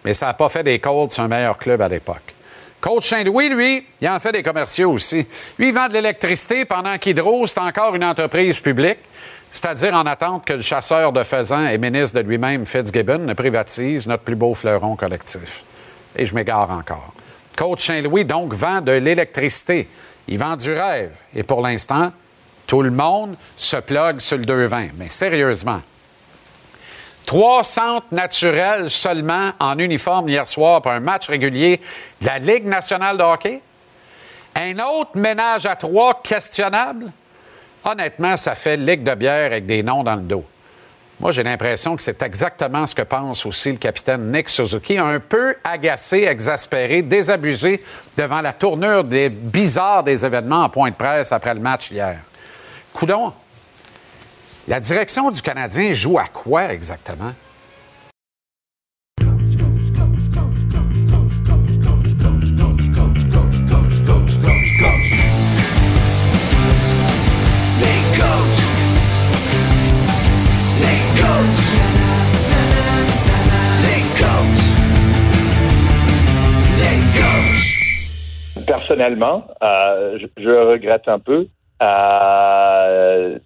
mais 0.05 0.13
ça 0.13 0.27
n'a 0.27 0.35
pas 0.35 0.51
fait 0.51 0.63
des 0.63 0.79
Colts 0.79 1.19
un 1.19 1.27
meilleur 1.27 1.57
club 1.57 1.81
à 1.81 1.89
l'époque. 1.89 2.35
Coach 2.83 3.09
Saint-Louis, 3.09 3.49
lui, 3.49 3.87
il 3.99 4.09
en 4.11 4.21
fait 4.21 4.33
des 4.33 4.43
commerciaux 4.43 4.93
aussi. 4.93 5.27
Lui, 5.59 5.69
il 5.69 5.75
vend 5.75 5.89
de 5.89 5.95
l'électricité 5.95 6.67
pendant 6.67 6.99
qu'Hydro, 6.99 7.47
c'est 7.47 7.61
encore 7.61 7.95
une 7.95 8.05
entreprise 8.05 8.61
publique, 8.61 8.99
c'est-à-dire 9.51 9.95
en 9.95 10.05
attente 10.05 10.45
que 10.45 10.53
le 10.53 10.61
chasseur 10.61 11.13
de 11.13 11.23
faisans 11.23 11.67
et 11.67 11.79
ministre 11.79 12.21
de 12.21 12.29
lui-même, 12.29 12.67
Fitzgibbon, 12.67 13.21
ne 13.21 13.33
privatise 13.33 14.07
notre 14.07 14.23
plus 14.23 14.37
beau 14.37 14.53
fleuron 14.53 14.97
collectif. 14.97 15.65
Et 16.15 16.27
je 16.27 16.35
m'égare 16.35 16.71
encore. 16.71 17.15
Coach 17.57 17.87
Saint-Louis, 17.87 18.25
donc, 18.25 18.53
vend 18.53 18.81
de 18.81 18.93
l'électricité. 18.93 19.89
Il 20.27 20.39
vend 20.39 20.57
du 20.57 20.73
rêve. 20.73 21.17
Et 21.35 21.43
pour 21.43 21.63
l'instant, 21.63 22.13
tout 22.67 22.83
le 22.83 22.91
monde 22.91 23.37
se 23.57 23.77
plug 23.77 24.21
sur 24.21 24.39
le 24.39 24.45
220. 24.45 24.89
Mais 24.97 25.09
sérieusement, 25.09 25.83
trois 27.27 27.63
centres 27.63 28.07
naturels 28.11 28.91
seulement 28.91 29.53
en 29.61 29.79
uniforme 29.79 30.29
hier 30.29 30.49
soir 30.49 30.83
pour 30.83 30.93
un 30.93 31.01
match 31.01 31.29
régulier 31.29 31.81
de 32.21 32.27
la 32.27 32.39
Ligue 32.39 32.67
nationale 32.67 33.19
de 33.19 33.23
hockey? 33.23 33.61
Un 34.57 34.79
autre 34.79 35.17
ménage 35.17 35.67
à 35.67 35.77
trois 35.77 36.21
questionnable? 36.23 37.13
Honnêtement, 37.85 38.37
ça 38.37 38.55
fait 38.55 38.77
ligue 38.77 39.03
de 39.03 39.15
bière 39.15 39.47
avec 39.47 39.67
des 39.67 39.83
noms 39.83 40.03
dans 40.03 40.15
le 40.15 40.23
dos. 40.23 40.45
Moi, 41.21 41.31
j'ai 41.31 41.45
l'impression 41.45 41.97
que 41.97 42.03
c'est 42.03 42.23
exactement 42.23 42.87
ce 42.87 42.95
que 42.95 43.03
pense 43.03 43.47
aussi 43.47 43.71
le 43.71 43.79
capitaine 43.79 44.33
Nick 44.33 44.49
Suzuki, 44.49 44.99
un 44.99 45.21
peu 45.21 45.55
agacé, 45.63 46.25
exaspéré, 46.25 47.03
désabusé 47.03 47.83
devant 48.17 48.41
la 48.41 48.53
tournure 48.53 49.05
des 49.05 49.29
bizarres 49.29 50.03
des 50.03 50.27
événements 50.27 50.65
en 50.65 50.69
point 50.69 50.91
de 50.91 50.97
presse 50.97 51.31
après 51.31 51.55
le 51.55 51.61
match 51.61 51.91
hier. 51.91 52.19
Coudon, 52.93 53.33
la 54.67 54.81
direction 54.81 55.31
du 55.31 55.41
Canadien 55.41 55.93
joue 55.93 56.19
à 56.19 56.27
quoi 56.27 56.73
exactement? 56.73 57.33
Personnellement, 78.67 79.47
euh, 79.63 80.19
je, 80.37 80.51
regrette 80.51 81.09
un 81.09 81.19
peu. 81.19 81.47
Euh, 81.83 83.39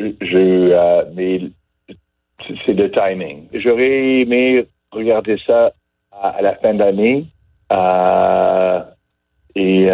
euh, 0.00 1.04
mais 1.14 1.40
c'est 2.66 2.72
le 2.72 2.90
timing. 2.90 3.46
J'aurais 3.52 4.20
aimé 4.20 4.66
regarder 4.90 5.36
ça 5.46 5.72
à, 6.10 6.42
la 6.42 6.54
fin 6.56 6.74
d'année. 6.74 7.26
et 9.54 9.88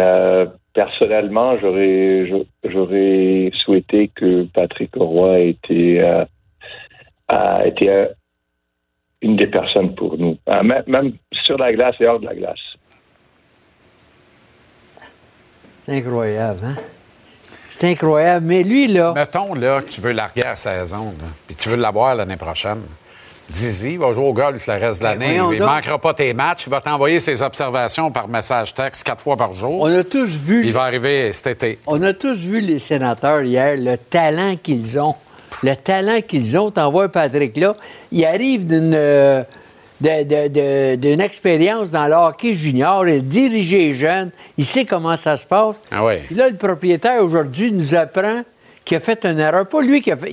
personnellement, 0.73 1.57
j'aurais 1.59 3.51
souhaité 3.63 4.09
que 4.09 4.43
Patrick 4.53 4.95
Roy 4.95 5.39
ait 5.39 5.57
été 7.65 8.07
une 9.21 9.35
des 9.35 9.47
personnes 9.47 9.95
pour 9.95 10.17
nous, 10.17 10.37
même 10.87 11.13
sur 11.33 11.57
la 11.57 11.73
glace 11.73 11.95
et 11.99 12.07
hors 12.07 12.19
de 12.19 12.25
la 12.25 12.35
glace. 12.35 12.68
C'est 15.85 15.97
incroyable, 15.97 16.59
hein? 16.63 16.75
C'est 17.69 17.91
incroyable. 17.91 18.45
Mais 18.45 18.63
lui, 18.63 18.87
là. 18.87 19.13
Mettons, 19.13 19.53
là, 19.53 19.81
que 19.81 19.89
tu 19.89 20.01
veux 20.01 20.11
larguer 20.11 20.41
la 20.41 20.55
saison, 20.55 21.13
puis 21.47 21.55
tu 21.55 21.69
veux 21.69 21.77
l'avoir 21.77 22.15
l'année 22.15 22.37
prochaine. 22.37 22.81
Dizzy 23.49 23.97
va 23.97 24.13
jouer 24.13 24.25
au 24.25 24.33
golf 24.33 24.67
le 24.67 24.73
reste 24.73 25.01
de 25.01 25.07
ben 25.07 25.19
l'année. 25.19 25.35
Il 25.53 25.59
ne 25.59 25.65
manquera 25.65 25.97
pas 25.97 26.13
tes 26.13 26.33
matchs. 26.33 26.65
Il 26.67 26.69
va 26.69 26.81
t'envoyer 26.81 27.19
ses 27.19 27.41
observations 27.41 28.11
par 28.11 28.27
message 28.27 28.73
texte 28.73 29.03
quatre 29.03 29.23
fois 29.23 29.37
par 29.37 29.55
jour. 29.55 29.81
On 29.81 29.95
a 29.95 30.03
tous 30.03 30.29
vu. 30.29 30.65
il 30.65 30.73
va 30.73 30.83
arriver 30.83 31.33
cet 31.33 31.47
été. 31.47 31.79
On 31.87 32.01
a 32.03 32.13
tous 32.13 32.37
vu 32.37 32.59
les 32.61 32.77
sénateurs 32.77 33.41
hier, 33.41 33.75
le 33.75 33.97
talent 33.97 34.55
qu'ils 34.61 34.99
ont. 34.99 35.15
Le 35.63 35.75
talent 35.75 36.21
qu'ils 36.21 36.57
ont. 36.57 36.69
T'envoies 36.69 37.09
Patrick 37.09 37.57
là. 37.57 37.75
Il 38.11 38.23
arrive 38.23 38.67
d'une. 38.67 38.93
Euh, 38.93 39.43
d'une 40.01 41.21
expérience 41.21 41.89
dans 41.89 42.07
le 42.07 42.13
hockey 42.13 42.53
junior, 42.53 43.07
il 43.07 43.23
les 43.29 43.93
jeunes, 43.93 44.31
il 44.57 44.65
sait 44.65 44.85
comment 44.85 45.17
ça 45.17 45.35
se 45.35 45.45
passe. 45.45 45.81
Ah 45.91 46.05
oui. 46.05 46.15
là, 46.31 46.49
le 46.49 46.55
propriétaire 46.55 47.21
aujourd'hui 47.21 47.71
nous 47.73 47.95
apprend 47.95 48.43
qu'il 48.85 48.97
a 48.97 48.99
fait 48.99 49.25
une 49.25 49.39
erreur. 49.39 49.67
Pas 49.67 49.81
lui 49.81 50.01
qui 50.01 50.11
a 50.11 50.17
fait. 50.17 50.31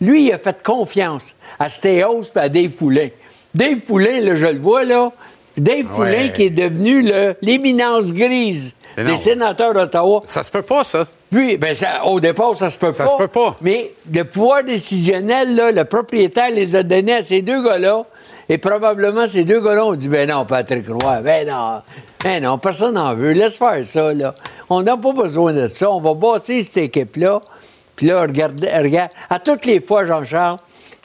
lui, 0.00 0.26
il 0.26 0.32
a 0.32 0.38
fait 0.38 0.62
confiance 0.62 1.34
à 1.58 1.68
Stéos 1.70 2.22
et 2.34 2.38
à 2.38 2.48
Dave 2.48 2.70
Foulin. 2.70 3.08
Dave 3.54 3.78
Foulin, 3.86 4.20
là, 4.20 4.36
je 4.36 4.46
le 4.46 4.58
vois, 4.58 4.84
là. 4.84 5.12
Dave 5.56 5.86
Foulin 5.86 6.28
qui 6.28 6.44
est 6.44 6.50
devenu 6.50 7.08
l'éminence 7.40 8.12
grise 8.12 8.74
des 8.96 9.16
sénateurs 9.16 9.74
d'Ottawa. 9.74 10.22
Ça 10.26 10.42
se 10.42 10.50
peut 10.50 10.62
pas, 10.62 10.84
ça. 10.84 11.06
Puis, 11.30 11.56
ben 11.56 11.74
au 12.04 12.20
départ, 12.20 12.54
ça 12.54 12.70
se 12.70 12.78
peut 12.78 12.88
pas. 12.88 12.92
Ça 12.92 13.08
se 13.08 13.16
peut 13.16 13.28
pas. 13.28 13.56
Mais 13.60 13.92
le 14.12 14.22
pouvoir 14.24 14.62
décisionnel, 14.62 15.56
là, 15.56 15.72
le 15.72 15.84
propriétaire 15.84 16.50
les 16.50 16.76
a 16.76 16.82
donnés 16.82 17.14
à 17.14 17.22
ces 17.22 17.42
deux 17.42 17.62
gars-là. 17.64 18.04
Et 18.48 18.58
probablement, 18.58 19.26
ces 19.26 19.44
deux 19.44 19.60
gars-là 19.60 19.86
ont 19.86 19.94
dit 19.94 20.08
Ben 20.08 20.28
non, 20.28 20.44
Patrick 20.44 20.86
Roy, 20.88 21.20
ben 21.22 21.48
non, 21.48 21.82
ben 22.22 22.42
non, 22.42 22.58
personne 22.58 22.94
n'en 22.94 23.14
veut, 23.14 23.32
laisse 23.32 23.56
faire 23.56 23.84
ça, 23.84 24.12
là. 24.12 24.34
On 24.68 24.82
n'a 24.82 24.96
pas 24.96 25.12
besoin 25.12 25.52
de 25.52 25.66
ça, 25.66 25.90
on 25.90 26.00
va 26.00 26.14
bâtir 26.14 26.64
cette 26.64 26.76
équipe-là. 26.76 27.40
Puis 27.96 28.06
là, 28.06 28.22
regarde, 28.22 28.66
regarde, 28.82 29.10
à 29.30 29.38
toutes 29.38 29.66
les 29.66 29.80
fois, 29.80 30.04
Jean-Charles, 30.04 30.58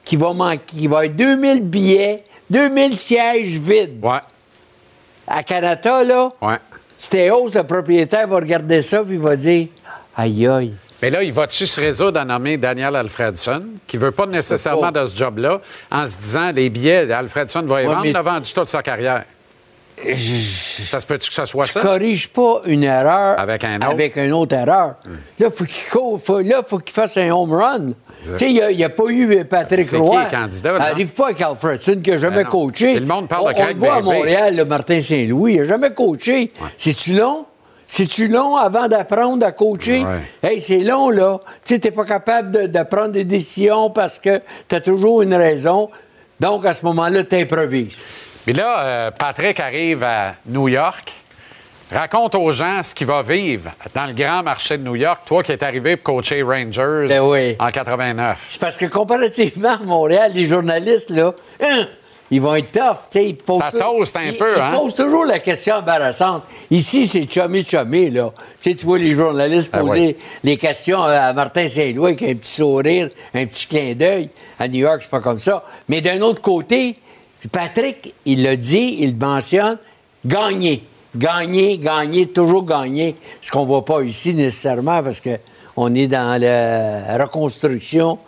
qu'il 0.04 0.20
va 0.20 0.34
manquer, 0.34 0.62
il 0.76 0.90
va 0.90 1.06
y 1.06 1.10
avoir 1.10 1.38
2000 1.38 1.62
billets, 1.62 2.24
2000 2.50 2.98
sièges 2.98 3.60
vides. 3.60 4.04
Ouais. 4.04 4.20
À 5.28 5.44
Canada, 5.44 6.04
là. 6.04 6.32
Ouais. 6.42 6.58
Stéos, 6.98 7.50
le 7.54 7.64
propriétaire, 7.64 8.28
va 8.28 8.38
regarder 8.38 8.82
ça, 8.82 9.04
puis 9.04 9.14
il 9.14 9.20
va 9.20 9.36
dire 9.36 9.68
Aïe, 10.16 10.48
aïe. 10.48 10.74
Mais 11.02 11.10
là, 11.10 11.24
il 11.24 11.32
va-tu 11.32 11.66
se 11.66 11.80
résoudre 11.80 12.20
à 12.20 12.26
nommer 12.26 12.58
Daniel 12.58 12.96
Alfredson, 12.96 13.64
qui 13.88 13.98
ne 13.98 14.02
veut 14.02 14.12
pas 14.12 14.26
nécessairement 14.26 14.92
de 14.92 15.06
ce 15.06 15.16
job-là, 15.16 15.62
en 15.92 16.06
se 16.06 16.18
disant 16.18 16.52
les 16.52 16.70
billets, 16.70 17.12
Alfredson 17.12 17.62
va 17.62 17.82
y 17.82 17.86
vendre, 17.86 18.06
il 18.06 18.16
a 18.16 18.22
vendu 18.22 18.52
toute 18.54 18.68
sa 18.68 18.84
carrière? 18.84 19.24
Ça 20.16 21.00
se 21.00 21.06
peut-tu 21.06 21.28
que 21.28 21.34
ça 21.34 21.46
soit 21.46 21.66
tu 21.66 21.74
ça? 21.74 21.82
Tu 21.82 21.86
corriges 21.86 22.30
pas 22.30 22.62
une 22.66 22.84
erreur 22.84 23.38
avec, 23.38 23.64
un 23.64 23.78
autre? 23.78 23.88
avec 23.88 24.16
une 24.16 24.32
autre 24.32 24.56
erreur. 24.56 24.96
Là, 25.38 25.50
faut 25.50 25.66
il 25.66 26.20
faut, 26.20 26.40
là, 26.40 26.64
faut 26.66 26.78
qu'il 26.78 26.94
fasse 26.94 27.18
un 27.18 27.32
home 27.32 27.54
run. 27.54 27.88
Tu 28.24 28.38
sais, 28.38 28.52
il 28.52 28.78
n'y 28.78 28.84
a, 28.84 28.90
pas 28.90 29.04
eu 29.10 29.44
Patrick 29.46 29.90
Roy. 29.92 30.26
Qui 30.26 30.36
candidat? 30.36 30.76
Arrive 30.76 31.10
pas 31.10 31.26
avec 31.26 31.42
Alfredson, 31.42 32.00
qui 32.02 32.12
n'a 32.12 32.18
jamais 32.18 32.44
Ben 32.44 32.50
coaché. 32.50 32.94
Et 32.94 33.00
le 33.00 33.06
monde 33.06 33.28
parle 33.28 33.44
on, 33.46 33.50
de 33.50 33.54
Craig 33.54 33.68
on 33.72 33.74
le 33.74 33.80
voit 33.80 33.96
à. 33.96 34.02
Montréal, 34.02 34.56
le 34.56 34.66
Martin 34.66 35.02
Saint-Louis, 35.02 35.54
il 35.56 35.60
n'a 35.62 35.68
jamais 35.68 35.94
coaché. 35.94 36.52
C'est-tu 36.78 37.14
long? 37.14 37.46
C'est-tu 37.92 38.28
long 38.28 38.56
avant 38.56 38.88
d'apprendre 38.88 39.44
à 39.44 39.52
coacher? 39.52 40.06
Hey, 40.44 40.62
c'est 40.62 40.78
long, 40.80 41.10
là. 41.10 41.40
Tu 41.66 41.74
sais, 41.74 41.80
t'es 41.80 41.90
pas 41.92 42.06
capable 42.06 42.52
de, 42.52 42.68
de 42.68 42.84
prendre 42.84 43.10
des 43.10 43.24
décisions 43.24 43.90
parce 43.90 44.20
que 44.20 44.42
tu 44.68 44.76
as 44.76 44.80
toujours 44.82 45.24
une 45.24 45.34
raison. 45.34 45.90
Donc, 46.40 46.68
à 46.68 46.74
ce 46.74 46.86
moment-là, 46.86 47.24
tu 47.24 47.36
improvises. 47.36 48.06
Puis 48.46 48.54
là, 48.54 48.80
euh, 48.82 49.12
Patrick 49.12 49.60
arrive 49.60 50.04
à 50.04 50.36
New 50.46 50.68
York. 50.68 51.12
Raconte 51.92 52.36
aux 52.36 52.52
gens 52.52 52.84
ce 52.84 52.94
qu'il 52.94 53.08
va 53.08 53.24
vivre 53.24 53.72
dans 53.96 54.06
le 54.06 54.14
grand 54.14 54.44
marché 54.44 54.78
de 54.78 54.84
New 54.84 54.96
York. 54.96 55.22
Toi 55.26 55.42
qui 55.42 55.52
es 55.52 55.64
arrivé 55.64 55.98
pour 55.98 56.18
coacher 56.18 56.44
Rangers 56.44 57.08
Ben 57.10 57.22
oui. 57.22 57.56
en 57.60 57.72
89. 57.72 58.46
C'est 58.48 58.62
parce 58.62 58.78
que 58.78 58.86
comparativement 58.86 59.74
à 59.74 59.80
Montréal, 59.84 60.32
les 60.36 60.46
journalistes, 60.46 61.10
là, 61.10 61.34
hein, 61.64 61.88
ils 62.32 62.42
vont 62.42 62.56
être 62.56 62.72
tough. 62.72 63.20
Ils 63.22 63.36
posent 63.36 63.62
Ça 63.72 63.72
toast 63.80 64.16
un 64.16 64.24
ils- 64.26 64.38
peu, 64.38 64.54
ils 64.56 64.62
hein? 64.62 64.72
posent 64.76 64.94
toujours 64.96 65.26
la 65.26 65.40
question 65.40 65.76
embarrassante. 65.76 66.44
Ici, 66.72 67.08
c'est 67.08 67.30
chummy-chummy, 67.32 68.10
là. 68.12 68.32
Tu 68.62 68.74
vois 68.84 69.00
les 69.00 69.12
journalistes 69.14 69.72
Ben 69.72 69.80
poser 69.86 70.06
oui. 70.08 70.16
les 70.44 70.58
questions 70.58 71.02
à 71.04 71.34
Martin 71.34 71.68
Saint-Louis 71.68 72.06
avec 72.12 72.22
un 72.24 72.36
petit 72.36 72.52
sourire, 72.52 73.10
un 73.34 73.46
petit 73.46 73.66
clin 73.68 73.94
d'œil. 73.94 74.30
À 74.60 74.68
New 74.68 74.80
York, 74.80 75.00
c'est 75.02 75.12
pas 75.12 75.20
comme 75.22 75.40
ça. 75.40 75.64
Mais 75.88 76.02
d'un 76.02 76.22
autre 76.22 76.42
côté, 76.42 76.96
Patrick, 77.52 78.14
il 78.26 78.44
l'a 78.44 78.56
dit, 78.56 78.98
il 79.00 79.12
le 79.12 79.26
mentionne, 79.26 79.78
gagner. 80.26 80.84
Gagner, 81.16 81.78
gagner, 81.80 82.28
toujours 82.28 82.64
gagner. 82.64 83.16
Ce 83.42 83.50
qu'on 83.52 83.66
voit 83.66 83.84
pas 83.84 84.02
ici 84.02 84.36
nécessairement 84.36 85.02
parce 85.02 85.20
que 85.20 85.32
on 85.76 85.96
est 85.96 86.06
dans 86.08 86.40
la 86.40 87.18
reconstruction 87.18 88.20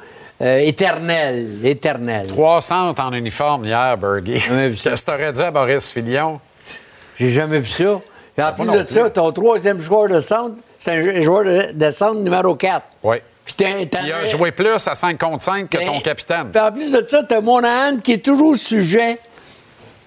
euh, 0.41 0.59
éternelle, 0.59 1.59
éternelle. 1.63 2.27
300 2.27 2.95
en 2.97 3.13
uniforme 3.13 3.65
hier, 3.65 3.97
Bergie. 3.97 4.41
Qu'est-ce 4.83 5.05
que 5.05 5.11
t'aurais 5.11 5.31
dit 5.31 5.41
à 5.41 5.51
Boris 5.51 5.91
Filion? 5.91 6.39
J'ai 7.17 7.29
jamais 7.29 7.59
vu 7.59 7.69
ça. 7.69 8.01
Et 8.37 8.43
en 8.43 8.53
plus 8.53 8.65
de 8.65 8.83
plus. 8.83 8.93
ça, 8.93 9.09
ton 9.09 9.31
troisième 9.31 9.79
joueur 9.79 10.07
de 10.07 10.19
centre, 10.21 10.55
c'est 10.79 10.91
un 10.91 11.21
joueur 11.21 11.43
de, 11.43 11.73
de 11.73 11.91
centre 11.91 12.19
numéro 12.19 12.55
4. 12.55 12.81
Oui. 13.03 13.17
Puis 13.45 13.55
Il 14.03 14.11
a 14.11 14.25
joué 14.27 14.51
plus 14.51 14.87
à 14.87 14.95
5 14.95 15.17
contre 15.19 15.43
5 15.43 15.69
que 15.69 15.77
ton 15.77 15.99
capitaine. 15.99 16.49
Puis 16.51 16.61
en 16.61 16.71
plus 16.71 16.91
de 16.91 17.05
ça, 17.07 17.23
t'as 17.23 17.41
Monahan 17.41 17.97
qui 17.97 18.13
est 18.13 18.25
toujours 18.25 18.55
sujet 18.55 19.19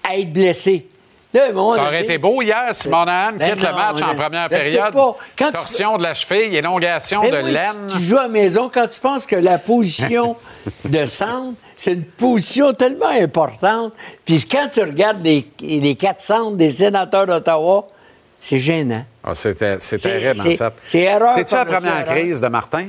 à 0.03 0.17
être 0.17 0.31
blessé. 0.31 0.87
Là, 1.35 1.51
bon, 1.51 1.73
Ça 1.75 1.83
aurait 1.83 2.03
été 2.03 2.17
beau 2.17 2.41
hier 2.41 2.69
si 2.71 2.87
Monahan 2.89 3.33
Ben 3.33 3.51
quitte 3.51 3.63
le 3.63 3.71
match 3.73 4.01
en 4.01 4.15
première 4.15 4.49
période. 4.49 4.93
pas. 4.93 5.17
Quand 5.37 5.45
tu- 5.47 5.51
Torsion 5.51 5.97
de 5.97 6.03
la 6.03 6.13
cheville, 6.13 6.55
élongation 6.55 7.21
Ben 7.21 7.31
de 7.31 7.41
oui, 7.43 7.51
laine. 7.51 7.87
Tu, 7.89 7.97
tu 7.97 8.03
joues 8.03 8.17
à 8.17 8.23
la 8.23 8.27
maison 8.29 8.71
quand 8.73 8.87
tu 8.87 8.99
penses 8.99 9.25
que 9.25 9.35
la 9.35 9.57
position 9.57 10.35
de 10.85 11.05
centre, 11.05 11.53
c'est 11.77 11.93
une 11.93 12.03
position 12.05 12.71
tellement 12.71 13.09
importante. 13.09 13.91
Puis 14.23 14.45
quand 14.49 14.69
tu 14.71 14.79
regardes 14.81 15.21
les, 15.23 15.45
les 15.61 15.95
quatre 15.95 16.21
centres 16.21 16.55
des 16.55 16.71
sénateurs 16.71 17.27
d'Ottawa, 17.27 17.87
c'est 18.39 18.59
gênant. 18.59 19.03
Ah, 19.23 19.33
c'est 19.35 19.55
terrible, 19.55 20.39
en 20.39 20.43
fait. 20.43 20.73
c'est 20.85 20.99
erreur 20.99 21.31
C'est-tu 21.33 21.55
la 21.55 21.65
première 21.65 21.99
erreur. 22.01 22.15
crise 22.15 22.39
de 22.39 22.47
Martin? 22.47 22.87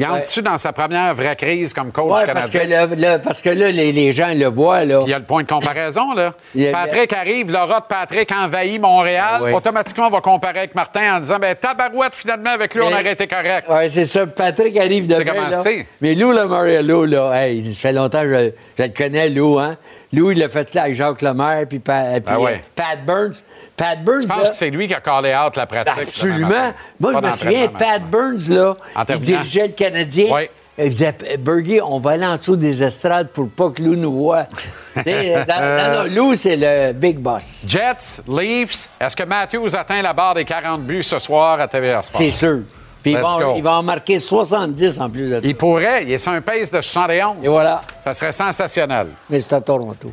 Y 0.00 0.24
tu 0.26 0.42
dans 0.42 0.58
sa 0.58 0.72
première 0.72 1.14
vraie 1.14 1.36
crise 1.36 1.72
comme 1.74 1.90
coach 1.92 2.12
Ouais, 2.12 2.32
parce, 2.32 2.48
que 2.48 2.58
canadien? 2.58 2.86
là, 2.86 2.96
là, 2.96 3.18
parce 3.18 3.42
que 3.42 3.50
là, 3.50 3.70
les, 3.70 3.92
les 3.92 4.10
gens 4.12 4.32
le 4.34 4.46
voient. 4.46 4.84
Là. 4.84 5.00
Il 5.04 5.10
y 5.10 5.14
a 5.14 5.18
le 5.18 5.24
point 5.24 5.42
de 5.42 5.48
comparaison, 5.48 6.12
là. 6.14 6.32
Il 6.54 6.66
a- 6.68 6.72
Patrick 6.72 7.12
arrive, 7.12 7.50
l'aura 7.50 7.80
de 7.80 7.86
Patrick 7.86 8.30
envahit 8.32 8.80
Montréal. 8.80 9.42
Automatiquement, 9.52 10.06
on 10.06 10.10
va 10.10 10.20
comparer 10.20 10.60
avec 10.60 10.74
Martin 10.74 11.16
en 11.16 11.20
disant, 11.20 11.38
ben 11.38 11.54
tabarouette, 11.54 12.14
finalement, 12.14 12.50
avec 12.50 12.74
lui, 12.74 12.82
on 12.82 12.86
aurait 12.92 13.12
été 13.12 13.26
correct. 13.26 13.66
Oui, 13.68 13.90
c'est 13.90 14.04
ça. 14.06 14.26
Patrick 14.26 14.76
arrive 14.78 15.06
de 15.06 15.14
C'est 15.14 15.24
comment 15.24 15.50
c'est? 15.52 15.86
Mais 16.00 16.14
Lou 16.14 16.32
Lamoriello, 16.32 17.04
là, 17.04 17.32
hey, 17.34 17.72
ça 17.74 17.88
fait 17.88 17.92
longtemps 17.92 18.22
que 18.22 18.52
je, 18.76 18.82
je 18.82 18.82
le 18.88 18.92
connais, 18.96 19.28
Lou, 19.28 19.58
hein? 19.58 19.76
Lou, 20.12 20.30
il 20.30 20.38
l'a 20.38 20.48
fait 20.48 20.72
là 20.74 20.84
avec 20.84 20.94
Jacques 20.94 21.20
Lemaire, 21.20 21.64
puis, 21.68 21.80
Pa- 21.80 22.20
puis, 22.24 22.34
Ah 22.34 22.50
Pat 22.74 23.04
Burns. 23.04 23.44
Pat 23.78 24.04
Burns, 24.04 24.22
Je 24.22 24.26
pense 24.26 24.42
là, 24.42 24.50
que 24.50 24.56
c'est 24.56 24.70
lui 24.70 24.86
qui 24.88 24.94
a 24.94 25.00
callé 25.00 25.34
out 25.34 25.56
la 25.56 25.66
pratique. 25.66 26.02
Absolument. 26.02 26.72
Moi, 27.00 27.12
je 27.14 27.18
me 27.26 27.30
souviens, 27.30 27.68
Pat 27.68 28.02
Burns, 28.02 28.48
là, 28.50 28.76
En 28.94 29.00
il 29.02 29.06
terminant. 29.06 29.26
dirigeait 29.40 29.66
le 29.68 29.72
Canadien. 29.72 30.26
Oui. 30.34 30.48
Il 30.80 30.90
disait, 30.90 31.12
Bergie, 31.40 31.80
on 31.82 31.98
va 31.98 32.12
aller 32.12 32.26
en 32.26 32.36
dessous 32.36 32.54
des 32.54 32.82
estrades 32.84 33.30
pour 33.30 33.48
pas 33.48 33.70
que 33.70 33.82
Lou 33.82 33.96
nous 33.96 34.12
voit. 34.12 34.46
Non, 34.96 35.04
non, 35.04 36.04
Lou, 36.08 36.34
c'est 36.34 36.56
le 36.56 36.92
big 36.92 37.18
boss. 37.18 37.64
Jets, 37.66 38.22
Leafs, 38.28 38.88
est-ce 39.00 39.16
que 39.16 39.24
Matthews 39.24 39.74
atteint 39.76 40.02
la 40.02 40.12
barre 40.12 40.34
des 40.34 40.44
40 40.44 40.82
buts 40.82 41.02
ce 41.02 41.18
soir 41.18 41.60
à 41.60 41.66
TVA 41.68 42.02
Sport? 42.02 42.20
C'est 42.20 42.30
sûr. 42.30 42.60
Puis 43.02 43.12
il 43.12 43.18
va, 43.18 43.28
il 43.56 43.62
va 43.62 43.72
en 43.74 43.82
marquer 43.82 44.18
70 44.18 45.00
en 45.00 45.08
plus 45.10 45.30
de 45.30 45.40
ça. 45.40 45.46
Il 45.46 45.56
pourrait, 45.56 46.02
il 46.02 46.12
est 46.12 46.18
sur 46.18 46.32
un 46.32 46.40
pace 46.40 46.70
de 46.70 46.80
71. 46.80 47.36
Et 47.44 47.48
voilà. 47.48 47.80
Ça 48.00 48.12
serait 48.14 48.32
sensationnel. 48.32 49.08
Mais 49.30 49.38
c'est 49.40 49.54
à 49.54 49.60
Toronto. 49.60 50.10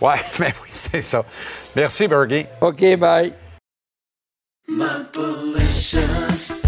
Ouais, 0.00 0.20
mais 0.38 0.54
oui, 0.62 0.70
c'est 0.72 1.02
ça. 1.02 1.24
Merci, 1.74 2.06
Bergie. 2.08 2.46
OK, 2.60 2.96
bye. 2.96 3.32
Mapolicious. 4.68 6.62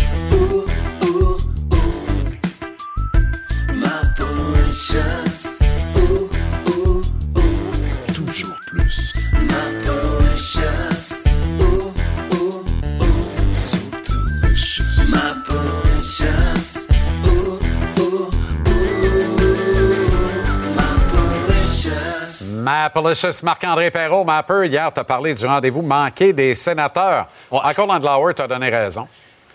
Mapolicious, 22.75 23.43
Marc-André 23.43 23.91
Perrault, 23.91 24.25
Mapper, 24.25 24.67
hier, 24.69 24.93
tu 24.93 25.01
as 25.01 25.05
parlé 25.05 25.35
du 25.35 25.45
rendez-vous 25.45 25.83
manqué 25.83 26.33
des 26.33 26.55
sénateurs. 26.55 27.27
Encore 27.51 27.87
Landlauer 27.87 28.33
t'a 28.35 28.47
donné 28.47 28.69
raison. 28.69 29.09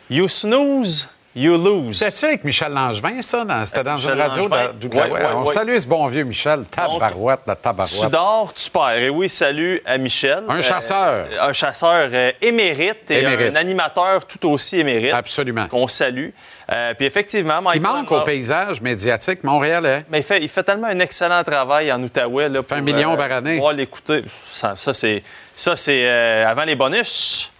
You 0.10 0.28
snooze, 0.28 1.08
you 1.34 1.56
lose. 1.58 1.98
C'était-tu 1.98 2.26
avec 2.26 2.44
Michel 2.44 2.74
Langevin, 2.74 3.22
ça? 3.22 3.46
dans- 3.46 3.66
C'était 3.66 3.84
dans 3.86 3.94
Michel 3.96 4.16
une 4.16 4.22
radio 4.22 4.44
de- 4.50 4.72
d'Outaouais? 4.74 5.12
Ouais, 5.12 5.12
ouais, 5.24 5.26
On 5.34 5.46
salue 5.46 5.78
ce 5.78 5.88
bon 5.88 6.06
vieux 6.08 6.24
Michel, 6.26 6.66
tabarouette 6.66 7.40
de 7.48 7.54
Tu 7.54 7.60
tabarouette. 7.62 8.12
dors, 8.12 8.54
tu 8.54 8.70
perds. 8.70 8.98
Et 8.98 9.10
oui, 9.10 9.30
salut 9.30 9.82
à 9.86 9.98
Michel. 9.98 10.44
Un 10.50 10.58
Euh, 10.58 10.62
chasseur. 10.62 11.26
un 11.40 11.54
chasseur 11.54 12.10
euh, 12.12 12.32
émérite 12.42 13.10
et 13.12 13.20
Émérite. 13.22 13.54
un 13.54 13.56
animateur 13.56 14.26
tout 14.26 14.50
aussi 14.50 14.80
émérite. 14.82 15.14
Absolument. 15.14 15.68
Qu'on 15.70 15.88
salue. 15.88 16.30
Euh, 16.72 16.94
puis 16.96 17.06
effectivement, 17.06 17.62
Il 17.74 17.82
manque 17.82 18.12
au 18.12 18.22
paysage 18.22 18.82
médiatique 18.82 19.44
montréalais. 19.44 20.06
Mais 20.10 20.20
il 20.20 20.24
fait, 20.24 20.42
il 20.42 20.50
fait 20.50 20.64
tellement 20.64 20.88
un 20.88 21.00
excellent 21.00 21.44
travail 21.44 21.92
en 21.92 22.02
Outaouais. 22.02 22.50
Là, 22.50 22.64
pour, 22.64 22.78
un 22.78 22.82
million 22.82 23.16
par 23.16 23.32
année. 23.32 23.56
Pouvoir 23.56 23.74
l'écouter. 23.74 24.24
Ça, 24.28 24.76
ça, 24.76 24.94
c'est, 24.94 25.22
ça, 25.56 25.76
c'est 25.76 26.08
euh, 26.08 26.48
avant 26.48 26.64
les 26.64 26.76
bonus. 26.76 27.52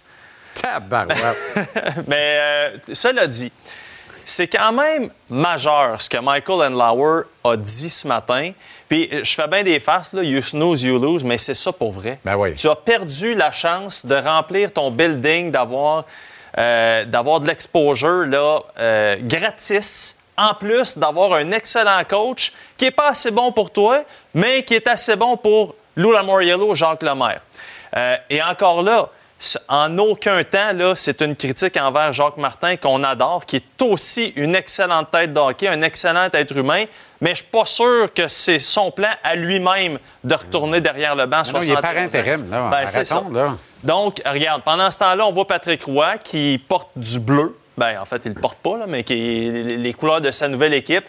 Tabarouette. 0.54 1.36
Mais 2.08 2.38
euh, 2.40 2.76
cela 2.92 3.26
dit, 3.26 3.52
c'est 4.24 4.48
quand 4.48 4.72
même 4.72 5.10
majeur 5.30 6.02
ce 6.02 6.08
que 6.08 6.18
Michael 6.18 6.72
Lauer 6.72 7.22
a 7.44 7.56
dit 7.56 7.90
ce 7.90 8.08
matin. 8.08 8.52
Puis 8.88 9.08
euh, 9.12 9.20
je 9.22 9.34
fais 9.34 9.46
bien 9.46 9.62
des 9.62 9.78
faces, 9.78 10.12
là, 10.12 10.22
you 10.22 10.40
snooze, 10.40 10.82
you 10.82 10.98
lose, 10.98 11.22
mais 11.22 11.38
c'est 11.38 11.54
ça 11.54 11.72
pour 11.72 11.92
vrai. 11.92 12.18
Ben 12.24 12.36
oui. 12.36 12.54
Tu 12.54 12.68
as 12.68 12.74
perdu 12.74 13.34
la 13.34 13.52
chance 13.52 14.04
de 14.04 14.16
remplir 14.16 14.72
ton 14.72 14.90
building, 14.90 15.50
d'avoir, 15.50 16.04
euh, 16.58 17.04
d'avoir 17.04 17.40
de 17.40 17.46
l'exposure 17.46 18.26
là, 18.26 18.60
euh, 18.78 19.16
gratis. 19.20 20.18
En 20.38 20.52
plus 20.52 20.98
d'avoir 20.98 21.32
un 21.32 21.50
excellent 21.52 22.02
coach 22.06 22.52
qui 22.76 22.84
n'est 22.84 22.90
pas 22.90 23.08
assez 23.08 23.30
bon 23.30 23.52
pour 23.52 23.70
toi, 23.70 24.02
mais 24.34 24.64
qui 24.64 24.74
est 24.74 24.86
assez 24.86 25.16
bon 25.16 25.38
pour 25.38 25.74
Lou 25.96 26.12
Lamoriello, 26.12 26.74
Jacques 26.74 27.02
Lemaire. 27.02 27.40
Euh, 27.96 28.16
et 28.28 28.42
encore 28.42 28.82
là, 28.82 29.08
en 29.68 29.98
aucun 29.98 30.42
temps, 30.44 30.72
là, 30.74 30.94
c'est 30.94 31.20
une 31.20 31.36
critique 31.36 31.76
envers 31.76 32.12
Jacques 32.12 32.36
Martin 32.36 32.76
qu'on 32.76 33.02
adore, 33.04 33.44
qui 33.44 33.56
est 33.56 33.82
aussi 33.82 34.32
une 34.36 34.54
excellente 34.54 35.10
tête 35.10 35.32
de 35.32 35.38
hockey, 35.38 35.68
un 35.68 35.82
excellent 35.82 36.28
être 36.32 36.56
humain, 36.56 36.84
mais 37.20 37.30
je 37.30 37.36
suis 37.36 37.46
pas 37.46 37.64
sûr 37.64 38.12
que 38.14 38.28
c'est 38.28 38.58
son 38.58 38.90
plan 38.90 39.10
à 39.22 39.36
lui-même 39.36 39.98
de 40.24 40.34
retourner 40.34 40.80
derrière 40.80 41.14
le 41.14 41.26
banc. 41.26 41.42
Non, 41.52 41.60
il 41.60 41.70
est 41.70 41.74
71 41.74 41.80
par 41.82 41.96
intérim, 41.96 42.50
là. 42.50 42.70
Ben, 42.70 42.86
c'est 42.86 43.04
ça. 43.04 43.22
Là. 43.30 43.56
Donc, 43.86 44.20
regarde, 44.26 44.62
pendant 44.62 44.90
ce 44.90 44.98
temps-là, 44.98 45.26
on 45.26 45.30
voit 45.30 45.46
Patrick 45.46 45.84
Roy 45.84 46.18
qui 46.18 46.60
porte 46.68 46.90
du 46.96 47.20
bleu. 47.20 47.56
Ben, 47.78 48.00
en 48.00 48.04
fait, 48.04 48.22
il 48.24 48.30
ne 48.30 48.34
le 48.34 48.40
porte 48.40 48.58
pas, 48.58 48.76
là, 48.76 48.86
mais 48.88 49.04
qui 49.04 49.14
les 49.14 49.76
les 49.76 49.94
couleurs 49.94 50.20
de 50.20 50.30
sa 50.32 50.48
nouvelle 50.48 50.74
équipe. 50.74 51.04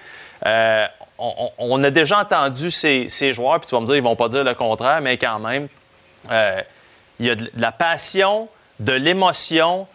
Euh, 0.45 0.85
on, 1.17 1.83
a 1.83 1.89
déjà 1.89 2.19
entendu 2.19 2.69
ces, 2.69 3.05
ces 3.07 3.33
joueurs, 3.33 3.59
puis 3.59 3.67
tu 3.67 3.73
vas 3.73 3.81
me 3.81 3.87
dire, 3.87 3.95
ils 3.95 4.03
vont 4.03 4.15
pas 4.15 4.27
dire 4.27 4.43
le 4.43 4.53
contraire, 4.53 5.01
mais 5.01 5.17
quand 5.17 5.39
même, 5.39 5.67
euh, 6.29 6.61
il 7.19 7.25
y 7.25 7.29
a 7.31 7.35
de 7.35 7.49
la 7.57 7.71
passion, 7.71 8.47
de 8.79 8.93
l'émotion, 8.93 9.87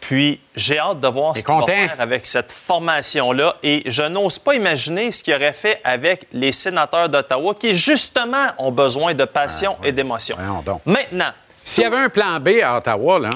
Puis 0.00 0.40
j'ai 0.56 0.78
hâte 0.78 0.98
de 0.98 1.06
voir 1.06 1.36
ce 1.36 1.44
qu'il 1.44 1.54
va 1.54 1.64
faire 1.64 1.96
avec 2.00 2.26
cette 2.26 2.50
formation-là. 2.50 3.56
Et 3.62 3.84
je 3.86 4.02
n'ose 4.02 4.40
pas 4.40 4.54
imaginer 4.54 5.12
ce 5.12 5.22
qu'il 5.22 5.34
aurait 5.34 5.52
fait 5.52 5.80
avec 5.84 6.26
les 6.32 6.50
sénateurs 6.50 7.08
d'Ottawa 7.08 7.54
qui, 7.54 7.74
justement, 7.74 8.48
ont 8.58 8.72
besoin 8.72 9.14
de 9.14 9.24
passion 9.24 9.76
Ah, 9.80 9.86
et 9.86 9.92
d'émotion. 9.92 10.36
Maintenant. 10.84 11.32
S'il 11.64 11.82
y 11.82 11.86
avait 11.86 11.96
un 11.96 12.10
plan 12.10 12.38
B 12.38 12.60
à 12.62 12.76
Ottawa, 12.76 13.18
là. 13.18 13.30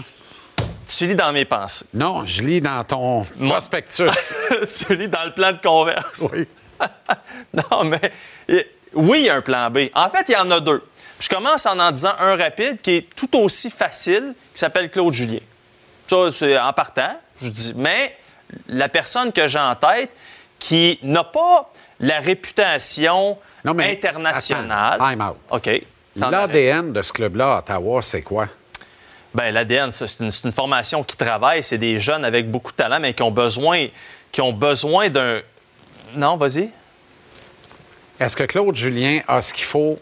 Tu 0.86 1.06
lis 1.06 1.14
dans 1.14 1.32
mes 1.32 1.44
pensées. 1.44 1.86
Non, 1.94 2.24
je 2.26 2.42
lis 2.42 2.60
dans 2.60 2.84
ton 2.84 3.24
prospectus. 3.24 4.36
tu 4.86 4.96
lis 4.96 5.08
dans 5.08 5.24
le 5.24 5.32
plan 5.32 5.52
de 5.52 5.58
converse. 5.58 6.26
Oui. 6.32 6.46
non, 7.54 7.84
mais 7.84 8.12
oui, 8.94 9.20
il 9.20 9.24
y 9.26 9.30
a 9.30 9.36
un 9.36 9.40
plan 9.40 9.70
B. 9.70 9.88
En 9.94 10.10
fait, 10.10 10.28
il 10.28 10.32
y 10.32 10.36
en 10.36 10.50
a 10.50 10.60
deux. 10.60 10.82
Je 11.18 11.28
commence 11.28 11.66
en 11.66 11.78
en 11.78 11.90
disant 11.90 12.12
un 12.18 12.36
rapide 12.36 12.80
qui 12.80 12.96
est 12.96 13.14
tout 13.14 13.36
aussi 13.38 13.70
facile, 13.70 14.34
qui 14.54 14.58
s'appelle 14.58 14.90
Claude 14.90 15.12
Julien. 15.12 15.40
Ça, 16.06 16.30
c'est 16.30 16.58
en 16.58 16.72
partant, 16.72 17.18
je 17.40 17.48
dis. 17.48 17.72
Mais 17.76 18.16
la 18.68 18.88
personne 18.88 19.32
que 19.32 19.46
j'ai 19.46 19.58
en 19.58 19.74
tête 19.74 20.10
qui 20.58 20.98
n'a 21.02 21.24
pas 21.24 21.70
la 22.00 22.20
réputation 22.20 23.38
internationale. 23.64 24.94
Attends, 24.94 25.10
time 25.10 25.20
out. 25.20 25.36
OK. 25.50 25.82
L'ADN 26.18 26.92
de 26.92 27.02
ce 27.02 27.12
club-là 27.12 27.56
à 27.56 27.58
Ottawa, 27.58 28.02
c'est 28.02 28.22
quoi? 28.22 28.48
Bien, 29.34 29.50
l'ADN, 29.50 29.90
c'est 29.90 30.20
une, 30.20 30.52
formation 30.52 31.04
qui 31.04 31.16
travaille. 31.16 31.62
C'est 31.62 31.78
des 31.78 32.00
jeunes 32.00 32.24
avec 32.24 32.50
beaucoup 32.50 32.72
de 32.72 32.76
talent, 32.76 32.98
mais 33.00 33.12
qui 33.12 33.22
ont 33.22 33.30
besoin, 33.30 33.86
qui 34.32 34.40
ont 34.40 34.52
besoin 34.52 35.10
d'un. 35.10 35.40
Non, 36.14 36.36
vas-y. 36.36 36.70
Est-ce 38.18 38.36
que 38.36 38.44
Claude 38.44 38.74
Julien 38.74 39.20
a 39.28 39.42
ce 39.42 39.52
qu'il 39.52 39.66
faut 39.66 39.98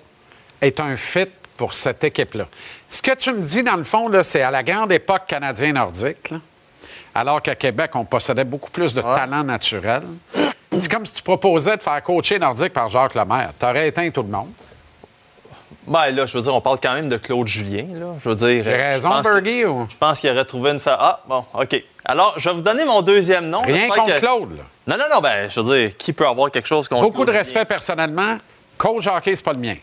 être 0.62 0.80
un 0.80 0.96
fit 0.96 1.28
pour 1.56 1.74
cette 1.74 2.02
équipe-là? 2.04 2.46
Ce 2.88 3.02
que 3.02 3.14
tu 3.14 3.32
me 3.32 3.42
dis, 3.42 3.62
dans 3.62 3.76
le 3.76 3.84
fond, 3.84 4.08
c'est 4.22 4.42
à 4.42 4.50
la 4.50 4.62
grande 4.62 4.92
époque 4.92 5.26
canadien-nordique, 5.26 6.32
alors 7.14 7.42
qu'à 7.42 7.56
Québec, 7.56 7.90
on 7.94 8.04
possédait 8.04 8.44
beaucoup 8.44 8.70
plus 8.70 8.94
de 8.94 9.02
talent 9.02 9.42
naturel. 9.42 10.04
C'est 10.78 10.90
comme 10.90 11.04
si 11.04 11.14
tu 11.14 11.22
proposais 11.22 11.76
de 11.76 11.82
faire 11.82 12.02
coacher 12.02 12.38
nordique 12.38 12.72
par 12.72 12.88
Jacques 12.88 13.14
Lemaire. 13.14 13.50
T'aurais 13.58 13.88
éteint 13.88 14.10
tout 14.10 14.22
le 14.22 14.28
monde. 14.28 14.52
Ben 15.86 16.10
là, 16.10 16.26
je 16.26 16.36
veux 16.36 16.42
dire, 16.42 16.54
on 16.54 16.60
parle 16.60 16.78
quand 16.82 16.94
même 16.94 17.08
de 17.08 17.16
Claude 17.16 17.46
Julien. 17.46 17.86
Là. 17.94 18.14
Je 18.22 18.28
veux 18.28 18.34
dire. 18.34 18.64
Raison, 18.64 19.10
que- 19.22 19.66
ou? 19.66 19.86
Je 19.88 19.96
pense 19.96 20.20
qu'il 20.20 20.30
aurait 20.30 20.44
trouvé 20.44 20.70
une 20.70 20.80
fa... 20.80 20.96
Ah, 21.00 21.20
bon, 21.28 21.44
OK. 21.54 21.82
Alors, 22.04 22.34
je 22.38 22.48
vais 22.48 22.54
vous 22.54 22.60
donner 22.62 22.84
mon 22.84 23.02
deuxième 23.02 23.48
nom. 23.48 23.62
Rien 23.62 23.88
contre 23.88 24.14
que- 24.14 24.18
Claude, 24.18 24.56
là. 24.58 24.64
Non, 24.86 24.96
non, 24.96 25.14
non, 25.14 25.20
ben, 25.20 25.48
je 25.48 25.60
veux 25.60 25.76
dire, 25.76 25.96
qui 25.96 26.12
peut 26.12 26.26
avoir 26.26 26.50
quelque 26.50 26.66
chose 26.68 26.88
contre 26.88 27.02
Beaucoup 27.02 27.24
de 27.24 27.32
respect 27.32 27.64
personnellement. 27.64 28.38
Coach 28.78 29.06
hockey, 29.06 29.34
c'est 29.34 29.44
pas 29.44 29.52
le 29.52 29.58
mien. 29.58 29.76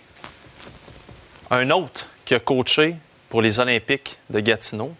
Un 1.52 1.70
autre 1.72 2.08
qui 2.26 2.36
a 2.36 2.40
coaché 2.40 2.96
pour 3.30 3.42
les 3.42 3.60
Olympiques 3.60 4.18
de 4.30 4.40
Gatineau. 4.40 4.94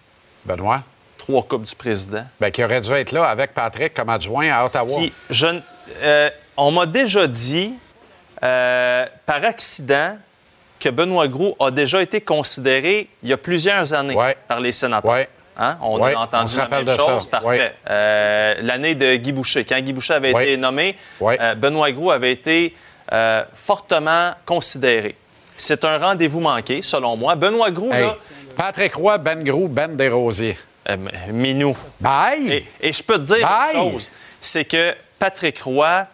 Benoît. 0.46 0.84
Trois 1.18 1.44
Coupes 1.44 1.64
du 1.64 1.76
Président. 1.76 2.26
Ben, 2.40 2.52
qui 2.52 2.64
aurait 2.64 2.82
dû 2.82 2.92
être 2.92 3.12
là 3.12 3.26
avec 3.26 3.54
Patrick 3.54 3.94
comme 3.94 4.10
adjoint 4.10 4.50
à 4.52 4.66
Ottawa. 4.66 5.00
Qui, 5.00 5.14
je 5.30 5.48
euh, 6.02 6.30
on 6.58 6.72
m'a 6.72 6.86
déjà 6.86 7.28
dit, 7.28 7.74
euh, 8.44 9.06
par 9.26 9.44
accident, 9.46 10.18
que 10.84 10.90
Benoît 10.90 11.28
Gros 11.30 11.56
a 11.62 11.72
déjà 11.72 12.02
été 12.02 12.20
considéré 12.20 13.08
il 13.24 13.30
y 13.30 13.34
a 13.34 13.38
plusieurs 13.38 13.94
années 13.94 14.18
par 14.48 14.60
les 14.60 14.72
sénateurs. 14.74 15.26
Hein? 15.58 15.78
On 15.82 16.00
Ouais, 16.00 16.14
a 16.14 16.20
on 16.20 16.22
entendu 16.24 16.52
se 16.52 16.58
la 16.58 16.68
même 16.68 16.88
ça. 16.88 16.98
chose. 16.98 17.28
Parfait. 17.28 17.48
Ouais. 17.48 17.74
Euh, 17.90 18.56
L'année 18.62 18.96
de 18.96 19.16
Guy 19.16 19.32
Boucher. 19.32 19.64
Quand 19.64 19.80
Guy 19.80 19.94
Boucher 19.94 20.16
avait 20.16 20.34
Ouais. 20.34 20.44
été 20.44 20.58
nommé, 20.58 20.96
euh, 21.22 21.56
Benoît 21.56 21.92
Gros 21.92 22.12
avait 22.12 22.32
été 22.32 22.76
euh, 23.12 23.44
fortement 23.54 24.32
considéré. 24.46 25.16
C'est 25.56 25.86
un 25.86 25.98
rendez-vous 26.00 26.40
manqué, 26.40 26.82
selon 26.82 27.16
moi. 27.16 27.36
Benoît 27.36 27.70
Hey, 27.70 28.02
là, 28.02 28.16
Patrick 28.58 28.96
Roy, 28.96 29.18
Ben 29.20 29.44
Gros, 29.44 29.68
Ben 29.68 29.96
Desrosiers. 29.96 30.58
Minou. 31.32 31.78
Bye! 32.02 32.52
Et, 32.52 32.68
et 32.90 32.92
je 32.92 33.02
peux 33.04 33.16
te 33.20 33.24
dire 33.36 33.48
Bye! 33.48 33.76
une 33.76 33.92
chose, 33.94 34.12
c'est 34.42 34.66
que 34.66 34.96
Patrick 35.20 35.62
Roy 35.62 36.06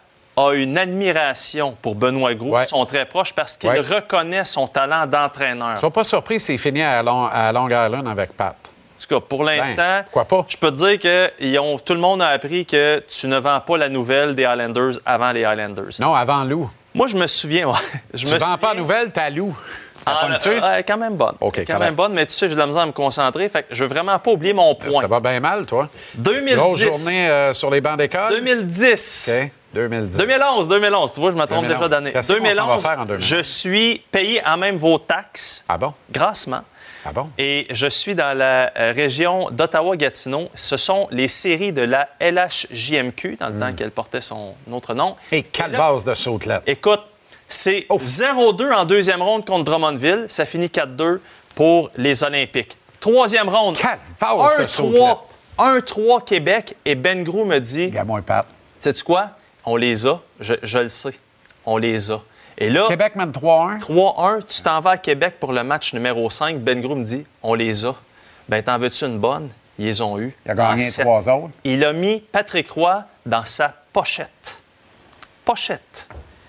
a 0.48 0.54
une 0.54 0.76
admiration 0.78 1.76
pour 1.82 1.94
Benoît 1.94 2.34
Gros. 2.34 2.58
Ils 2.60 2.66
sont 2.66 2.84
très 2.86 3.04
proches 3.06 3.32
parce 3.32 3.56
qu'il 3.56 3.70
Ouais. 3.70 3.80
reconnaît 3.80 4.44
son 4.44 4.66
talent 4.66 5.06
d'entraîneur. 5.06 5.72
Je 5.76 5.78
suis 5.80 5.90
pas 5.90 6.04
surpris 6.04 6.40
s'il 6.40 6.58
finit 6.58 6.82
à 6.82 7.02
Long, 7.02 7.26
à 7.26 7.52
Long 7.52 7.66
Island 7.68 8.06
avec 8.08 8.36
Pat. 8.36 8.54
En 8.56 9.02
tout 9.02 9.14
cas, 9.20 9.26
pour 9.26 9.44
l'instant, 9.44 10.02
Ben, 10.14 10.24
pas? 10.24 10.44
je 10.48 10.56
peux 10.56 10.70
te 10.70 10.76
dire 10.76 10.98
que 10.98 11.30
ils 11.40 11.58
ont- 11.58 11.78
tout 11.78 11.94
le 11.94 12.00
monde 12.00 12.20
a 12.20 12.28
appris 12.28 12.66
que 12.66 13.02
tu 13.08 13.26
ne 13.28 13.38
vends 13.38 13.60
pas 13.60 13.78
la 13.78 13.88
nouvelle 13.88 14.34
des 14.34 14.44
Highlanders 14.44 15.00
avant 15.06 15.32
les 15.32 15.44
Highlanders. 15.44 15.98
Non, 16.00 16.14
avant 16.14 16.44
Lou. 16.44 16.70
Moi, 16.94 17.06
je 17.06 17.16
me 17.16 17.26
souviens. 17.26 17.68
ouais, 17.68 17.74
je 18.14 18.24
tu 18.26 18.32
me 18.32 18.38
vends 18.38 18.44
souviens- 18.46 18.58
pas 18.58 18.74
la 18.74 18.80
nouvelle, 18.80 19.10
t'as 19.10 19.30
Lou. 19.30 19.56
Ah, 20.06 20.28
euh, 20.46 20.82
quand 20.86 20.96
même 20.96 21.14
bonne. 21.16 21.34
OK, 21.40 21.62
quand 21.66 21.78
même 21.78 21.94
bonne, 21.94 22.14
mais 22.14 22.24
tu 22.24 22.32
sais, 22.32 22.48
j'ai 22.48 22.54
de 22.54 22.58
la 22.58 22.66
misère 22.66 22.82
à 22.82 22.86
me 22.86 22.92
concentrer. 22.92 23.48
Fait 23.50 23.62
que 23.64 23.74
je 23.74 23.84
veux 23.84 23.88
vraiment 23.90 24.18
pas 24.18 24.30
oublier 24.30 24.54
mon 24.54 24.74
point. 24.74 25.02
Ça 25.02 25.06
va 25.06 25.20
bien 25.20 25.38
mal, 25.40 25.66
toi. 25.66 25.88
2010. 26.14 26.56
Grosse 26.56 26.78
journée 26.80 27.28
euh, 27.28 27.52
sur 27.54 27.70
les 27.70 27.80
bancs 27.82 27.98
d'école. 27.98 28.30
2010. 28.30 29.30
OK. 29.44 29.50
2010. 29.74 30.16
2011, 30.16 30.68
2011. 30.68 31.12
Tu 31.12 31.20
vois, 31.20 31.30
je 31.30 31.36
me 31.36 31.44
trompe 31.46 31.66
2011. 31.66 31.68
déjà 31.78 31.88
d'année. 31.88 32.12
Qu'est-ce 32.12 32.32
qu'on 32.32 32.52
s'en 32.54 32.66
va 32.66 32.78
faire 32.78 32.98
en 33.00 33.04
2011? 33.06 33.22
je 33.24 33.42
suis 33.42 34.02
payé 34.10 34.42
en 34.46 34.56
même 34.56 34.76
vos 34.76 34.98
taxes. 34.98 35.64
Ah 35.68 35.78
bon? 35.78 35.92
Grassement. 36.10 36.62
Ah 37.04 37.12
bon? 37.12 37.30
Et 37.38 37.66
je 37.70 37.86
suis 37.86 38.14
dans 38.14 38.36
la 38.36 38.72
euh, 38.76 38.92
région 38.94 39.48
d'Ottawa-Gatineau. 39.50 40.50
Ce 40.54 40.76
sont 40.76 41.08
les 41.10 41.28
séries 41.28 41.72
de 41.72 41.82
la 41.82 42.08
LHJMQ, 42.20 43.36
dans 43.40 43.48
le 43.48 43.58
temps 43.58 43.72
qu'elle 43.72 43.90
portait 43.90 44.20
son 44.20 44.54
autre 44.70 44.92
nom. 44.94 45.16
Hmm. 45.30 45.34
Et 45.36 45.42
quelle 45.44 45.72
vase 45.76 46.04
de 46.04 46.12
sautelette. 46.14 46.62
Écoute, 46.66 47.00
c'est 47.48 47.86
Oh. 47.88 47.98
0-2 47.98 48.72
en 48.72 48.84
deuxième 48.84 49.22
ronde 49.22 49.44
contre 49.46 49.64
Drummondville. 49.64 50.26
Ça 50.28 50.44
finit 50.46 50.66
4-2 50.66 51.20
pour 51.54 51.90
les 51.96 52.22
Olympiques. 52.22 52.76
Troisième 53.00 53.48
ronde. 53.48 53.76
vase 54.20 54.56
de 54.58 54.64
1-3. 54.64 55.18
1-3 55.58 56.24
Québec. 56.24 56.76
Et 56.84 56.94
Ben 56.94 57.24
Grou 57.24 57.44
me 57.44 57.58
dit... 57.58 57.88
Gamin 57.88 58.20
Pat. 58.22 58.46
Sais-tu 58.78 59.02
quoi? 59.04 59.30
On 59.70 59.76
les 59.76 60.04
a. 60.04 60.20
Je, 60.40 60.54
je 60.64 60.78
le 60.80 60.88
sais. 60.88 61.12
On 61.64 61.76
les 61.76 62.10
a. 62.10 62.20
Et 62.58 62.70
là... 62.70 62.88
Québec 62.88 63.14
mène 63.14 63.30
3-1. 63.30 63.78
3-1, 63.78 64.42
tu 64.44 64.62
t'en 64.62 64.80
vas 64.80 64.90
à 64.90 64.96
Québec 64.96 65.36
pour 65.38 65.52
le 65.52 65.62
match 65.62 65.94
numéro 65.94 66.28
5. 66.28 66.58
Ben 66.58 66.80
Grou 66.80 66.96
me 66.96 67.04
dit, 67.04 67.24
on 67.40 67.54
les 67.54 67.86
a. 67.86 67.94
Ben, 68.48 68.64
t'en 68.64 68.78
veux-tu 68.78 69.04
une 69.04 69.20
bonne? 69.20 69.48
Ils 69.78 69.86
les 69.86 70.00
ont 70.00 70.18
eu. 70.18 70.34
Il 70.44 70.50
a 70.50 70.54
gagné 70.54 70.90
trois 70.90 71.28
autres. 71.28 71.52
Il 71.62 71.84
a 71.84 71.92
mis 71.92 72.18
Patrick 72.18 72.68
Roy 72.68 73.04
dans 73.24 73.44
sa 73.44 73.72
pochette. 73.92 74.60
Pochette. 75.44 76.08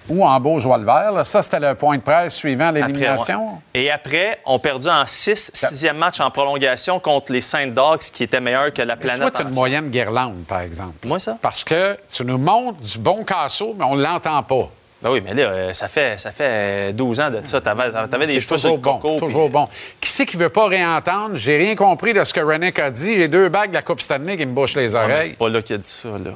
Ou 0.10 0.26
en 0.26 0.40
beau 0.40 0.60
joie 0.60 0.78
le 0.78 0.86
vert. 0.86 1.12
là. 1.12 1.24
Ça, 1.24 1.44
c'était 1.44 1.60
le 1.60 1.76
point 1.76 1.98
de 1.98 2.02
presse 2.02 2.36
suivant 2.36 2.68
Après, 2.70 2.82
l'élimination. 2.82 3.46
ouais. 3.48 3.82
Et 3.82 3.92
après, 3.92 4.40
on 4.46 4.58
perdu 4.60 4.88
en 4.90 5.06
6, 5.06 5.52
sixième 5.54 5.98
match 5.98 6.20
en 6.20 6.30
prolongation 6.32 7.00
contre 7.00 7.32
les 7.32 7.42
Saint 7.42 7.68
Dogs, 7.68 8.00
qui 8.14 8.24
étaient 8.24 8.40
meilleurs 8.40 8.74
que 8.74 8.82
la 8.82 8.96
planète 8.98 9.22
Toi, 9.22 9.32
tu 9.32 9.46
as 9.46 9.50
une 9.50 9.56
moyenne 9.56 9.90
guirlande, 9.90 10.44
par 10.48 10.62
exemple. 10.62 10.96
Moi, 11.06 11.20
ça? 11.20 11.38
Parce 11.42 11.64
que 11.64 11.98
tu 12.10 12.26
nous 12.26 12.38
montres 12.38 12.80
du 12.82 12.98
bon 12.98 13.24
casseau, 13.24 13.74
mais 13.78 13.86
on 13.86 13.96
ne 13.96 14.04
l'entend 14.04 14.42
pas. 14.44 14.70
Ben 15.04 15.10
oui, 15.10 15.22
mais 15.24 15.34
là, 15.34 15.44
euh, 15.44 15.74
ça 15.74 15.88
fait, 15.88 16.20
ça 16.20 16.32
fait 16.32 16.94
12 16.94 17.20
ans 17.20 17.32
de 17.32 17.42
ça. 17.44 17.60
T'avais, 17.60 17.92
t'avais 18.08 18.28
des 18.28 18.40
cheveux 18.40 18.58
sur 18.58 18.70
le 18.70 18.76
toujours 18.76 18.94
bon, 18.94 19.00
coco. 19.00 19.18
puis- 19.18 19.28
toujours 19.34 19.50
bon. 19.50 19.68
Qui 20.00 20.10
c'est 20.12 20.26
qui 20.28 20.38
veut 20.38 20.50
pas 20.50 20.68
réentendre? 20.68 21.36
J'ai 21.36 21.58
rien 21.58 21.74
compris 21.76 22.14
de 22.14 22.24
ce 22.24 22.32
que 22.32 22.40
Renick 22.40 22.78
a 22.78 22.92
dit. 22.92 23.16
J'ai 23.18 23.28
deux 23.28 23.50
bagues 23.50 23.70
de 23.70 23.76
la 23.76 23.82
Coupe 23.82 24.00
Stanley 24.02 24.38
qui 24.38 24.46
me 24.46 24.52
bouchent 24.54 24.76
les 24.76 24.96
Ah, 24.96 25.04
oreilles. 25.06 25.26
c'est 25.26 25.38
pas 25.40 25.50
là 25.50 25.60
qu'il 25.64 25.76
a 25.76 25.80
dit 25.80 25.88
ça, 25.90 26.10
là. 26.10 26.32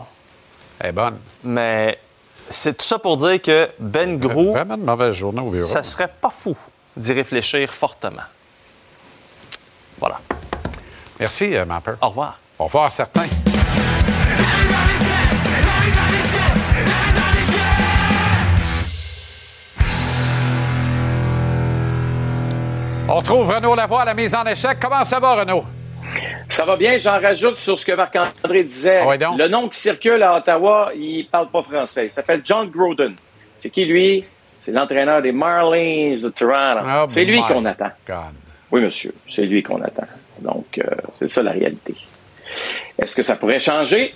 Elle 0.79 0.89
est 0.89 0.91
bonne. 0.93 1.17
Mais 1.43 1.99
c'est 2.49 2.77
tout 2.77 2.85
ça 2.85 2.99
pour 2.99 3.17
dire 3.17 3.41
que 3.41 3.69
Ben 3.79 4.17
Gros, 4.19 4.51
Vraiment 4.51 4.75
une 4.75 4.83
mauvaise 4.83 5.13
journée 5.13 5.41
au 5.41 5.49
bureau. 5.49 5.67
ça 5.67 5.83
serait 5.83 6.07
pas 6.21 6.29
fou 6.29 6.55
d'y 6.95 7.13
réfléchir 7.13 7.73
fortement. 7.73 8.21
Voilà. 9.99 10.19
Merci, 11.19 11.55
euh, 11.55 11.65
Mapper. 11.65 11.93
Au 12.01 12.09
revoir. 12.09 12.39
Au 12.59 12.65
revoir, 12.65 12.91
certains. 12.91 13.25
On 23.07 23.15
retrouve 23.15 23.47
Renaud 23.49 23.75
Lavoie 23.75 24.01
à 24.01 24.05
la 24.05 24.13
mise 24.13 24.33
en 24.33 24.43
échec. 24.45 24.77
Comment 24.79 25.05
ça 25.05 25.19
va, 25.19 25.35
Renaud? 25.35 25.63
Ça 26.49 26.65
va 26.65 26.77
bien, 26.77 26.97
j'en 26.97 27.19
rajoute 27.19 27.57
sur 27.57 27.77
ce 27.79 27.85
que 27.85 27.91
Marc-André 27.93 28.63
disait. 28.63 28.99
Ah 29.03 29.07
ouais. 29.07 29.17
Le 29.37 29.47
nom 29.47 29.67
qui 29.69 29.79
circule 29.79 30.21
à 30.23 30.35
Ottawa, 30.37 30.91
il 30.95 31.27
parle 31.31 31.49
pas 31.49 31.63
français. 31.63 32.05
Il 32.05 32.11
s'appelle 32.11 32.41
John 32.43 32.69
Groden. 32.69 33.15
C'est 33.59 33.69
qui, 33.69 33.85
lui? 33.85 34.23
C'est 34.59 34.71
l'entraîneur 34.71 35.21
des 35.21 35.31
Marlins 35.31 36.11
de 36.11 36.29
Toronto. 36.29 36.87
Oh 36.87 37.03
c'est 37.07 37.25
lui 37.25 37.41
qu'on 37.41 37.65
attend. 37.65 37.91
God. 38.07 38.33
Oui, 38.71 38.81
monsieur, 38.81 39.13
c'est 39.27 39.43
lui 39.43 39.61
qu'on 39.63 39.81
attend. 39.81 40.07
Donc, 40.39 40.77
euh, 40.77 40.83
c'est 41.13 41.27
ça 41.27 41.43
la 41.43 41.51
réalité. 41.51 41.95
Est-ce 43.01 43.15
que 43.15 43.21
ça 43.21 43.35
pourrait 43.35 43.59
changer? 43.59 44.13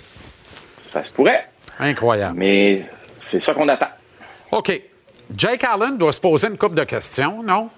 Ça 0.76 1.02
se 1.02 1.10
pourrait, 1.12 1.48
Incroyable. 1.78 2.36
mais 2.38 2.84
c'est 3.18 3.38
ça 3.40 3.54
qu'on 3.54 3.68
attend. 3.68 3.88
OK. 4.50 4.80
Jake 5.36 5.62
Allen 5.64 5.96
doit 5.96 6.12
se 6.12 6.20
poser 6.20 6.48
une 6.48 6.58
couple 6.58 6.74
de 6.74 6.84
questions, 6.84 7.42
non? 7.42 7.68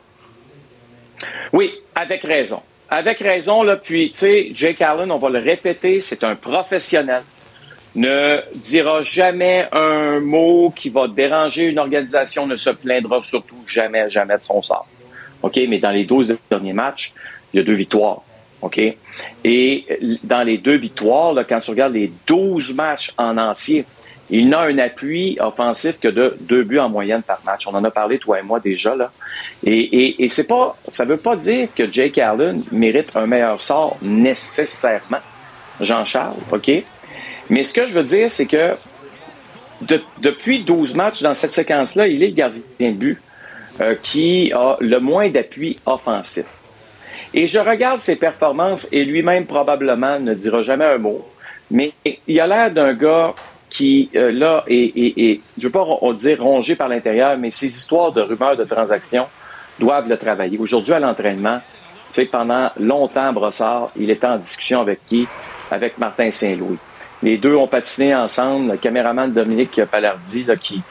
Oui, 1.53 1.75
avec 1.95 2.23
raison. 2.23 2.63
Avec 2.95 3.21
raison, 3.21 3.63
là, 3.63 3.79
puis, 3.79 4.11
tu 4.11 4.19
sais, 4.19 4.49
Jake 4.53 4.83
Allen, 4.83 5.11
on 5.11 5.17
va 5.17 5.31
le 5.31 5.39
répéter, 5.39 6.03
c'est 6.03 6.23
un 6.25 6.37
professionnel. 6.37 7.23
Ne 7.95 8.43
dira 8.55 9.01
jamais 9.01 9.67
un 9.73 10.21
mot 10.21 10.71
qui 10.77 10.91
va 10.91 11.09
déranger 11.09 11.65
une 11.65 11.79
organisation, 11.79 12.47
ne 12.47 12.55
se 12.55 12.69
plaindra 12.69 13.23
surtout 13.23 13.57
jamais, 13.67 14.11
jamais 14.11 14.37
de 14.37 14.43
son 14.45 14.61
sort. 14.61 14.87
OK, 15.41 15.59
mais 15.71 15.79
dans 15.79 15.91
les 15.91 16.05
12 16.05 16.37
derniers 16.51 16.75
matchs, 16.75 17.15
il 17.55 17.61
y 17.61 17.61
a 17.61 17.63
deux 17.65 17.73
victoires. 17.73 18.21
OK? 18.61 18.79
Et 19.43 20.19
dans 20.23 20.43
les 20.43 20.59
deux 20.59 20.77
victoires, 20.77 21.35
quand 21.49 21.61
tu 21.61 21.71
regardes 21.71 21.95
les 21.95 22.13
12 22.27 22.75
matchs 22.75 23.15
en 23.17 23.39
entier, 23.39 23.87
il 24.33 24.49
n'a 24.49 24.61
un 24.61 24.79
appui 24.79 25.37
offensif 25.41 26.01
que 26.01 26.09
de 26.09 26.39
deux 26.41 26.65
buts 26.65 26.79
en 26.79 26.89
moyenne 26.89 27.23
par 27.23 27.41
match. 27.45 27.67
On 27.67 27.75
en 27.75 27.85
a 27.85 27.91
parlé, 27.91 28.19
toi 28.19 28.41
et 28.41 28.43
moi, 28.43 28.61
déjà. 28.61 28.97
Là. 28.97 29.13
Et, 29.63 30.27
c'est 30.31 30.47
pas, 30.47 30.75
ça 30.89 31.05
veut 31.05 31.19
pas 31.19 31.37
dire 31.37 31.69
que 31.77 31.85
Jake 31.93 32.17
Allen 32.17 32.63
mérite 32.73 33.15
un 33.15 33.27
meilleur 33.27 33.61
sort 33.61 33.99
nécessairement, 34.01 35.21
Jean-Charles, 35.83 36.39
OK? 36.51 36.71
Mais 37.51 37.63
ce 37.63 37.75
que 37.75 37.85
je 37.85 37.93
veux 37.93 38.05
dire, 38.05 38.31
c'est 38.31 38.47
que 38.47 38.71
depuis 40.23 40.63
12 40.63 40.95
matchs 40.95 41.21
dans 41.21 41.35
cette 41.35 41.53
séquence-là, 41.53 42.09
il 42.09 42.23
est 42.23 42.29
le 42.29 42.35
gardien 42.35 42.63
de 42.81 42.91
but 42.93 43.21
euh, 43.83 43.97
qui 44.03 44.51
a 44.55 44.79
le 44.81 44.99
moins 44.99 45.29
d'appui 45.29 45.79
offensif. 45.85 46.47
Et 47.35 47.47
je 47.47 47.59
regarde 47.59 48.01
ses 48.01 48.17
performances 48.17 48.89
et 48.93 49.05
lui-même 49.05 49.45
probablement 49.45 50.19
ne 50.19 50.33
dira 50.33 50.63
jamais 50.63 50.87
un 50.87 50.99
mot. 50.99 51.29
Mais 51.71 51.93
il 52.27 52.41
a 52.41 52.47
l'air 52.47 52.71
d'un 52.71 52.95
gars 52.95 53.35
qui, 53.73 54.11
euh, 54.15 54.31
là, 54.31 54.65
est, 54.69 55.41
je 55.57 55.67
ne 55.67 55.67
veux 55.67 55.71
pas 55.71 55.87
dire 56.13 56.43
rongé 56.43 56.77
par 56.77 56.89
l'intérieur, 56.89 57.39
mais 57.39 57.51
ces 57.51 57.67
histoires 57.67 58.13
de 58.13 58.21
rumeurs 58.21 58.57
de 58.57 58.65
transactions 58.65 59.27
doivent 59.79 60.09
le 60.09 60.19
travailler. 60.19 60.59
Aujourd'hui, 60.59 60.93
à 60.93 61.01
l'entraînement, 61.01 61.59
tu 62.09 62.17
sais, 62.17 62.27
pendant 62.27 62.69
longtemps, 62.79 63.33
Brossard, 63.33 63.91
il 63.97 64.11
était 64.11 64.27
en 64.27 64.37
discussion 64.37 64.83
avec 64.83 65.01
qui? 65.07 65.27
Avec 65.71 65.97
Martin 65.97 66.31
Saint-Louis. 66.31 66.77
Les 67.23 67.39
deux 67.39 67.55
ont 67.55 67.67
patiné 67.67 68.15
ensemble. 68.15 68.73
Le 68.73 68.77
caméraman 68.77 69.33
Dominique 69.33 69.83
Palardi, 69.91 70.45
là, 70.45 70.57
qui 70.57 70.83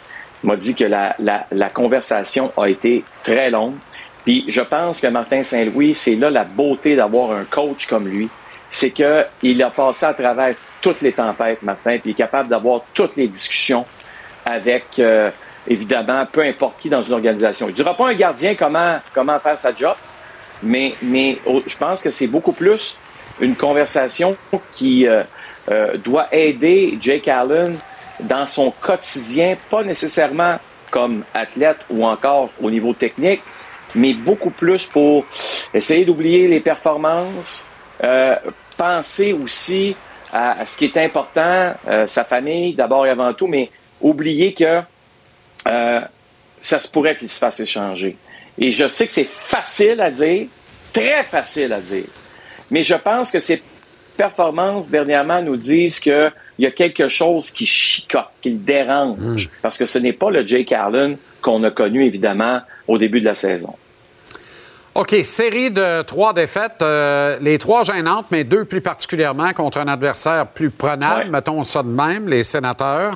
m'a 0.44 0.56
dit 0.56 0.74
que 0.74 0.86
la, 0.86 1.16
la, 1.20 1.46
la 1.52 1.70
conversation 1.70 2.52
a 2.58 2.68
été 2.68 3.04
très 3.24 3.52
longue. 3.52 3.76
Puis 4.24 4.46
je 4.48 4.62
pense 4.62 5.00
que 5.00 5.08
Martin 5.08 5.44
Saint-Louis, 5.44 5.94
c'est 5.94 6.16
là 6.16 6.32
la 6.32 6.46
beauté 6.46 6.96
d'avoir 6.96 7.32
un 7.34 7.44
coach 7.44 7.86
comme 7.86 8.08
lui. 8.08 8.28
C'est 8.72 8.90
qu'il 8.92 9.62
a 9.62 9.70
passé 9.70 10.06
à 10.08 10.16
travers 10.16 10.56
toutes 10.82 11.02
les 11.02 11.14
tempêtes, 11.14 11.62
Martin, 11.62 11.98
puis 12.00 12.12
est 12.12 12.16
capable 12.16 12.50
d'avoir 12.50 12.82
toutes 12.94 13.16
les 13.16 13.28
discussions 13.28 13.86
avec, 14.46 14.86
euh, 15.00 15.30
évidemment, 15.68 16.26
peu 16.26 16.42
importe 16.42 16.80
qui 16.80 16.90
dans 16.90 17.02
une 17.02 17.14
organisation. 17.14 17.68
Il 17.68 17.72
ne 17.72 17.76
dira 17.76 17.96
pas 17.96 18.08
un 18.08 18.16
gardien 18.16 18.56
comment, 18.56 19.00
comment 19.14 19.40
faire 19.40 19.58
sa 19.58 19.74
job, 19.74 19.96
mais, 20.64 20.96
mais 21.02 21.40
je 21.66 21.78
pense 21.78 22.02
que 22.02 22.10
c'est 22.10 22.28
beaucoup 22.28 22.54
plus 22.54 22.98
une 23.40 23.56
conversation 23.56 24.36
qui 24.74 25.08
euh, 25.08 25.24
euh, 25.70 25.98
doit 25.98 26.28
aider 26.32 26.98
Jake 27.00 27.28
Allen 27.28 27.78
dans 28.20 28.46
son 28.46 28.72
quotidien, 28.72 29.58
pas 29.70 29.84
nécessairement 29.84 30.60
comme 30.90 31.24
athlète 31.34 31.78
ou 31.90 32.06
encore 32.06 32.50
au 32.62 32.70
niveau 32.70 32.94
technique, 32.94 33.42
mais 33.96 34.14
beaucoup 34.14 34.52
plus 34.52 34.86
pour 34.86 35.26
essayer 35.74 36.06
d'oublier 36.06 36.48
les 36.48 36.60
performances, 36.60 37.66
euh, 38.04 38.36
penser 38.78 39.34
aussi 39.34 39.96
à, 40.32 40.66
ce 40.66 40.78
qui 40.78 40.86
est 40.86 40.98
important, 40.98 41.74
euh, 41.88 42.08
sa 42.08 42.24
famille 42.24 42.74
d'abord 42.74 43.06
et 43.06 43.10
avant 43.10 43.34
tout, 43.34 43.48
mais 43.48 43.70
oublier 44.00 44.54
que 44.54 44.82
euh, 45.68 46.02
ça 46.60 46.80
se 46.80 46.88
pourrait 46.88 47.18
qu'il 47.18 47.30
se 47.30 47.40
fasse 47.40 47.60
échanger. 47.60 48.18
Et 48.58 48.72
je 48.72 48.88
sais 48.88 49.06
que 49.06 49.12
c'est 49.12 49.28
facile 49.28 50.02
à 50.02 50.10
dire, 50.10 50.48
très 50.94 51.24
facile 51.24 51.74
à 51.74 51.80
dire, 51.80 52.06
mais 52.70 52.84
je 52.84 52.96
pense 52.96 53.32
que 53.32 53.40
ces 53.40 53.62
performances 54.18 54.90
dernièrement 54.90 55.42
nous 55.42 55.58
disent 55.58 56.00
qu'il 56.00 56.32
y 56.60 56.66
a 56.66 56.72
quelque 56.72 57.08
chose 57.08 57.52
qui 57.52 57.66
chicote, 57.66 58.26
qui 58.42 58.52
le 58.52 58.58
dérange, 58.58 59.48
hmm. 59.48 59.52
parce 59.62 59.78
que 59.78 59.86
ce 59.86 60.00
n'est 60.00 60.14
pas 60.14 60.30
le 60.30 60.46
Jake 60.46 60.72
Allen 60.72 61.18
qu'on 61.42 61.64
a 61.64 61.72
connu 61.72 62.06
évidemment 62.06 62.62
au 62.88 62.98
début 62.98 63.20
de 63.20 63.26
la 63.26 63.36
saison. 63.36 63.74
OK, 64.94 65.16
série 65.24 65.72
de 65.72 66.02
trois 66.02 66.34
défaites, 66.34 66.82
euh, 66.82 67.38
les 67.40 67.58
trois 67.58 67.86
gênantes, 67.86 68.26
mais 68.30 68.44
deux 68.44 68.66
plus 68.66 68.82
particulièrement 68.82 69.54
contre 69.54 69.78
un 69.78 69.88
adversaire 69.88 70.48
plus 70.48 70.70
prenable, 70.70 71.30
mettons 71.30 71.64
ça 71.64 71.82
de 71.82 71.88
même, 71.88 72.28
les 72.28 72.44
sénateurs. 72.44 73.12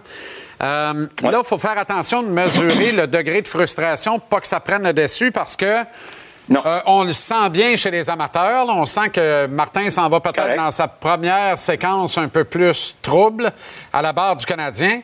Euh, 0.64 1.08
là, 1.22 1.40
il 1.40 1.44
faut 1.44 1.58
faire 1.58 1.78
attention 1.78 2.24
de 2.24 2.30
mesurer 2.30 2.94
le 2.94 3.08
degré 3.08 3.42
de 3.42 3.48
frustration, 3.48 4.20
pas 4.20 4.40
que 4.40 4.48
ça 4.48 4.62
prenne 4.62 4.84
le 4.84 4.94
dessus, 4.94 5.34
parce 5.34 5.58
que 5.58 5.66
euh, 5.66 6.80
on 6.86 7.04
le 7.04 7.12
sent 7.12 7.50
bien 7.50 7.76
chez 7.76 7.92
les 7.92 8.10
amateurs. 8.10 8.68
On 8.70 8.86
sent 8.86 9.10
que 9.10 9.46
Martin 9.48 9.90
s'en 9.90 10.08
va 10.08 10.22
peut-être 10.22 10.56
dans 10.56 10.72
sa 10.72 10.88
première 10.88 11.58
séquence 11.58 12.18
un 12.18 12.30
peu 12.30 12.46
plus 12.46 12.96
trouble 13.02 13.52
à 13.92 14.02
la 14.02 14.14
barre 14.14 14.38
du 14.38 14.46
Canadien. 14.46 15.02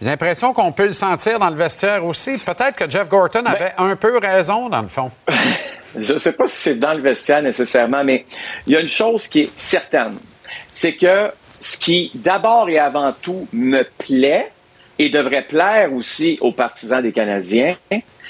J'ai 0.00 0.06
l'impression 0.06 0.54
qu'on 0.54 0.72
peut 0.72 0.86
le 0.86 0.94
sentir 0.94 1.38
dans 1.38 1.50
le 1.50 1.56
vestiaire 1.56 2.02
aussi. 2.02 2.38
Peut-être 2.38 2.76
que 2.76 2.88
Jeff 2.88 3.10
Gorton 3.10 3.42
ben 3.42 3.52
avait 3.52 3.74
un 3.76 3.94
peu 3.94 4.18
raison, 4.18 4.70
dans 4.70 4.82
le 4.82 4.88
fond. 4.88 5.10
Je 5.98 6.14
ne 6.14 6.18
sais 6.18 6.32
pas 6.32 6.46
si 6.46 6.56
c'est 6.56 6.74
dans 6.76 6.94
le 6.94 7.00
vestiaire 7.00 7.42
nécessairement, 7.42 8.04
mais 8.04 8.24
il 8.66 8.72
y 8.72 8.76
a 8.76 8.80
une 8.80 8.88
chose 8.88 9.26
qui 9.28 9.42
est 9.42 9.50
certaine. 9.56 10.18
C'est 10.72 10.94
que 10.94 11.30
ce 11.60 11.78
qui, 11.78 12.10
d'abord 12.14 12.68
et 12.68 12.78
avant 12.78 13.12
tout, 13.12 13.48
me 13.52 13.84
plaît 13.98 14.50
et 14.98 15.08
devrait 15.08 15.42
plaire 15.42 15.92
aussi 15.92 16.38
aux 16.40 16.52
partisans 16.52 17.02
des 17.02 17.12
Canadiens, 17.12 17.76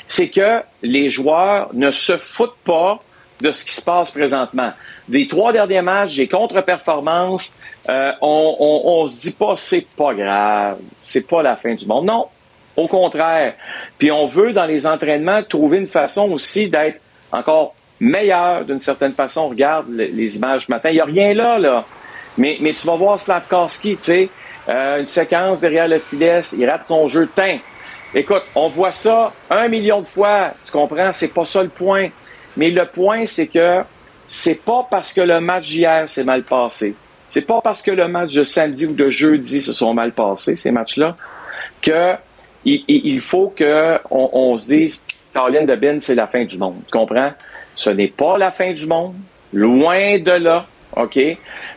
c'est 0.07 0.29
que 0.29 0.61
les 0.83 1.09
joueurs 1.09 1.71
ne 1.73 1.91
se 1.91 2.17
foutent 2.17 2.57
pas 2.65 3.03
de 3.41 3.51
ce 3.51 3.65
qui 3.65 3.73
se 3.73 3.83
passe 3.83 4.11
présentement. 4.11 4.73
Des 5.09 5.27
trois 5.27 5.53
derniers 5.53 5.83
matchs, 5.83 6.17
des 6.17 6.29
contre-performances, 6.29 7.59
euh, 7.89 8.13
on, 8.23 8.57
on, 8.59 9.03
on, 9.03 9.07
se 9.07 9.21
dit 9.23 9.33
pas 9.33 9.55
c'est 9.57 9.87
pas 9.97 10.15
grave, 10.15 10.79
c'est 11.03 11.27
pas 11.27 11.43
la 11.43 11.57
fin 11.57 11.75
du 11.75 11.87
monde. 11.87 12.07
Non, 12.07 12.29
au 12.77 12.89
contraire. 12.89 13.55
Puis 13.99 14.11
on 14.11 14.27
veut 14.27 14.53
dans 14.53 14.67
les 14.67 14.87
entraînements 14.87 15.43
trouver 15.43 15.79
une 15.79 15.87
façon 15.87 16.31
aussi 16.31 16.69
d'être 16.69 17.01
encore 17.35 17.75
meilleur 18.01 18.65
d'une 18.65 18.79
certaine 18.79 19.13
façon. 19.13 19.49
Regarde 19.49 19.87
les, 19.91 20.37
images 20.37 20.67
ce 20.67 20.71
matin. 20.71 20.91
Il 20.91 20.95
n'y 20.95 21.01
a 21.01 21.05
rien 21.05 21.35
là, 21.35 21.59
là. 21.59 21.85
Mais, 22.37 22.59
mais 22.61 22.73
tu 22.73 22.87
vas 22.87 22.97
voir 22.97 23.19
Slavkowski, 23.19 23.97
tu 23.97 24.03
sais, 24.03 24.29
euh, 24.69 25.01
une 25.01 25.07
séquence 25.07 25.61
derrière 25.61 25.87
le 25.87 25.99
filet, 25.99 26.41
il 26.57 26.69
rate 26.69 26.87
son 26.87 27.07
jeu. 27.07 27.29
Teint. 27.33 27.59
Écoute, 28.15 28.43
on 28.55 28.69
voit 28.69 28.93
ça 28.93 29.33
un 29.51 29.69
million 29.69 30.01
de 30.01 30.07
fois. 30.07 30.53
Tu 30.65 30.73
comprends? 30.73 31.13
C'est 31.13 31.33
pas 31.33 31.45
ça 31.45 31.63
le 31.63 31.69
point. 31.69 32.09
Mais 32.57 32.71
le 32.71 32.87
point, 32.87 33.27
c'est 33.27 33.49
que 33.49 33.83
c'est 34.27 34.63
pas 34.65 34.87
parce 34.89 35.13
que 35.13 35.21
le 35.21 35.41
match 35.41 35.69
d'hier 35.69 36.09
s'est 36.09 36.25
mal 36.25 36.43
passé. 36.45 36.95
C'est 37.29 37.43
pas 37.43 37.61
parce 37.61 37.83
que 37.83 37.91
le 37.91 38.07
match 38.07 38.35
de 38.35 38.45
samedi 38.45 38.87
ou 38.87 38.95
de 38.95 39.11
jeudi 39.11 39.61
se 39.61 39.73
sont 39.73 39.93
mal 39.93 40.13
passés, 40.13 40.55
ces 40.55 40.71
matchs-là, 40.71 41.17
que 41.83 42.15
il, 42.65 43.21
faut 43.21 43.53
qu'on 43.57 44.31
on 44.33 44.57
se 44.57 44.67
dise 44.67 45.05
Caroline 45.35 45.67
de 45.67 45.99
c'est 45.99 46.15
la 46.15 46.29
fin 46.29 46.45
du 46.45 46.57
monde. 46.59 46.81
Tu 46.87 46.97
comprends? 46.97 47.33
Ce 47.75 47.91
n'est 47.91 48.09
pas 48.09 48.39
la 48.39 48.53
fin 48.53 48.73
du 48.73 48.87
monde. 48.87 49.17
Loin 49.53 50.19
de 50.19 50.31
là. 50.31 50.67
OK? 50.97 51.19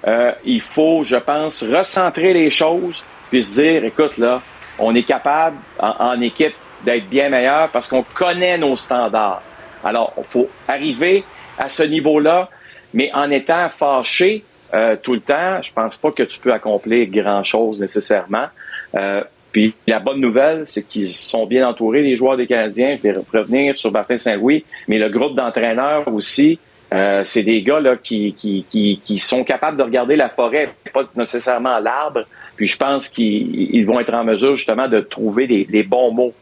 Euh, 0.08 0.32
il 0.46 0.62
faut, 0.62 1.04
je 1.04 1.16
pense, 1.16 1.64
recentrer 1.64 2.34
les 2.34 2.52
choses, 2.52 3.04
puis 3.30 3.42
se 3.42 3.62
dire, 3.62 3.84
écoute, 3.84 4.18
là, 4.18 4.42
on 4.78 4.94
est 4.94 5.04
capable, 5.04 5.58
en, 5.80 6.22
équipe, 6.22 6.54
d'être 6.84 7.10
bien 7.10 7.30
meilleur 7.30 7.70
parce 7.70 7.88
qu'on 7.88 8.04
connaît 8.14 8.60
nos 8.60 8.76
standards. 8.76 9.42
Alors, 9.84 10.14
il 10.18 10.24
faut 10.30 10.48
arriver 10.68 11.24
à 11.58 11.70
ce 11.70 11.82
niveau-là, 11.82 12.50
mais 12.94 13.10
en 13.14 13.32
étant 13.32 13.68
fâché 13.70 14.44
euh, 14.74 14.96
tout 15.02 15.14
le 15.14 15.22
temps, 15.22 15.62
je 15.62 15.72
pense 15.74 15.98
pas 15.98 16.12
que 16.12 16.24
tu 16.24 16.40
peux 16.40 16.54
accomplir 16.54 17.08
grand-chose 17.10 17.82
nécessairement. 17.82 18.48
Euh, 18.96 19.24
puis 19.58 19.74
la 19.88 19.98
bonne 19.98 20.22
nouvelle, 20.22 20.68
c'est 20.68 20.88
qu'ils 20.88 21.08
sont 21.08 21.48
bien 21.48 21.68
entourés, 21.68 22.04
les 22.04 22.16
joueurs 22.16 22.38
des 22.38 22.46
Canadiens. 22.46 22.96
Je 22.96 23.10
vais 23.10 23.16
revenir 23.34 23.76
sur 23.76 23.92
Martin 23.92 24.20
Saint-Louis, 24.20 24.64
mais 24.88 25.00
le 25.00 25.10
groupe 25.10 25.36
d'entraîneurs 25.36 26.08
aussi, 26.14 26.60
euh, 26.94 27.24
c'est 27.24 27.42
des 27.42 27.64
gars 27.64 27.80
là, 27.80 27.96
qui, 27.96 28.34
qui, 28.34 28.68
qui, 28.70 29.02
qui, 29.04 29.18
sont 29.18 29.44
capables 29.44 29.76
de 29.78 29.82
regarder 29.82 30.16
la 30.16 30.30
forêt, 30.30 30.76
pas 30.94 31.06
nécessairement 31.16 31.80
l'arbre. 31.80 32.26
Puis 32.56 32.68
je 32.68 32.78
pense 32.78 33.10
qu'ils 33.10 33.84
vont 33.88 34.00
être 34.00 34.14
en 34.14 34.24
mesure 34.24 34.54
justement 34.54 34.88
de 34.88 35.00
trouver 35.00 35.48
des, 35.48 35.82
bons 35.82 36.12
mots 36.12 36.36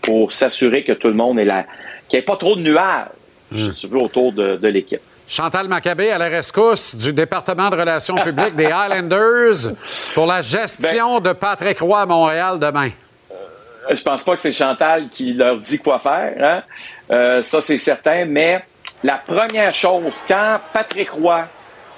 pour 0.00 0.30
s'assurer 0.30 0.84
que 0.84 0.92
tout 0.92 1.08
le 1.08 1.14
monde 1.14 1.40
est 1.40 1.44
là, 1.44 1.66
qu'il 2.08 2.16
n'y 2.16 2.22
ait 2.22 2.24
pas 2.24 2.36
trop 2.36 2.54
de 2.54 2.62
nuages, 2.62 3.08
si 3.52 3.70
hmm. 3.70 3.74
tu 3.74 3.86
veux, 3.88 3.98
autour 3.98 4.32
de, 4.32 4.54
de 4.54 4.68
l'équipe. 4.68 5.00
Chantal 5.32 5.66
Maccabé 5.66 6.10
à 6.10 6.18
la 6.18 6.28
rescousse 6.28 6.94
du 6.94 7.14
département 7.14 7.70
de 7.70 7.76
relations 7.76 8.16
publiques 8.16 8.54
des 8.54 8.66
Highlanders 8.66 9.72
pour 10.12 10.26
la 10.26 10.42
gestion 10.42 11.20
ben- 11.20 11.30
de 11.30 11.32
Patrick 11.32 11.80
Roy 11.80 12.02
à 12.02 12.04
Montréal 12.04 12.58
demain. 12.58 12.90
Euh, 13.30 13.96
je 13.96 14.02
pense 14.02 14.24
pas 14.24 14.34
que 14.34 14.40
c'est 14.40 14.52
Chantal 14.52 15.08
qui 15.08 15.32
leur 15.32 15.56
dit 15.56 15.78
quoi 15.78 15.98
faire, 15.98 16.34
hein. 16.38 16.62
euh, 17.10 17.40
ça 17.40 17.62
c'est 17.62 17.78
certain, 17.78 18.26
mais 18.26 18.62
la 19.02 19.22
première 19.26 19.72
chose, 19.72 20.22
quand 20.28 20.60
Patrick 20.70 21.08
Roy 21.12 21.46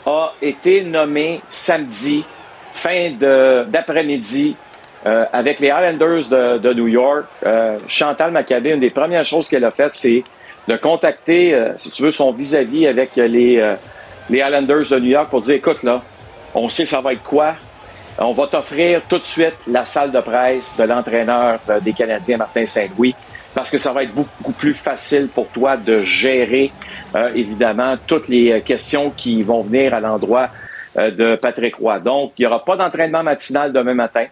a 0.07 0.33
été 0.41 0.85
nommé 0.85 1.43
samedi, 1.51 2.25
fin 2.73 3.11
d'après-midi, 3.67 4.55
euh, 5.07 5.25
avec 5.33 5.59
les 5.59 5.73
Highlanders 5.73 6.29
de, 6.31 6.59
de 6.59 6.73
New 6.73 6.87
York, 6.87 7.25
Chantal 7.89 8.31
Maccabé, 8.31 8.71
une 8.71 8.79
des 8.79 8.91
premières 8.91 9.25
choses 9.25 9.49
qu'elle 9.49 9.65
a 9.65 9.73
faites, 9.73 9.97
c'est 9.97 10.23
de 10.69 10.77
contacter, 10.77 11.55
euh, 11.55 11.73
si 11.77 11.91
tu 11.91 12.03
veux, 12.03 12.11
son 12.11 12.33
vis-à-vis 12.33 12.87
avec 12.87 13.17
les, 13.17 13.59
euh, 13.59 13.75
les 14.31 14.39
Islanders 14.39 14.89
de 14.91 14.99
New 14.99 15.11
York 15.11 15.29
pour 15.31 15.41
dire, 15.41 15.57
écoute, 15.57 15.83
là, 15.83 16.03
on 16.55 16.69
sait 16.69 16.85
ça 16.85 17.01
va 17.01 17.13
être 17.13 17.23
quoi. 17.23 17.55
On 18.19 18.33
va 18.33 18.47
t'offrir 18.47 19.03
tout 19.09 19.19
de 19.19 19.25
suite 19.25 19.55
la 19.67 19.85
salle 19.85 20.13
de 20.13 20.21
presse 20.21 20.75
de 20.79 20.85
l'entraîneur 20.85 21.59
euh, 21.69 21.81
des 21.81 21.93
Canadiens, 21.93 22.37
Martin 22.37 22.65
Saint-Louis. 22.65 23.15
parce 23.55 23.71
que 23.71 23.79
ça 23.79 23.93
va 23.93 24.03
être 24.03 24.13
beaucoup 24.13 24.53
plus 24.53 24.75
facile 24.75 25.29
pour 25.29 25.49
toi 25.49 25.77
de 25.77 26.03
gérer, 26.03 26.73
euh, 27.15 27.31
évidemment, 27.35 27.95
toutes 28.07 28.29
les 28.29 28.61
questions 28.63 29.11
qui 29.11 29.43
vont 29.43 29.63
venir 29.63 29.95
à 29.95 30.01
l'endroit 30.01 30.51
euh, 30.97 31.11
de 31.11 31.37
Patrick 31.37 31.77
Roy. 31.77 32.01
Donc, 32.01 32.33
il 32.37 32.43
n'y 32.43 32.47
aura 32.47 32.65
pas 32.65 32.77
d'entraînement 32.77 33.23
matinal 33.23 33.73
demain 33.73 33.95
matin 33.95 34.27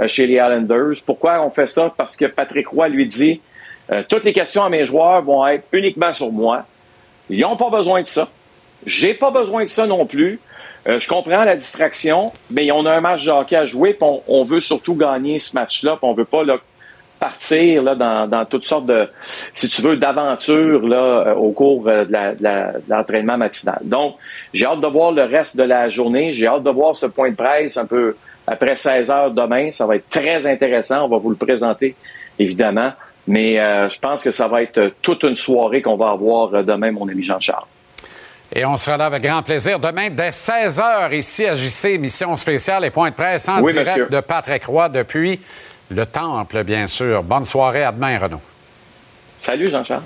euh, 0.00 0.08
chez 0.08 0.26
les 0.26 0.34
Islanders. 0.34 0.96
Pourquoi 1.06 1.40
on 1.44 1.50
fait 1.50 1.68
ça? 1.68 1.92
Parce 1.96 2.16
que 2.16 2.26
Patrick 2.26 2.68
Roy 2.68 2.88
lui 2.88 3.06
dit, 3.06 3.40
toutes 4.08 4.24
les 4.24 4.32
questions 4.32 4.64
à 4.64 4.68
mes 4.68 4.84
joueurs 4.84 5.22
vont 5.22 5.46
être 5.46 5.64
uniquement 5.72 6.12
sur 6.12 6.32
moi. 6.32 6.64
Ils 7.28 7.40
n'ont 7.40 7.56
pas 7.56 7.70
besoin 7.70 8.02
de 8.02 8.06
ça. 8.06 8.28
J'ai 8.86 9.14
pas 9.14 9.30
besoin 9.30 9.64
de 9.64 9.68
ça 9.68 9.86
non 9.86 10.06
plus. 10.06 10.40
je 10.86 11.08
comprends 11.08 11.44
la 11.44 11.56
distraction, 11.56 12.32
mais 12.50 12.70
on 12.72 12.86
a 12.86 12.92
un 12.92 13.00
match 13.00 13.24
de 13.24 13.30
hockey 13.30 13.56
à 13.56 13.66
jouer, 13.66 13.94
puis 13.94 14.08
on, 14.26 14.42
veut 14.42 14.60
surtout 14.60 14.94
gagner 14.94 15.38
ce 15.38 15.54
match-là, 15.54 15.96
puis 15.96 16.08
on 16.08 16.14
veut 16.14 16.24
pas 16.24 16.44
partir 17.24 17.96
dans, 17.96 18.44
toutes 18.44 18.66
sortes 18.66 18.86
de, 18.86 19.08
si 19.54 19.68
tu 19.70 19.80
veux, 19.80 19.96
d'aventures 19.96 20.82
euh, 20.84 21.34
au 21.34 21.52
cours 21.52 21.88
euh, 21.88 22.04
de 22.04 22.90
l'entraînement 22.90 23.38
matinal. 23.38 23.78
Donc, 23.82 24.16
j'ai 24.52 24.66
hâte 24.66 24.80
de 24.80 24.86
voir 24.86 25.12
le 25.12 25.22
reste 25.22 25.56
de 25.56 25.62
la 25.62 25.88
journée. 25.88 26.32
J'ai 26.32 26.46
hâte 26.46 26.62
de 26.62 26.70
voir 26.70 26.94
ce 26.94 27.06
point 27.06 27.30
de 27.30 27.36
presse 27.36 27.78
un 27.78 27.86
peu 27.86 28.16
après 28.46 28.76
16 28.76 29.10
heures 29.10 29.30
demain. 29.30 29.70
Ça 29.70 29.86
va 29.86 29.96
être 29.96 30.08
très 30.10 30.46
intéressant. 30.46 31.04
On 31.04 31.08
va 31.08 31.16
vous 31.16 31.30
le 31.30 31.36
présenter, 31.36 31.94
évidemment. 32.38 32.92
Mais 33.26 33.58
euh, 33.58 33.88
je 33.88 33.98
pense 33.98 34.22
que 34.22 34.30
ça 34.30 34.48
va 34.48 34.62
être 34.62 34.92
toute 35.00 35.22
une 35.22 35.36
soirée 35.36 35.80
qu'on 35.80 35.96
va 35.96 36.10
avoir 36.10 36.62
demain, 36.64 36.92
mon 36.92 37.08
ami 37.08 37.22
Jean-Charles. 37.22 37.66
Et 38.52 38.64
on 38.64 38.76
sera 38.76 38.96
là 38.96 39.06
avec 39.06 39.22
grand 39.22 39.42
plaisir 39.42 39.80
demain 39.80 40.10
dès 40.10 40.30
16 40.30 40.78
h 40.78 41.16
ici 41.16 41.46
à 41.46 41.54
JC, 41.54 41.94
émission 41.94 42.36
spéciale 42.36 42.84
et 42.84 42.90
point 42.90 43.10
de 43.10 43.14
presse 43.14 43.48
en 43.48 43.60
direct 43.60 44.10
de 44.10 44.20
Patrick 44.20 44.64
Roy 44.64 44.88
depuis 44.90 45.40
le 45.90 46.06
temple, 46.06 46.62
bien 46.62 46.86
sûr. 46.86 47.22
Bonne 47.22 47.44
soirée, 47.44 47.82
à 47.82 47.92
demain, 47.92 48.18
Renaud. 48.18 48.40
Salut, 49.36 49.68
Jean-Charles. 49.68 50.02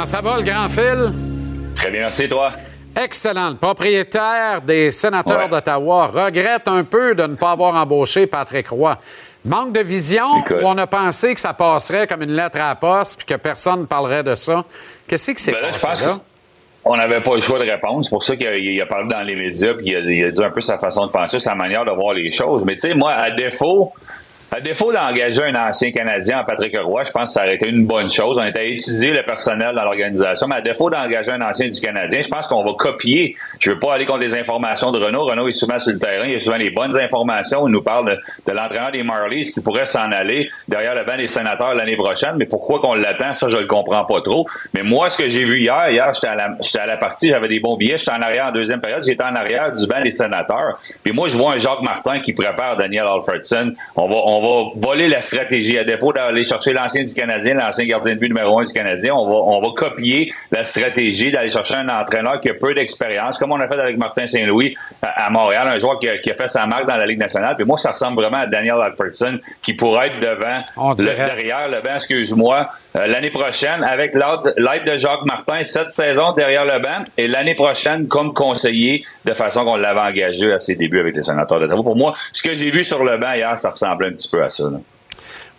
Comment 0.00 0.06
ça 0.06 0.22
va, 0.22 0.38
le 0.38 0.42
grand 0.44 0.66
fil? 0.66 1.12
Très 1.76 1.90
bien, 1.90 2.00
merci, 2.00 2.26
toi. 2.26 2.52
Excellent. 2.98 3.50
Le 3.50 3.56
propriétaire 3.56 4.62
des 4.62 4.92
sénateurs 4.92 5.50
d'Ottawa 5.50 6.06
regrette 6.06 6.66
un 6.68 6.84
peu 6.84 7.14
de 7.14 7.24
ne 7.24 7.34
pas 7.34 7.50
avoir 7.50 7.74
embauché 7.74 8.26
Patrick 8.26 8.68
Roy. 8.68 8.96
Manque 9.44 9.74
de 9.74 9.80
vision 9.80 10.42
on 10.62 10.78
a 10.78 10.86
pensé 10.86 11.34
que 11.34 11.40
ça 11.40 11.52
passerait 11.52 12.06
comme 12.06 12.22
une 12.22 12.32
lettre 12.32 12.56
à 12.56 12.68
la 12.68 12.74
poste 12.76 13.18
puis 13.18 13.26
que 13.26 13.38
personne 13.38 13.80
ne 13.80 13.84
parlerait 13.84 14.22
de 14.22 14.34
ça? 14.36 14.64
Qu'est-ce 15.06 15.32
qui 15.32 15.42
s'est 15.42 15.52
ben 15.52 15.70
passé 15.70 16.06
là? 16.06 16.18
On 16.82 16.96
n'avait 16.96 17.20
pas 17.20 17.34
le 17.34 17.42
choix 17.42 17.58
de 17.58 17.70
répondre. 17.70 18.02
C'est 18.02 18.10
pour 18.10 18.24
ça 18.24 18.36
qu'il 18.36 18.80
a, 18.80 18.86
parlé 18.86 19.06
dans 19.06 19.20
les 19.20 19.36
médias 19.36 19.74
puis 19.74 19.88
il 19.88 19.96
a, 19.96 20.00
il 20.00 20.24
a, 20.24 20.30
dit 20.30 20.42
un 20.42 20.50
peu 20.50 20.62
sa 20.62 20.78
façon 20.78 21.08
de 21.08 21.12
penser, 21.12 21.40
sa 21.40 21.54
manière 21.54 21.84
de 21.84 21.90
voir 21.90 22.14
les 22.14 22.30
choses. 22.30 22.64
Mais 22.64 22.76
tu 22.76 22.88
sais, 22.88 22.94
moi, 22.94 23.12
à 23.12 23.30
défaut 23.32 23.92
à 24.52 24.60
défaut 24.60 24.92
d'engager 24.92 25.42
un 25.44 25.54
ancien 25.54 25.92
Canadien 25.92 26.40
en 26.40 26.44
Patrick 26.44 26.76
Roy, 26.78 27.04
je 27.04 27.12
pense 27.12 27.24
que 27.24 27.30
ça 27.30 27.42
aurait 27.42 27.54
été 27.54 27.68
une 27.68 27.86
bonne 27.86 28.10
chose. 28.10 28.38
On 28.38 28.44
était 28.44 28.58
à 28.58 28.64
étudier 28.64 29.12
le 29.12 29.22
personnel 29.22 29.74
dans 29.76 29.84
l'organisation, 29.84 30.48
mais 30.48 30.56
à 30.56 30.60
défaut 30.60 30.90
d'engager 30.90 31.30
un 31.30 31.40
ancien 31.42 31.68
du 31.68 31.80
Canadien, 31.80 32.20
je 32.22 32.28
pense 32.28 32.48
qu'on 32.48 32.64
va 32.64 32.72
copier. 32.74 33.36
Je 33.60 33.70
veux 33.70 33.78
pas 33.78 33.94
aller 33.94 34.06
contre 34.06 34.20
les 34.20 34.34
informations 34.34 34.90
de 34.90 34.98
Renault. 34.98 35.24
Renault 35.24 35.46
est 35.46 35.52
souvent 35.52 35.78
sur 35.78 35.92
le 35.92 35.98
terrain, 35.98 36.26
il 36.26 36.34
a 36.34 36.40
souvent 36.40 36.56
les 36.56 36.70
bonnes 36.70 36.98
informations. 36.98 37.68
Il 37.68 37.70
nous 37.70 37.82
parle 37.82 38.18
de, 38.46 38.52
l'entraîneur 38.52 38.90
des 38.90 39.02
Marlies 39.04 39.50
qui 39.52 39.62
pourrait 39.62 39.86
s'en 39.86 40.10
aller 40.10 40.48
derrière 40.66 40.94
le 40.94 41.04
banc 41.04 41.16
des 41.16 41.28
sénateurs 41.28 41.74
l'année 41.74 41.96
prochaine. 41.96 42.34
Mais 42.36 42.46
pourquoi 42.46 42.80
qu'on 42.80 42.94
l'attend, 42.94 43.34
ça, 43.34 43.48
je 43.48 43.56
le 43.56 43.66
comprends 43.66 44.04
pas 44.04 44.20
trop. 44.20 44.46
Mais 44.74 44.82
moi, 44.82 45.10
ce 45.10 45.18
que 45.18 45.28
j'ai 45.28 45.44
vu 45.44 45.60
hier, 45.60 45.90
hier, 45.90 46.12
j'étais 46.12 46.26
à 46.26 46.34
la, 46.34 46.56
à 46.82 46.86
la 46.86 46.96
partie, 46.96 47.28
j'avais 47.28 47.48
des 47.48 47.60
bons 47.60 47.76
billets, 47.76 47.98
j'étais 47.98 48.12
en 48.12 48.22
arrière 48.22 48.46
en 48.46 48.52
deuxième 48.52 48.80
période, 48.80 49.04
j'étais 49.04 49.22
en 49.22 49.34
arrière 49.34 49.72
du 49.72 49.86
banc 49.86 50.02
des 50.02 50.10
sénateurs. 50.10 50.78
Puis 51.04 51.12
moi, 51.12 51.28
je 51.28 51.36
vois 51.36 51.54
un 51.54 51.58
Jacques 51.58 51.82
Martin 51.82 52.20
qui 52.20 52.32
prépare 52.32 52.76
Daniel 52.76 53.04
Alfredson. 53.06 53.74
On 53.94 54.08
va, 54.08 54.16
va 54.40 54.70
voler 54.74 55.08
la 55.08 55.20
stratégie. 55.20 55.78
À 55.78 55.84
défaut 55.84 56.12
d'aller 56.12 56.42
chercher 56.42 56.72
l'ancien 56.72 57.04
du 57.04 57.14
Canadien, 57.14 57.54
l'ancien 57.54 57.86
gardien 57.86 58.14
de 58.14 58.20
but 58.20 58.28
numéro 58.28 58.58
un 58.58 58.64
du 58.64 58.72
Canadien, 58.72 59.14
on 59.14 59.26
va, 59.26 59.34
on 59.34 59.60
va 59.60 59.68
copier 59.74 60.32
la 60.50 60.64
stratégie 60.64 61.30
d'aller 61.30 61.50
chercher 61.50 61.74
un 61.74 61.88
entraîneur 61.88 62.40
qui 62.40 62.48
a 62.48 62.54
peu 62.54 62.74
d'expérience, 62.74 63.38
comme 63.38 63.52
on 63.52 63.60
a 63.60 63.68
fait 63.68 63.78
avec 63.78 63.96
Martin 63.96 64.26
Saint-Louis 64.26 64.74
à, 65.02 65.30
Montréal, 65.30 65.68
un 65.68 65.78
joueur 65.78 65.98
qui 65.98 66.08
a, 66.08 66.18
qui 66.18 66.30
a, 66.30 66.34
fait 66.34 66.48
sa 66.48 66.66
marque 66.66 66.86
dans 66.86 66.96
la 66.96 67.06
Ligue 67.06 67.18
nationale. 67.18 67.56
Puis 67.56 67.64
moi, 67.64 67.78
ça 67.78 67.92
ressemble 67.92 68.16
vraiment 68.16 68.38
à 68.38 68.46
Daniel 68.46 68.76
Alfredson, 68.82 69.38
qui 69.62 69.74
pourrait 69.74 70.08
être 70.08 70.20
devant, 70.20 70.94
le, 70.98 71.04
derrière 71.04 71.68
le 71.68 71.80
banc, 71.80 71.96
excuse-moi, 71.96 72.70
euh, 72.96 73.06
l'année 73.06 73.30
prochaine, 73.30 73.84
avec 73.84 74.14
l'aide 74.14 74.84
de 74.84 74.96
Jacques 74.96 75.24
Martin, 75.24 75.62
cette 75.64 75.90
saison 75.90 76.32
derrière 76.32 76.64
le 76.64 76.80
banc, 76.80 77.04
et 77.16 77.28
l'année 77.28 77.54
prochaine 77.54 78.08
comme 78.08 78.32
conseiller, 78.32 79.04
de 79.24 79.32
façon 79.32 79.64
qu'on 79.64 79.76
l'avait 79.76 80.00
engagé 80.00 80.52
à 80.52 80.58
ses 80.58 80.76
débuts 80.76 81.00
avec 81.00 81.16
les 81.16 81.22
sénateurs 81.22 81.60
de 81.60 81.66
Pour 81.66 81.96
moi, 81.96 82.14
ce 82.32 82.42
que 82.42 82.54
j'ai 82.54 82.70
vu 82.70 82.82
sur 82.84 83.04
le 83.04 83.18
banc 83.18 83.32
hier, 83.32 83.58
ça 83.58 83.70
ressemblait 83.70 84.08
un 84.08 84.12
petit 84.12 84.28
peu 84.28 84.42
à 84.42 84.50
ça. 84.50 84.64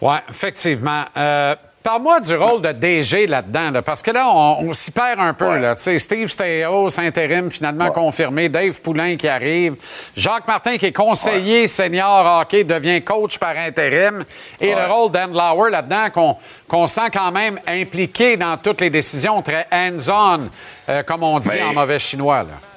Oui, 0.02 0.16
effectivement. 0.30 1.04
Euh, 1.16 1.56
Parle-moi 1.84 2.20
du 2.20 2.36
rôle 2.36 2.62
de 2.62 2.72
DG 2.74 3.26
là-dedans, 3.26 3.82
parce 3.84 4.04
que 4.04 4.12
là, 4.12 4.32
on, 4.32 4.72
s'y 4.72 4.92
perd 4.92 5.20
un 5.20 5.34
peu. 5.34 5.58
Là. 5.58 5.74
Steve 5.76 6.28
Stéos, 6.28 7.00
intérim 7.00 7.50
finalement 7.50 7.90
confirmé, 7.90 8.50
Dave 8.50 8.80
Poulain 8.82 9.16
qui 9.16 9.28
arrive, 9.28 9.76
Jacques 10.16 10.48
Martin 10.48 10.78
qui 10.78 10.86
est 10.86 10.92
conseiller 10.92 11.68
senior 11.68 12.42
hockey 12.42 12.64
devient 12.64 13.02
coach 13.02 13.40
par 13.40 13.58
intérim, 13.58 14.24
et 14.60 14.76
le 14.76 14.86
rôle 14.86 15.12
d'Andlauer 15.12 15.72
là-dedans 15.72 16.38
qu'on 16.68 16.88
sent 16.88 17.10
quand 17.12 17.32
même 17.32 17.60
impliqué 17.68 18.38
dans 18.38 18.58
toutes 18.58 18.82
les 18.82 18.92
décisions, 18.92 19.42
très 19.42 19.66
hands-on, 19.72 20.50
euh, 20.88 21.02
comme 21.02 21.24
on 21.24 21.40
dit 21.40 21.62
en 21.68 21.74
mauvais 21.74 22.00
chinois. 22.00 22.44
Là. 22.44 22.71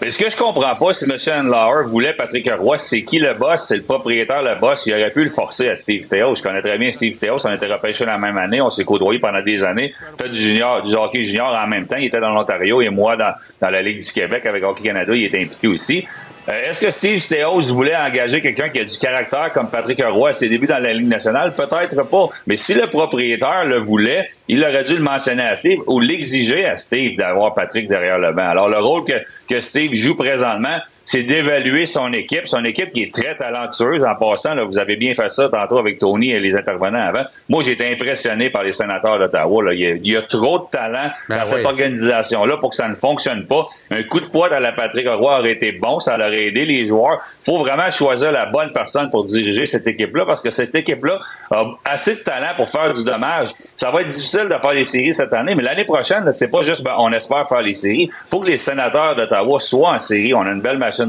Mais 0.00 0.10
ce 0.10 0.18
que 0.18 0.30
je 0.30 0.36
comprends 0.36 0.74
pas, 0.76 0.94
si 0.94 1.04
M. 1.04 1.18
Enlauer 1.46 1.84
voulait 1.84 2.14
Patrick 2.14 2.50
Roy, 2.50 2.78
c'est 2.78 3.02
qui 3.02 3.18
le 3.18 3.34
boss? 3.34 3.66
C'est 3.68 3.76
le 3.76 3.82
propriétaire, 3.82 4.42
le 4.42 4.58
boss. 4.58 4.86
Il 4.86 4.94
aurait 4.94 5.10
pu 5.10 5.24
le 5.24 5.28
forcer 5.28 5.68
à 5.68 5.76
Steve 5.76 6.02
Stéos. 6.02 6.36
Je 6.36 6.42
connais 6.42 6.62
très 6.62 6.78
bien 6.78 6.90
Steve 6.90 7.12
Stéos. 7.12 7.44
On 7.44 7.52
était 7.52 7.70
repêchés 7.70 8.06
la 8.06 8.16
même 8.16 8.38
année. 8.38 8.62
On 8.62 8.70
s'est 8.70 8.84
côtoyés 8.84 9.20
pendant 9.20 9.42
des 9.42 9.62
années. 9.62 9.92
Fait 10.18 10.30
du 10.30 10.40
junior, 10.40 10.82
du 10.82 10.94
hockey 10.94 11.22
junior 11.22 11.54
en 11.54 11.66
même 11.66 11.86
temps. 11.86 11.96
Il 11.96 12.06
était 12.06 12.20
dans 12.20 12.30
l'Ontario 12.30 12.80
et 12.80 12.88
moi 12.88 13.16
dans, 13.16 13.34
dans 13.60 13.68
la 13.68 13.82
Ligue 13.82 14.02
du 14.02 14.10
Québec 14.10 14.46
avec 14.46 14.64
Hockey 14.64 14.84
Canada. 14.84 15.14
Il 15.14 15.24
était 15.24 15.42
impliqué 15.42 15.68
aussi. 15.68 16.06
Euh, 16.48 16.70
est-ce 16.70 16.80
que 16.80 16.90
Steve 16.90 17.18
Stéos 17.18 17.72
voulait 17.72 17.96
engager 17.96 18.40
quelqu'un 18.40 18.70
qui 18.70 18.78
a 18.78 18.84
du 18.84 18.98
caractère 18.98 19.52
comme 19.52 19.68
Patrick 19.68 20.02
Roy 20.02 20.30
à 20.30 20.32
ses 20.32 20.48
débuts 20.48 20.66
dans 20.66 20.78
la 20.78 20.92
Ligue 20.92 21.08
nationale? 21.08 21.54
Peut-être 21.54 22.02
pas. 22.08 22.28
Mais 22.46 22.56
si 22.56 22.74
le 22.74 22.86
propriétaire 22.86 23.64
le 23.66 23.78
voulait, 23.78 24.30
il 24.48 24.64
aurait 24.64 24.84
dû 24.84 24.96
le 24.96 25.02
mentionner 25.02 25.42
à 25.42 25.56
Steve 25.56 25.80
ou 25.86 26.00
l'exiger 26.00 26.64
à 26.64 26.76
Steve 26.76 27.16
d'avoir 27.16 27.54
Patrick 27.54 27.88
derrière 27.88 28.18
le 28.18 28.32
banc. 28.32 28.48
Alors, 28.48 28.68
le 28.68 28.78
rôle 28.78 29.04
que, 29.04 29.12
que 29.48 29.60
Steve 29.60 29.94
joue 29.94 30.16
présentement, 30.16 30.78
c'est 31.10 31.24
d'évaluer 31.24 31.86
son 31.86 32.12
équipe. 32.12 32.46
Son 32.46 32.64
équipe 32.64 32.92
qui 32.92 33.02
est 33.02 33.12
très 33.12 33.36
talentueuse. 33.36 34.04
En 34.04 34.14
passant, 34.14 34.54
là, 34.54 34.62
vous 34.62 34.78
avez 34.78 34.94
bien 34.94 35.12
fait 35.12 35.28
ça 35.28 35.48
tantôt 35.48 35.78
avec 35.78 35.98
Tony 35.98 36.30
et 36.30 36.38
les 36.38 36.54
intervenants 36.54 37.04
avant. 37.08 37.24
Moi, 37.48 37.64
j'ai 37.64 37.72
été 37.72 37.90
impressionné 37.90 38.48
par 38.48 38.62
les 38.62 38.72
sénateurs 38.72 39.18
d'Ottawa. 39.18 39.74
Il, 39.74 40.06
y 40.06 40.16
a 40.16 40.22
trop 40.22 40.60
de 40.60 40.64
talent 40.70 41.10
ben 41.28 41.38
dans 41.38 41.46
cette 41.46 41.64
organisation-là 41.64 42.58
pour 42.58 42.70
que 42.70 42.76
ça 42.76 42.88
ne 42.88 42.94
fonctionne 42.94 43.44
pas. 43.46 43.66
Un 43.90 44.04
coup 44.04 44.20
de 44.20 44.24
fouet 44.24 44.52
à 44.52 44.60
la 44.60 44.70
Patrick 44.70 45.08
Roy 45.08 45.40
aurait 45.40 45.50
été 45.50 45.72
bon. 45.72 45.98
Ça 45.98 46.14
aurait 46.14 46.44
aidé 46.44 46.64
les 46.64 46.86
joueurs. 46.86 47.18
faut 47.44 47.58
vraiment 47.58 47.90
choisir 47.90 48.30
la 48.30 48.46
bonne 48.46 48.70
personne 48.70 49.10
pour 49.10 49.24
diriger 49.24 49.66
cette 49.66 49.88
équipe-là 49.88 50.24
parce 50.26 50.40
que 50.40 50.50
cette 50.50 50.76
équipe-là 50.76 51.18
a 51.50 51.64
assez 51.86 52.14
de 52.14 52.20
talent 52.20 52.54
pour 52.54 52.70
faire 52.70 52.92
du 52.92 53.02
dommage. 53.02 53.48
Ça 53.74 53.90
va 53.90 54.02
être 54.02 54.06
difficile 54.06 54.44
de 54.44 54.54
faire 54.54 54.74
les 54.74 54.84
séries 54.84 55.12
cette 55.16 55.32
année, 55.32 55.56
mais 55.56 55.64
l'année 55.64 55.86
prochaine, 55.86 56.32
c'est 56.32 56.52
pas 56.52 56.62
juste 56.62 56.84
ben, 56.84 56.94
on 56.98 57.10
espère 57.10 57.48
faire 57.48 57.62
les 57.62 57.74
séries. 57.74 58.12
faut 58.30 58.38
que 58.38 58.46
les 58.46 58.58
sénateurs 58.58 59.16
d'Ottawa 59.16 59.58
soient 59.58 59.94
en 59.94 59.98
série. 59.98 60.32
On 60.34 60.42
a 60.42 60.50
une 60.50 60.60
belle 60.60 60.78
machine 60.78 60.99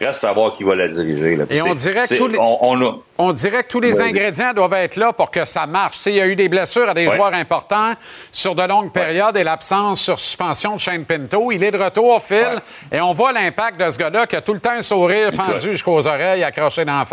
Reste 0.00 0.24
à 0.24 0.28
savoir 0.28 0.56
qui 0.56 0.64
va 0.64 0.74
la 0.74 0.88
diriger. 0.88 1.38
Et 1.50 1.62
on 1.62 1.74
dirait, 1.74 2.06
que 2.06 2.14
tous 2.14 2.28
les, 2.28 2.38
on, 2.38 3.32
dirait 3.32 3.62
que 3.62 3.68
tous 3.68 3.80
les 3.80 4.00
ingrédients 4.00 4.52
doivent 4.52 4.74
être 4.74 4.96
là 4.96 5.12
pour 5.12 5.30
que 5.30 5.44
ça 5.44 5.66
marche. 5.66 5.98
il 6.06 6.14
y 6.14 6.20
a 6.20 6.26
eu 6.26 6.36
des 6.36 6.48
blessures 6.48 6.88
à 6.88 6.94
des 6.94 7.10
joueurs 7.10 7.34
importants 7.34 7.92
sur 8.30 8.54
de 8.54 8.62
longues 8.62 8.92
périodes 8.92 9.36
et 9.36 9.44
l'absence 9.44 10.00
sur 10.00 10.18
suspension 10.18 10.74
de 10.74 10.80
Shane 10.80 11.04
Pinto. 11.04 11.52
Il 11.52 11.62
est 11.62 11.70
de 11.70 11.78
retour 11.78 12.16
au 12.16 12.18
fil 12.18 12.60
et 12.92 13.00
on 13.00 13.12
voit 13.12 13.32
l'impact 13.32 13.80
de 13.80 13.90
ce 13.90 13.98
gars-là 13.98 14.26
qui 14.26 14.36
a 14.36 14.40
tout 14.40 14.54
le 14.54 14.60
temps 14.60 14.70
un 14.70 14.82
sourire 14.82 15.32
fendu 15.32 15.72
jusqu'aux 15.72 16.06
oreilles 16.06 16.44
accroché 16.44 16.84
dans 16.84 16.98
la 16.98 17.04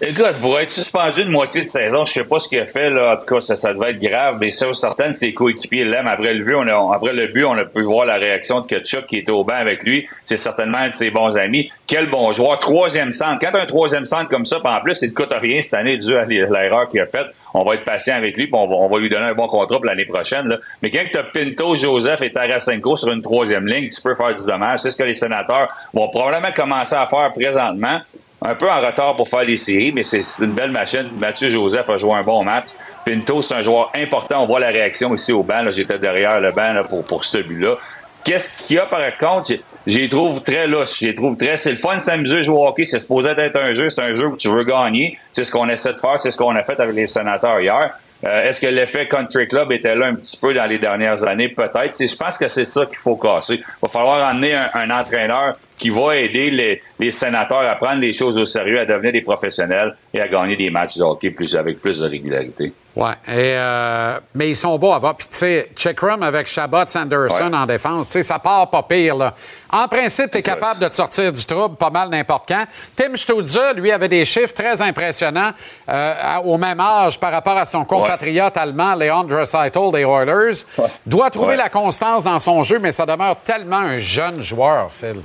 Écoute, 0.00 0.40
pour 0.40 0.58
être 0.58 0.70
suspendu 0.70 1.22
une 1.22 1.30
moitié 1.30 1.60
de 1.60 1.66
saison, 1.66 2.04
je 2.04 2.14
sais 2.14 2.24
pas 2.24 2.40
ce 2.40 2.48
qu'il 2.48 2.58
a 2.58 2.66
fait, 2.66 2.90
là. 2.90 3.14
En 3.14 3.16
tout 3.16 3.32
cas, 3.32 3.40
ça, 3.40 3.54
ça 3.54 3.72
devait 3.72 3.92
être 3.92 4.02
grave, 4.02 4.38
mais 4.40 4.50
ça, 4.50 4.66
certaines, 4.74 5.12
ses 5.12 5.32
coéquipiers 5.32 5.84
l'aiment. 5.84 6.08
Après 6.08 6.34
le 6.34 6.44
but, 6.44 6.56
on 6.56 6.66
a, 6.66 6.96
après 6.96 7.12
le 7.12 7.28
but, 7.28 7.44
on 7.44 7.56
a 7.56 7.64
pu 7.64 7.82
voir 7.84 8.04
la 8.04 8.16
réaction 8.16 8.60
de 8.60 8.66
Kutchuk 8.66 9.06
qui 9.06 9.18
était 9.18 9.30
au 9.30 9.44
banc 9.44 9.54
avec 9.54 9.84
lui. 9.84 10.08
C'est 10.24 10.36
certainement 10.36 10.78
un 10.78 10.88
de 10.88 10.94
ses 10.94 11.12
bons 11.12 11.36
amis. 11.36 11.70
Quel 11.86 12.10
bon 12.10 12.32
joueur. 12.32 12.58
Troisième 12.58 13.12
centre. 13.12 13.38
Quand 13.40 13.56
un 13.56 13.66
troisième 13.66 14.04
centre 14.04 14.28
comme 14.28 14.44
ça, 14.44 14.58
en 14.64 14.80
plus, 14.80 15.00
il 15.02 15.10
ne 15.10 15.14
coûte 15.14 15.32
rien 15.32 15.62
cette 15.62 15.74
année 15.74 15.96
dû 15.96 16.16
à 16.16 16.24
l'erreur 16.24 16.88
qu'il 16.88 17.00
a 17.00 17.06
faite. 17.06 17.28
On 17.54 17.62
va 17.62 17.76
être 17.76 17.84
patient 17.84 18.16
avec 18.16 18.36
lui, 18.36 18.48
puis 18.48 18.54
on 18.56 18.88
va, 18.88 18.98
lui 18.98 19.08
donner 19.08 19.26
un 19.26 19.34
bon 19.34 19.46
contrat 19.46 19.76
pour 19.76 19.84
l'année 19.84 20.06
prochaine, 20.06 20.48
là. 20.48 20.58
Mais 20.82 20.90
quand 20.90 21.04
as 21.20 21.22
Pinto, 21.22 21.76
Joseph 21.76 22.20
et 22.20 22.32
Tarasenko 22.32 22.96
sur 22.96 23.12
une 23.12 23.22
troisième 23.22 23.68
ligne, 23.68 23.88
tu 23.88 24.02
peux 24.02 24.16
faire 24.16 24.34
du 24.34 24.44
dommage. 24.44 24.80
C'est 24.80 24.90
ce 24.90 24.96
que 24.96 25.04
les 25.04 25.14
sénateurs 25.14 25.68
vont 25.92 26.08
probablement 26.08 26.52
commencer 26.52 26.96
à 26.96 27.06
faire 27.06 27.32
présentement 27.32 28.00
un 28.44 28.54
peu 28.54 28.70
en 28.70 28.80
retard 28.80 29.16
pour 29.16 29.28
faire 29.28 29.42
les 29.42 29.56
séries, 29.56 29.90
mais 29.92 30.02
c'est 30.02 30.22
une 30.44 30.52
belle 30.52 30.70
machine. 30.70 31.08
Mathieu 31.18 31.48
Joseph 31.48 31.88
a 31.88 31.96
joué 31.96 32.12
un 32.12 32.22
bon 32.22 32.44
match. 32.44 32.66
Pinto, 33.04 33.40
c'est 33.40 33.54
un 33.54 33.62
joueur 33.62 33.90
important. 33.94 34.42
On 34.42 34.46
voit 34.46 34.60
la 34.60 34.68
réaction 34.68 35.14
ici 35.14 35.32
au 35.32 35.42
banc. 35.42 35.70
J'étais 35.70 35.98
derrière 35.98 36.40
le 36.40 36.52
banc 36.52 36.72
pour, 36.88 37.04
pour 37.04 37.24
ce 37.24 37.38
but-là. 37.38 37.76
Qu'est-ce 38.22 38.66
qu'il 38.66 38.76
y 38.76 38.78
a 38.78 38.86
par 38.86 39.16
contre? 39.18 39.52
J'y 39.86 40.08
trouve 40.08 40.42
très 40.42 40.66
louche. 40.66 40.98
J'y 40.98 41.14
trouve 41.14 41.36
très. 41.36 41.58
C'est 41.58 41.70
le 41.70 41.76
fun 41.76 41.96
de 41.96 42.00
s'amuser 42.00 42.42
jouer 42.42 42.56
au 42.56 42.66
hockey. 42.66 42.86
C'est 42.86 43.00
supposé 43.00 43.30
être 43.30 43.60
un 43.60 43.74
jeu. 43.74 43.90
C'est 43.90 44.00
un 44.00 44.14
jeu 44.14 44.28
où 44.28 44.36
tu 44.36 44.48
veux 44.48 44.64
gagner. 44.64 45.18
C'est 45.32 45.44
ce 45.44 45.52
qu'on 45.52 45.68
essaie 45.68 45.92
de 45.92 45.98
faire. 45.98 46.18
C'est 46.18 46.30
ce 46.30 46.36
qu'on 46.36 46.56
a 46.56 46.62
fait 46.62 46.80
avec 46.80 46.94
les 46.94 47.06
sénateurs 47.06 47.60
hier. 47.60 47.92
Euh, 48.24 48.48
est-ce 48.48 48.60
que 48.60 48.66
l'effet 48.66 49.06
Country 49.08 49.46
Club 49.46 49.72
était 49.72 49.94
là 49.94 50.06
un 50.06 50.14
petit 50.14 50.38
peu 50.38 50.54
dans 50.54 50.64
les 50.64 50.78
dernières 50.78 51.22
années? 51.24 51.50
Peut-être. 51.50 51.94
Je 52.00 52.16
pense 52.16 52.38
que 52.38 52.48
c'est 52.48 52.64
ça 52.64 52.86
qu'il 52.86 52.96
faut 52.96 53.16
casser. 53.16 53.56
Il 53.56 53.64
va 53.82 53.88
falloir 53.88 54.30
emmener 54.30 54.54
un, 54.54 54.90
entraîneur 54.90 55.54
qui 55.76 55.90
va 55.90 56.16
aider 56.16 56.50
les, 56.50 56.82
les, 56.98 57.12
sénateurs 57.12 57.68
à 57.68 57.74
prendre 57.74 58.00
les 58.00 58.12
choses 58.12 58.38
au 58.38 58.44
sérieux, 58.44 58.78
à 58.78 58.84
devenir 58.84 59.12
des 59.12 59.22
professionnels 59.22 59.94
et 60.12 60.20
à 60.20 60.28
gagner 60.28 60.56
des 60.56 60.70
matchs 60.70 60.96
de 60.96 61.02
hockey 61.02 61.30
plus, 61.30 61.54
avec 61.56 61.80
plus 61.80 62.00
de 62.00 62.06
régularité. 62.06 62.72
Oui, 62.96 63.10
euh, 63.28 64.20
mais 64.34 64.50
ils 64.50 64.56
sont 64.56 64.78
beaux 64.78 64.92
à 64.92 64.98
voir. 64.98 65.16
Puis, 65.16 65.26
tu 65.26 65.36
sais, 65.38 65.68
Checkrum 65.74 66.22
avec 66.22 66.46
Chabot 66.46 66.86
Sanderson 66.86 67.52
en 67.52 67.66
défense, 67.66 68.06
tu 68.06 68.12
sais, 68.12 68.22
ça 68.22 68.38
part 68.38 68.70
pas 68.70 68.84
pire, 68.84 69.16
là. 69.16 69.34
En 69.72 69.88
principe, 69.88 70.30
tu 70.30 70.38
es 70.38 70.42
capable 70.42 70.80
de 70.80 70.86
te 70.86 70.94
sortir 70.94 71.32
du 71.32 71.44
trouble 71.44 71.74
pas 71.74 71.90
mal 71.90 72.08
n'importe 72.08 72.46
quand. 72.46 72.64
Tim 72.94 73.16
Stutzer, 73.16 73.74
lui, 73.74 73.90
avait 73.90 74.06
des 74.06 74.24
chiffres 74.24 74.54
très 74.54 74.80
impressionnants 74.80 75.50
euh, 75.88 76.14
au 76.44 76.56
même 76.56 76.78
âge 76.78 77.18
par 77.18 77.32
rapport 77.32 77.56
à 77.56 77.66
son 77.66 77.84
compatriote 77.84 78.56
allemand, 78.56 78.94
Leon 78.94 79.24
Draisaitl 79.24 79.90
des 79.92 80.02
Oilers. 80.02 80.64
Doit 81.04 81.30
trouver 81.30 81.56
la 81.56 81.68
constance 81.68 82.22
dans 82.22 82.38
son 82.38 82.62
jeu, 82.62 82.78
mais 82.78 82.92
ça 82.92 83.04
demeure 83.04 83.38
tellement 83.42 83.78
un 83.78 83.98
jeune 83.98 84.40
joueur, 84.40 84.92
Phil. 84.92 85.16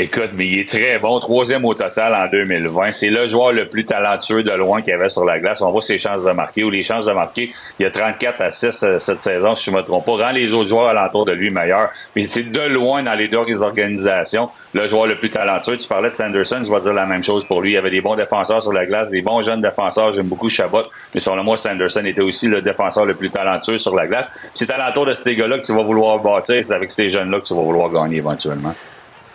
Écoute, 0.00 0.30
mais 0.36 0.46
il 0.46 0.60
est 0.60 0.68
très 0.68 0.96
bon. 1.00 1.18
Troisième 1.18 1.64
au 1.64 1.74
total 1.74 2.14
en 2.14 2.30
2020. 2.30 2.92
C'est 2.92 3.10
le 3.10 3.26
joueur 3.26 3.50
le 3.50 3.68
plus 3.68 3.84
talentueux 3.84 4.44
de 4.44 4.52
loin 4.52 4.80
qu'il 4.80 4.92
y 4.92 4.94
avait 4.94 5.08
sur 5.08 5.24
la 5.24 5.40
glace. 5.40 5.60
On 5.60 5.72
voit 5.72 5.82
ses 5.82 5.98
chances 5.98 6.22
de 6.22 6.30
marquer 6.30 6.62
ou 6.62 6.70
les 6.70 6.84
chances 6.84 7.06
de 7.06 7.12
marquer. 7.12 7.52
Il 7.80 7.82
y 7.82 7.86
a 7.86 7.90
34 7.90 8.40
à 8.40 8.52
6 8.52 8.84
euh, 8.84 9.00
cette 9.00 9.22
saison, 9.22 9.56
si 9.56 9.64
je 9.64 9.70
ne 9.72 9.78
me 9.78 9.82
trompe 9.82 10.06
pas. 10.06 10.12
Rend 10.12 10.30
les 10.30 10.54
autres 10.54 10.68
joueurs 10.68 10.86
alentour 10.86 11.24
de 11.24 11.32
lui 11.32 11.50
meilleurs. 11.50 11.90
Mais 12.14 12.26
c'est 12.26 12.44
de 12.44 12.60
loin 12.60 13.02
dans 13.02 13.14
les 13.14 13.26
deux 13.26 13.60
organisations 13.60 14.50
le 14.72 14.86
joueur 14.86 15.06
le 15.06 15.16
plus 15.16 15.30
talentueux. 15.30 15.76
Tu 15.76 15.88
parlais 15.88 16.10
de 16.10 16.14
Sanderson, 16.14 16.62
je 16.64 16.72
vais 16.72 16.80
dire 16.80 16.92
la 16.92 17.06
même 17.06 17.24
chose 17.24 17.44
pour 17.44 17.60
lui. 17.60 17.72
Il 17.72 17.74
y 17.74 17.78
avait 17.78 17.90
des 17.90 18.00
bons 18.00 18.14
défenseurs 18.14 18.62
sur 18.62 18.72
la 18.72 18.86
glace, 18.86 19.10
des 19.10 19.22
bons 19.22 19.40
jeunes 19.40 19.62
défenseurs. 19.62 20.12
J'aime 20.12 20.28
beaucoup 20.28 20.48
Chabot, 20.48 20.84
mais 21.12 21.20
selon 21.20 21.42
moi, 21.42 21.56
Sanderson 21.56 22.04
était 22.04 22.20
aussi 22.20 22.46
le 22.46 22.62
défenseur 22.62 23.04
le 23.04 23.14
plus 23.14 23.30
talentueux 23.30 23.78
sur 23.78 23.96
la 23.96 24.06
glace. 24.06 24.52
C'est 24.54 24.70
à 24.70 24.78
l'entour 24.78 25.06
de 25.06 25.14
ces 25.14 25.34
gars-là 25.34 25.58
que 25.58 25.66
tu 25.66 25.74
vas 25.74 25.82
vouloir 25.82 26.20
bâtir. 26.20 26.64
C'est 26.64 26.74
avec 26.74 26.92
ces 26.92 27.10
jeunes-là 27.10 27.40
que 27.40 27.46
tu 27.46 27.54
vas 27.54 27.62
vouloir 27.62 27.90
gagner 27.90 28.18
éventuellement. 28.18 28.76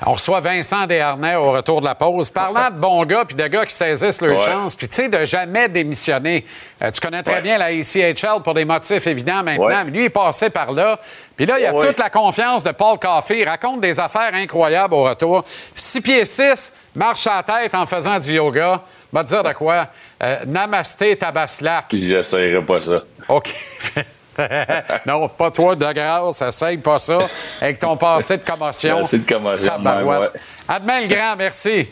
On 0.05 0.13
reçoit 0.13 0.39
Vincent 0.39 0.85
Desharnais 0.85 1.35
au 1.35 1.51
retour 1.51 1.79
de 1.79 1.85
la 1.85 1.95
pause. 1.95 2.29
Parlant 2.29 2.69
de 2.69 2.75
bons 2.75 3.05
gars 3.05 3.23
puis 3.25 3.35
de 3.35 3.47
gars 3.47 3.65
qui 3.65 3.73
saisissent 3.73 4.21
leur 4.21 4.39
chance, 4.39 4.75
puis 4.75 4.87
tu 4.87 4.95
sais, 4.95 5.09
de 5.09 5.25
jamais 5.25 5.69
démissionner. 5.69 6.45
Euh, 6.81 6.91
tu 6.91 6.99
connais 6.99 7.23
très 7.23 7.41
bien 7.41 7.57
la 7.57 7.71
ECHL 7.71 8.41
pour 8.43 8.53
des 8.53 8.65
motifs 8.65 9.07
évidents 9.07 9.43
maintenant, 9.43 9.83
mais 9.85 9.91
lui 9.91 10.05
est 10.05 10.09
passé 10.09 10.49
par 10.49 10.71
là. 10.71 10.99
Puis 11.35 11.45
là, 11.45 11.57
il 11.57 11.63
y 11.63 11.65
a 11.65 11.73
toute 11.73 11.97
la 11.97 12.09
confiance 12.09 12.63
de 12.63 12.71
Paul 12.71 12.99
Coffey. 12.99 13.39
Il 13.39 13.47
raconte 13.47 13.81
des 13.81 13.99
affaires 13.99 14.33
incroyables 14.33 14.93
au 14.93 15.03
retour. 15.03 15.45
Six 15.73 16.01
pieds 16.01 16.25
six, 16.25 16.73
marche 16.95 17.25
à 17.27 17.43
la 17.47 17.61
tête 17.61 17.75
en 17.75 17.85
faisant 17.85 18.19
du 18.19 18.33
yoga. 18.33 18.81
Va 19.11 19.23
te 19.23 19.29
dire 19.29 19.43
de 19.43 19.53
quoi? 19.53 19.87
Euh, 20.21 20.37
namasté 20.47 21.15
tabaslac. 21.15 21.85
J'essayerai 21.93 22.61
pas 22.63 22.81
ça. 22.81 23.03
OK. 23.29 23.53
non, 25.05 25.27
pas 25.27 25.51
toi, 25.51 25.75
de 25.75 25.93
grâce, 25.93 26.41
essaye 26.41 26.77
pas 26.77 26.99
ça 26.99 27.19
avec 27.61 27.79
ton 27.79 27.95
passé 27.97 28.37
de 28.37 28.43
commotion. 28.43 28.97
Merci 28.97 29.19
de 29.19 29.31
commotion. 29.31 29.79
Même, 29.79 30.07
ouais. 30.07 30.29
À 30.67 30.79
demain, 30.79 31.01
le 31.01 31.07
grand, 31.07 31.35
merci. 31.37 31.87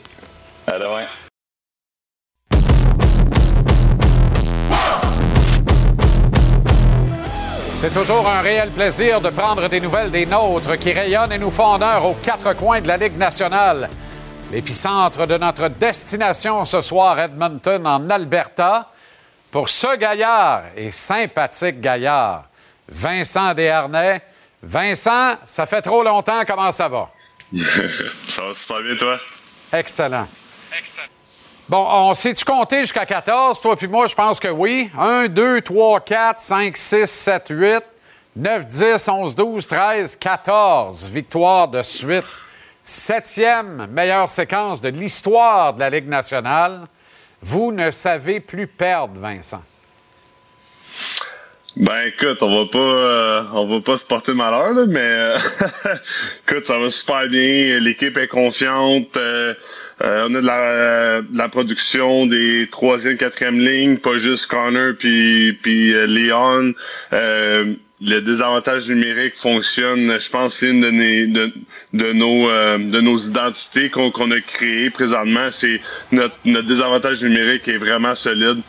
À 0.68 0.80
demain. 0.80 1.06
C'est 7.82 7.90
toujours 7.90 8.30
un 8.30 8.42
réel 8.42 8.70
plaisir 8.70 9.20
de 9.22 9.30
prendre 9.30 9.68
des 9.68 9.80
nouvelles 9.80 10.12
des 10.12 10.28
nôtres 10.28 10.78
qui 10.78 10.92
rayonnent 10.92 11.32
et 11.32 11.40
nous 11.40 11.50
font 11.50 11.74
honneur 11.74 12.06
aux 12.06 12.14
quatre 12.14 12.56
coins 12.56 12.80
de 12.80 12.88
la 12.88 12.96
Ligue 12.96 13.18
nationale. 13.18 13.90
L'épicentre 14.52 15.26
de 15.26 15.36
notre 15.36 15.68
destination 15.68 16.64
ce 16.64 16.80
soir, 16.82 17.20
Edmonton, 17.20 17.88
en 17.88 18.08
Alberta. 18.08 18.91
Pour 19.52 19.68
ce 19.68 19.98
gaillard 19.98 20.64
et 20.78 20.91
sympathique 20.91 21.82
gaillard, 21.82 22.45
Vincent 22.88 23.53
Desharnais. 23.53 24.22
Vincent, 24.64 25.36
ça 25.45 25.65
fait 25.65 25.82
trop 25.82 26.03
longtemps, 26.03 26.44
comment 26.48 26.72
ça 26.72 26.88
va? 26.88 27.10
ça 28.28 28.45
va 28.45 28.53
super 28.53 28.82
bien, 28.82 28.95
toi? 28.95 29.19
Excellent. 29.73 30.28
Excellent. 30.78 31.07
Bon, 31.68 31.86
on 31.90 32.14
sait-tu 32.14 32.45
compter 32.45 32.82
jusqu'à 32.82 33.06
14? 33.06 33.60
Toi 33.60 33.76
puis 33.76 33.88
moi, 33.88 34.07
je 34.07 34.15
pense 34.15 34.40
que 34.40 34.48
oui. 34.48 34.90
1, 34.98 35.28
2, 35.28 35.61
3, 35.61 35.99
4, 36.02 36.40
5, 36.40 36.78
6, 36.78 37.06
7, 37.07 37.48
8, 37.49 37.84
9, 38.36 38.65
10, 38.65 39.07
11, 39.10 39.36
12, 39.36 39.68
13, 39.68 40.15
14 40.15 41.06
victoires 41.06 41.68
de 41.68 41.82
suite. 41.82 42.26
Septième 42.84 43.88
meilleure 43.88 44.30
séquence 44.30 44.82
de 44.82 44.90
l'histoire 44.90 45.73
de 45.73 45.80
la 45.82 45.90
Ligue 45.90 46.07
nationale. 46.07 46.84
Vous 47.42 47.72
ne 47.72 47.92
savez 47.92 48.40
plus 48.40 48.68
perdre, 48.68 49.20
Vincent. 49.20 49.64
Ben 51.78 52.08
écoute, 52.08 52.44
on 52.44 52.64
va 52.64 52.70
pas 52.70 52.80
euh, 52.80 53.44
on 53.54 53.66
va 53.66 53.80
pas 53.80 53.98
se 53.98 54.06
porter 54.06 54.34
malheur, 54.34 54.74
là, 54.74 54.86
mais 54.88 55.00
euh, 55.00 55.38
écoute, 56.48 56.66
ça 56.66 56.78
va 56.78 56.90
super 56.90 57.28
bien. 57.30 57.80
L'équipe 57.80 58.18
est 58.18 58.28
confiante. 58.28 59.16
Euh, 59.16 59.54
on 60.02 60.36
a 60.36 60.42
de 60.42 60.46
la, 60.46 61.22
de 61.22 61.38
la, 61.38 61.48
production 61.48 62.26
des 62.26 62.68
troisième, 62.70 63.18
quatrième 63.18 63.60
lignes, 63.60 63.98
pas 63.98 64.18
juste 64.18 64.48
Connor 64.48 64.94
puis 64.98 65.54
puis 65.62 65.94
Leon 65.94 66.74
le 68.02 68.19
désavantage 68.22 68.90
numérique 68.90 69.36
fonctionne. 69.36 70.19
Je 70.19 70.30
pense 70.30 70.56
c'est 70.56 70.68
une 70.68 70.82
de, 70.82 71.53
de, 71.94 72.14
nos 72.14 72.49
euh, 72.49 72.78
de 72.78 72.99
nos 72.99 73.18
identités 73.18 73.90
qu'on 73.90 74.32
a 74.32 74.41
créées 74.41 74.90
présentement. 74.90 75.52
C'est 75.52 75.80
notre, 76.11 76.36
notre 76.45 76.68
désavantage 76.68 77.23
numérique 77.23 77.68
est 77.68 77.78
vraiment 77.78 78.15
solide. 78.15 78.61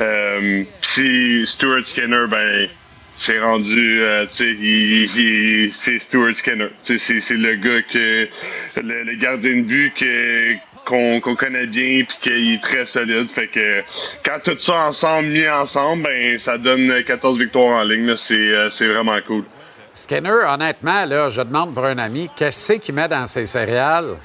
Euh, 0.00 0.64
si 0.80 1.44
Stuart 1.44 1.84
Skinner, 1.84 2.24
ben 2.30 2.68
c'est 3.14 3.40
rendu, 3.40 4.00
euh, 4.00 4.26
tu 4.26 5.08
sais, 5.08 5.68
c'est 5.72 5.98
Stuart 5.98 6.32
Skinner. 6.34 6.68
C'est 6.82 7.30
le 7.30 7.56
gars 7.56 7.82
que 7.82 8.28
le, 8.80 9.02
le, 9.02 9.14
gardien 9.16 9.56
de 9.56 9.62
but 9.62 9.92
que 9.94 10.54
qu'on 10.88 11.36
connaît 11.36 11.66
bien 11.66 12.04
puis 12.04 12.16
qu'il 12.22 12.54
est 12.54 12.62
très 12.62 12.86
solide. 12.86 13.28
Fait 13.28 13.48
que 13.48 13.82
quand 14.24 14.38
tout 14.42 14.58
ça 14.58 14.86
ensemble, 14.86 15.28
mis 15.28 15.46
ensemble, 15.48 16.04
ben 16.04 16.38
ça 16.38 16.56
donne 16.56 17.02
14 17.04 17.38
victoires 17.38 17.80
en 17.80 17.82
ligne. 17.82 18.08
Euh, 18.08 18.70
c'est 18.70 18.88
vraiment 18.88 19.18
cool. 19.26 19.44
Skinner, 19.92 20.44
honnêtement, 20.48 21.04
là, 21.04 21.28
je 21.28 21.42
demande 21.42 21.74
pour 21.74 21.84
un 21.84 21.98
ami, 21.98 22.30
qu'est-ce 22.34 22.74
qu'il 22.74 22.94
met 22.94 23.08
dans 23.08 23.26
ses 23.26 23.46
céréales? 23.46 24.16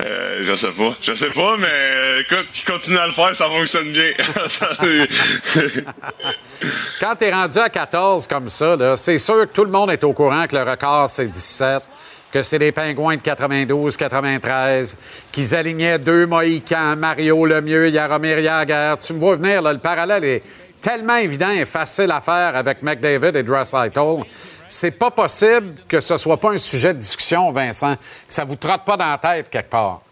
Euh, 0.00 0.38
je 0.42 0.54
sais 0.54 0.70
pas. 0.70 0.96
Je 1.02 1.12
sais 1.12 1.30
pas, 1.30 1.56
mais 1.58 1.68
euh, 1.68 2.20
écoute, 2.20 2.46
qui 2.52 2.64
continue 2.64 2.98
à 2.98 3.06
le 3.06 3.12
faire, 3.12 3.36
ça 3.36 3.46
fonctionne 3.46 3.90
bien. 3.90 4.12
Quand 7.00 7.16
tu 7.16 7.24
es 7.24 7.32
rendu 7.32 7.58
à 7.58 7.68
14 7.68 8.26
comme 8.26 8.48
ça, 8.48 8.96
c'est 8.96 9.18
sûr 9.18 9.40
que 9.40 9.52
tout 9.52 9.64
le 9.64 9.70
monde 9.70 9.90
est 9.90 10.04
au 10.04 10.12
courant 10.12 10.46
que 10.46 10.56
le 10.56 10.62
record, 10.62 11.10
c'est 11.10 11.28
17 11.28 11.82
que 12.32 12.42
c'est 12.42 12.58
les 12.58 12.72
Pingouins 12.72 13.16
de 13.16 13.22
92-93, 13.22 14.96
qu'ils 15.32 15.54
alignaient 15.54 15.98
deux 15.98 16.26
Mohicans, 16.26 16.96
Mario 16.96 17.44
Lemieux, 17.44 17.90
Yaromir 17.90 18.38
Yaguer. 18.38 18.94
Tu 19.04 19.12
me 19.14 19.18
vois 19.18 19.36
venir, 19.36 19.62
le 19.62 19.78
parallèle 19.78 20.24
est 20.24 20.42
tellement 20.80 21.16
évident 21.16 21.50
et 21.50 21.64
facile 21.64 22.10
à 22.10 22.20
faire 22.20 22.56
avec 22.56 22.82
McDavid 22.82 23.36
et 23.36 23.42
Draisaitl. 23.42 24.22
C'est 24.68 24.92
pas 24.92 25.10
possible 25.10 25.74
que 25.88 26.00
ce 26.00 26.16
soit 26.16 26.36
pas 26.36 26.50
un 26.50 26.58
sujet 26.58 26.94
de 26.94 26.98
discussion, 26.98 27.50
Vincent, 27.50 27.96
ça 28.28 28.44
vous 28.44 28.56
trotte 28.56 28.84
pas 28.84 28.96
dans 28.96 29.10
la 29.10 29.18
tête 29.18 29.50
quelque 29.50 29.70
part. 29.70 30.02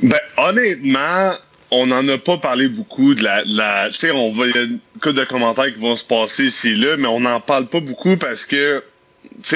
Ben, 0.00 0.20
honnêtement, 0.36 1.32
on 1.70 1.86
n'en 1.86 2.06
a 2.08 2.18
pas 2.18 2.38
parlé 2.38 2.68
beaucoup 2.68 3.14
de 3.14 3.24
la. 3.24 3.88
tu 3.90 3.98
sais, 3.98 4.10
on 4.12 4.30
va. 4.30 4.46
Il 4.46 4.54
y 4.54 4.58
a 4.58 4.62
une 4.62 5.12
de 5.12 5.24
commentaires 5.24 5.72
qui 5.72 5.80
vont 5.80 5.96
se 5.96 6.04
passer 6.04 6.44
ici 6.44 6.70
et 6.70 6.76
là, 6.76 6.96
mais 6.96 7.08
on 7.08 7.20
n'en 7.20 7.40
parle 7.40 7.66
pas 7.66 7.80
beaucoup 7.80 8.16
parce 8.16 8.44
que 8.44 8.82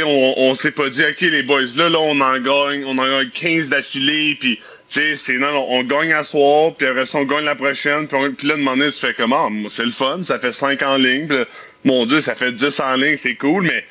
on, 0.05 0.35
on 0.37 0.55
s'est 0.55 0.73
pas 0.73 0.89
dit, 0.89 1.03
OK, 1.03 1.21
les 1.21 1.43
boys, 1.43 1.63
là, 1.77 1.89
là, 1.89 1.99
on 2.01 2.21
en 2.21 2.39
gagne, 2.39 2.85
on 2.85 2.99
en 2.99 3.07
gagne 3.07 3.31
15 3.31 3.71
d'affilée, 3.71 4.37
puis 4.39 4.57
tu 4.91 5.01
sais, 5.01 5.17
c'est 5.17 5.35
non, 5.35 5.67
on 5.69 5.83
gagne 5.83 6.13
à 6.13 6.25
soir, 6.25 6.75
puis 6.75 6.87
après 6.87 7.05
ça, 7.05 7.19
on 7.19 7.25
gagne 7.25 7.45
la 7.45 7.55
prochaine, 7.55 8.07
puis, 8.09 8.49
là, 8.49 8.57
de 8.57 8.63
moment 8.63 8.85
tu 8.87 8.99
fais 8.99 9.15
comment? 9.15 9.51
C'est 9.69 9.85
le 9.85 9.91
fun, 9.91 10.23
ça 10.23 10.39
fait 10.39 10.53
5 10.53 10.83
en 10.83 10.97
ligne, 10.97 11.27
puis 11.29 11.45
mon 11.85 12.07
Dieu, 12.07 12.21
ça 12.21 12.35
fait 12.35 12.53
10 12.53 12.81
en 12.81 12.97
ligne, 12.97 13.17
c'est 13.17 13.35
cool, 13.35 13.65
mais 13.65 13.85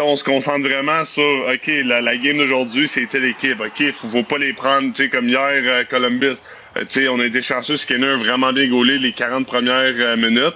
on 0.00 0.16
se 0.16 0.24
concentre 0.24 0.66
vraiment 0.66 1.04
sur, 1.04 1.22
OK, 1.22 1.70
la, 1.84 2.00
la 2.00 2.16
game 2.16 2.38
d'aujourd'hui, 2.38 2.88
c'était 2.88 3.20
l'équipe. 3.20 3.60
OK, 3.60 3.92
faut, 3.92 4.08
faut 4.08 4.22
pas 4.22 4.38
les 4.38 4.52
prendre, 4.52 4.92
tu 4.94 5.04
sais, 5.04 5.08
comme 5.08 5.28
hier, 5.28 5.40
euh, 5.40 5.84
Columbus. 5.84 6.36
Euh, 6.76 6.80
tu 6.80 6.86
sais, 6.88 7.08
on 7.08 7.20
a 7.20 7.26
été 7.26 7.40
chanceux, 7.40 7.76
Skinner 7.76 8.08
a 8.08 8.16
vraiment 8.16 8.52
bien 8.52 8.68
gaulé 8.68 8.98
les 8.98 9.12
40 9.12 9.46
premières 9.46 9.94
euh, 9.98 10.16
minutes. 10.16 10.54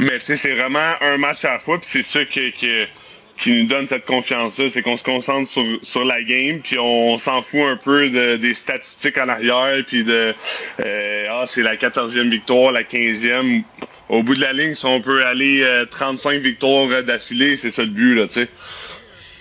Mais 0.00 0.18
tu 0.18 0.26
sais, 0.26 0.36
c'est 0.36 0.54
vraiment 0.54 0.92
un 1.00 1.16
match 1.18 1.44
à 1.44 1.52
la 1.52 1.58
fois, 1.58 1.78
puis 1.78 1.88
c'est 1.88 2.02
ça 2.02 2.24
qui, 2.24 2.52
qui, 2.52 3.52
nous 3.52 3.66
donne 3.66 3.86
cette 3.86 4.04
confiance-là, 4.04 4.68
c'est 4.68 4.82
qu'on 4.82 4.96
se 4.96 5.04
concentre 5.04 5.48
sur, 5.48 5.64
sur 5.82 6.04
la 6.04 6.22
game, 6.22 6.60
puis 6.60 6.78
on 6.78 7.16
s'en 7.18 7.40
fout 7.40 7.60
un 7.60 7.76
peu 7.76 8.08
de, 8.08 8.36
des 8.36 8.54
statistiques 8.54 9.18
en 9.18 9.28
arrière, 9.28 9.82
puis 9.86 10.04
de 10.04 10.34
ah 11.30 11.44
c'est 11.46 11.62
la 11.62 11.76
14e 11.76 12.28
victoire, 12.28 12.72
la 12.72 12.82
15e 12.82 13.62
au 14.10 14.22
bout 14.22 14.34
de 14.34 14.40
la 14.40 14.52
ligne, 14.52 14.74
si 14.74 14.84
on 14.86 15.00
peut 15.00 15.24
aller 15.24 15.64
35 15.90 16.30
euh, 16.30 16.38
victoires 16.38 17.02
d'affilée, 17.04 17.56
c'est 17.56 17.70
ça 17.70 17.82
le 17.82 17.90
but, 17.90 18.16
là, 18.16 18.26
tu 18.26 18.34
sais. 18.34 18.48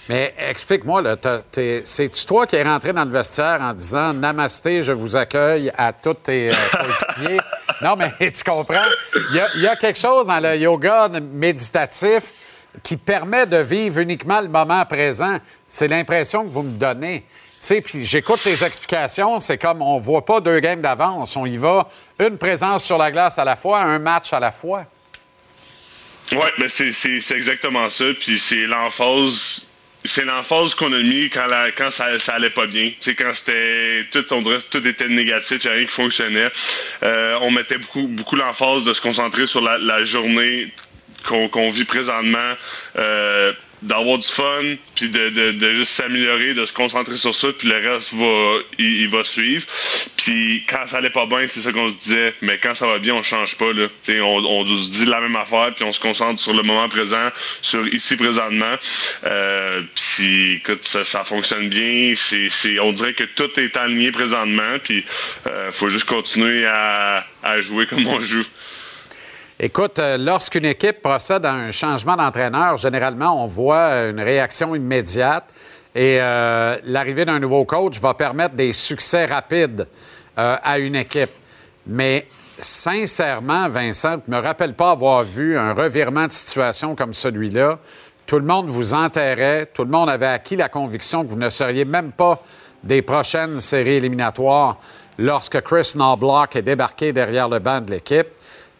Mais 0.10 0.34
explique-moi, 0.40 1.04
c'est-tu 1.84 2.26
toi 2.26 2.48
qui 2.48 2.56
es 2.56 2.64
rentré 2.64 2.94
dans 2.94 3.06
le 3.06 3.12
vestiaire 3.12 3.60
en 3.62 3.74
disant 3.74 4.12
Namasté, 4.12 4.82
je 4.82 4.92
vous 4.92 5.16
accueille 5.16 5.72
à 5.78 5.94
tous 5.94 6.16
tes 6.16 6.50
euh, 6.50 7.38
non, 7.84 7.96
mais 7.96 8.12
tu 8.32 8.44
comprends? 8.44 8.88
Il 9.32 9.62
y, 9.62 9.68
a, 9.68 9.76
quelque 9.76 10.00
chose 10.00 10.26
dans 10.26 10.40
le 10.40 10.58
yoga 10.58 11.10
méditatif 11.10 12.34
qui 12.82 12.98
permet 12.98 13.46
de 13.46 13.58
vivre 13.58 14.00
uniquement 14.00 14.42
le 14.42 14.48
moment 14.48 14.84
présent. 14.88 15.38
C'est 15.68 15.88
l'impression 15.88 16.44
que 16.44 16.50
vous 16.50 16.64
me 16.64 16.76
donnez. 16.76 17.20
Tu 17.20 17.68
sais, 17.68 17.82
puis 17.82 18.04
j'écoute 18.04 18.42
tes 18.44 18.64
explications, 18.64 19.40
c'est 19.40 19.60
comme 19.60 19.84
on 19.84 20.00
voit 20.00 20.26
pas 20.26 20.42
deux 20.42 20.60
games 20.60 20.82
d'avance, 20.82 21.36
on 21.36 21.46
y 21.46 21.58
va 21.58 21.88
une 22.18 22.40
présence 22.40 22.84
sur 22.84 22.98
la 22.98 23.12
glace 23.12 23.38
à 23.38 23.46
la 23.46 23.56
fois, 23.56 23.82
un 23.82 24.00
match 24.00 24.34
à 24.34 24.40
la 24.40 24.52
fois. 24.52 24.86
Oui, 26.32 26.48
mais 26.58 26.68
c'est 26.68 27.36
exactement 27.36 27.90
ça, 27.90 28.06
puis 28.20 28.40
c'est 28.40 28.66
l'emphase 28.66 29.69
c'est 30.04 30.26
l'emphase 30.26 30.76
qu'on 30.76 30.94
a 30.94 31.00
mis 31.00 31.30
quand, 31.30 31.48
la, 31.48 31.72
quand 31.72 31.92
ça, 31.92 32.18
ça 32.20 32.36
allait 32.36 32.50
pas 32.50 32.68
bien. 32.68 32.92
sais, 33.00 33.16
quand 33.16 33.34
c'était 33.34 34.06
tout, 34.12 34.26
on 34.34 34.42
dirait 34.42 34.58
tout 34.72 34.86
était 34.88 35.10
négatif, 35.10 35.64
il 35.64 35.68
n'y 35.68 35.74
a 35.74 35.78
rien 35.78 35.86
qui 35.86 35.92
fonctionnait. 35.92 36.52
Euh, 37.04 37.38
on 37.42 37.52
mettait 37.52 37.78
beaucoup, 37.78 38.08
beaucoup 38.08 38.36
l'emphase 38.36 38.86
de 38.86 38.94
se 38.94 39.02
concentrer 39.02 39.46
sur 39.46 39.62
la, 39.62 39.78
la 39.78 40.04
journée 40.04 40.68
qu'on 41.26 41.70
vit 41.70 41.84
présentement. 41.84 42.54
Euh, 42.98 43.54
d'avoir 43.82 44.18
du 44.18 44.28
fun, 44.28 44.76
puis 44.96 45.10
de, 45.10 45.30
de, 45.30 45.52
de 45.52 45.74
juste 45.74 45.92
s'améliorer, 45.92 46.54
de 46.54 46.66
se 46.66 46.74
concentrer 46.74 47.16
sur 47.16 47.34
ça, 47.34 47.48
puis 47.58 47.68
le 47.68 47.78
reste 47.78 48.14
va, 48.14 48.58
il, 48.78 49.08
va 49.08 49.24
suivre. 49.24 49.66
Puis 50.18 50.66
quand 50.68 50.86
ça 50.86 50.98
allait 50.98 51.10
pas 51.10 51.26
bien, 51.26 51.48
c'est 51.48 51.62
ça 51.62 51.72
qu'on 51.72 51.88
se 51.88 51.96
disait, 51.96 52.34
mais 52.42 52.58
quand 52.58 52.74
ça 52.74 52.88
va 52.88 53.00
bien, 53.00 53.16
on 53.16 53.24
change 53.24 53.58
pas 53.58 53.72
là. 53.72 53.88
on, 54.22 54.46
on 54.46 54.66
se 54.66 54.92
dit 54.92 55.06
la 55.06 55.22
même 55.22 55.36
affaire, 55.36 55.74
puis 55.74 55.86
on 55.86 55.92
se 55.92 56.00
concentre 56.00 56.42
sur 56.42 56.54
le 56.54 56.64
moment 56.64 56.90
présent, 56.90 57.30
sur 57.62 57.88
ici 57.88 58.18
présentement. 58.18 58.76
Euh, 59.26 59.82
puis 59.96 60.56
écoute, 60.56 60.84
ça, 60.84 61.06
ça 61.06 61.24
fonctionne 61.24 61.70
bien. 61.70 62.14
C'est, 62.16 62.80
on 62.80 62.92
dirait 62.92 63.14
que 63.14 63.24
tout 63.24 63.60
est 63.60 63.78
aligné 63.78 64.12
présentement, 64.12 64.78
puis 64.84 65.06
euh, 65.48 65.72
faut 65.72 65.90
juste 65.90 66.06
continuer 66.06 66.66
à, 66.66 67.26
à 67.44 67.62
jouer 67.62 67.86
comme 67.86 68.06
on 68.06 68.20
joue. 68.20 68.46
Écoute, 69.62 70.00
euh, 70.00 70.18
lorsqu'une 70.18 70.64
équipe 70.64 71.02
procède 71.02 71.46
à 71.46 71.52
un 71.52 71.70
changement 71.72 72.16
d'entraîneur, 72.16 72.78
généralement, 72.78 73.44
on 73.44 73.46
voit 73.46 74.06
une 74.06 74.22
réaction 74.22 74.74
immédiate 74.74 75.54
et 75.94 76.18
euh, 76.22 76.78
l'arrivée 76.86 77.26
d'un 77.26 77.40
nouveau 77.40 77.66
coach 77.66 78.00
va 78.00 78.14
permettre 78.14 78.56
des 78.56 78.72
succès 78.72 79.26
rapides 79.26 79.86
euh, 80.38 80.56
à 80.64 80.80
une 80.80 80.96
équipe. 80.96 81.32
Mais 81.86 82.26
sincèrement, 82.58 83.68
Vincent, 83.68 84.20
je 84.26 84.32
ne 84.32 84.38
me 84.38 84.42
rappelle 84.42 84.76
pas 84.76 84.92
avoir 84.92 85.24
vu 85.24 85.58
un 85.58 85.74
revirement 85.74 86.28
de 86.28 86.32
situation 86.32 86.96
comme 86.96 87.14
celui-là. 87.14 87.80
Tout 88.28 88.40
le 88.40 88.46
monde 88.46 88.70
vous 88.70 88.94
enterrait, 88.94 89.66
tout 89.74 89.84
le 89.84 89.92
monde 89.92 90.10
avait 90.10 90.28
acquis 90.28 90.56
la 90.56 90.70
conviction 90.70 91.26
que 91.26 91.32
vous 91.32 91.36
ne 91.36 91.50
seriez 91.50 91.84
même 91.84 92.14
pas 92.14 92.42
des 92.82 93.02
prochaines 93.02 93.60
séries 93.60 93.96
éliminatoires 93.96 94.78
lorsque 95.18 95.60
Chris 95.60 95.92
Knobloch 95.96 96.56
est 96.56 96.62
débarqué 96.62 97.12
derrière 97.12 97.50
le 97.50 97.60
banc 97.60 97.82
de 97.82 97.92
l'équipe. 97.92 98.28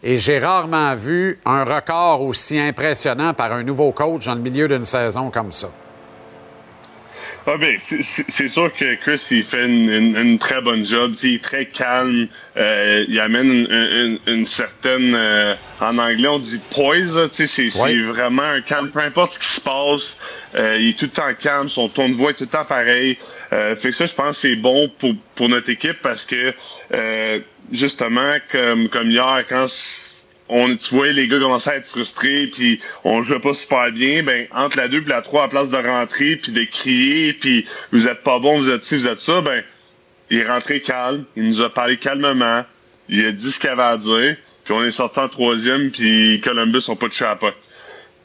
Et 0.02 0.18
j'ai 0.18 0.38
rarement 0.38 0.94
vu 0.94 1.38
un 1.44 1.64
record 1.64 2.22
aussi 2.22 2.58
impressionnant 2.58 3.34
par 3.34 3.52
un 3.52 3.62
nouveau 3.62 3.92
coach 3.92 4.24
dans 4.24 4.34
le 4.34 4.40
milieu 4.40 4.66
d'une 4.66 4.84
saison 4.84 5.30
comme 5.30 5.52
ça. 5.52 5.70
Ah 7.46 7.56
ben, 7.56 7.76
c'est 7.78 8.48
sûr 8.48 8.72
que 8.74 8.94
Chris, 8.96 9.26
il 9.30 9.42
fait 9.42 9.64
une, 9.64 10.38
très 10.38 10.60
bonne 10.60 10.84
job. 10.84 11.12
Il 11.22 11.36
est 11.36 11.42
très 11.42 11.66
calme. 11.66 12.28
Euh, 12.56 13.04
il 13.08 13.18
amène 13.18 13.66
une, 14.26 14.46
certaine... 14.46 15.14
Euh, 15.14 15.54
en 15.80 15.96
anglais, 15.96 16.28
on 16.28 16.38
dit 16.38 16.60
poise. 16.70 17.18
C'est 17.32 17.68
vraiment 18.00 18.42
un 18.42 18.60
calme. 18.60 18.90
Peu 18.90 19.00
importe 19.00 19.32
ce 19.32 19.38
qui 19.38 19.48
se 19.48 19.60
passe, 19.62 20.18
euh, 20.54 20.76
il 20.78 20.90
est 20.90 20.98
tout 20.98 21.06
le 21.06 21.10
temps 21.10 21.34
calme. 21.38 21.68
Son 21.68 21.88
ton 21.88 22.10
de 22.10 22.14
voix 22.14 22.30
est 22.30 22.34
tout 22.34 22.44
le 22.44 22.50
temps 22.50 22.64
pareil. 22.64 23.16
fait 23.50 23.90
ça, 23.90 24.04
je 24.04 24.14
pense 24.14 24.38
c'est 24.38 24.56
bon 24.56 24.90
pour, 24.98 25.14
pour 25.34 25.48
notre 25.48 25.70
équipe 25.70 26.00
parce 26.02 26.26
que 26.26 26.54
justement, 27.72 28.36
comme, 28.50 28.88
comme 28.88 29.10
hier, 29.10 29.44
quand 29.48 29.66
on, 30.48 30.76
tu 30.76 30.94
voyais 30.94 31.12
les 31.12 31.28
gars 31.28 31.38
commencer 31.38 31.70
à 31.70 31.76
être 31.76 31.86
frustrés, 31.86 32.48
puis 32.48 32.80
on 33.04 33.22
jouait 33.22 33.40
pas 33.40 33.54
super 33.54 33.92
bien, 33.92 34.22
ben 34.22 34.46
entre 34.52 34.76
la 34.78 34.88
2 34.88 35.02
et 35.02 35.04
la 35.04 35.22
3, 35.22 35.44
à 35.44 35.48
place 35.48 35.70
de 35.70 35.76
rentrer, 35.76 36.36
puis 36.36 36.52
de 36.52 36.64
crier, 36.64 37.32
puis 37.32 37.66
vous 37.92 38.08
êtes 38.08 38.22
pas 38.22 38.38
bon, 38.40 38.58
vous 38.58 38.70
êtes 38.70 38.82
ci, 38.82 38.96
vous 38.96 39.06
êtes 39.06 39.20
ça, 39.20 39.40
ben 39.40 39.62
il 40.30 40.38
est 40.38 40.46
rentré 40.46 40.80
calme, 40.80 41.24
il 41.36 41.44
nous 41.44 41.62
a 41.62 41.72
parlé 41.72 41.96
calmement, 41.96 42.64
il 43.08 43.26
a 43.26 43.32
dit 43.32 43.50
ce 43.50 43.60
qu'il 43.60 43.70
avait 43.70 43.82
à 43.82 43.96
dire, 43.96 44.36
puis 44.64 44.74
on 44.74 44.84
est 44.84 44.90
sorti 44.90 45.20
en 45.20 45.28
troisième, 45.28 45.90
puis 45.90 46.40
Columbus 46.40 46.84
n'a 46.88 46.96
pas 46.96 47.08
de 47.08 47.12
chapeau. 47.12 47.50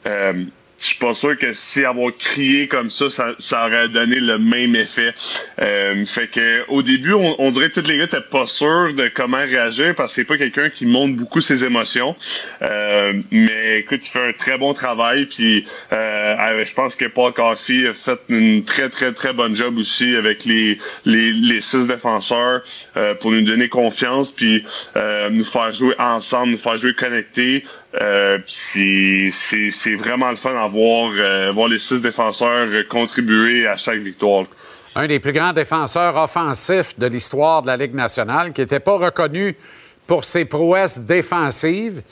Euh, 0.06 0.44
je 0.78 0.84
suis 0.84 0.98
pas 0.98 1.14
sûr 1.14 1.38
que 1.38 1.52
si 1.52 1.84
avoir 1.84 2.12
crié 2.16 2.68
comme 2.68 2.90
ça, 2.90 3.06
ça, 3.38 3.66
aurait 3.66 3.88
donné 3.88 4.20
le 4.20 4.38
même 4.38 4.76
effet. 4.76 5.14
Euh, 5.60 6.04
fait 6.04 6.28
que 6.28 6.64
au 6.68 6.82
début, 6.82 7.14
on, 7.14 7.50
dirait 7.50 7.70
que 7.70 7.80
tous 7.80 7.88
les 7.88 7.96
gars 7.96 8.04
étaient 8.04 8.20
pas 8.20 8.46
sûrs 8.46 8.94
de 8.94 9.08
comment 9.08 9.38
réagir 9.38 9.94
parce 9.94 10.12
que 10.12 10.16
c'est 10.16 10.24
pas 10.26 10.36
quelqu'un 10.36 10.70
qui 10.70 10.86
montre 10.86 11.16
beaucoup 11.16 11.40
ses 11.40 11.64
émotions. 11.64 12.14
Euh, 12.62 13.14
mais 13.30 13.78
écoute, 13.80 14.06
il 14.06 14.10
fait 14.10 14.28
un 14.28 14.32
très 14.32 14.58
bon 14.58 14.74
travail. 14.74 15.26
Puis 15.26 15.64
euh, 15.92 16.64
je 16.64 16.74
pense 16.74 16.94
que 16.94 17.06
Paul 17.06 17.32
Coffey 17.32 17.86
a 17.86 17.92
fait 17.92 18.20
une 18.28 18.64
très 18.64 18.88
très 18.88 19.12
très 19.12 19.32
bonne 19.32 19.54
job 19.54 19.78
aussi 19.78 20.14
avec 20.16 20.44
les 20.44 20.78
les, 21.04 21.32
les 21.32 21.60
six 21.60 21.86
défenseurs 21.86 22.62
euh, 22.96 23.14
pour 23.14 23.30
nous 23.30 23.42
donner 23.42 23.68
confiance 23.68 24.32
puis 24.32 24.62
euh, 24.96 25.30
nous 25.30 25.44
faire 25.44 25.72
jouer 25.72 25.94
ensemble, 25.98 26.52
nous 26.52 26.58
faire 26.58 26.76
jouer 26.76 26.94
connectés. 26.94 27.64
Euh, 28.00 28.38
c'est 28.46 29.94
vraiment 29.94 30.30
le 30.30 30.36
fun 30.36 30.54
à 30.54 30.66
voir, 30.66 31.12
euh, 31.16 31.50
voir 31.52 31.68
les 31.68 31.78
six 31.78 32.00
défenseurs 32.02 32.68
contribuer 32.88 33.66
à 33.66 33.76
chaque 33.76 34.00
victoire. 34.00 34.44
Un 34.94 35.06
des 35.06 35.18
plus 35.18 35.32
grands 35.32 35.52
défenseurs 35.52 36.16
offensifs 36.16 36.98
de 36.98 37.06
l'histoire 37.06 37.62
de 37.62 37.66
la 37.68 37.76
Ligue 37.76 37.94
nationale, 37.94 38.52
qui 38.52 38.60
n'était 38.60 38.80
pas 38.80 38.96
reconnu 38.96 39.56
pour 40.06 40.24
ses 40.24 40.44
prouesses 40.44 40.98
défensives. 40.98 42.02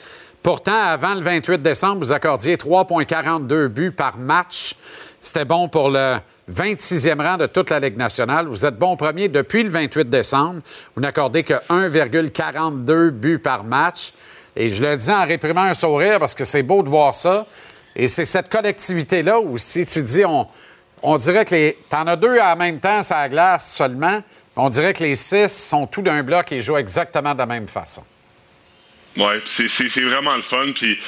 Pourtant, 0.42 0.78
avant 0.78 1.14
le 1.14 1.22
28 1.22 1.62
décembre, 1.62 1.98
vous 2.00 2.12
accordiez 2.12 2.56
3,42 2.56 3.68
buts 3.68 3.92
par 3.92 4.18
match. 4.18 4.76
C'était 5.20 5.46
bon 5.46 5.68
pour 5.68 5.88
le 5.90 6.16
26e 6.52 7.22
rang 7.22 7.38
de 7.38 7.46
toute 7.46 7.70
la 7.70 7.80
Ligue 7.80 7.96
nationale. 7.96 8.46
Vous 8.46 8.66
êtes 8.66 8.78
bon 8.78 8.96
premier 8.96 9.28
depuis 9.28 9.62
le 9.62 9.70
28 9.70 10.10
décembre. 10.10 10.60
Vous 10.94 11.00
n'accordez 11.00 11.42
que 11.42 11.54
1,42 11.70 13.10
buts 13.10 13.38
par 13.38 13.64
match. 13.64 14.12
Et 14.56 14.70
je 14.70 14.82
le 14.82 14.96
dis 14.96 15.10
en 15.10 15.26
réprimant 15.26 15.62
un 15.62 15.74
sourire 15.74 16.18
parce 16.18 16.34
que 16.34 16.44
c'est 16.44 16.62
beau 16.62 16.82
de 16.82 16.88
voir 16.88 17.14
ça. 17.14 17.46
Et 17.96 18.08
c'est 18.08 18.24
cette 18.24 18.48
collectivité-là 18.48 19.40
où, 19.40 19.58
si 19.58 19.86
tu 19.86 20.02
dis, 20.02 20.24
on, 20.24 20.46
on 21.02 21.18
dirait 21.18 21.44
que 21.44 21.54
les. 21.54 21.78
T'en 21.88 22.06
as 22.06 22.16
deux 22.16 22.38
en 22.38 22.56
même 22.56 22.80
temps, 22.80 23.02
ça 23.02 23.28
glace 23.28 23.72
seulement. 23.72 24.20
On 24.56 24.68
dirait 24.68 24.92
que 24.92 25.02
les 25.02 25.16
six 25.16 25.48
sont 25.48 25.86
tous 25.86 26.02
d'un 26.02 26.22
bloc 26.22 26.50
et 26.52 26.62
jouent 26.62 26.76
exactement 26.76 27.34
de 27.34 27.38
la 27.38 27.46
même 27.46 27.66
façon. 27.66 28.04
Ouais, 29.16 29.40
c'est 29.44 30.00
vraiment 30.00 30.34
le 30.34 30.42
fun. 30.42 30.72
Puis, 30.74 30.98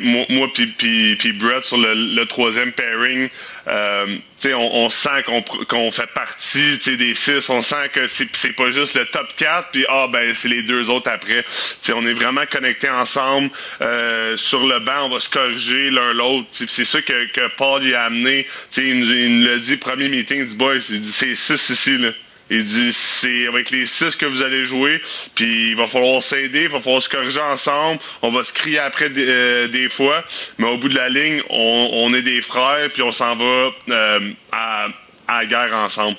moi, 0.00 0.24
moi 0.30 0.48
puis, 0.52 1.32
Brett 1.32 1.64
sur 1.64 1.78
le, 1.78 2.24
troisième 2.24 2.72
pairing, 2.72 3.28
euh, 3.68 4.16
on, 4.46 4.70
on 4.72 4.90
sent 4.90 5.22
qu'on 5.68 5.90
fait 5.92 6.08
partie 6.12 6.78
des 6.96 7.14
six. 7.14 7.48
On 7.48 7.62
sent 7.62 7.88
que 7.92 8.08
c'est 8.08 8.52
pas 8.56 8.70
juste 8.70 8.96
le 8.96 9.06
top 9.06 9.28
4, 9.36 9.70
puis 9.70 9.84
ah 9.88 10.08
ben 10.12 10.34
c'est 10.34 10.48
les 10.48 10.62
deux 10.62 10.90
autres 10.90 11.08
après. 11.08 11.44
sais 11.46 11.92
on 11.92 12.04
est 12.04 12.14
vraiment 12.14 12.46
connectés 12.50 12.90
ensemble. 12.90 13.50
Euh, 13.80 14.36
sur 14.36 14.66
le 14.66 14.80
banc, 14.80 15.06
on 15.06 15.10
va 15.10 15.20
se 15.20 15.30
corriger 15.30 15.90
l'un 15.90 16.12
l'autre. 16.14 16.48
C'est 16.50 16.84
ça 16.84 17.00
que, 17.00 17.30
que 17.30 17.48
Paul 17.56 17.84
y 17.84 17.94
a 17.94 18.04
amené. 18.04 18.46
il 18.76 19.00
nous, 19.00 19.12
il 19.12 19.38
nous 19.38 19.46
l'a 19.46 19.58
dit, 19.58 19.76
premier 19.76 20.08
meeting, 20.08 20.38
il 20.40 20.46
dit 20.46 20.56
dit 20.56 21.12
c'est 21.12 21.36
six 21.36 21.70
ici. 21.70 21.96
Là. 21.96 22.10
Il 22.50 22.64
dit 22.64 22.92
c'est 22.92 23.46
avec 23.46 23.70
les 23.70 23.86
six 23.86 24.16
que 24.16 24.26
vous 24.26 24.42
allez 24.42 24.64
jouer, 24.64 25.00
puis 25.36 25.70
il 25.70 25.76
va 25.76 25.86
falloir 25.86 26.20
s'aider, 26.20 26.62
il 26.62 26.68
va 26.68 26.80
falloir 26.80 27.00
se 27.00 27.08
corriger 27.08 27.40
ensemble, 27.40 28.00
on 28.22 28.30
va 28.30 28.42
se 28.42 28.52
crier 28.52 28.80
après 28.80 29.08
des, 29.08 29.24
euh, 29.24 29.88
fois, 29.88 30.24
mais 30.58 30.66
au 30.66 30.76
bout 30.76 30.88
de 30.88 30.96
la 30.96 31.08
ligne, 31.08 31.42
on, 31.48 32.12
est 32.12 32.22
des 32.22 32.40
frères, 32.40 32.90
puis 32.92 33.02
on 33.02 33.12
s'en 33.12 33.36
va 33.36 33.70
euh, 33.88 34.32
à, 34.50 34.88
à, 35.28 35.42
la 35.42 35.46
guerre 35.46 35.74
ensemble. 35.74 36.16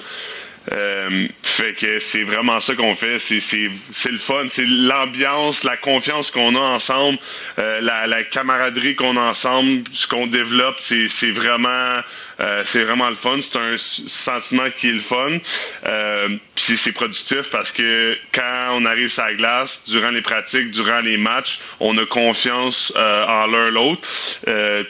Euh, 0.71 1.27
fait 1.41 1.73
que 1.73 1.99
c'est 1.99 2.23
vraiment 2.23 2.59
ça 2.59 2.75
qu'on 2.75 2.93
fait. 2.95 3.17
C'est 3.19 4.09
le 4.11 4.17
fun, 4.17 4.45
c'est 4.47 4.67
l'ambiance, 4.67 5.63
la 5.65 5.75
confiance 5.75 6.31
qu'on 6.31 6.55
a 6.55 6.59
ensemble, 6.59 7.17
la, 7.57 8.07
la, 8.07 8.23
camaraderie 8.23 8.95
qu'on 8.95 9.17
a 9.17 9.31
ensemble, 9.31 9.83
ce 9.91 10.07
qu'on 10.07 10.27
développe, 10.27 10.79
c'est 10.79 11.31
vraiment 11.31 12.01
euh, 12.41 12.61
c'est 12.65 12.83
vraiment 12.83 13.09
le 13.09 13.15
fun. 13.15 13.37
C'est 13.41 13.57
un 13.57 13.77
sentiment 13.77 14.69
qui 14.75 14.89
est 14.89 14.93
le 14.93 14.99
fun. 14.99 15.37
Euh, 15.85 16.29
puis 16.55 16.77
c'est 16.77 16.91
productif 16.91 17.49
parce 17.51 17.71
que 17.71 18.17
quand 18.33 18.69
on 18.73 18.85
arrive 18.85 19.09
sur 19.09 19.23
la 19.23 19.33
glace, 19.33 19.83
durant 19.87 20.09
les 20.09 20.21
pratiques, 20.21 20.71
durant 20.71 21.01
les 21.01 21.17
matchs, 21.17 21.59
on 21.79 21.97
a 21.97 22.05
confiance 22.05 22.91
euh, 22.95 23.25
en 23.25 23.47
l'un 23.47 23.69
l'autre. 23.69 24.01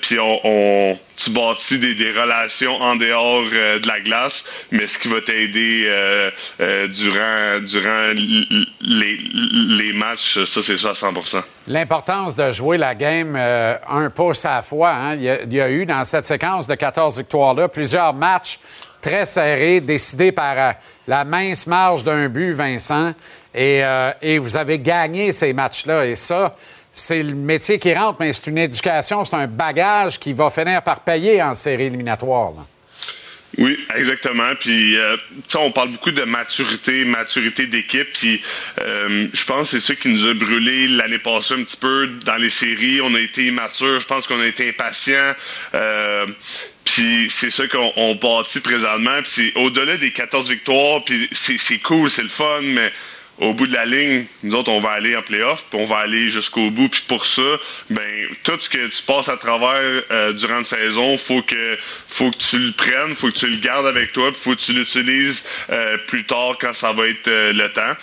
puis 0.01 0.19
on, 0.19 0.39
on, 0.43 0.99
tu 1.23 1.31
bâtis 1.31 1.79
des, 1.79 2.11
relations 2.11 2.75
en 2.75 2.95
dehors 2.95 3.43
de 3.43 3.87
la 3.87 3.99
glace, 3.99 4.45
mais 4.71 4.87
ce 4.87 4.99
qui 4.99 5.07
va 5.07 5.21
t'aider 5.21 5.87
durant, 6.89 7.59
durant 7.61 8.11
les, 8.81 9.17
les 9.17 9.93
matchs, 9.93 10.43
ça 10.43 10.61
c'est 10.61 10.77
ça 10.77 10.89
à 10.89 10.93
100% 10.93 11.41
L'importance 11.67 12.35
de 12.35 12.51
jouer 12.51 12.77
la 12.77 12.95
game 12.95 13.35
un 13.35 14.09
pouce 14.09 14.45
à 14.45 14.55
la 14.55 14.61
fois. 14.61 14.91
Hein? 14.91 15.15
Il, 15.15 15.23
y 15.23 15.29
a, 15.29 15.41
il 15.43 15.53
y 15.53 15.61
a 15.61 15.69
eu 15.69 15.85
dans 15.85 16.03
cette 16.05 16.25
séquence 16.25 16.67
de 16.67 16.75
14 16.75 17.17
victoires 17.17 17.55
Plusieurs 17.71 18.13
matchs 18.13 18.59
très 19.01 19.25
serrés, 19.25 19.81
décidés 19.81 20.31
par 20.31 20.53
euh, 20.57 20.71
la 21.07 21.25
mince 21.25 21.67
marge 21.67 22.03
d'un 22.03 22.29
but, 22.29 22.51
Vincent. 22.51 23.13
Euh, 23.55 24.13
et, 24.21 24.37
vous 24.37 24.55
avez 24.55 24.79
gagné 24.79 25.33
ces 25.33 25.53
matchs-là. 25.53 26.05
Et 26.05 26.15
ça, 26.15 26.55
c'est 26.91 27.23
le 27.23 27.33
métier 27.33 27.79
qui 27.79 27.93
rentre, 27.93 28.17
mais 28.19 28.33
c'est 28.33 28.49
une 28.49 28.57
éducation, 28.57 29.23
c'est 29.23 29.35
un 29.35 29.47
bagage 29.47 30.19
qui 30.19 30.33
va 30.33 30.49
finir 30.49 30.81
par 30.83 31.01
payer 31.01 31.41
en 31.41 31.55
série 31.55 31.83
éliminatoire. 31.83 32.53
Oui, 33.57 33.77
exactement. 33.95 34.55
Puis, 34.57 34.97
euh, 34.97 35.17
on 35.55 35.71
parle 35.71 35.91
beaucoup 35.91 36.11
de 36.11 36.23
maturité, 36.23 37.03
maturité 37.03 37.65
d'équipe. 37.65 38.07
Puis, 38.13 38.41
je 38.77 39.45
pense 39.45 39.71
que 39.71 39.79
c'est 39.79 39.87
ça 39.87 39.95
qui 39.95 40.07
nous 40.07 40.25
a 40.25 40.33
brûlé 40.33 40.87
l'année 40.87 41.19
passée 41.19 41.55
un 41.55 41.63
petit 41.63 41.75
peu 41.75 42.07
dans 42.25 42.37
les 42.37 42.49
séries. 42.49 43.01
On 43.01 43.13
a 43.13 43.19
été 43.19 43.47
immature. 43.47 43.99
Je 43.99 44.07
pense 44.07 44.25
qu'on 44.25 44.39
a 44.39 44.47
été 44.47 44.69
impatient. 44.69 45.33
Puis 46.83 47.27
c'est 47.29 47.51
ça 47.51 47.67
qu'on 47.67 48.15
bâtit 48.15 48.59
présentement. 48.59 49.21
Puis 49.23 49.51
au-delà 49.55 49.97
des 49.97 50.11
14 50.11 50.49
victoires, 50.49 51.03
puis 51.03 51.29
c'est 51.31 51.77
cool, 51.79 52.09
c'est 52.09 52.23
le 52.23 52.29
fun, 52.29 52.61
mais 52.63 52.91
au 53.39 53.53
bout 53.53 53.65
de 53.65 53.73
la 53.73 53.85
ligne, 53.85 54.25
nous 54.43 54.55
autres, 54.55 54.69
on 54.69 54.79
va 54.79 54.91
aller 54.91 55.15
en 55.15 55.23
playoff, 55.23 55.65
puis 55.69 55.79
on 55.79 55.85
va 55.85 55.97
aller 55.97 56.27
jusqu'au 56.27 56.69
bout. 56.69 56.89
Puis 56.89 57.03
pour 57.07 57.25
ça, 57.25 57.41
ben 57.89 58.27
tout 58.43 58.59
ce 58.59 58.69
que 58.69 58.87
tu 58.87 59.01
passes 59.03 59.29
à 59.29 59.37
travers 59.37 60.03
euh, 60.11 60.33
durant 60.33 60.59
la 60.59 60.63
saison, 60.63 61.17
faut 61.17 61.41
que 61.41 61.77
faut 62.07 62.29
que 62.29 62.37
tu 62.37 62.59
le 62.59 62.71
prennes, 62.73 63.15
faut 63.15 63.29
que 63.29 63.37
tu 63.37 63.47
le 63.47 63.57
gardes 63.57 63.87
avec 63.87 64.11
toi, 64.11 64.31
puis 64.31 64.39
faut 64.39 64.55
que 64.55 64.61
tu 64.61 64.73
l'utilises 64.73 65.49
euh, 65.71 65.97
plus 66.07 66.23
tard 66.25 66.57
quand 66.59 66.73
ça 66.73 66.91
va 66.91 67.07
être 67.07 67.27
euh, 67.29 67.51
le 67.51 67.71
temps. 67.73 67.93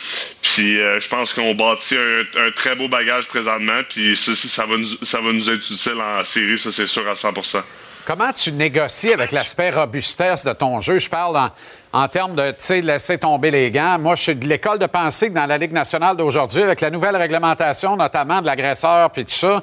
Puis 0.43 0.75
je 0.77 1.09
pense 1.09 1.35
qu'on 1.35 1.55
bâtit 1.55 1.97
un, 1.97 2.51
très 2.53 2.75
beau 2.75 2.89
bagage 2.89 3.29
présentement, 3.29 3.83
puis 3.89 4.17
ça, 4.17 4.35
ça 4.35 4.67
va 4.67 4.77
nous 4.77 4.87
ça 5.03 5.21
va 5.21 5.33
nous 5.33 5.51
être 5.51 5.71
utile 5.71 6.01
en 6.01 6.25
série, 6.25 6.59
ça 6.59 6.73
c'est 6.73 6.87
sûr 6.87 7.09
à 7.09 7.13
100%. 7.13 7.63
Comment 8.09 8.33
tu 8.33 8.53
négocies 8.53 9.13
avec 9.13 9.33
l'aspect 9.33 9.69
robustesse 9.69 10.43
de 10.43 10.55
ton 10.55 10.81
jeu? 10.81 10.99
Je 10.99 11.11
parle 11.11 11.51
en, 11.93 12.09
termes 12.09 12.35
de, 12.35 12.53
tu 12.53 12.57
sais, 12.61 12.81
laisser 12.81 13.19
tomber 13.19 13.51
les 13.51 13.71
gants. 13.71 13.99
Moi, 13.99 14.15
je 14.15 14.23
suis 14.23 14.35
de 14.35 14.47
l'école 14.47 14.79
de 14.79 14.87
pensée 14.87 15.29
que 15.29 15.35
dans 15.35 15.45
la 15.45 15.59
Ligue 15.59 15.73
nationale 15.73 16.17
d'aujourd'hui, 16.17 16.63
avec 16.63 16.81
la 16.81 16.89
nouvelle 16.89 17.17
réglementation, 17.17 17.99
notamment 17.99 18.41
de 18.41 18.47
l'agresseur 18.47 19.11
puis 19.11 19.27
tout 19.27 19.35
ça, 19.35 19.63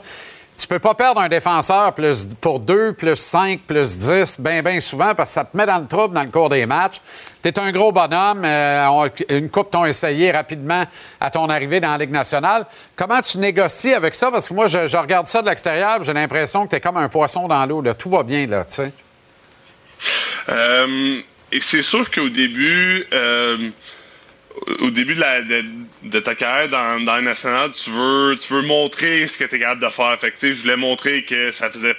tu 0.55 0.67
peux 0.67 0.77
pas 0.77 0.93
perdre 0.93 1.22
un 1.22 1.27
défenseur 1.27 1.91
plus, 1.95 2.27
pour 2.39 2.59
2, 2.59 2.93
plus 2.93 3.15
5, 3.15 3.61
plus 3.61 3.97
10, 3.97 4.39
bien, 4.39 4.61
bien 4.61 4.80
souvent, 4.80 5.15
parce 5.15 5.31
que 5.31 5.34
ça 5.34 5.43
te 5.43 5.57
met 5.57 5.65
dans 5.65 5.80
le 5.80 5.88
trouble 5.88 6.13
dans 6.13 6.23
le 6.23 6.30
cours 6.30 6.49
des 6.49 6.67
matchs. 6.67 7.01
Tu 7.45 7.49
es 7.51 7.59
un 7.59 7.72
gros 7.72 7.91
bonhomme. 7.91 8.41
Euh, 8.43 9.07
une 9.30 9.51
coupe 9.51 9.69
t'ont 9.69 9.85
essayé 9.85 10.31
rapidement 10.31 10.84
à 11.22 11.30
ton 11.30 11.47
arrivée 11.47 11.80
dans 11.80 11.91
la 11.91 11.99
Ligue 11.99 12.09
nationale. 12.09 12.65
Comment 12.95 13.22
tu 13.22 13.38
négocies 13.38 13.93
avec 13.93 14.15
ça? 14.15 14.31
Parce 14.31 14.49
que 14.49 14.53
moi, 14.55 14.67
je, 14.67 14.97
regarde 14.97 15.27
ça 15.27 15.43
de 15.43 15.47
l'extérieur, 15.47 16.01
j'ai 16.01 16.13
l'impression 16.13 16.65
que 16.65 16.72
tu 16.72 16.77
es 16.77 16.80
comme 16.81 16.97
un 16.97 17.07
poisson 17.07 17.47
dans 17.47 17.63
l'eau. 17.67 17.84
Tout 17.93 18.09
va 18.09 18.23
bien, 18.23 18.47
là, 18.47 18.65
tu 18.65 18.73
sais. 18.73 18.91
Euh, 20.49 21.17
et 21.51 21.61
c'est 21.61 21.84
sûr 21.84 22.09
qu'au 22.09 22.30
début... 22.30 23.05
Euh 23.13 23.69
au 24.80 24.89
début 24.89 25.15
de, 25.15 26.19
ta 26.22 26.34
carrière 26.34 26.69
dans, 26.69 27.03
dans 27.03 27.17
le 27.17 27.23
national, 27.23 27.72
tu 27.72 27.89
veux, 27.89 28.38
tu 28.38 28.53
veux 28.53 28.61
montrer 28.61 29.27
ce 29.27 29.38
que 29.38 29.43
tu 29.43 29.55
es 29.55 29.59
capable 29.59 29.81
de 29.81 29.89
faire. 29.89 30.17
Fait 30.17 30.31
que, 30.31 30.49
je 30.49 30.61
voulais 30.61 30.77
montrer 30.77 31.23
que 31.23 31.51
ça 31.51 31.69
faisait 31.69 31.95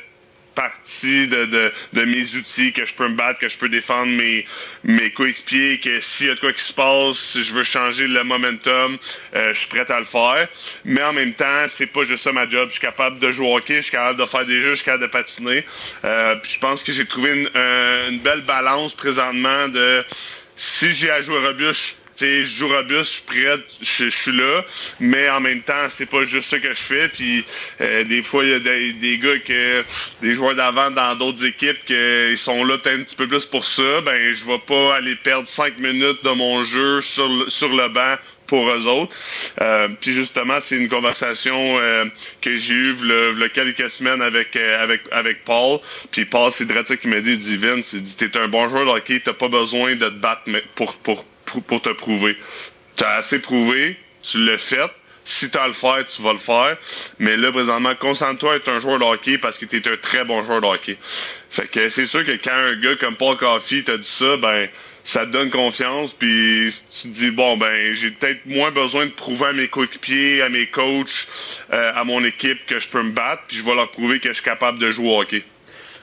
partie 0.57 1.29
de, 1.29 1.45
de, 1.45 1.73
de, 1.93 2.05
mes 2.05 2.37
outils, 2.37 2.73
que 2.73 2.85
je 2.85 2.95
peux 2.95 3.07
me 3.07 3.15
battre, 3.15 3.39
que 3.39 3.49
je 3.49 3.57
peux 3.57 3.69
défendre 3.69 4.11
mes, 4.11 4.45
mes 4.83 5.11
coéquipiers, 5.13 5.79
que 5.79 6.01
s'il 6.01 6.27
y 6.27 6.31
a 6.31 6.35
de 6.35 6.41
quoi 6.41 6.53
qui 6.53 6.63
se 6.63 6.73
passe, 6.73 7.19
si 7.19 7.45
je 7.45 7.53
veux 7.53 7.63
changer 7.63 8.09
le 8.09 8.25
momentum, 8.25 8.99
euh, 9.35 9.53
je 9.53 9.59
suis 9.59 9.69
prêt 9.69 9.89
à 9.89 10.01
le 10.01 10.05
faire. 10.05 10.49
Mais 10.85 11.03
en 11.05 11.13
même 11.13 11.35
temps, 11.35 11.67
c'est 11.69 11.87
pas 11.87 12.03
juste 12.03 12.25
ça 12.25 12.33
ma 12.33 12.49
job. 12.49 12.69
Je 12.69 12.73
suis 12.73 12.81
capable 12.81 13.21
de 13.21 13.31
jouer 13.31 13.47
au 13.47 13.57
hockey, 13.57 13.77
je 13.77 13.83
suis 13.83 13.93
capable 13.93 14.19
de 14.19 14.25
faire 14.25 14.45
des 14.45 14.61
jeux, 14.61 14.71
je 14.71 14.77
suis 14.77 14.85
capable 14.85 15.05
de 15.05 15.11
patiner. 15.11 15.65
Euh, 16.05 16.35
puis 16.37 16.53
je 16.53 16.59
pense 16.59 16.83
que 16.83 16.91
j'ai 16.91 17.07
trouvé 17.07 17.31
une, 17.37 17.51
une, 18.09 18.19
belle 18.19 18.41
balance 18.41 18.95
présentement 18.95 19.69
de 19.69 20.05
si 20.57 20.93
j'ai 20.93 21.11
à 21.11 21.21
jouer 21.21 21.39
robuste, 22.17 22.43
je 22.43 22.59
joue 22.59 22.69
robuste, 22.69 23.05
je 23.05 23.05
suis 23.05 23.23
prêt, 23.23 23.59
je, 23.83 24.09
suis 24.09 24.33
là, 24.33 24.65
mais 25.01 25.29
en 25.29 25.41
même 25.41 25.63
temps, 25.63 25.89
c'est 25.89 26.07
pas 26.09 26.25
juste 26.25 26.49
ça 26.49 26.59
que 26.59 26.69
je 26.69 26.81
fais. 26.81 27.09
Puis 27.09 27.45
euh, 27.81 28.05
des 28.05 28.23
fois, 28.23 28.45
il 28.45 28.51
y 28.51 28.55
a 28.55 28.59
des, 28.59 29.19
gars 29.19 29.39
que 29.39 29.85
des 30.23 30.35
joueurs 30.35 30.55
d'avant 30.55 30.91
dans 30.91 31.15
d'autres 31.17 31.45
équipes 31.45 31.85
qui 31.87 32.37
sont 32.37 32.65
là 32.65 32.79
peut-être 32.79 33.01
un 33.01 33.03
petit 33.03 33.17
peu 33.17 33.29
plus 33.29 33.47
pour 33.47 33.65
ça. 33.65 34.01
Ben, 34.03 34.33
je 34.33 34.45
vais 34.45 34.59
pas 34.67 34.97
aller 34.97 35.17
perdre 35.17 35.47
cinq 35.47 35.79
minutes 35.79 36.25
de 36.25 36.31
mon 36.31 36.63
jeu 36.63 37.01
sur, 37.01 37.51
sur 37.51 37.69
le 37.69 37.89
banc 37.89 38.17
pour 38.47 38.71
eux 38.71 38.87
autres. 38.87 39.13
Euh, 39.61 39.89
puis 40.01 40.13
justement, 40.13 40.59
c'est 40.61 40.77
une 40.77 40.89
conversation 40.89 41.79
euh, 41.79 42.05
que 42.41 42.57
j'ai 42.57 42.75
eue 42.75 42.95
y 42.95 43.43
a 43.43 43.49
quelques 43.49 43.91
semaines 43.91 44.23
avec, 44.23 44.57
avec, 44.57 45.03
avec 45.11 45.45
Paul. 45.45 45.81
Puis 46.13 46.25
Paul, 46.25 46.53
c'est 46.53 46.67
Dratic 46.67 47.01
qui 47.01 47.09
m'a 47.09 47.21
dit, 47.21 47.37
Divine, 47.37 47.83
c'est 47.83 48.01
dit, 48.01 48.17
t'es 48.17 48.39
un 48.39 48.47
bon 48.49 48.69
joueur 48.69 48.85
de 48.85 48.91
hockey, 48.91 49.21
t'as 49.25 49.33
pas 49.33 49.49
besoin 49.49 49.97
de 49.97 50.09
te 50.09 50.15
battre 50.15 50.43
pour, 50.77 50.95
pour, 50.99 51.25
pour 51.67 51.81
te 51.83 51.91
prouver. 51.91 52.37
Tu 52.97 53.05
as 53.05 53.17
assez 53.17 53.41
prouvé, 53.41 53.97
tu 54.23 54.45
l'as 54.45 54.59
fait. 54.59 54.91
Si 55.25 55.51
tu 55.51 55.59
as 55.59 55.67
le 55.67 55.73
faire, 55.73 56.07
tu 56.07 56.23
vas 56.23 56.33
le 56.33 56.39
faire. 56.39 56.77
Mais 57.19 57.37
là, 57.37 57.51
présentement, 57.51 57.95
concentre-toi 57.97 58.53
à 58.53 58.57
être 58.57 58.69
un 58.69 58.79
joueur 58.79 59.01
de 59.01 59.05
hockey 59.05 59.39
parce 59.39 59.59
que 59.59 59.65
tu 59.65 59.77
es 59.77 59.89
un 59.89 59.97
très 59.97 60.25
bon 60.25 60.45
joueur 60.45 60.61
de 60.61 60.67
hockey. 60.67 60.97
Fait 61.51 61.67
que 61.67 61.89
c'est 61.89 62.07
sûr 62.07 62.25
que 62.25 62.33
quand 62.33 62.55
un 62.55 62.77
gars 62.81 62.95
comme 62.95 63.17
Paul 63.17 63.37
Coffey 63.37 63.83
t'a 63.83 63.97
dit 63.97 64.07
ça, 64.07 64.37
ben 64.37 64.69
ça 65.07 65.25
te 65.25 65.31
donne 65.31 65.51
confiance, 65.51 66.13
puis 66.13 66.69
tu 66.69 67.09
te 67.09 67.15
dis, 67.15 67.31
bon, 67.31 67.57
ben, 67.57 67.95
j'ai 67.95 68.11
peut-être 68.11 68.45
moins 68.45 68.73
besoin 68.73 69.07
de 69.07 69.13
prouver 69.13 69.47
à 69.47 69.53
mes 69.53 69.69
coéquipiers, 69.69 70.43
à 70.43 70.49
mes 70.49 70.67
coachs, 70.67 71.29
euh, 71.73 71.93
à 71.95 72.03
mon 72.03 72.25
équipe 72.25 72.67
que 72.67 72.81
je 72.81 72.89
peux 72.89 73.05
me 73.05 73.13
battre, 73.13 73.45
puis 73.47 73.59
je 73.59 73.65
vais 73.65 73.77
leur 73.77 73.89
prouver 73.93 74.19
que 74.19 74.31
je 74.31 74.35
suis 74.35 74.43
capable 74.43 74.81
de 74.81 74.91
jouer 74.91 75.09
au 75.09 75.21
hockey. 75.21 75.45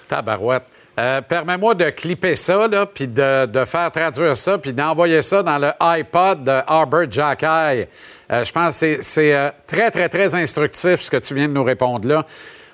Tabarouette. 0.07 0.72
Euh, 0.99 1.21
permets-moi 1.21 1.73
de 1.73 1.89
clipper 1.89 2.35
ça, 2.35 2.67
puis 2.93 3.07
de, 3.07 3.47
de, 3.47 3.65
faire 3.65 3.91
traduire 3.91 4.37
ça, 4.37 4.59
puis 4.59 4.73
d'envoyer 4.73 5.23
ça 5.23 5.41
dans 5.41 5.57
le 5.57 5.71
iPod 5.79 6.43
de 6.43 6.61
Albert 6.67 7.11
Jackay. 7.11 7.89
Euh, 8.31 8.43
je 8.43 8.51
pense 8.51 8.79
que 8.79 9.01
c'est 9.01 9.35
euh, 9.35 9.49
très, 9.65 9.89
très, 9.89 10.07
très 10.07 10.35
instructif 10.35 11.01
ce 11.01 11.09
que 11.09 11.17
tu 11.17 11.33
viens 11.33 11.47
de 11.47 11.53
nous 11.53 11.63
répondre 11.63 12.07
là. 12.07 12.25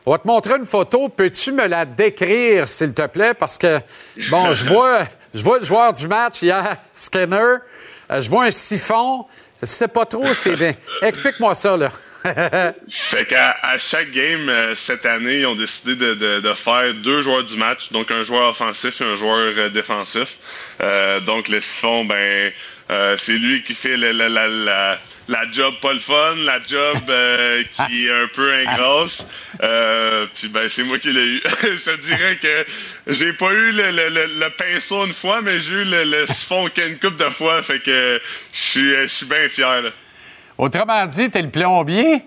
On 0.06 0.12
va 0.12 0.18
te 0.18 0.28
montrer 0.28 0.56
une 0.58 0.66
photo. 0.66 1.08
Peux-tu 1.08 1.54
me 1.54 1.68
la 1.68 1.86
décrire, 1.86 2.68
s'il 2.68 2.94
te 2.94 3.06
plaît? 3.08 3.34
Parce 3.34 3.58
que, 3.58 3.80
bon, 4.30 4.54
je 4.54 4.66
vois, 4.74 5.04
je 5.34 5.44
vois 5.44 5.60
le 5.60 5.66
joueur 5.66 5.94
du 5.94 6.08
match 6.08 6.42
hier, 6.42 6.76
Skinner. 6.94 7.58
je 8.10 8.30
vois 8.30 8.46
un 8.46 8.52
siphon. 8.52 9.26
Je 9.62 9.68
sais 9.68 9.88
pas 9.88 10.06
trop, 10.06 10.34
c'est 10.34 10.56
bien. 10.56 10.74
Explique-moi 11.02 11.54
ça, 11.56 11.78
là. 11.78 11.90
Fait 12.88 13.26
qu'à 13.26 13.78
chaque 13.78 14.12
game 14.12 14.50
euh, 14.50 14.76
cette 14.76 15.06
année, 15.06 15.40
ils 15.40 15.46
ont 15.46 15.56
décidé 15.56 15.96
de, 15.96 16.54
faire 16.54 16.94
deux 16.96 17.22
joueurs 17.22 17.44
du 17.44 17.56
match, 17.56 17.92
donc 17.92 18.12
un 18.12 18.24
joueur 18.24 18.50
offensif 18.50 19.00
et 19.02 19.06
un 19.06 19.16
joueur 19.16 19.54
euh, 19.58 19.70
défensif. 19.70 20.38
Euh, 20.82 21.20
donc 21.22 21.48
le 21.48 21.62
siphon, 21.62 22.06
ben 22.06 22.52
c'est 23.18 23.38
lui 23.38 23.64
qui 23.64 23.74
fait 23.74 23.96
la, 23.96 24.98
job 25.52 25.76
pas 25.82 25.94
le 25.94 26.00
fun, 26.00 26.36
la 26.44 26.60
job 26.68 26.98
qui 27.88 28.08
est 28.08 28.12
un 28.12 28.28
peu 28.34 28.52
ingrosse. 28.54 29.28
puis 30.34 30.48
ben 30.50 30.68
c'est 30.68 30.84
moi 30.84 30.98
qui 30.98 31.12
l'ai 31.12 31.26
eu. 31.26 31.42
je 31.64 31.92
te 31.92 32.02
dirais 32.02 32.38
que 32.42 32.66
j'ai 33.08 33.32
pas 33.34 33.52
eu 33.52 33.72
le, 33.72 34.50
pinceau 34.50 35.06
une 35.06 35.14
fois, 35.14 35.42
mais 35.42 35.60
j'ai 35.60 35.76
eu 35.76 35.84
le, 35.86 36.26
siphon 36.26 36.68
qu'une 36.70 36.98
couple 36.98 37.24
de 37.24 37.30
fois. 37.30 37.62
Fait 37.62 37.80
que 37.80 38.20
je 38.52 38.60
suis 38.60 38.96
je 38.96 39.08
suis 39.08 39.26
bien 39.28 39.48
fier. 39.48 39.84
Là. 39.84 39.92
Autrement 40.60 41.06
dit, 41.06 41.30
t'es 41.30 41.42
le 41.42 41.50
plombier? 41.50 42.22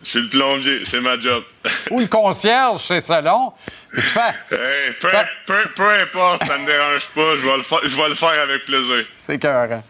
Je 0.00 0.08
suis 0.08 0.20
le 0.20 0.28
plombier, 0.28 0.84
c'est 0.84 1.00
ma 1.00 1.18
job. 1.18 1.42
Ou 1.90 1.98
le 1.98 2.06
concierge 2.06 2.80
chez 2.82 3.00
Salon. 3.00 3.52
Tu 3.92 4.00
fais. 4.00 4.20
peu, 5.00 5.54
peu, 5.74 6.00
importe, 6.02 6.46
ça 6.46 6.56
ne 6.56 6.62
me 6.62 6.66
dérange 6.66 7.08
pas. 7.08 7.36
Je 7.36 7.48
vais 7.48 7.56
le, 7.56 7.62
faire, 7.64 7.80
je 7.82 7.96
vais 7.96 8.08
le 8.10 8.14
faire 8.14 8.40
avec 8.40 8.64
plaisir. 8.64 9.04
C'est 9.16 9.38
cœur. 9.38 9.80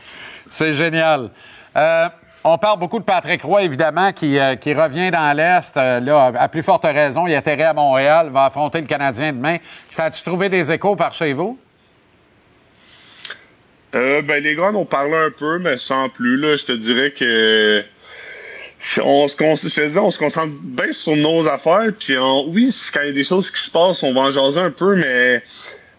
C'est 0.49 0.73
génial. 0.73 1.29
Euh, 1.77 2.09
on 2.43 2.57
parle 2.57 2.79
beaucoup 2.79 3.01
de 3.01 3.05
Patrick 3.05 3.43
Roy, 3.43 3.65
évidemment, 3.65 4.13
qui, 4.13 4.39
euh, 4.39 4.57
qui 4.57 4.73
revient 4.73 5.11
dans 5.11 5.37
l'Est. 5.37 5.77
Euh, 5.77 6.01
là, 6.01 6.33
à 6.39 6.49
plus 6.49 6.63
forte 6.63 6.85
raison, 6.85 7.27
il 7.27 7.35
atterrit 7.35 7.65
à 7.65 7.75
Montréal, 7.75 8.31
va 8.31 8.47
affronter 8.47 8.81
le 8.81 8.87
Canadien 8.87 9.35
demain. 9.35 9.59
Ça 9.91 10.05
a-tu 10.05 10.23
trouvé 10.23 10.49
des 10.49 10.73
échos 10.73 10.97
par 10.97 11.13
chez 11.13 11.35
vous? 11.35 11.59
Euh, 13.97 14.21
ben, 14.23 14.43
les 14.43 14.55
gars, 14.55 14.73
on 14.75 14.85
parlait 14.85 15.17
un 15.17 15.31
peu, 15.31 15.59
mais 15.59 15.77
sans 15.77 16.09
plus. 16.09 16.37
Là, 16.37 16.55
je 16.57 16.65
te 16.67 16.73
dirais 16.73 17.13
que 17.13 17.83
on 19.03 19.27
se, 19.27 19.43
on 19.43 20.11
se 20.11 20.19
concentre 20.19 20.55
bien 20.63 20.93
sur 20.93 21.17
nos 21.17 21.49
affaires. 21.49 21.91
Puis 21.99 22.17
oui, 22.19 22.71
quand 22.93 23.01
il 23.01 23.07
y 23.07 23.11
a 23.11 23.13
des 23.13 23.25
choses 23.25 23.51
qui 23.51 23.61
se 23.61 23.71
passent, 23.71 24.03
on 24.03 24.13
va 24.13 24.23
en 24.23 24.31
jaser 24.31 24.61
un 24.61 24.71
peu, 24.71 24.97
mais 24.97 25.43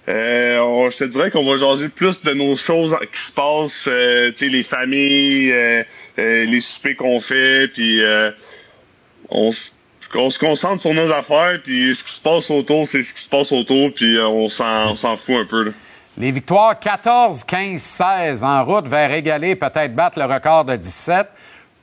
euh, 0.09 0.89
je 0.89 0.97
te 0.97 1.03
dirais 1.05 1.31
qu'on 1.31 1.43
va 1.43 1.57
jaser 1.57 1.89
plus 1.89 2.21
de 2.21 2.33
nos 2.33 2.55
choses 2.55 2.95
qui 3.11 3.19
se 3.19 3.33
passent, 3.33 3.89
euh, 3.91 4.31
les 4.39 4.63
familles, 4.63 5.51
euh, 5.51 5.83
les 6.17 6.61
soupers 6.61 6.95
qu'on 6.95 7.19
fait, 7.19 7.67
puis 7.67 8.01
on, 9.29 9.49
on, 10.15 10.29
se 10.29 10.39
concentre 10.39 10.81
sur 10.81 10.93
nos 10.93 11.11
affaires, 11.11 11.59
puis 11.63 11.93
ce 11.95 12.03
qui 12.03 12.11
se 12.11 12.21
passe 12.21 12.49
autour, 12.51 12.87
c'est 12.87 13.01
ce 13.01 13.13
qui 13.13 13.21
se 13.21 13.29
passe 13.29 13.51
autour, 13.51 13.91
puis 13.93 14.17
on 14.19 14.47
s'en 14.47 15.17
fout 15.17 15.35
un 15.35 15.45
peu. 15.45 15.63
Là. 15.63 15.71
Les 16.19 16.31
victoires 16.31 16.79
14, 16.79 17.43
15, 17.43 17.79
16 17.79 18.43
en 18.43 18.65
route 18.65 18.87
vers 18.87 19.11
égaler, 19.11 19.55
peut-être 19.55 19.93
battre 19.93 20.17
le 20.17 20.25
record 20.25 20.65
de 20.65 20.75
17 20.75 21.27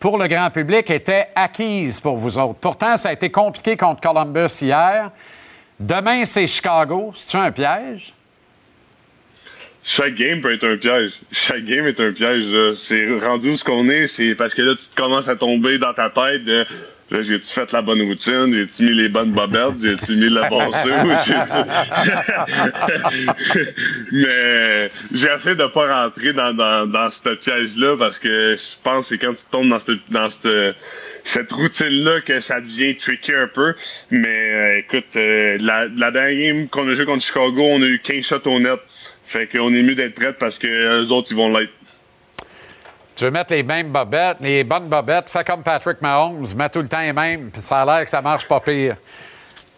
pour 0.00 0.18
le 0.18 0.26
grand 0.26 0.50
public 0.50 0.90
étaient 0.90 1.28
acquises 1.36 2.00
pour 2.00 2.16
vous 2.16 2.36
autres. 2.36 2.58
Pourtant, 2.58 2.96
ça 2.96 3.10
a 3.10 3.12
été 3.12 3.30
compliqué 3.30 3.76
contre 3.76 4.00
Columbus 4.00 4.60
hier. 4.60 5.12
Demain, 5.78 6.24
c'est 6.24 6.48
Chicago. 6.48 7.12
C'est-tu 7.14 7.36
un 7.36 7.52
piège? 7.52 8.12
Chaque 9.84 10.14
game 10.14 10.40
peut 10.40 10.54
être 10.54 10.66
un 10.66 10.78
piège. 10.78 11.20
Chaque 11.30 11.64
game 11.64 11.86
est 11.86 12.00
un 12.00 12.10
piège. 12.10 12.72
C'est 12.72 13.06
rendu 13.24 13.54
ce 13.54 13.62
qu'on 13.62 13.88
est, 13.88 14.08
c'est 14.08 14.34
parce 14.34 14.52
que 14.52 14.62
là, 14.62 14.74
tu 14.74 14.86
commences 14.96 15.28
à 15.28 15.36
tomber 15.36 15.78
dans 15.78 15.94
ta 15.94 16.10
tête 16.10 16.42
Là, 17.10 17.20
j'ai-tu 17.20 17.52
fait 17.52 17.70
la 17.72 17.82
bonne 17.82 18.00
routine? 18.02 18.50
J'ai-tu 18.52 18.84
mis 18.84 18.94
les 18.94 19.08
bonnes 19.10 19.32
bobettes? 19.32 19.74
J'ai-tu 19.82 20.16
mis 20.16 20.30
le 20.30 20.48
bon 20.48 20.62
Mais 24.12 24.90
j'essaie 25.12 25.54
de 25.54 25.66
pas 25.66 26.04
rentrer 26.04 26.32
dans, 26.32 26.54
dans, 26.54 26.86
dans 26.86 27.10
ce 27.10 27.34
piège-là 27.34 27.96
parce 27.98 28.18
que 28.18 28.54
je 28.54 28.82
pense 28.82 29.10
que 29.10 29.16
c'est 29.16 29.18
quand 29.18 29.34
tu 29.34 29.44
tombes 29.50 29.68
dans 29.68 29.78
cette, 29.78 30.00
dans 30.08 30.30
cette, 30.30 30.76
cette 31.24 31.52
routine-là 31.52 32.22
que 32.22 32.40
ça 32.40 32.60
devient 32.60 32.96
tricky 32.96 33.34
un 33.34 33.48
peu. 33.48 33.74
Mais 34.10 34.52
euh, 34.52 34.78
écoute, 34.78 35.14
euh, 35.16 35.58
la, 35.60 35.86
la 35.96 36.10
dernière 36.10 36.54
game 36.54 36.68
qu'on 36.68 36.88
a 36.88 36.94
joué 36.94 37.04
contre 37.04 37.22
Chicago, 37.22 37.62
on 37.62 37.82
a 37.82 37.86
eu 37.86 37.98
15 37.98 38.24
shots 38.24 38.46
au 38.46 38.58
net. 38.60 38.80
Fait 39.24 39.46
qu'on 39.46 39.72
est 39.74 39.82
mieux 39.82 39.94
d'être 39.94 40.14
prêts 40.14 40.32
parce 40.32 40.58
que 40.58 41.00
les 41.00 41.12
autres, 41.12 41.28
ils 41.30 41.36
vont 41.36 41.54
l'être. 41.56 41.72
Tu 43.16 43.24
veux 43.24 43.30
mettre 43.30 43.52
les 43.52 43.62
mêmes 43.62 43.90
bobettes, 43.90 44.38
les 44.40 44.64
bonnes 44.64 44.88
bobettes, 44.88 45.30
fais 45.30 45.44
comme 45.44 45.62
Patrick 45.62 46.00
Mahomes, 46.02 46.44
mets 46.56 46.68
tout 46.68 46.80
le 46.80 46.88
temps 46.88 47.00
les 47.00 47.12
mêmes, 47.12 47.50
puis 47.50 47.62
ça 47.62 47.82
a 47.82 47.84
l'air 47.84 48.04
que 48.04 48.10
ça 48.10 48.20
marche 48.20 48.48
pas 48.48 48.60
pire. 48.60 48.96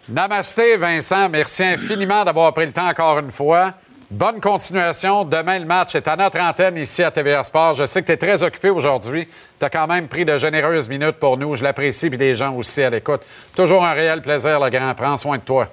Namasté, 0.09 0.77
Vincent. 0.77 1.29
Merci 1.29 1.63
infiniment 1.63 2.23
d'avoir 2.23 2.53
pris 2.53 2.65
le 2.65 2.71
temps 2.71 2.87
encore 2.87 3.19
une 3.19 3.31
fois. 3.31 3.73
Bonne 4.09 4.39
continuation. 4.39 5.25
Demain, 5.25 5.59
le 5.59 5.65
match 5.65 5.95
est 5.95 6.07
à 6.07 6.15
notre 6.15 6.39
antenne 6.39 6.77
ici 6.77 7.03
à 7.03 7.11
TVA 7.11 7.43
Sport. 7.43 7.73
Je 7.73 7.85
sais 7.85 8.01
que 8.01 8.07
tu 8.07 8.13
es 8.13 8.17
très 8.17 8.41
occupé 8.41 8.69
aujourd'hui. 8.69 9.27
Tu 9.59 9.65
as 9.65 9.69
quand 9.69 9.85
même 9.85 10.07
pris 10.07 10.23
de 10.23 10.37
généreuses 10.37 10.87
minutes 10.87 11.17
pour 11.17 11.37
nous. 11.37 11.55
Je 11.57 11.63
l'apprécie, 11.63 12.09
puis 12.09 12.17
les 12.17 12.33
gens 12.33 12.53
aussi 12.53 12.81
à 12.81 12.89
l'écoute. 12.89 13.21
Toujours 13.53 13.83
un 13.83 13.91
réel 13.91 14.21
plaisir, 14.21 14.61
le 14.61 14.69
grand. 14.69 14.95
Prends 14.95 15.17
soin 15.17 15.37
de 15.37 15.43
toi. 15.43 15.67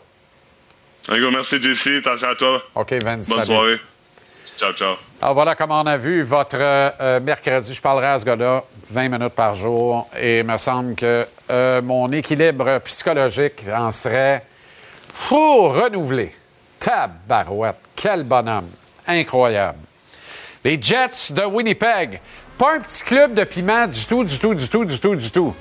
merci, 1.08 1.62
JC. 1.62 1.98
Attention 1.98 2.28
à 2.28 2.34
toi. 2.34 2.62
OK, 2.74 2.92
Vincent. 2.94 3.36
Bonne 3.36 3.44
soirée. 3.44 3.80
Ciao, 4.56 4.72
ciao. 4.72 4.96
Alors 5.24 5.32
voilà 5.32 5.54
comment 5.54 5.80
on 5.80 5.86
a 5.86 5.96
vu 5.96 6.22
votre 6.22 6.58
euh, 6.60 7.18
mercredi. 7.18 7.72
Je 7.72 7.80
parlerai 7.80 8.08
à 8.08 8.18
ce 8.18 8.26
gars-là 8.26 8.62
20 8.90 9.08
minutes 9.08 9.32
par 9.32 9.54
jour 9.54 10.06
et 10.20 10.40
il 10.40 10.44
me 10.44 10.58
semble 10.58 10.94
que 10.94 11.26
euh, 11.50 11.80
mon 11.80 12.10
équilibre 12.10 12.78
psychologique 12.80 13.64
en 13.74 13.90
serait 13.90 14.44
fou 15.14 15.68
renouvelé. 15.70 16.36
Tabarouette, 16.78 17.76
quel 17.96 18.24
bonhomme. 18.24 18.68
Incroyable. 19.06 19.78
Les 20.62 20.78
Jets 20.78 21.32
de 21.32 21.46
Winnipeg. 21.46 22.20
Pas 22.58 22.74
un 22.74 22.80
petit 22.80 23.02
club 23.02 23.32
de 23.32 23.44
piment 23.44 23.86
du 23.86 24.04
tout, 24.04 24.24
du 24.24 24.38
tout, 24.38 24.54
du 24.54 24.68
tout, 24.68 24.84
du 24.84 25.00
tout, 25.00 25.16
du 25.16 25.30
tout. 25.30 25.54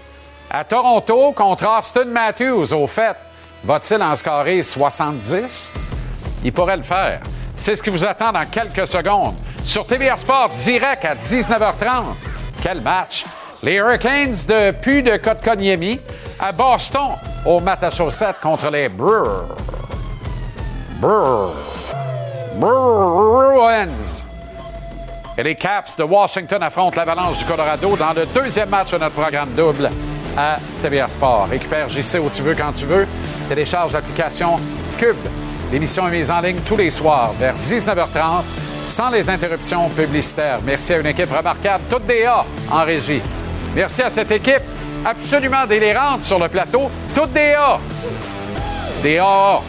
À 0.51 0.65
Toronto, 0.65 1.31
contre 1.31 1.65
Austin 1.79 2.03
Matthews, 2.07 2.73
au 2.73 2.85
fait, 2.85 3.15
va-t-il 3.63 4.03
en 4.03 4.13
scorer 4.13 4.61
70? 4.61 5.73
Il 6.43 6.51
pourrait 6.51 6.75
le 6.75 6.83
faire. 6.83 7.21
C'est 7.55 7.75
ce 7.75 7.83
qui 7.83 7.89
vous 7.89 8.03
attend 8.03 8.31
dans 8.31 8.45
quelques 8.45 8.87
secondes. 8.87 9.35
Sur 9.63 9.85
TVR 9.85 10.17
Sport, 10.17 10.49
direct 10.49 11.05
à 11.05 11.15
19h30. 11.15 12.15
Quel 12.61 12.81
match! 12.81 13.25
Les 13.61 13.75
Hurricanes 13.75 14.35
de 14.47 14.71
Pu 14.71 15.01
de 15.03 15.15
Kotkaniemi 15.17 15.99
à 16.39 16.51
Boston 16.51 17.11
au 17.45 17.59
match 17.59 17.83
à 17.83 17.91
chaussettes 17.91 18.39
contre 18.41 18.69
les 18.69 18.89
Brewers. 18.89 19.47
Brewers. 20.99 21.93
Bruins. 22.55 24.25
Et 25.37 25.43
les 25.43 25.55
Caps 25.55 25.95
de 25.95 26.03
Washington 26.03 26.61
affrontent 26.61 26.97
l'Avalanche 26.97 27.37
du 27.37 27.45
Colorado 27.45 27.95
dans 27.95 28.13
le 28.13 28.25
deuxième 28.27 28.69
match 28.69 28.91
de 28.91 28.97
notre 28.97 29.15
programme 29.15 29.49
double 29.55 29.89
à 30.37 30.57
TVR 30.81 31.09
Sport. 31.09 31.47
Récupère 31.49 31.89
JC 31.89 32.19
où 32.19 32.29
tu 32.29 32.41
veux, 32.41 32.55
quand 32.55 32.73
tu 32.73 32.85
veux. 32.85 33.07
Télécharge 33.47 33.93
l'application 33.93 34.57
Cube 34.97 35.15
L'émission 35.73 36.07
est 36.07 36.11
mise 36.11 36.29
en 36.29 36.39
ligne 36.39 36.59
tous 36.63 36.77
les 36.77 36.91
soirs 36.91 37.33
vers 37.39 37.55
19h30 37.55 38.43
sans 38.85 39.09
les 39.09 39.27
interruptions 39.27 39.89
publicitaires. 39.89 40.59
Merci 40.63 40.93
à 40.93 40.99
une 40.99 41.07
équipe 41.07 41.35
remarquable, 41.35 41.85
toute 41.89 42.05
des 42.05 42.27
en 42.69 42.83
régie. 42.83 43.23
Merci 43.75 44.03
à 44.03 44.11
cette 44.11 44.29
équipe 44.29 44.61
absolument 45.03 45.65
délirante 45.65 46.21
sur 46.21 46.37
le 46.37 46.47
plateau, 46.47 46.91
toutes 47.11 47.33
des 47.33 47.55
A. 47.57 47.79
Des 49.01 49.17
A. 49.17 49.61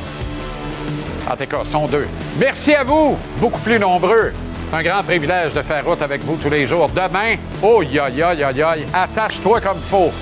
En 1.30 1.36
tout 1.38 1.46
cas, 1.46 1.64
sont 1.64 1.86
deux. 1.86 2.06
Merci 2.38 2.74
à 2.74 2.84
vous, 2.84 3.16
beaucoup 3.38 3.60
plus 3.60 3.78
nombreux. 3.78 4.34
C'est 4.68 4.76
un 4.76 4.82
grand 4.82 5.02
privilège 5.02 5.54
de 5.54 5.62
faire 5.62 5.86
route 5.86 6.02
avec 6.02 6.22
vous 6.22 6.36
tous 6.36 6.50
les 6.50 6.66
jours. 6.66 6.90
Demain, 6.90 7.36
oh, 7.62 7.82
ya, 7.82 8.10
ya, 8.10 8.34
ya, 8.34 8.52
ya, 8.52 8.74
attache-toi 8.92 9.58
comme 9.62 9.80
faut. 9.80 10.12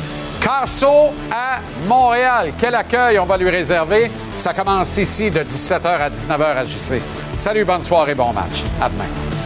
Casso 0.43 1.13
à 1.31 1.61
Montréal. 1.87 2.53
Quel 2.59 2.75
accueil 2.75 3.19
on 3.19 3.27
va 3.27 3.37
lui 3.37 3.49
réserver. 3.49 4.11
Ça 4.37 4.53
commence 4.53 4.97
ici 4.99 5.31
de 5.31 5.41
17h 5.41 5.87
à 5.87 6.11
19h 6.11 6.57
à 6.57 6.65
JC. 6.65 7.01
Salut, 7.37 7.65
bonne 7.65 7.83
soirée, 7.83 8.15
bon 8.15 8.33
match. 8.33 8.65
À 8.81 8.89
demain. 8.89 9.42